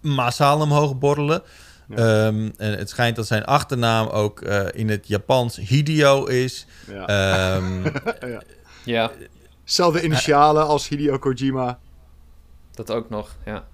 massaal 0.00 0.60
omhoog 0.60 0.98
borrelen. 0.98 1.42
Ja. 1.88 1.96
Ehm, 1.96 2.50
en 2.56 2.78
het 2.78 2.90
schijnt 2.90 3.16
dat 3.16 3.26
zijn 3.26 3.44
achternaam 3.44 4.06
ook 4.08 4.40
eh, 4.40 4.66
in 4.72 4.88
het 4.88 5.08
Japans 5.08 5.56
Hideo 5.56 6.24
is. 6.24 6.66
Ja. 6.86 7.06
Ehm, 7.06 7.84
ja. 8.32 8.42
ja, 8.84 9.10
Zelfde 9.64 10.02
initialen 10.02 10.66
als 10.66 10.88
Hideo 10.88 11.18
Kojima. 11.18 11.78
dat 12.74 12.90
ook 12.90 13.10
nog. 13.10 13.36
Ja. 13.44 13.64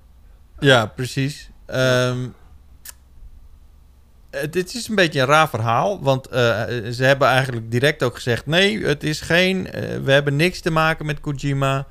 ja, 0.59 0.87
precies. 0.87 1.51
Ehm, 1.67 2.29
eh, 4.31 4.51
dit 4.51 4.75
is 4.75 4.89
een 4.89 4.95
beetje 4.95 5.21
een 5.21 5.27
raar 5.27 5.49
verhaal, 5.49 6.03
want 6.03 6.27
eh, 6.27 6.63
ze 6.91 7.05
hebben 7.05 7.29
eigenlijk 7.29 7.71
direct 7.71 8.03
ook 8.03 8.15
gezegd: 8.15 8.47
nee, 8.47 8.85
het 8.85 9.03
is 9.03 9.21
geen, 9.21 9.71
eh, 9.71 9.99
we 9.99 10.13
hebben 10.13 10.37
niks 10.37 10.61
te 10.61 10.71
maken 10.71 11.07
met 11.07 11.21
Kojima. 11.21 11.87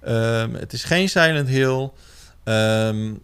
Ehm, 0.00 0.54
het 0.54 0.72
is 0.72 0.84
geen 0.84 1.08
Silent 1.08 1.48
Hill. 1.48 1.90
Ehm, 2.44 3.04
eh, 3.06 3.14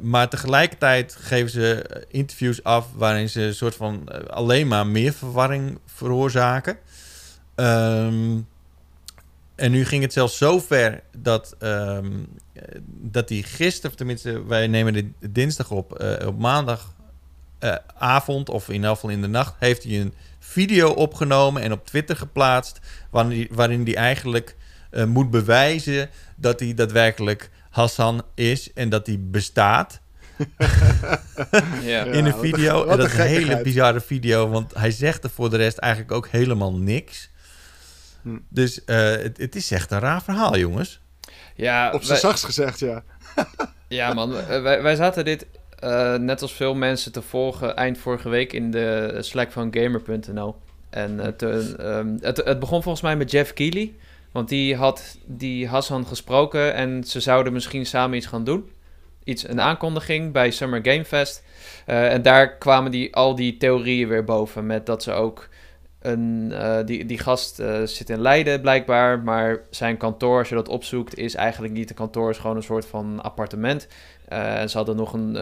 maar 0.00 0.28
tegelijkertijd 0.28 1.16
geven 1.20 1.50
ze 1.50 1.82
eh, 1.82 2.02
interviews 2.08 2.62
af 2.62 2.86
waarin 2.94 3.28
ze 3.28 3.42
een 3.42 3.54
soort 3.54 3.74
van 3.74 4.08
eh, 4.08 4.26
alleen 4.26 4.68
maar 4.68 4.86
meer 4.86 5.12
verwarring 5.12 5.78
veroorzaken. 5.86 6.78
Ehm, 7.54 8.38
en 9.54 9.70
nu 9.70 9.84
ging 9.84 10.02
het 10.02 10.12
zelfs 10.12 10.38
zo 10.38 10.58
ver 10.58 11.02
dat, 11.16 11.54
eh, 11.58 11.98
dat 12.86 13.28
hij 13.28 13.42
gisteren, 13.42 13.96
tenminste, 13.96 14.46
wij 14.46 14.66
nemen 14.66 14.92
dit 14.92 15.06
dinsdag 15.20 15.70
op, 15.70 15.94
eh, 15.94 16.26
op 16.26 16.38
maandag 16.38 16.96
eh, 17.58 17.74
avond 17.94 18.48
of 18.48 18.68
in 18.68 18.74
ieder 18.74 18.90
geval 18.90 19.10
in 19.10 19.20
de 19.20 19.28
nacht, 19.28 19.54
heeft 19.58 19.82
hij 19.82 20.00
een 20.00 20.14
video 20.38 20.88
opgenomen 20.88 21.62
en 21.62 21.72
op 21.72 21.86
Twitter 21.86 22.16
geplaatst, 22.16 22.80
waarin 23.50 23.84
hij, 23.84 23.94
eigenlijk 23.94 24.56
eh, 24.90 25.04
moet 25.04 25.30
bewijzen 25.30 26.10
dat 26.36 26.60
hij 26.60 26.74
daadwerkelijk 26.74 27.50
Hassan 27.78 28.22
is 28.34 28.72
en 28.72 28.88
dat 28.88 29.06
hij 29.06 29.16
bestaat 29.20 30.00
Ja. 31.82 32.04
in 32.04 32.24
een 32.26 32.34
video. 32.34 32.74
een- 32.74 32.80
en 32.82 32.86
wat 32.88 32.96
dat 32.98 33.06
is 33.06 33.12
een 33.18 33.26
hele 33.26 33.62
bizarre 33.62 34.00
video, 34.00 34.48
want 34.48 34.74
hij 34.74 34.90
zegt 34.90 35.24
er 35.24 35.30
voor 35.30 35.50
de 35.50 35.56
rest 35.56 35.78
eigenlijk 35.78 36.12
ook 36.12 36.28
helemaal 36.28 36.72
niks. 36.74 37.30
Hm. 38.22 38.38
Dus 38.48 38.84
eh, 38.84 38.96
het, 39.10 39.36
het 39.36 39.56
is 39.56 39.70
echt 39.70 39.90
een 39.90 39.98
raar 39.98 40.22
verhaal, 40.22 40.56
jongens. 40.58 41.00
Ja, 41.54 41.86
Op 41.92 42.00
zijn 42.02 42.08
wij- 42.12 42.18
zachtst 42.20 42.44
gezegd, 42.44 42.78
ja. 42.78 43.02
Ja, 43.88 44.14
man. 44.14 44.36
eh, 44.38 44.62
Wij, 44.62 44.82
wij 44.82 44.94
zaten 44.96 45.24
dit, 45.24 45.46
eh, 45.78 46.14
net 46.14 46.42
als 46.42 46.52
veel 46.52 46.74
mensen, 46.74 47.12
te 47.12 47.22
volgen 47.22 47.76
eind 47.76 47.98
vorige 47.98 48.28
week 48.28 48.52
in 48.52 48.70
de 48.70 49.16
Slack 49.20 49.52
van 49.52 49.74
Gamer.nl. 49.74 50.56
En 50.90 51.18
het, 51.18 51.42
eh, 51.42 51.78
ehm, 51.98 52.16
het, 52.20 52.36
het 52.44 52.58
begon 52.58 52.82
volgens 52.82 53.02
mij 53.04 53.16
met 53.16 53.30
Jeff 53.30 53.52
Keighley. 53.52 53.94
Want 54.32 54.48
die 54.48 54.76
had 54.76 55.18
die 55.26 55.68
Hassan 55.68 56.06
gesproken 56.06 56.74
en 56.74 57.04
ze 57.04 57.20
zouden 57.20 57.52
misschien 57.52 57.86
samen 57.86 58.16
iets 58.16 58.26
gaan 58.26 58.44
doen. 58.44 58.70
Iets, 59.24 59.48
een 59.48 59.60
aankondiging 59.60 60.32
bij 60.32 60.50
Summer 60.50 60.80
Game 60.82 61.04
Fest. 61.04 61.44
Eh, 61.86 62.12
en 62.12 62.22
daar 62.22 62.56
kwamen 62.56 62.90
die, 62.90 63.14
al 63.14 63.34
die 63.34 63.56
theorieën 63.56 64.08
weer 64.08 64.24
boven. 64.24 64.66
Met 64.66 64.86
dat 64.86 65.02
ze 65.02 65.12
ook 65.12 65.48
een. 66.00 66.52
eh, 66.52 66.76
die, 66.84 67.06
die 67.06 67.18
gast 67.18 67.60
eh, 67.60 67.82
zit 67.82 68.10
in 68.10 68.20
Leiden 68.20 68.60
blijkbaar. 68.60 69.18
Maar 69.18 69.60
zijn 69.70 69.96
kantoor, 69.96 70.38
als 70.38 70.48
je 70.48 70.54
dat 70.54 70.68
opzoekt, 70.68 71.16
is 71.18 71.34
eigenlijk 71.34 71.72
niet 71.72 71.90
een 71.90 71.96
kantoor. 71.96 72.30
is 72.30 72.38
gewoon 72.38 72.56
een 72.56 72.62
soort 72.62 72.86
van 72.86 73.22
appartement. 73.22 73.88
En 74.28 74.70
ze 74.70 74.76
hadden 74.76 74.96
nog 74.96 75.12
een, 75.12 75.36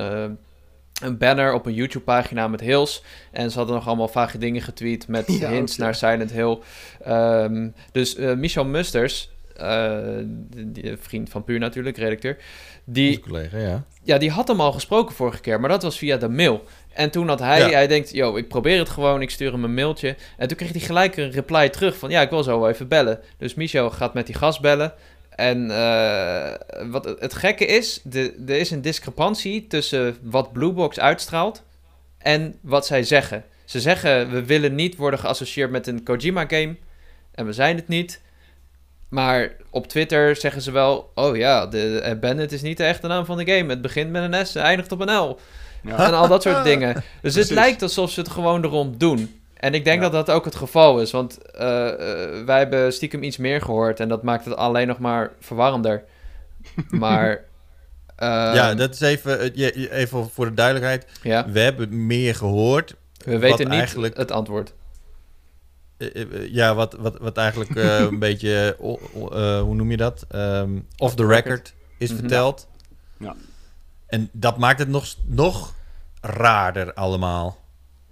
een 1.03 1.18
banner 1.18 1.53
op 1.53 1.66
een 1.66 1.74
YouTube-pagina 1.74 2.49
met 2.49 2.61
Hills. 2.61 3.03
En 3.32 3.51
ze 3.51 3.57
hadden 3.59 3.74
nog 3.76 3.86
allemaal 3.86 4.09
vage 4.09 4.38
dingen 4.38 4.62
getweet 4.62 5.09
met 5.09 5.24
Ja, 5.40 5.51
hints 5.51 5.76
naar 5.76 5.94
Silent 5.94 6.32
Hill. 6.32 6.59
Ehm, 7.05 7.68
dus 7.92 8.16
eh, 8.16 8.34
Michel 8.34 8.64
Musters, 8.64 9.30
eh, 9.57 9.99
die, 10.26 10.72
die 10.72 10.97
vriend 11.01 11.30
van 11.30 11.44
Puur 11.44 11.59
natuurlijk, 11.59 11.97
redacteur. 11.97 12.36
Die, 12.84 13.20
collega, 13.20 13.59
ja. 13.59 13.84
ja, 14.03 14.18
die 14.18 14.30
had 14.30 14.49
hem 14.49 14.61
al 14.61 14.72
gesproken 14.72 15.14
vorige 15.14 15.40
keer, 15.40 15.61
maar 15.61 15.68
dat 15.68 15.82
was 15.82 15.99
via 15.99 16.16
de 16.16 16.28
mail. 16.28 16.64
En 16.92 17.11
toen 17.11 17.28
had 17.28 17.38
hij, 17.38 17.59
Ja. 17.59 17.68
hij 17.68 17.86
denkt, 17.86 18.11
yo, 18.12 18.36
ik 18.36 18.49
probeer 18.49 18.78
het 18.78 18.88
gewoon, 18.88 19.22
ik 19.22 19.30
stuur 19.30 19.53
hem 19.53 19.64
een 19.64 19.74
mailtje. 19.74 20.16
En 20.36 20.49
toen 20.49 20.57
kreeg 20.57 20.70
hij 20.72 20.80
gelijk 20.80 21.16
een 21.16 21.30
reply 21.30 21.68
terug 21.68 21.97
van, 21.97 22.11
ja, 22.11 22.20
ik 22.20 22.30
wil 22.30 22.42
zo 22.42 22.61
wel 22.61 22.68
even 22.68 22.88
bellen. 22.88 23.20
Dus 23.38 23.55
Michel 23.55 23.90
gaat 23.90 24.14
met 24.14 24.26
die 24.26 24.34
gast 24.34 24.61
bellen. 24.61 24.92
En 25.37 25.70
eh, 25.70 26.53
wat 26.91 27.05
het- 27.05 27.34
gekke 27.34 27.66
is, 27.66 28.01
de, 28.05 28.34
er 28.47 28.57
is 28.59 28.70
een 28.70 28.82
discrepantie 28.82 29.66
tussen 29.66 30.16
wat 30.22 30.53
Bluebox 30.53 31.01
uitstraalt 31.01 31.62
en 32.18 32.59
wat 32.61 32.87
zij 32.87 33.03
zeggen. 33.03 33.45
Ze 33.64 33.80
zeggen, 33.80 34.30
we 34.30 34.45
willen 34.45 34.74
niet 34.74 34.97
worden 34.97 35.20
geassocieerd 35.20 35.70
met 35.70 35.87
een 35.87 36.03
Kojima-game. 36.03 36.76
en 37.34 37.47
we 37.47 37.53
zijn 37.53 37.76
het 37.76 37.89
niet. 37.89 38.20
Maar 39.09 39.53
op 39.70 39.87
Twitter 39.89 40.37
zeggen 40.37 40.62
ze 40.62 40.70
wel: 40.70 41.11
Oh 41.14 41.37
ja, 41.37 41.66
de 41.66 42.16
Bandit 42.20 42.53
is 42.53 42.62
niet 42.62 42.76
de 42.76 42.84
echte 42.84 43.07
naam 43.07 43.24
van 43.24 43.37
de 43.37 43.53
game. 43.53 43.70
Het 43.70 43.80
begint 43.82 44.11
met 44.11 44.32
een 44.32 44.47
S 44.47 44.55
en 44.55 44.62
eindigt 44.62 44.93
op 44.93 45.01
een 45.01 45.14
L. 45.16 45.39
Ja. 45.82 46.07
En 46.07 46.14
al 46.14 46.28
dat 46.28 46.43
soort 46.43 46.64
dingen. 46.72 47.03
Dus 47.22 47.34
het 47.34 47.51
lijkt 47.51 47.82
alsof 47.82 48.11
ze 48.11 48.20
het 48.20 48.28
gewoon 48.28 48.64
erom 48.64 48.99
doen. 48.99 49.41
En 49.57 49.74
ik 49.74 49.84
denk 49.84 50.00
dat 50.00 50.12
dat 50.12 50.30
ook 50.30 50.44
het 50.44 50.54
geval 50.57 51.00
is. 51.00 51.11
Want 51.11 51.38
uh, 51.54 51.61
wij 52.44 52.59
hebben 52.59 52.92
stiekem 52.92 53.22
iets 53.22 53.36
meer 53.36 53.61
gehoord. 53.61 54.00
En 54.00 54.09
dat 54.09 54.22
maakt 54.22 54.44
het 54.44 54.57
alleen 54.57 54.86
nog 54.86 54.98
maar 54.98 55.32
verwarrender. 55.40 56.04
Maar. 56.90 57.44
ja, 58.16 58.68
ehm, 58.68 58.76
dat 58.76 58.94
is 58.94 59.00
even, 59.00 59.52
even 59.90 60.30
voor 60.30 60.44
de 60.44 60.54
duidelijkheid. 60.54 61.07
Ja. 61.22 61.50
We 61.50 61.61
hebben 61.61 62.07
meer 62.07 62.34
gehoord. 62.34 62.94
We 63.24 63.38
weten 63.38 63.68
niet 63.68 63.78
eigenlijk... 63.78 64.16
het 64.16 64.30
antwoord. 64.30 64.74
Eh, 65.96 66.22
eh, 66.22 66.52
ja, 66.52 66.74
wat, 66.74 66.92
wat, 66.92 67.18
wat 67.18 67.36
eigenlijk 67.36 67.74
een 68.11 68.18
beetje, 68.18 68.76
hoe 68.78 69.74
noem 69.74 69.90
je 69.90 69.96
dat? 69.96 70.26
Um, 70.34 70.86
off 70.96 71.14
the 71.14 71.26
record 71.26 71.74
is 71.98 72.11
mhm. 72.11 72.18
verteld. 72.18 72.68
Ja. 73.18 73.34
En 74.07 74.28
dat 74.32 74.59
maakt 74.59 74.78
het 74.78 74.88
nog, 74.88 75.14
nog 75.24 75.74
raarder 76.20 76.94
allemaal. 76.94 77.64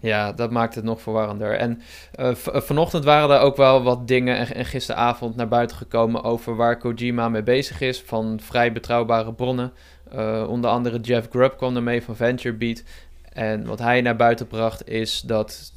Ja, 0.04 0.32
dat 0.32 0.50
maakt 0.50 0.74
het 0.74 0.84
nog 0.84 1.00
verwarrender. 1.00 1.52
En 1.52 1.80
uh, 2.20 2.34
vanochtend 2.34 3.04
waren 3.04 3.36
er 3.36 3.42
ook 3.42 3.56
wel 3.56 3.82
wat 3.82 4.08
dingen 4.08 4.54
en, 4.54 4.64
gisteravond 4.64 5.36
naar 5.36 5.48
buiten 5.48 5.76
gekomen 5.76 6.22
over 6.22 6.56
waar 6.56 6.78
Kojima 6.78 7.28
mee 7.28 7.42
bezig 7.42 7.80
is 7.80 8.02
van 8.02 8.40
vrij 8.42 8.72
betrouwbare 8.72 9.32
bronnen. 9.32 9.72
Uh, 10.14 10.46
onder 10.48 10.70
andere 10.70 11.00
Jeff 11.00 11.28
Grubb 11.30 11.56
kwam 11.56 11.76
ermee 11.76 12.02
van 12.02 12.16
VentureBeat. 12.16 12.82
En 13.32 13.66
wat 13.66 13.78
hij 13.78 14.00
naar 14.00 14.16
buiten 14.16 14.46
bracht 14.46 14.88
is 14.88 15.20
dat 15.20 15.72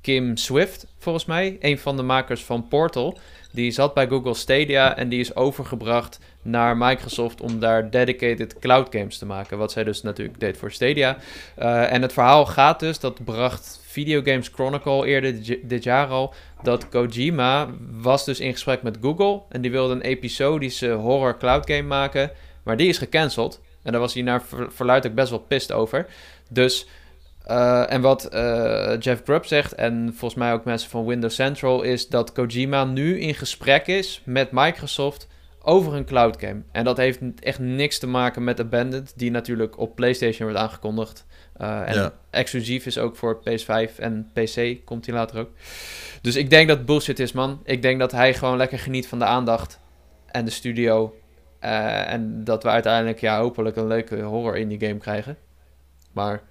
Kim 0.00 0.36
Swift, 0.36 0.86
volgens 0.98 1.24
mij, 1.24 1.56
een 1.60 1.78
van 1.78 1.96
de 1.96 2.02
makers 2.02 2.44
van 2.44 2.68
Portal, 2.68 3.18
die 3.58 3.70
zat 3.70 3.94
bij 3.94 4.06
Google 4.06 4.34
Stadia 4.34 4.96
en 4.96 5.08
die 5.08 5.20
is 5.20 5.34
overgebracht 5.34 6.18
naar 6.42 6.76
Microsoft 6.76 7.40
om 7.40 7.60
daar 7.60 7.90
dedicated 7.90 8.58
cloud 8.58 8.86
games 8.90 9.18
te 9.18 9.26
maken. 9.26 9.58
Wat 9.58 9.72
zij 9.72 9.84
dus 9.84 10.02
natuurlijk 10.02 10.40
deed 10.40 10.56
voor 10.56 10.72
Stadia. 10.72 11.16
Uh, 11.58 11.92
en 11.92 12.02
het 12.02 12.12
verhaal 12.12 12.46
gaat 12.46 12.80
dus, 12.80 13.00
dat 13.00 13.24
bracht 13.24 13.80
Video 13.86 14.22
Games 14.24 14.48
Chronicle 14.48 15.06
eerder 15.06 15.58
dit 15.62 15.84
jaar 15.84 16.06
al, 16.06 16.34
dat 16.62 16.88
Kojima 16.88 17.68
was 17.90 18.24
dus 18.24 18.40
in 18.40 18.52
gesprek 18.52 18.82
met 18.82 18.98
Google 19.00 19.42
en 19.48 19.60
die 19.60 19.70
wilde 19.70 19.94
een 19.94 20.00
episodische 20.00 20.90
horror 20.90 21.38
cloud 21.38 21.70
game 21.70 21.82
maken, 21.82 22.30
maar 22.62 22.76
die 22.76 22.88
is 22.88 22.98
gecanceld. 22.98 23.60
En 23.82 23.92
daar 23.92 24.00
was 24.00 24.14
hij 24.14 24.22
naar 24.22 24.42
verluid 24.68 25.06
ook 25.06 25.14
best 25.14 25.30
wel 25.30 25.44
pist 25.48 25.72
over. 25.72 26.06
Dus 26.48 26.86
uh, 27.50 27.92
en 27.92 28.00
wat 28.00 28.28
uh, 28.34 28.94
Jeff 28.98 29.22
Grubb 29.24 29.44
zegt, 29.44 29.74
en 29.74 30.08
volgens 30.08 30.34
mij 30.34 30.52
ook 30.52 30.64
mensen 30.64 30.90
van 30.90 31.06
Windows 31.06 31.34
Central, 31.34 31.82
is 31.82 32.08
dat 32.08 32.32
Kojima 32.32 32.84
nu 32.84 33.20
in 33.20 33.34
gesprek 33.34 33.86
is 33.86 34.22
met 34.24 34.50
Microsoft 34.50 35.26
over 35.62 35.94
een 35.94 36.04
cloud 36.04 36.40
game. 36.40 36.62
En 36.72 36.84
dat 36.84 36.96
heeft 36.96 37.20
echt 37.40 37.58
niks 37.58 37.98
te 37.98 38.06
maken 38.06 38.44
met 38.44 38.60
Abandoned, 38.60 39.12
die 39.16 39.30
natuurlijk 39.30 39.78
op 39.78 39.94
PlayStation 39.94 40.48
wordt 40.48 40.62
aangekondigd. 40.62 41.26
Uh, 41.60 41.96
en 41.96 42.12
exclusief 42.30 42.86
is 42.86 42.98
ook 42.98 43.16
voor 43.16 43.38
PS5 43.40 43.96
en 43.96 44.30
PC, 44.32 44.76
komt 44.84 45.06
hij 45.06 45.14
later 45.14 45.38
ook. 45.38 45.50
Dus 46.22 46.36
ik 46.36 46.50
denk 46.50 46.68
dat 46.68 46.86
bullshit 46.86 47.18
is, 47.18 47.32
man. 47.32 47.60
Ik 47.64 47.82
denk 47.82 47.98
dat 47.98 48.12
hij 48.12 48.34
gewoon 48.34 48.56
lekker 48.56 48.78
geniet 48.78 49.08
van 49.08 49.18
de 49.18 49.24
aandacht 49.24 49.80
en 50.26 50.44
de 50.44 50.50
studio. 50.50 51.14
en 51.60 52.44
dat 52.44 52.62
we 52.62 52.68
uiteindelijk, 52.68 53.20
ja, 53.20 53.40
hopelijk 53.40 53.76
een 53.76 53.86
leuke 53.86 54.20
horror 54.20 54.56
indie 54.56 54.80
game 54.80 54.98
krijgen. 54.98 55.36
Maar 56.12 56.42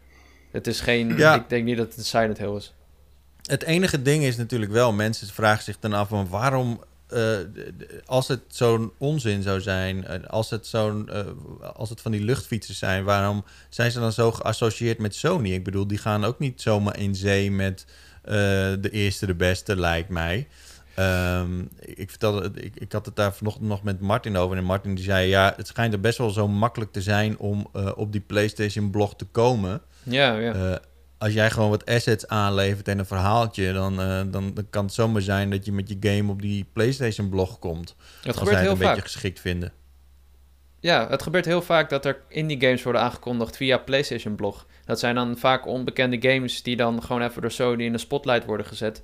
het 0.58 0.68
is 0.68 0.80
geen. 0.80 1.18
Ja. 1.18 1.36
Ik 1.36 1.50
denk 1.50 1.64
niet 1.64 1.78
dat 1.78 1.96
het 1.96 2.06
Silent 2.06 2.38
Hill 2.38 2.56
is. 2.56 2.74
Het 3.42 3.64
enige 3.64 4.02
ding 4.02 4.24
is 4.24 4.38
natuurlijk 4.38 4.72
wel, 4.72 4.94
mensen 4.94 5.28
vragen 5.28 5.64
zich 5.64 5.80
dan 5.80 5.94
af 5.94 6.08
van 6.08 6.28
waarom. 6.30 6.84
Uh, 7.14 7.38
als 8.06 8.28
het 8.28 8.42
zo'n 8.48 8.92
onzin 8.98 9.42
zou 9.42 9.62
zijn, 9.62 10.28
als 10.28 10.50
het, 10.50 10.68
zo'n, 10.68 11.10
uh, 11.14 11.20
als 11.74 11.90
het 11.90 12.02
van 12.02 12.12
die 12.12 12.24
luchtfietsers 12.24 12.78
zijn, 12.78 13.04
waarom 13.04 13.46
zijn 13.70 13.92
ze 13.92 14.00
dan 14.00 14.12
zo 14.12 14.32
geassocieerd 14.32 15.00
met 15.00 15.16
Sony? 15.16 15.54
Ik 15.54 15.64
bedoel, 15.64 15.88
die 15.88 15.98
gaan 15.98 16.26
ook 16.26 16.40
niet 16.40 16.62
zomaar 16.62 17.00
in 17.00 17.16
zee 17.16 17.52
met 17.52 17.86
uh, 18.26 18.32
de 18.80 18.90
eerste, 18.92 19.26
de 19.26 19.36
beste, 19.36 19.76
lijkt 19.76 20.10
mij. 20.10 20.48
Um, 21.00 21.70
ik, 21.80 22.10
vertelde, 22.10 22.52
ik, 22.54 22.76
ik 22.76 22.92
had 22.92 23.06
het 23.06 23.16
daar 23.16 23.34
vanochtend 23.34 23.68
nog 23.68 23.84
met 23.84 24.00
Martin 24.00 24.38
over. 24.38 24.58
En 24.58 24.64
Martin 24.64 24.96
die 24.96 25.04
zei: 25.04 25.28
Ja, 25.28 25.54
het 25.56 25.68
schijnt 25.68 25.94
er 25.94 26.00
best 26.00 26.18
wel 26.18 26.30
zo 26.30 26.48
makkelijk 26.48 26.92
te 26.92 27.02
zijn 27.02 27.38
om 27.38 27.68
op 27.96 28.12
die 28.12 28.22
PlayStation-blog 28.22 29.16
te 29.16 29.26
komen. 29.26 29.82
Ja, 30.10 30.38
ja. 30.38 30.56
Uh, 30.56 30.76
als 31.18 31.34
jij 31.34 31.50
gewoon 31.50 31.70
wat 31.70 31.86
assets 31.86 32.28
aanlevert 32.28 32.88
en 32.88 33.00
een 33.00 33.06
verhaaltje, 33.06 33.74
dan, 33.74 34.00
uh, 34.00 34.22
dan, 34.32 34.54
dan, 34.54 34.68
kan 34.70 34.86
het 34.86 34.94
zomaar 34.94 35.22
zijn 35.22 35.50
dat 35.50 35.66
je 35.66 35.72
met 35.72 35.90
je 35.90 35.98
game 36.00 36.32
op 36.32 36.42
die 36.42 36.66
PlayStation-blog 36.74 37.60
komt. 37.60 37.96
Dat 38.22 38.26
als 38.26 38.38
gebeurt 38.38 38.58
heel 38.58 38.70
het 38.70 38.82
een 38.82 38.88
beetje 38.88 39.02
geschikt 39.02 39.40
vinden. 39.40 39.72
Ja, 40.80 41.08
het 41.10 41.22
gebeurt 41.22 41.46
heel 41.46 41.62
vaak 41.62 41.90
dat 41.90 42.06
er 42.06 42.22
indie 42.28 42.62
games 42.62 42.84
worden 42.84 43.02
aangekondigd 43.02 43.58
via 43.58 43.78
PlayStation-blog. 43.78 44.66
Dat 44.86 45.00
zijn 45.00 45.16
dan 45.16 45.38
vaak 45.38 45.66
onbekende 45.68 46.18
games 46.32 46.64
die 46.64 46.76
dan 46.76 47.04
gewoon 47.04 47.22
even 47.22 47.42
door 47.42 47.52
Sony 47.52 47.84
in 47.84 47.92
de 47.92 47.98
spotlight 47.98 48.46
worden 48.46 48.66
gezet. 48.66 49.04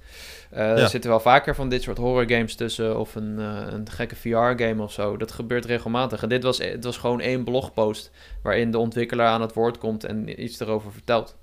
Uh, 0.53 0.81
Er 0.81 0.89
zitten 0.89 1.09
wel 1.09 1.19
vaker 1.19 1.55
van 1.55 1.69
dit 1.69 1.81
soort 1.81 1.97
horror 1.97 2.29
games 2.29 2.55
tussen 2.55 2.99
of 2.99 3.15
een, 3.15 3.35
uh, 3.39 3.67
een 3.69 3.89
gekke 3.89 4.15
VR-game 4.15 4.83
of 4.83 4.91
zo. 4.91 5.17
Dat 5.17 5.31
gebeurt 5.31 5.65
regelmatig. 5.65 6.23
En 6.23 6.29
dit 6.29 6.43
was, 6.43 6.57
het 6.57 6.83
was 6.83 6.97
gewoon 6.97 7.21
één 7.21 7.43
blogpost 7.43 8.11
waarin 8.43 8.71
de 8.71 8.77
ontwikkelaar 8.77 9.27
aan 9.27 9.41
het 9.41 9.53
woord 9.53 9.77
komt 9.77 10.03
en 10.03 10.43
iets 10.43 10.59
erover 10.59 10.91
vertelt. 10.91 11.37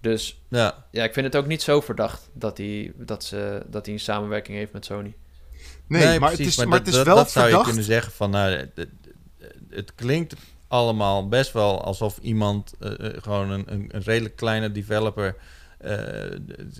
Dus 0.00 0.42
ja, 0.48 0.84
ja 0.90 1.04
ik 1.04 1.12
vind 1.12 1.26
het 1.26 1.36
ook 1.36 1.46
niet 1.46 1.62
zo 1.62 1.80
verdacht 1.80 2.30
dat 2.32 2.58
hij, 2.58 2.92
dat 2.96 3.24
ze, 3.24 3.62
dat 3.66 3.84
hij 3.84 3.94
een 3.94 4.00
samenwerking 4.00 4.58
heeft 4.58 4.72
met 4.72 4.84
Sony. 4.84 5.14
Nee, 5.88 6.04
nee 6.04 6.20
maar, 6.20 6.28
precies, 6.32 6.46
het 6.46 6.64
is, 6.64 6.70
maar, 6.70 6.78
het 6.78 6.88
is 6.88 7.02
wel 7.02 7.16
dat 7.16 7.30
zou 7.30 7.48
je 7.48 7.62
kunnen 7.62 7.84
zeggen 7.84 8.12
van... 8.12 8.30
Nou, 8.30 8.68
het 9.70 9.94
klinkt 9.94 10.34
allemaal 10.68 11.28
best 11.28 11.52
wel 11.52 11.84
alsof 11.84 12.18
iemand 12.18 12.74
uh, 12.80 12.90
gewoon 12.98 13.50
een, 13.50 13.64
een, 13.66 13.88
een, 13.90 14.02
redelijk 14.02 14.36
kleine 14.36 14.72
developer, 14.72 15.36
uh, 15.84 15.92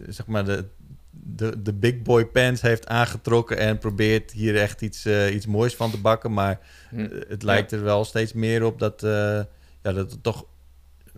zeg 0.09 0.27
maar 0.27 0.45
de, 0.45 0.65
de, 1.11 1.63
de 1.63 1.73
big 1.73 2.03
boy 2.03 2.27
pants 2.27 2.61
heeft 2.61 2.87
aangetrokken 2.87 3.59
en 3.59 3.79
probeert 3.79 4.33
hier 4.33 4.57
echt 4.57 4.83
iets, 4.83 5.07
uh, 5.07 5.35
iets 5.35 5.47
moois 5.47 5.77
van 5.77 5.91
te 5.91 6.01
bakken. 6.01 6.33
Maar 6.33 6.61
hm. 6.91 7.09
het 7.29 7.43
lijkt 7.43 7.73
er 7.73 7.83
wel 7.83 8.05
steeds 8.05 8.33
meer 8.33 8.65
op 8.65 8.79
dat, 8.79 9.01
ja, 9.01 9.47
dat 9.83 10.11
het 10.11 10.23
toch 10.23 10.47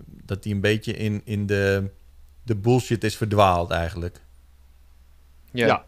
dat 0.04 0.42
die 0.42 0.54
een 0.54 0.60
beetje 0.60 0.92
in, 0.92 1.20
in 1.24 1.46
de, 1.46 1.90
de 2.42 2.56
bullshit 2.56 3.04
is 3.04 3.16
verdwaald 3.16 3.70
eigenlijk. 3.70 4.20
Ja. 5.50 5.66
ja. 5.66 5.84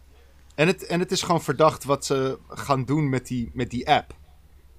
En, 0.54 0.66
het, 0.66 0.86
en 0.86 1.00
het 1.00 1.12
is 1.12 1.22
gewoon 1.22 1.42
verdacht 1.42 1.84
wat 1.84 2.04
ze 2.04 2.38
gaan 2.48 2.84
doen 2.84 3.08
met 3.08 3.26
die, 3.26 3.50
met 3.54 3.70
die 3.70 3.88
app. 3.88 4.14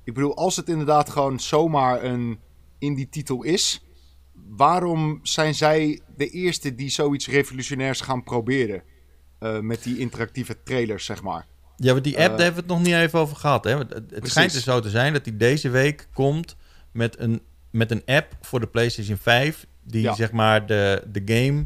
Ik 0.04 0.14
bedoel, 0.14 0.36
als 0.36 0.56
het 0.56 0.70
inderdaad 0.70 1.10
gewoon 1.10 1.40
zomaar 1.40 2.04
een 2.04 2.40
indie-titel 2.80 3.44
is, 3.44 3.86
waarom 4.34 5.20
zijn 5.24 5.56
zij 5.56 6.02
de 6.16 6.30
eerste 6.30 6.76
die 6.76 6.90
zoiets 6.90 7.28
revolutionairs 7.28 8.02
gaan 8.02 8.24
proberen? 8.24 8.84
Uh, 9.40 9.60
met 9.60 9.84
die 9.84 9.98
interactieve 9.98 10.64
trailers, 10.64 11.06
zeg 11.06 11.22
maar. 11.22 11.46
Ja, 11.76 11.94
maar 11.94 12.02
die 12.02 12.18
app, 12.18 12.32
uh, 12.32 12.38
daar 12.38 12.46
hebben 12.46 12.66
we 12.66 12.74
het 12.74 12.80
nog 12.80 12.88
niet 12.88 13.04
even 13.04 13.20
over 13.20 13.36
gehad. 13.36 13.64
Hè? 13.64 13.78
Het, 13.78 13.94
het 14.10 14.30
schijnt 14.30 14.54
dus 14.54 14.64
zo 14.64 14.80
te 14.80 14.90
zijn 14.90 15.14
dat 15.14 15.24
die 15.24 15.38
deze 15.38 15.70
week 15.70 16.08
komt 16.14 16.56
met 16.92 17.20
een, 17.20 17.42
met 17.70 17.92
een 17.92 18.06
app 18.06 18.38
voor 18.42 18.60
de 18.60 18.68
PlayStation 18.68 19.18
5. 19.18 19.68
Die 19.84 20.02
ja. 20.02 20.16
zeg 20.16 20.32
maar 20.32 20.66
de, 20.66 21.04
de 21.12 21.22
game 21.26 21.66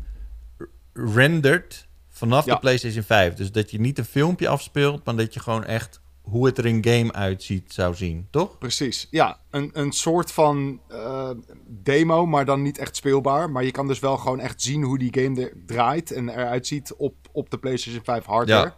rendert 0.93 1.87
vanaf 2.09 2.45
ja. 2.45 2.53
de 2.53 2.59
PlayStation 2.59 3.03
5. 3.03 3.33
Dus 3.33 3.51
dat 3.51 3.71
je 3.71 3.79
niet 3.79 3.97
een 3.97 4.05
filmpje 4.05 4.47
afspeelt, 4.47 5.05
maar 5.05 5.15
dat 5.15 5.33
je 5.33 5.39
gewoon 5.39 5.63
echt 5.63 6.01
hoe 6.25 6.45
het 6.45 6.57
er 6.57 6.65
in 6.65 6.85
game 6.85 7.13
uitziet 7.13 7.73
zou 7.73 7.95
zien, 7.95 8.27
toch? 8.29 8.57
Precies, 8.57 9.07
ja. 9.09 9.39
Een, 9.49 9.69
een 9.73 9.91
soort 9.91 10.31
van 10.31 10.79
uh, 10.91 11.29
demo, 11.67 12.25
maar 12.25 12.45
dan 12.45 12.61
niet 12.61 12.77
echt 12.77 12.95
speelbaar. 12.95 13.49
Maar 13.51 13.63
je 13.63 13.71
kan 13.71 13.87
dus 13.87 13.99
wel 13.99 14.17
gewoon 14.17 14.39
echt 14.39 14.61
zien 14.61 14.83
hoe 14.83 14.97
die 14.97 15.21
game 15.21 15.41
er 15.41 15.53
draait 15.65 16.11
en 16.11 16.29
eruit 16.29 16.67
ziet 16.67 16.93
op, 16.93 17.15
op 17.31 17.49
de 17.49 17.57
PlayStation 17.57 18.03
5 18.03 18.25
hardware. 18.25 18.73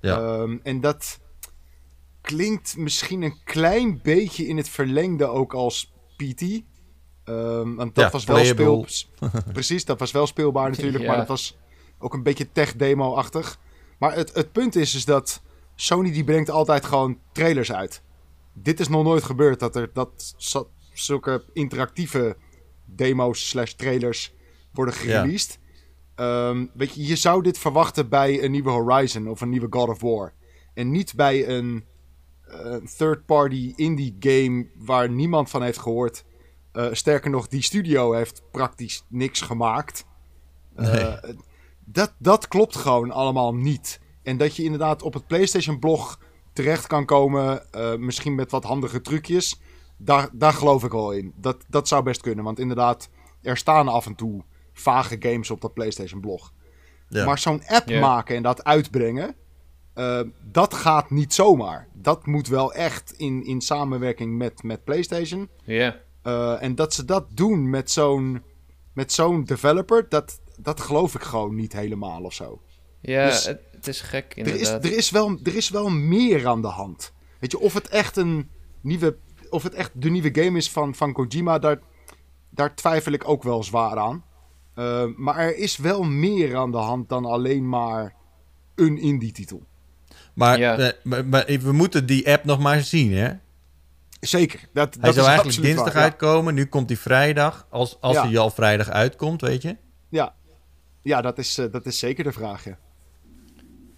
Ja. 0.00 0.16
ja. 0.16 0.40
Um, 0.40 0.60
en 0.62 0.80
dat 0.80 1.20
klinkt 2.20 2.76
misschien 2.76 3.22
een 3.22 3.36
klein 3.44 4.00
beetje 4.02 4.46
in 4.46 4.56
het 4.56 4.68
verlengde 4.68 5.26
ook 5.26 5.54
als 5.54 5.92
PT. 6.16 6.42
Um, 7.24 7.76
want 7.76 7.94
dat 7.94 8.04
ja, 8.04 8.10
was 8.10 8.24
wel 8.24 8.44
speelbaar. 8.44 8.92
Precies, 9.52 9.84
dat 9.84 9.98
was 9.98 10.10
wel 10.10 10.26
speelbaar 10.26 10.70
natuurlijk, 10.70 11.02
ja. 11.02 11.08
maar 11.08 11.18
dat 11.18 11.28
was 11.28 11.56
ook 11.98 12.14
een 12.14 12.22
beetje 12.22 12.52
tech-demo-achtig. 12.52 13.58
Maar 13.98 14.14
het, 14.14 14.34
het 14.34 14.52
punt 14.52 14.76
is, 14.76 14.94
is 14.94 15.04
dat 15.04 15.42
Sony 15.76 16.12
die 16.12 16.24
brengt 16.24 16.50
altijd 16.50 16.84
gewoon 16.84 17.18
trailers 17.32 17.72
uit. 17.72 18.02
Dit 18.52 18.80
is 18.80 18.88
nog 18.88 19.04
nooit 19.04 19.22
gebeurd 19.22 19.60
dat 19.60 19.76
er 19.76 19.90
dat 19.92 20.34
zulke 20.92 21.44
interactieve 21.52 22.36
demo's 22.84 23.48
slash 23.48 23.72
trailers 23.72 24.34
worden 24.72 24.94
gereleased. 24.94 25.58
Ja. 26.16 26.48
Um, 26.48 26.70
weet 26.74 26.94
je, 26.94 27.06
je 27.06 27.16
zou 27.16 27.42
dit 27.42 27.58
verwachten 27.58 28.08
bij 28.08 28.44
een 28.44 28.50
nieuwe 28.50 28.70
Horizon 28.70 29.28
of 29.28 29.40
een 29.40 29.48
nieuwe 29.48 29.66
God 29.70 29.88
of 29.88 30.00
War. 30.00 30.32
En 30.74 30.90
niet 30.90 31.14
bij 31.14 31.48
een 31.48 31.84
uh, 32.48 32.76
third-party 32.96 33.72
indie 33.76 34.16
game 34.20 34.66
waar 34.74 35.10
niemand 35.10 35.50
van 35.50 35.62
heeft 35.62 35.78
gehoord. 35.78 36.24
Uh, 36.72 36.86
sterker 36.92 37.30
nog, 37.30 37.48
die 37.48 37.62
studio 37.62 38.12
heeft 38.12 38.42
praktisch 38.50 39.04
niks 39.08 39.40
gemaakt. 39.40 40.04
Uh, 40.76 41.14
dat, 41.84 42.14
dat 42.18 42.48
klopt 42.48 42.76
gewoon 42.76 43.10
allemaal 43.10 43.54
niet 43.54 44.00
En 44.26 44.36
dat 44.36 44.56
je 44.56 44.62
inderdaad 44.62 45.02
op 45.02 45.14
het 45.14 45.26
PlayStation-blog 45.26 46.18
terecht 46.52 46.86
kan 46.86 47.04
komen, 47.04 47.72
eh, 47.72 47.96
misschien 47.96 48.34
met 48.34 48.50
wat 48.50 48.64
handige 48.64 49.00
trucjes. 49.00 49.60
Daar, 49.96 50.28
daar 50.32 50.52
geloof 50.52 50.84
ik 50.84 50.92
wel 50.92 51.12
in. 51.12 51.32
Dat, 51.36 51.64
dat 51.68 51.88
zou 51.88 52.02
best 52.02 52.20
kunnen, 52.20 52.44
want 52.44 52.58
inderdaad, 52.58 53.08
er 53.42 53.56
staan 53.56 53.88
af 53.88 54.06
en 54.06 54.14
toe 54.14 54.44
vage 54.72 55.16
games 55.18 55.50
op 55.50 55.60
dat 55.60 55.74
PlayStation-blog. 55.74 56.52
Ja. 57.08 57.24
Maar 57.24 57.38
zo'n 57.38 57.62
app 57.66 57.90
maken 57.90 58.36
en 58.36 58.42
dat 58.42 58.64
uitbrengen, 58.64 59.34
eh, 59.94 60.20
dat 60.42 60.74
gaat 60.74 61.10
niet 61.10 61.34
zomaar. 61.34 61.88
Dat 61.92 62.26
moet 62.26 62.48
wel 62.48 62.74
echt 62.74 63.12
in, 63.12 63.44
in 63.44 63.60
samenwerking 63.60 64.36
met, 64.36 64.62
met 64.62 64.84
PlayStation. 64.84 65.48
Ja. 65.64 66.00
Eh, 66.22 66.62
en 66.62 66.74
dat 66.74 66.94
ze 66.94 67.04
dat 67.04 67.26
doen 67.30 67.70
met 67.70 67.90
zo'n, 67.90 68.42
met 68.92 69.12
zo'n 69.12 69.44
developer, 69.44 70.08
dat, 70.08 70.40
dat 70.58 70.80
geloof 70.80 71.14
ik 71.14 71.22
gewoon 71.22 71.54
niet 71.54 71.72
helemaal 71.72 72.22
of 72.22 72.32
zo. 72.32 72.60
Ja, 73.00 73.26
Dus 73.26 73.46
het, 73.46 73.60
het 73.72 73.86
is 73.86 74.00
gek 74.00 74.32
Er 74.36 74.46
is, 74.46 74.52
inderdaad. 74.52 74.84
er, 74.84 74.96
is 74.96 75.10
wel, 75.10 75.38
er 75.44 75.54
is 75.56 75.68
wel 75.70 75.88
meer 75.90 76.46
aan 76.46 76.62
de 76.62 76.68
hand. 76.68 77.12
Weet 77.38 77.50
je, 77.50 77.58
of 77.58 77.74
het 77.74 77.88
echt 77.88 78.16
een 78.16 78.50
nieuwe, 78.80 79.16
of 79.50 79.62
het 79.62 79.74
echt 79.74 79.90
de 79.94 80.10
nieuwe 80.10 80.42
game 80.42 80.58
is 80.58 80.70
van, 80.70 80.94
van 80.94 81.12
Kojima, 81.12 81.58
daar, 81.58 81.78
daar 82.50 82.74
twijfel 82.74 83.12
ik 83.12 83.28
ook 83.28 83.42
wel 83.42 83.62
zwaar 83.64 83.98
aan. 83.98 84.24
Eh, 84.74 85.04
maar 85.16 85.36
er 85.38 85.56
is 85.56 85.76
wel 85.76 86.02
meer 86.02 86.56
aan 86.56 86.70
de 86.70 86.76
hand 86.78 87.08
dan 87.08 87.24
alleen 87.24 87.68
maar 87.68 88.14
een 88.74 88.98
indie-titel. 88.98 89.62
Maar, 90.34 90.58
Ja. 90.58 90.78
eh, 90.78 90.92
maar, 91.02 91.24
maar 91.26 91.44
we 91.60 91.72
moeten 91.72 92.06
die 92.06 92.32
app 92.32 92.44
nog 92.44 92.58
maar 92.58 92.82
zien, 92.82 93.12
hè? 93.12 93.30
Zeker. 94.20 94.60
Dat, 94.72 94.94
Hij 94.94 95.02
dat 95.02 95.14
zou 95.14 95.26
is 95.26 95.32
eigenlijk 95.32 95.62
dinsdag 95.62 95.84
waar, 95.92 96.02
ja. 96.02 96.02
uitkomen. 96.02 96.54
Nu 96.54 96.66
komt 96.66 96.88
hij 96.88 96.98
vrijdag. 96.98 97.66
Als, 97.70 98.00
als 98.00 98.16
Ja. 98.16 98.26
hij 98.28 98.38
al 98.38 98.50
vrijdag 98.50 98.88
uitkomt, 98.88 99.40
weet 99.40 99.62
je. 99.62 99.76
Ja, 100.08 100.34
ja 101.02 101.20
dat, 101.20 101.38
is, 101.38 101.58
eh, 101.58 101.72
dat 101.72 101.86
is 101.86 101.98
zeker 101.98 102.24
de 102.24 102.32
vraag. 102.32 102.64
Ja. 102.64 102.78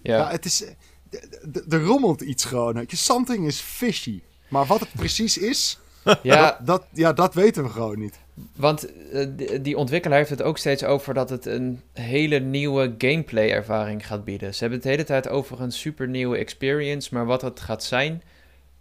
Ja. 0.01 0.17
Ja, 0.17 0.29
het 0.29 0.45
is. 0.45 0.63
eh, 0.63 1.73
Er 1.73 1.83
rommelt 1.83 2.21
iets 2.21 2.45
gewoon. 2.45 2.83
Something 2.87 3.45
is 3.47 3.59
fishy. 3.59 4.21
Maar 4.47 4.65
wat 4.65 4.79
het 4.79 4.93
precies 4.95 5.37
is, 5.37 5.79
ja, 6.23 6.45
dat, 6.45 6.65
dat, 6.65 6.85
ja, 6.93 7.13
dat 7.13 7.33
weten 7.33 7.63
we 7.63 7.69
gewoon 7.69 7.99
niet. 7.99 8.19
Want 8.55 9.09
eh, 9.11 9.25
die, 9.29 9.61
die 9.61 9.77
ontwikkelaar 9.77 10.17
heeft 10.17 10.29
het 10.29 10.41
ook 10.41 10.57
steeds 10.57 10.83
over 10.83 11.13
dat 11.13 11.29
het 11.29 11.45
een 11.45 11.81
hele 11.93 12.39
nieuwe 12.39 12.95
gameplay-ervaring 12.97 14.07
gaat 14.07 14.23
bieden. 14.23 14.53
Ze 14.53 14.59
hebben 14.59 14.77
het 14.79 14.87
de 14.87 14.93
hele 14.93 15.03
tijd 15.03 15.29
over 15.29 15.61
een 15.61 15.71
super 15.71 16.07
nieuwe 16.07 16.37
experience, 16.37 17.13
maar 17.13 17.25
wat 17.25 17.41
het 17.41 17.59
gaat 17.59 17.83
zijn, 17.83 18.23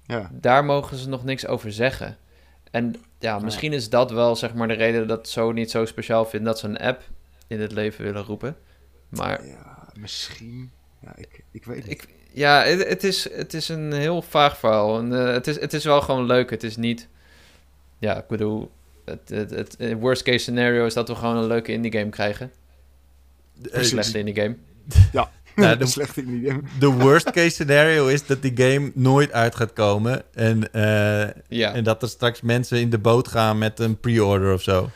Ja, 0.06 0.30
daar 0.32 0.64
mogen 0.64 0.96
ze 0.96 1.08
nog 1.08 1.24
niks 1.24 1.46
over 1.46 1.72
zeggen. 1.72 2.16
En 2.70 2.94
ja, 3.18 3.38
misschien 3.38 3.72
is 3.72 3.88
dat 3.88 4.10
wel 4.10 4.36
zeg 4.36 4.54
maar 4.54 4.68
de 4.68 4.74
reden 4.74 5.08
dat 5.08 5.28
zo 5.28 5.52
niet 5.52 5.70
zo 5.70 5.84
speciaal 5.84 6.24
vindt 6.24 6.46
dat 6.46 6.58
ze 6.58 6.66
een 6.66 6.78
app 6.78 7.02
in 7.46 7.60
het 7.60 7.72
leven 7.72 8.04
willen 8.04 8.22
roepen. 8.24 8.56
Maar 9.08 9.46
ja 9.46 9.88
misschien. 9.98 10.70
Ja, 11.02 11.12
ik, 11.16 11.44
ik 11.50 11.64
weet 11.64 11.76
niet. 11.86 11.90
ik, 11.90 12.08
ja, 12.32 12.62
het, 12.62 12.88
het 12.88 13.04
is, 13.04 13.30
het 13.32 13.54
is 13.54 13.68
een 13.68 13.92
heel 13.92 14.22
vaag 14.22 14.58
verhaal. 14.58 14.98
En, 14.98 15.26
eh, 15.26 15.32
het, 15.32 15.46
is, 15.46 15.60
het 15.60 15.72
is 15.72 15.84
wel 15.84 16.00
gewoon 16.00 16.26
leuk. 16.26 16.50
Het 16.50 16.62
is 16.62 16.76
niet. 16.76 17.08
Ja, 17.98 18.16
ik 18.18 18.26
bedoel. 18.26 18.70
Het, 19.04 19.20
het, 19.28 19.50
het, 19.50 19.74
het 19.78 19.98
worst 20.00 20.22
case 20.22 20.38
scenario 20.38 20.86
is 20.86 20.94
dat 20.94 21.08
we 21.08 21.14
gewoon 21.14 21.36
een 21.36 21.46
leuke 21.46 21.72
indie 21.72 21.92
game 21.92 22.08
krijgen. 22.08 22.50
Een 23.70 23.84
slechte 23.84 24.18
indie 24.18 24.34
game. 24.34 24.56
Ja, 25.12 25.30
dat 25.56 25.78
de- 25.78 25.84
is 25.84 25.92
slecht 25.92 26.16
idee. 26.16 26.58
De 26.78 26.86
worst 26.86 27.30
case 27.30 27.48
scenario 27.50 28.06
is 28.06 28.26
dat 28.26 28.42
die 28.42 28.52
game 28.54 28.90
nooit 28.94 29.32
uit 29.32 29.54
gaat 29.54 29.72
komen. 29.72 30.22
En, 30.34 30.72
eh, 30.72 31.28
Ja, 31.48 31.72
en 31.74 31.84
dat 31.84 32.02
er 32.02 32.08
straks 32.08 32.40
mensen 32.40 32.80
in 32.80 32.90
de 32.90 32.98
boot 32.98 33.28
gaan 33.28 33.58
met 33.58 33.78
een 33.80 34.00
pre-order 34.00 34.52
of 34.54 34.62
zo. 34.62 34.90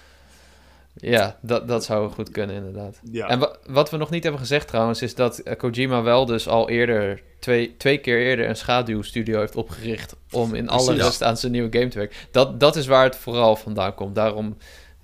Ja 1.11 1.39
dat, 1.43 1.69
dat 1.69 1.85
zou 1.85 2.11
goed 2.11 2.31
kunnen 2.31 2.57
inderdaad. 2.57 3.01
Ja. 3.11 3.29
En 3.29 3.39
wa- 3.39 3.57
wat 3.67 3.91
we 3.91 3.97
nog 3.97 4.11
niet 4.11 4.23
hebben 4.23 4.41
gezegd 4.41 4.69
trouwens, 4.69 5.03
is 5.03 5.15
dat 5.15 5.39
eh, 5.39 5.57
Kojima 5.57 6.03
wel 6.03 6.27
dus 6.27 6.49
al 6.49 6.69
eerder, 6.69 7.23
twee, 7.39 7.77
twee 7.77 7.99
keer 7.99 8.19
eerder, 8.19 8.49
een 8.49 8.57
schaduwstudio 8.57 9.39
heeft 9.39 9.57
opgericht 9.57 10.17
om 10.31 10.55
in 10.55 10.69
alle 10.69 10.95
rust 10.95 11.23
aan 11.23 11.37
zijn 11.37 11.53
nieuwe 11.53 11.79
game 11.79 11.89
te 11.89 11.99
werken. 11.99 12.17
Dat, 12.31 12.61
dat 12.61 12.77
is 12.77 12.87
waar 12.87 13.05
het 13.05 13.17
vooral 13.17 13.57
vandaan 13.57 13.95
komt. 13.95 14.15
Daarom 14.15 14.57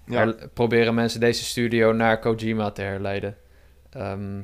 Ja. 0.07 0.35
proberen 0.55 0.95
mensen 0.95 1.21
deze 1.21 1.45
studio 1.45 1.93
naar 1.93 2.19
Kojima 2.19 2.71
te 2.71 2.83
herleiden. 2.83 3.37
Ehm, 3.91 4.39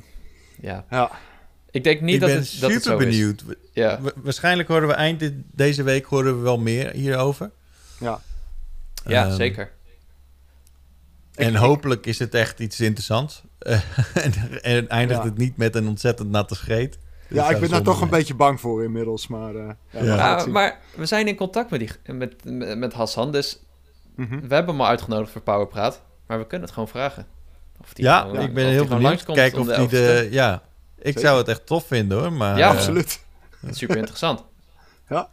ja. 0.61 0.85
Ja. 0.91 1.11
Ik 1.71 1.85
denk 1.85 2.01
niet 2.01 2.15
ik 2.15 2.21
dat 2.21 2.29
ben 2.29 2.39
het, 2.39 2.57
dat 2.61 2.71
het 2.73 2.83
super 2.83 3.03
zo 3.03 3.09
is. 3.09 3.17
benieuwd. 3.17 3.45
Ja. 3.73 4.01
Wa- 4.01 4.13
waarschijnlijk 4.17 4.69
horen 4.69 4.89
we 4.89 4.95
eind 4.95 5.21
dit- 5.21 5.35
deze 5.53 5.83
week 5.83 6.05
horen 6.05 6.37
we 6.37 6.43
wel 6.43 6.59
meer 6.59 6.91
hierover. 6.91 7.51
Ja. 8.01 8.21
ja, 9.07 9.25
Ehm, 9.27 9.35
zeker. 9.35 9.71
En 11.35 11.55
hopelijk 11.57 12.07
is 12.07 12.19
het 12.19 12.35
echt 12.35 12.61
iets 12.61 12.81
interessants. 12.81 13.43
Eh, 13.59 13.81
en, 14.25 14.33
en 14.63 14.89
eindigt 14.89 15.21
Ja. 15.21 15.27
het 15.27 15.37
niet 15.39 15.57
met 15.57 15.75
een 15.75 15.89
ontzettend 15.89 16.31
natte 16.31 16.55
scheet. 16.55 16.99
Ja, 17.29 17.51
ik 17.51 17.61
ben 17.61 17.71
daar 17.71 17.83
toch 17.83 18.01
een 18.01 18.09
beetje 18.09 18.35
bang 18.35 18.61
voor 18.61 18.85
inmiddels. 18.85 19.27
Maar, 19.27 19.55
eh, 19.55 19.69
ja, 19.91 20.03
Ja. 20.05 20.15
Ja, 20.17 20.39
zien. 20.39 20.53
maar 20.53 20.79
we 20.97 21.07
zijn 21.07 21.29
in 21.29 21.37
contact 21.37 21.71
met, 21.71 21.81
die, 21.81 22.15
met, 22.15 22.45
met 22.79 22.93
Hassan, 22.93 23.33
dus 23.33 23.59
Mhm. 24.17 24.41
we 24.49 24.55
hebben 24.55 24.75
hem 24.75 24.81
al 24.81 24.87
uitgenodigd 24.89 25.31
voor 25.33 25.41
Powerpraat. 25.41 26.03
Maar 26.27 26.39
we 26.39 26.47
kunnen 26.47 26.67
het 26.67 26.75
gewoon 26.75 26.89
vragen. 26.89 27.27
Of 27.81 27.93
die 27.95 28.05
Ja, 28.05 28.21
gewoon- 28.21 28.41
ik 28.41 28.55
ben 28.55 28.67
heel 28.67 28.87
benieuwd. 28.87 29.25
Kijken 29.25 29.61
of 29.61 29.67
die 29.69 29.89
de... 29.89 30.29
Ja, 30.31 30.63
ik 30.99 31.05
Zeker. 31.05 31.21
zou 31.21 31.39
het 31.39 31.49
echt 31.49 31.67
tof 31.67 31.87
vinden 31.87 32.19
hoor. 32.19 32.33
Maar, 32.33 32.59
Ja, 32.59 32.69
eh, 32.71 32.75
Absoluut. 32.77 33.21
Super 33.71 33.97
interessant. 33.97 34.45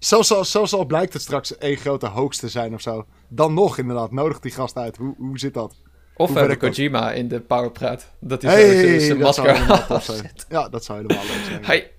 Zelfs 0.00 0.32
al, 0.32 0.44
zelfs 0.44 0.72
al 0.72 0.84
blijkt 0.84 1.12
het 1.12 1.22
straks 1.22 1.56
één 1.58 1.76
grote 1.76 2.06
hoax 2.06 2.36
te 2.38 2.48
zijn 2.48 2.74
of 2.74 2.80
zo. 2.80 3.06
Dan 3.28 3.54
nog 3.54 3.78
inderdaad, 3.78 4.12
nodig 4.12 4.40
die 4.40 4.52
gast 4.52 4.76
uit. 4.76 4.96
Hoe, 4.96 5.14
hoe 5.18 5.38
zit 5.38 5.54
dat? 5.54 5.74
Of 6.16 6.34
hebben 6.34 6.58
dat? 6.58 6.70
Kojima 6.70 7.12
in 7.12 7.28
de 7.28 7.40
Powerpraat. 7.40 8.06
Dat 8.20 8.42
hij 8.42 8.52
Hey, 8.52 8.98
zo 9.00 9.06
zijn- 9.06 9.18
dat 9.18 9.34
zou 9.34 9.48
masker 9.66 9.94
afzet. 9.96 10.46
Ja, 10.48 10.68
dat 10.68 10.84
zou 10.84 11.00
helemaal 11.02 11.24
leuk 11.26 11.44
zijn. 11.44 11.64
Hey. 11.64 11.90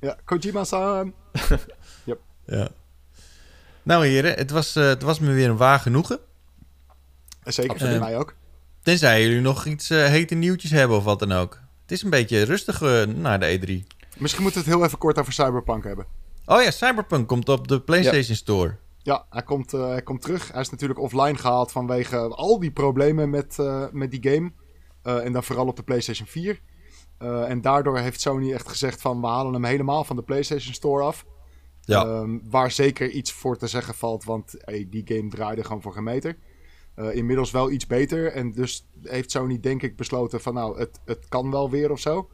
Ja, 0.00 0.16
Kojima-san. 0.24 1.12
Ja. 2.46 2.68
Nou 3.82 4.06
heren, 4.06 4.34
het 4.34 4.50
was, 4.50 4.76
eh, 4.76 4.84
het 4.86 5.02
was 5.02 5.18
me 5.18 5.32
weer 5.32 5.48
een 5.48 5.56
waar 5.56 5.78
genoegen. 5.78 6.18
Zeker, 7.44 7.70
Absoluut. 7.70 7.96
voor 7.96 8.04
mij 8.04 8.16
ook. 8.18 8.34
Tenzij 8.82 9.22
jullie 9.22 9.40
nog 9.40 9.66
iets 9.66 9.90
eh, 9.90 10.04
hete 10.06 10.34
nieuwtjes 10.34 10.70
hebben 10.70 10.96
of 10.96 11.04
wat 11.04 11.18
dan 11.18 11.32
ook. 11.32 11.58
Het 11.82 11.90
is 11.92 12.02
een 12.02 12.10
beetje 12.10 12.42
rustig 12.42 12.82
eh, 12.82 13.02
naar 13.02 13.40
de 13.40 13.58
E3. 13.58 13.86
Misschien 14.18 14.42
moeten 14.42 14.60
we 14.62 14.66
het 14.66 14.76
heel 14.76 14.84
even 14.86 14.98
kort 14.98 15.18
over 15.18 15.32
Cyberpunk 15.32 15.84
hebben. 15.84 16.06
Oh 16.50 16.62
ja, 16.62 16.70
Cyberpunk 16.70 17.28
komt 17.28 17.48
op 17.48 17.68
de 17.68 17.80
PlayStation 17.80 18.36
Store. 18.36 18.76
Ja, 19.02 19.26
hij 19.30 19.42
komt, 19.42 19.74
eh, 19.74 19.88
hij 19.88 20.02
komt 20.02 20.22
terug. 20.22 20.52
Hij 20.52 20.60
is 20.60 20.70
natuurlijk 20.70 21.00
offline 21.00 21.34
gehaald 21.36 21.72
vanwege 21.72 22.16
al 22.18 22.58
die 22.58 22.70
problemen 22.70 23.30
met, 23.30 23.58
eh, 23.58 23.84
met 23.92 24.10
die 24.10 24.30
game. 24.30 24.52
Eh, 25.02 25.24
en 25.24 25.32
dan 25.32 25.44
vooral 25.44 25.66
op 25.66 25.76
de 25.76 25.82
PlayStation 25.82 26.26
4. 26.26 26.60
Eh, 27.18 27.50
en 27.50 27.60
daardoor 27.60 27.98
heeft 27.98 28.20
Sony 28.20 28.52
echt 28.52 28.68
gezegd 28.68 29.00
van 29.00 29.20
we 29.20 29.26
halen 29.26 29.52
hem 29.52 29.64
helemaal 29.64 30.04
van 30.04 30.16
de 30.16 30.22
PlayStation 30.22 30.74
Store 30.74 31.02
af. 31.04 31.24
Ja. 31.80 32.04
Ehm, 32.04 32.38
waar 32.50 32.70
zeker 32.70 33.10
iets 33.10 33.32
voor 33.32 33.56
te 33.56 33.66
zeggen 33.66 33.94
valt, 33.94 34.24
want 34.24 34.54
hey, 34.58 34.86
die 34.90 35.02
game 35.04 35.28
draaide 35.28 35.64
gewoon 35.64 35.82
voor 35.82 35.92
geen 35.92 36.04
meter. 36.04 36.36
Inmiddels 37.12 37.50
wel 37.50 37.70
iets 37.70 37.86
beter. 37.86 38.32
En 38.32 38.52
dus 38.52 38.86
heeft 39.02 39.30
Sony 39.30 39.60
denk 39.60 39.82
ik 39.82 39.96
besloten 39.96 40.40
van 40.40 40.54
nou, 40.54 40.78
het, 40.78 41.00
het 41.04 41.28
kan 41.28 41.50
wel 41.50 41.70
weer 41.70 41.90
of 41.90 42.00
zo. 42.00 42.30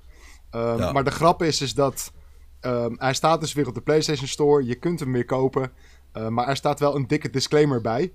Ehm, 0.51 0.78
Ja. 0.78 0.93
Maar 0.93 1.05
de 1.05 1.10
grap 1.10 1.43
is, 1.43 1.60
is 1.60 1.74
dat 1.74 2.12
ehm, 2.66 2.94
hij 2.97 3.14
staat 3.14 3.40
dus 3.40 3.52
weer 3.52 3.68
op 3.68 3.74
de 3.74 3.80
PlayStation 3.80 4.28
Store. 4.28 4.64
Je 4.64 4.74
kunt 4.74 5.01
hem 5.01 5.12
weer 5.12 5.24
kopen. 5.24 5.72
Eh, 6.12 6.28
maar 6.28 6.48
er 6.48 6.56
staat 6.56 6.80
wel 6.80 6.97
een 6.97 7.06
dikke 7.06 7.30
disclaimer 7.30 7.80
bij. 7.80 8.12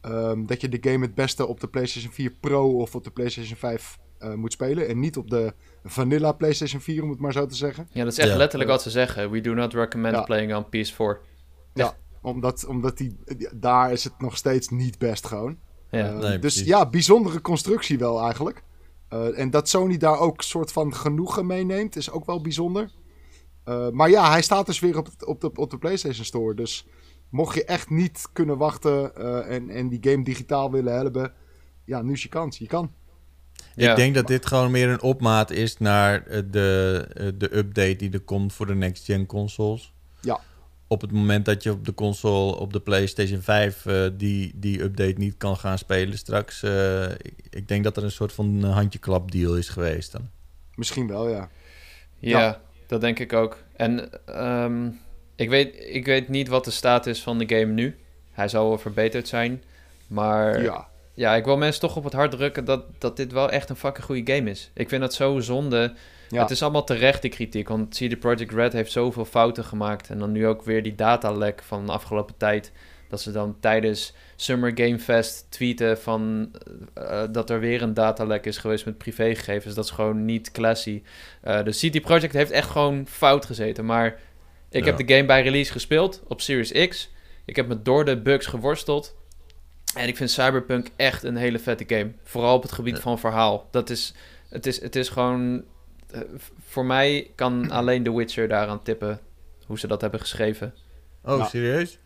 ehm, 0.00 0.46
dat 0.46 0.60
je 0.60 0.68
de 0.68 0.90
game 0.90 1.04
het 1.04 1.14
beste 1.14 1.46
op 1.46 1.60
de 1.60 1.66
PlayStation 1.68 2.12
4 2.12 2.30
Pro 2.40 2.76
of 2.80 2.94
op 2.94 3.04
de 3.04 3.10
PlayStation 3.10 3.56
5 3.56 3.98
eh, 4.18 4.34
moet 4.34 4.52
spelen. 4.52 4.88
En 4.88 5.00
niet 5.00 5.16
op 5.16 5.30
de 5.30 5.54
vanilla 5.84 6.32
PlayStation 6.32 6.80
4, 6.80 7.02
om 7.02 7.10
het 7.10 7.18
maar 7.18 7.32
zo 7.32 7.46
te 7.46 7.54
zeggen. 7.56 7.88
Ja, 7.92 8.04
dat 8.04 8.12
is 8.12 8.18
echt 8.18 8.28
Ja. 8.28 8.36
letterlijk 8.36 8.70
wat 8.70 8.82
ze 8.82 8.90
zeggen. 8.90 9.30
We 9.30 9.40
do 9.40 9.54
not 9.54 9.74
recommend 9.74 10.14
Ja. 10.16 10.22
playing 10.22 10.54
on 10.54 10.64
PS4. 10.64 11.20
Omdat, 12.22 12.66
omdat 12.66 12.96
die, 12.98 13.16
daar 13.54 13.92
is 13.92 14.04
het 14.04 14.12
nog 14.18 14.36
steeds 14.36 14.68
niet 14.68 14.98
best 14.98 15.26
gewoon. 15.26 15.58
Ja. 15.90 16.10
Nee, 16.12 16.20
dus 16.30 16.38
precies. 16.38 16.66
ja, 16.66 16.88
bijzondere 16.88 17.40
constructie 17.40 17.98
wel 17.98 18.22
eigenlijk. 18.22 18.62
Eh, 19.08 19.38
en 19.38 19.50
dat 19.50 19.68
Sony 19.68 19.96
daar 19.96 20.18
ook 20.18 20.42
soort 20.42 20.72
van 20.72 20.94
genoegen 20.94 21.46
meeneemt, 21.46 21.96
is 21.96 22.10
ook 22.10 22.24
wel 22.26 22.40
bijzonder. 22.40 22.90
Eh, 23.70 23.90
maar 23.90 24.10
ja, 24.10 24.30
hij 24.30 24.42
staat 24.42 24.66
dus 24.66 24.80
weer 24.80 24.98
op, 24.98 25.08
op, 25.24 25.40
de, 25.40 25.50
op 25.54 25.70
de 25.70 25.78
PlayStation 25.78 26.24
Store. 26.24 26.54
Dus 26.54 26.86
mocht 27.28 27.54
je 27.54 27.64
echt 27.64 27.90
niet 27.90 28.26
kunnen 28.32 28.58
wachten 28.58 29.16
eh, 29.16 29.54
en, 29.54 29.70
en 29.70 29.88
die 29.88 29.98
game 30.10 30.24
digitaal 30.24 30.70
willen 30.70 30.94
hebben, 30.94 31.32
ja, 31.84 32.02
nu 32.02 32.12
is 32.12 32.22
je 32.22 32.28
kans. 32.28 32.58
Je 32.58 32.66
kan. 32.66 32.92
Ja. 33.74 33.90
Ik 33.90 33.96
denk 33.96 34.14
dat 34.14 34.26
dit 34.26 34.46
gewoon 34.46 34.70
meer 34.70 34.88
een 34.88 35.02
opmaat 35.02 35.50
is 35.50 35.78
naar 35.78 36.26
eh, 36.26 36.42
de, 36.50 37.34
de 37.36 37.56
update 37.56 37.96
die 37.96 38.10
er 38.10 38.20
komt 38.20 38.52
voor 38.52 38.66
de 38.66 38.74
next-gen 38.74 39.26
consoles. 39.26 39.92
Ja. 40.20 40.40
Op 40.86 41.00
het 41.00 41.12
moment 41.12 41.44
dat 41.44 41.62
je 41.62 41.70
op 41.70 41.84
de 41.84 41.94
console, 41.94 42.56
op 42.56 42.72
de 42.72 42.80
PlayStation 42.80 43.40
5, 43.40 43.86
eh, 43.86 44.08
die, 44.16 44.52
die 44.54 44.82
update 44.82 45.14
niet 45.16 45.36
kan 45.36 45.56
gaan 45.56 45.78
spelen 45.78 46.18
straks. 46.18 46.62
eh, 46.62 47.10
ik, 47.10 47.34
ik 47.50 47.68
denk 47.68 47.84
dat 47.84 47.96
er 47.96 48.04
een 48.04 48.10
soort 48.10 48.32
van 48.32 48.62
handjeklap 48.62 49.30
deal 49.30 49.56
is 49.56 49.68
geweest 49.68 50.12
dan. 50.12 50.28
Misschien 50.74 51.06
wel, 51.06 51.28
ja. 51.28 51.48
Ja, 52.18 52.38
Ja. 52.40 52.60
Dat 52.90 53.00
denk 53.00 53.18
ik 53.18 53.32
ook. 53.32 53.58
En 53.76 54.10
ehm, 54.26 54.88
ik, 55.36 55.48
weet, 55.48 55.74
ik 55.88 56.06
weet 56.06 56.28
niet 56.28 56.48
wat 56.48 56.64
de 56.64 56.70
staat 56.70 57.06
is 57.06 57.22
van 57.22 57.38
de 57.38 57.56
game 57.56 57.72
nu. 57.72 57.96
Hij 58.30 58.48
zal 58.48 58.68
wel 58.68 58.78
verbeterd 58.78 59.28
zijn. 59.28 59.62
Maar 60.06 60.62
ja, 60.62 60.88
ja, 61.14 61.34
ik 61.34 61.44
wil 61.44 61.56
mensen 61.56 61.80
toch 61.80 61.96
op 61.96 62.04
het 62.04 62.12
hart 62.12 62.30
drukken 62.30 62.64
dat, 62.64 62.84
dat 62.98 63.16
dit 63.16 63.32
wel 63.32 63.50
echt 63.50 63.70
een 63.70 63.76
fucking 63.76 64.06
goede 64.06 64.32
game 64.32 64.50
is. 64.50 64.70
Ik 64.74 64.88
vind 64.88 65.00
dat 65.00 65.14
zo 65.14 65.40
zonde. 65.40 65.94
Ja. 66.28 66.40
Het 66.42 66.50
is 66.50 66.62
allemaal 66.62 66.84
terecht, 66.84 67.22
de 67.22 67.28
kritiek. 67.28 67.68
Want 67.68 67.94
CD 67.94 68.18
Projekt 68.18 68.52
Red 68.52 68.72
heeft 68.72 68.92
zoveel 68.92 69.24
fouten 69.24 69.64
gemaakt. 69.64 70.10
En 70.10 70.18
dan 70.18 70.32
nu 70.32 70.46
ook 70.46 70.62
weer 70.62 70.82
die 70.82 70.94
datalek 70.94 71.62
van 71.62 71.86
de 71.86 71.92
afgelopen 71.92 72.36
tijd. 72.36 72.72
Dat 73.10 73.20
ze 73.20 73.32
dan 73.32 73.56
tijdens 73.60 74.12
Summer 74.36 74.72
Game 74.74 74.98
Fest 74.98 75.46
tweeten 75.48 75.98
van 76.00 76.50
eh, 76.94 77.22
dat 77.30 77.50
er 77.50 77.60
weer 77.60 77.82
een 77.82 77.94
datalek 77.94 78.46
is 78.46 78.58
geweest 78.58 78.84
met 78.84 78.98
privégegevens. 78.98 79.74
Dat 79.74 79.84
is 79.84 79.90
gewoon 79.90 80.24
niet 80.24 80.50
classy. 80.52 81.02
Uh, 81.44 81.62
de 81.64 81.70
CD 81.70 82.00
Projekt 82.00 82.32
heeft 82.32 82.50
echt 82.50 82.68
gewoon 82.70 83.06
fout 83.08 83.46
gezeten. 83.46 83.84
Maar 83.84 84.18
ik 84.70 84.84
Ja. 84.84 84.94
heb 84.94 85.06
de 85.06 85.14
game 85.14 85.26
bij 85.26 85.42
release 85.42 85.72
gespeeld 85.72 86.22
op 86.28 86.40
Series 86.40 86.88
X. 86.88 87.10
Ik 87.44 87.56
heb 87.56 87.68
me 87.68 87.82
door 87.82 88.04
de 88.04 88.20
bugs 88.20 88.46
geworsteld. 88.46 89.14
En 89.94 90.08
ik 90.08 90.16
vind 90.16 90.30
Cyberpunk 90.30 90.88
echt 90.96 91.22
een 91.22 91.36
hele 91.36 91.58
vette 91.58 91.84
game. 91.86 92.12
Vooral 92.22 92.54
op 92.56 92.62
het 92.62 92.72
gebied 92.72 92.96
Ja. 92.96 93.00
van 93.02 93.18
verhaal. 93.18 93.68
Dat 93.70 93.90
is, 93.90 94.14
het, 94.48 94.66
is, 94.66 94.80
het 94.82 94.96
is 94.96 95.08
gewoon... 95.08 95.64
eh, 96.10 96.20
voor 96.66 96.84
mij 96.84 97.30
kan 97.34 97.70
alleen 97.70 98.02
The 98.02 98.16
Witcher 98.16 98.48
daaraan 98.48 98.82
tippen. 98.82 99.20
Hoe 99.66 99.78
ze 99.78 99.86
dat 99.86 100.00
hebben 100.00 100.20
geschreven. 100.20 100.74
Oh, 101.24 101.38
Ja. 101.38 101.44
serieus? 101.46 101.98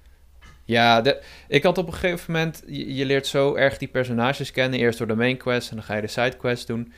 Ja, 0.65 1.01
de, 1.01 1.20
ik 1.49 1.62
had 1.62 1.78
op 1.78 1.86
een 1.86 1.93
gegeven 1.95 2.32
moment... 2.32 2.62
Je, 2.66 2.95
je 2.95 3.05
leert 3.05 3.27
zo 3.27 3.55
erg 3.55 3.78
die 3.78 3.89
personages 3.89 4.51
kennen. 4.51 4.78
Eerst 4.81 4.99
door 4.99 5.07
de 5.07 5.15
main 5.15 5.36
quest 5.36 5.70
en 5.70 5.77
dan 5.77 5.85
ga 5.85 5.95
je 5.95 6.01
de 6.01 6.07
side 6.07 6.36
quest 6.36 6.66
doen. 6.66 6.93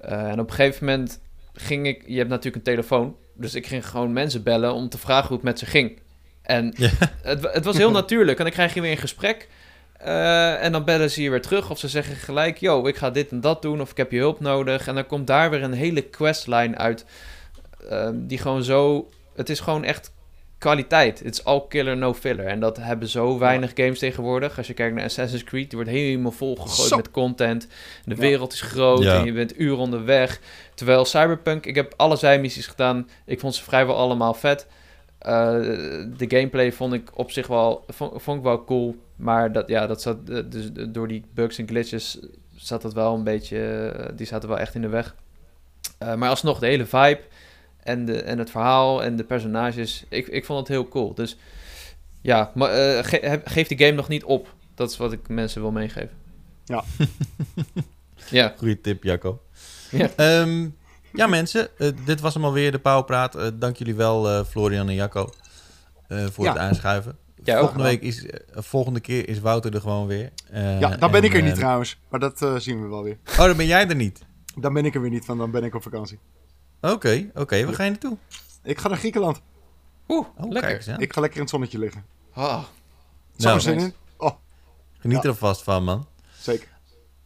Eh, 0.00 0.28
en 0.30 0.40
op 0.40 0.48
een 0.50 0.54
gegeven 0.54 0.84
moment 0.84 1.20
ging 1.54 1.86
ik... 1.86 2.02
Je 2.06 2.16
hebt 2.16 2.28
natuurlijk 2.28 2.56
een 2.56 2.72
telefoon. 2.74 3.16
Dus 3.34 3.54
ik 3.54 3.66
ging 3.66 3.88
gewoon 3.88 4.12
mensen 4.12 4.42
bellen 4.42 4.72
om 4.74 4.88
te 4.88 4.98
vragen 4.98 5.26
hoe 5.26 5.36
het 5.36 5.44
met 5.44 5.58
ze 5.58 5.66
ging. 5.66 5.98
En 6.42 6.72
Ja. 6.76 6.90
het, 7.22 7.52
het 7.52 7.64
was 7.64 7.76
heel 7.76 7.90
natuurlijk. 7.90 8.38
En 8.38 8.44
dan 8.44 8.52
krijg 8.52 8.74
je 8.74 8.80
weer 8.80 8.90
een 8.90 8.96
gesprek. 8.96 9.48
eh, 9.98 10.64
en 10.64 10.72
dan 10.72 10.84
bellen 10.84 11.10
ze 11.10 11.22
je 11.22 11.30
weer 11.30 11.42
terug. 11.42 11.70
Of 11.70 11.78
ze 11.78 11.88
zeggen 11.88 12.16
gelijk: 12.16 12.56
Yo, 12.58 12.86
ik 12.86 12.96
ga 12.96 13.10
dit 13.10 13.30
en 13.30 13.40
dat 13.40 13.62
doen. 13.62 13.80
Of 13.80 13.90
ik 13.90 13.96
heb 13.96 14.12
je 14.12 14.18
hulp 14.18 14.40
nodig. 14.40 14.86
En 14.86 14.94
dan 14.94 15.06
komt 15.06 15.26
daar 15.26 15.50
weer 15.50 15.62
een 15.62 15.72
hele 15.72 16.02
questline 16.02 16.76
uit. 16.76 17.04
eh, 17.88 18.08
die 18.14 18.38
gewoon 18.38 18.64
zo. 18.64 19.10
Het 19.34 19.48
is 19.48 19.60
gewoon 19.60 19.84
echt 19.84 20.12
kwaliteit. 20.66 21.18
Het 21.18 21.32
is 21.34 21.44
all 21.44 21.62
killer, 21.68 21.96
no 21.96 22.14
filler. 22.14 22.46
En 22.46 22.60
dat 22.60 22.76
hebben 22.76 23.08
zo 23.08 23.38
weinig 23.38 23.70
games 23.74 23.98
tegenwoordig. 23.98 24.56
Als 24.58 24.66
je 24.66 24.74
kijkt 24.74 24.94
naar 24.94 25.04
Assassin's 25.04 25.44
Creed, 25.44 25.68
die 25.70 25.78
wordt 25.78 25.90
helemaal 25.94 26.32
volgegooid 26.32 26.88
Zo. 26.88 26.96
met 26.96 27.10
content. 27.10 27.66
De 28.04 28.14
Ja. 28.14 28.20
wereld 28.20 28.52
is 28.52 28.60
groot 28.60 29.02
Ja. 29.02 29.14
en 29.18 29.24
je 29.24 29.32
bent 29.32 29.60
uren 29.60 29.78
onderweg. 29.78 30.40
Terwijl 30.74 31.04
Cyberpunk, 31.04 31.66
ik 31.66 31.74
heb 31.74 31.94
alle 31.96 32.16
zijmissies 32.16 32.66
gedaan. 32.66 33.08
Ik 33.24 33.40
vond 33.40 33.54
ze 33.54 33.62
vrijwel 33.62 33.96
allemaal 33.96 34.34
vet. 34.34 34.66
Eh, 35.18 35.32
de 36.16 36.24
gameplay 36.28 36.72
vond 36.72 36.92
ik 36.92 37.10
op 37.14 37.30
zich 37.30 37.46
wel, 37.46 37.84
vond, 37.88 38.22
vond 38.22 38.38
ik 38.38 38.44
wel 38.44 38.64
cool. 38.64 38.96
Maar 39.16 39.52
dat, 39.52 39.68
ja, 39.68 39.86
dat 39.86 40.02
zat, 40.02 40.16
eh, 40.28 40.38
dus 40.46 40.68
door 40.88 41.08
die 41.08 41.24
bugs 41.34 41.58
en 41.58 41.68
glitches 41.68 42.18
zat 42.56 42.82
het 42.82 42.92
wel 42.92 43.14
een 43.14 43.24
beetje, 43.24 43.58
eh, 43.96 44.08
die 44.16 44.26
zaten 44.26 44.48
wel 44.48 44.58
echt 44.58 44.74
in 44.74 44.80
de 44.82 44.88
weg. 44.88 45.14
Eh, 45.98 46.14
maar 46.14 46.28
alsnog, 46.28 46.58
de 46.58 46.66
hele 46.66 46.86
vibe 46.86 47.20
en, 47.86 48.04
de, 48.04 48.22
en 48.22 48.38
het 48.38 48.50
verhaal 48.50 49.02
en 49.02 49.16
de 49.16 49.24
personages, 49.24 50.04
ik, 50.08 50.26
ik 50.26 50.44
vond 50.44 50.58
het 50.58 50.68
heel 50.68 50.88
cool. 50.88 51.14
Dus 51.14 51.36
ja, 52.20 52.50
maar, 52.54 52.70
eh, 52.70 53.04
ge- 53.04 53.18
heb- 53.26 53.46
geef 53.48 53.68
de 53.68 53.78
game 53.78 53.96
nog 53.96 54.08
niet 54.08 54.24
op. 54.24 54.54
Dat 54.74 54.90
is 54.90 54.96
wat 54.96 55.12
ik 55.12 55.28
mensen 55.28 55.60
wil 55.60 55.70
meegeven. 55.70 56.16
Ja. 56.64 56.84
ja, 58.30 58.54
Goeie 58.58 58.80
tip, 58.80 59.02
Jacco. 59.02 59.42
Ja. 59.90 60.10
Ehm, 60.16 60.68
ja, 61.12 61.26
mensen. 61.26 61.68
eh, 61.78 61.88
dit 62.04 62.20
was 62.20 62.34
hem 62.34 62.44
alweer, 62.44 62.72
de 62.72 62.78
Pauwpraat. 62.78 63.34
Eh 63.34 63.46
dank 63.54 63.76
jullie 63.76 63.94
wel, 63.94 64.28
eh, 64.28 64.44
Florian 64.44 64.88
en 64.88 64.94
Jacco, 64.94 65.28
eh, 66.08 66.24
voor 66.26 66.44
Ja. 66.44 66.50
het 66.52 66.60
aanschuiven. 66.60 67.16
Ook. 67.48 67.58
volgende, 67.58 67.82
week 67.82 68.02
is, 68.02 68.26
volgende 68.54 69.00
keer 69.00 69.28
is 69.28 69.40
Wouter 69.40 69.74
er 69.74 69.80
gewoon 69.80 70.06
weer. 70.06 70.30
Eh, 70.50 70.80
Ja, 70.80 70.96
dan 70.96 71.10
ben 71.10 71.20
en, 71.20 71.26
ik 71.26 71.34
er 71.34 71.42
niet 71.42 71.54
trouwens. 71.54 71.98
Maar 72.08 72.20
dat 72.20 72.38
zien 72.58 72.82
we 72.82 72.88
wel 72.88 73.02
weer. 73.02 73.16
Oh, 73.30 73.36
dan 73.36 73.56
ben 73.56 73.66
jij 73.66 73.88
er 73.88 73.94
niet. 73.94 74.20
Dan 74.56 74.72
ben 74.72 74.84
ik 74.84 74.94
er 74.94 75.00
weer 75.00 75.10
niet, 75.10 75.26
want 75.26 75.38
dan 75.38 75.50
ben 75.50 75.64
ik 75.64 75.74
op 75.74 75.82
vakantie. 75.82 76.18
Oké, 76.92 77.30
oké. 77.34 77.64
Waar 77.64 77.74
ga 77.74 77.82
je 77.84 77.90
naartoe? 77.90 78.16
Ik 78.62 78.78
ga 78.78 78.88
naar 78.88 78.98
Griekenland. 78.98 79.40
Oeh, 80.08 80.26
Oh, 80.36 80.50
lekker. 80.50 80.78
kijk. 80.84 80.98
Ik 81.00 81.12
ga 81.12 81.20
lekker 81.20 81.36
in 81.38 81.42
het 81.42 81.50
zonnetje 81.52 81.78
liggen. 81.78 82.04
Ah, 82.32 82.62
Zo 83.36 83.48
Nou, 83.48 83.60
zin 83.60 83.78
in. 83.78 83.94
Oh, 84.16 84.30
Geniet 84.98 85.16
Ja. 85.16 85.22
er 85.22 85.28
alvast 85.28 85.62
van, 85.62 85.84
man. 85.84 86.06
zeker. 86.40 86.68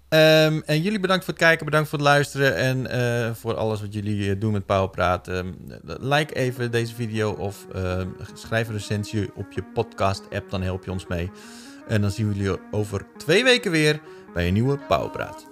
Ehm, 0.09 0.61
en 0.67 0.83
jullie 0.83 1.01
bedankt 1.01 1.25
voor 1.25 1.35
het 1.35 1.43
kijken, 1.43 1.65
bedankt 1.65 1.89
voor 1.89 1.99
het 1.99 2.07
luisteren 2.09 2.57
en 2.57 2.87
eh, 2.87 3.35
voor 3.35 3.55
alles 3.57 3.81
wat 3.81 3.93
jullie 3.95 4.31
eh, 4.31 4.41
doen 4.41 4.53
met 4.53 4.67
Powerpraat. 4.67 5.29
Ehm, 5.29 5.53
like 5.85 6.35
even 6.35 6.71
deze 6.71 6.95
video 6.95 7.31
of 7.33 7.67
ehm, 7.73 8.09
schrijf 8.35 8.67
een 8.69 8.75
recensie 8.75 9.31
op 9.35 9.53
je 9.53 9.63
podcast-app, 9.63 10.51
dan 10.51 10.63
help 10.63 10.85
je 10.85 10.91
ons 10.91 11.07
mee. 11.07 11.31
En 11.89 12.01
dan 12.01 12.11
zien 12.11 12.29
we 12.29 12.35
jullie 12.35 12.59
over 12.71 13.07
twee 13.17 13.45
weken 13.45 13.71
weer 13.71 14.01
bij 14.35 14.47
een 14.47 14.53
nieuwe 14.55 14.79
Powerpraat. 14.79 15.47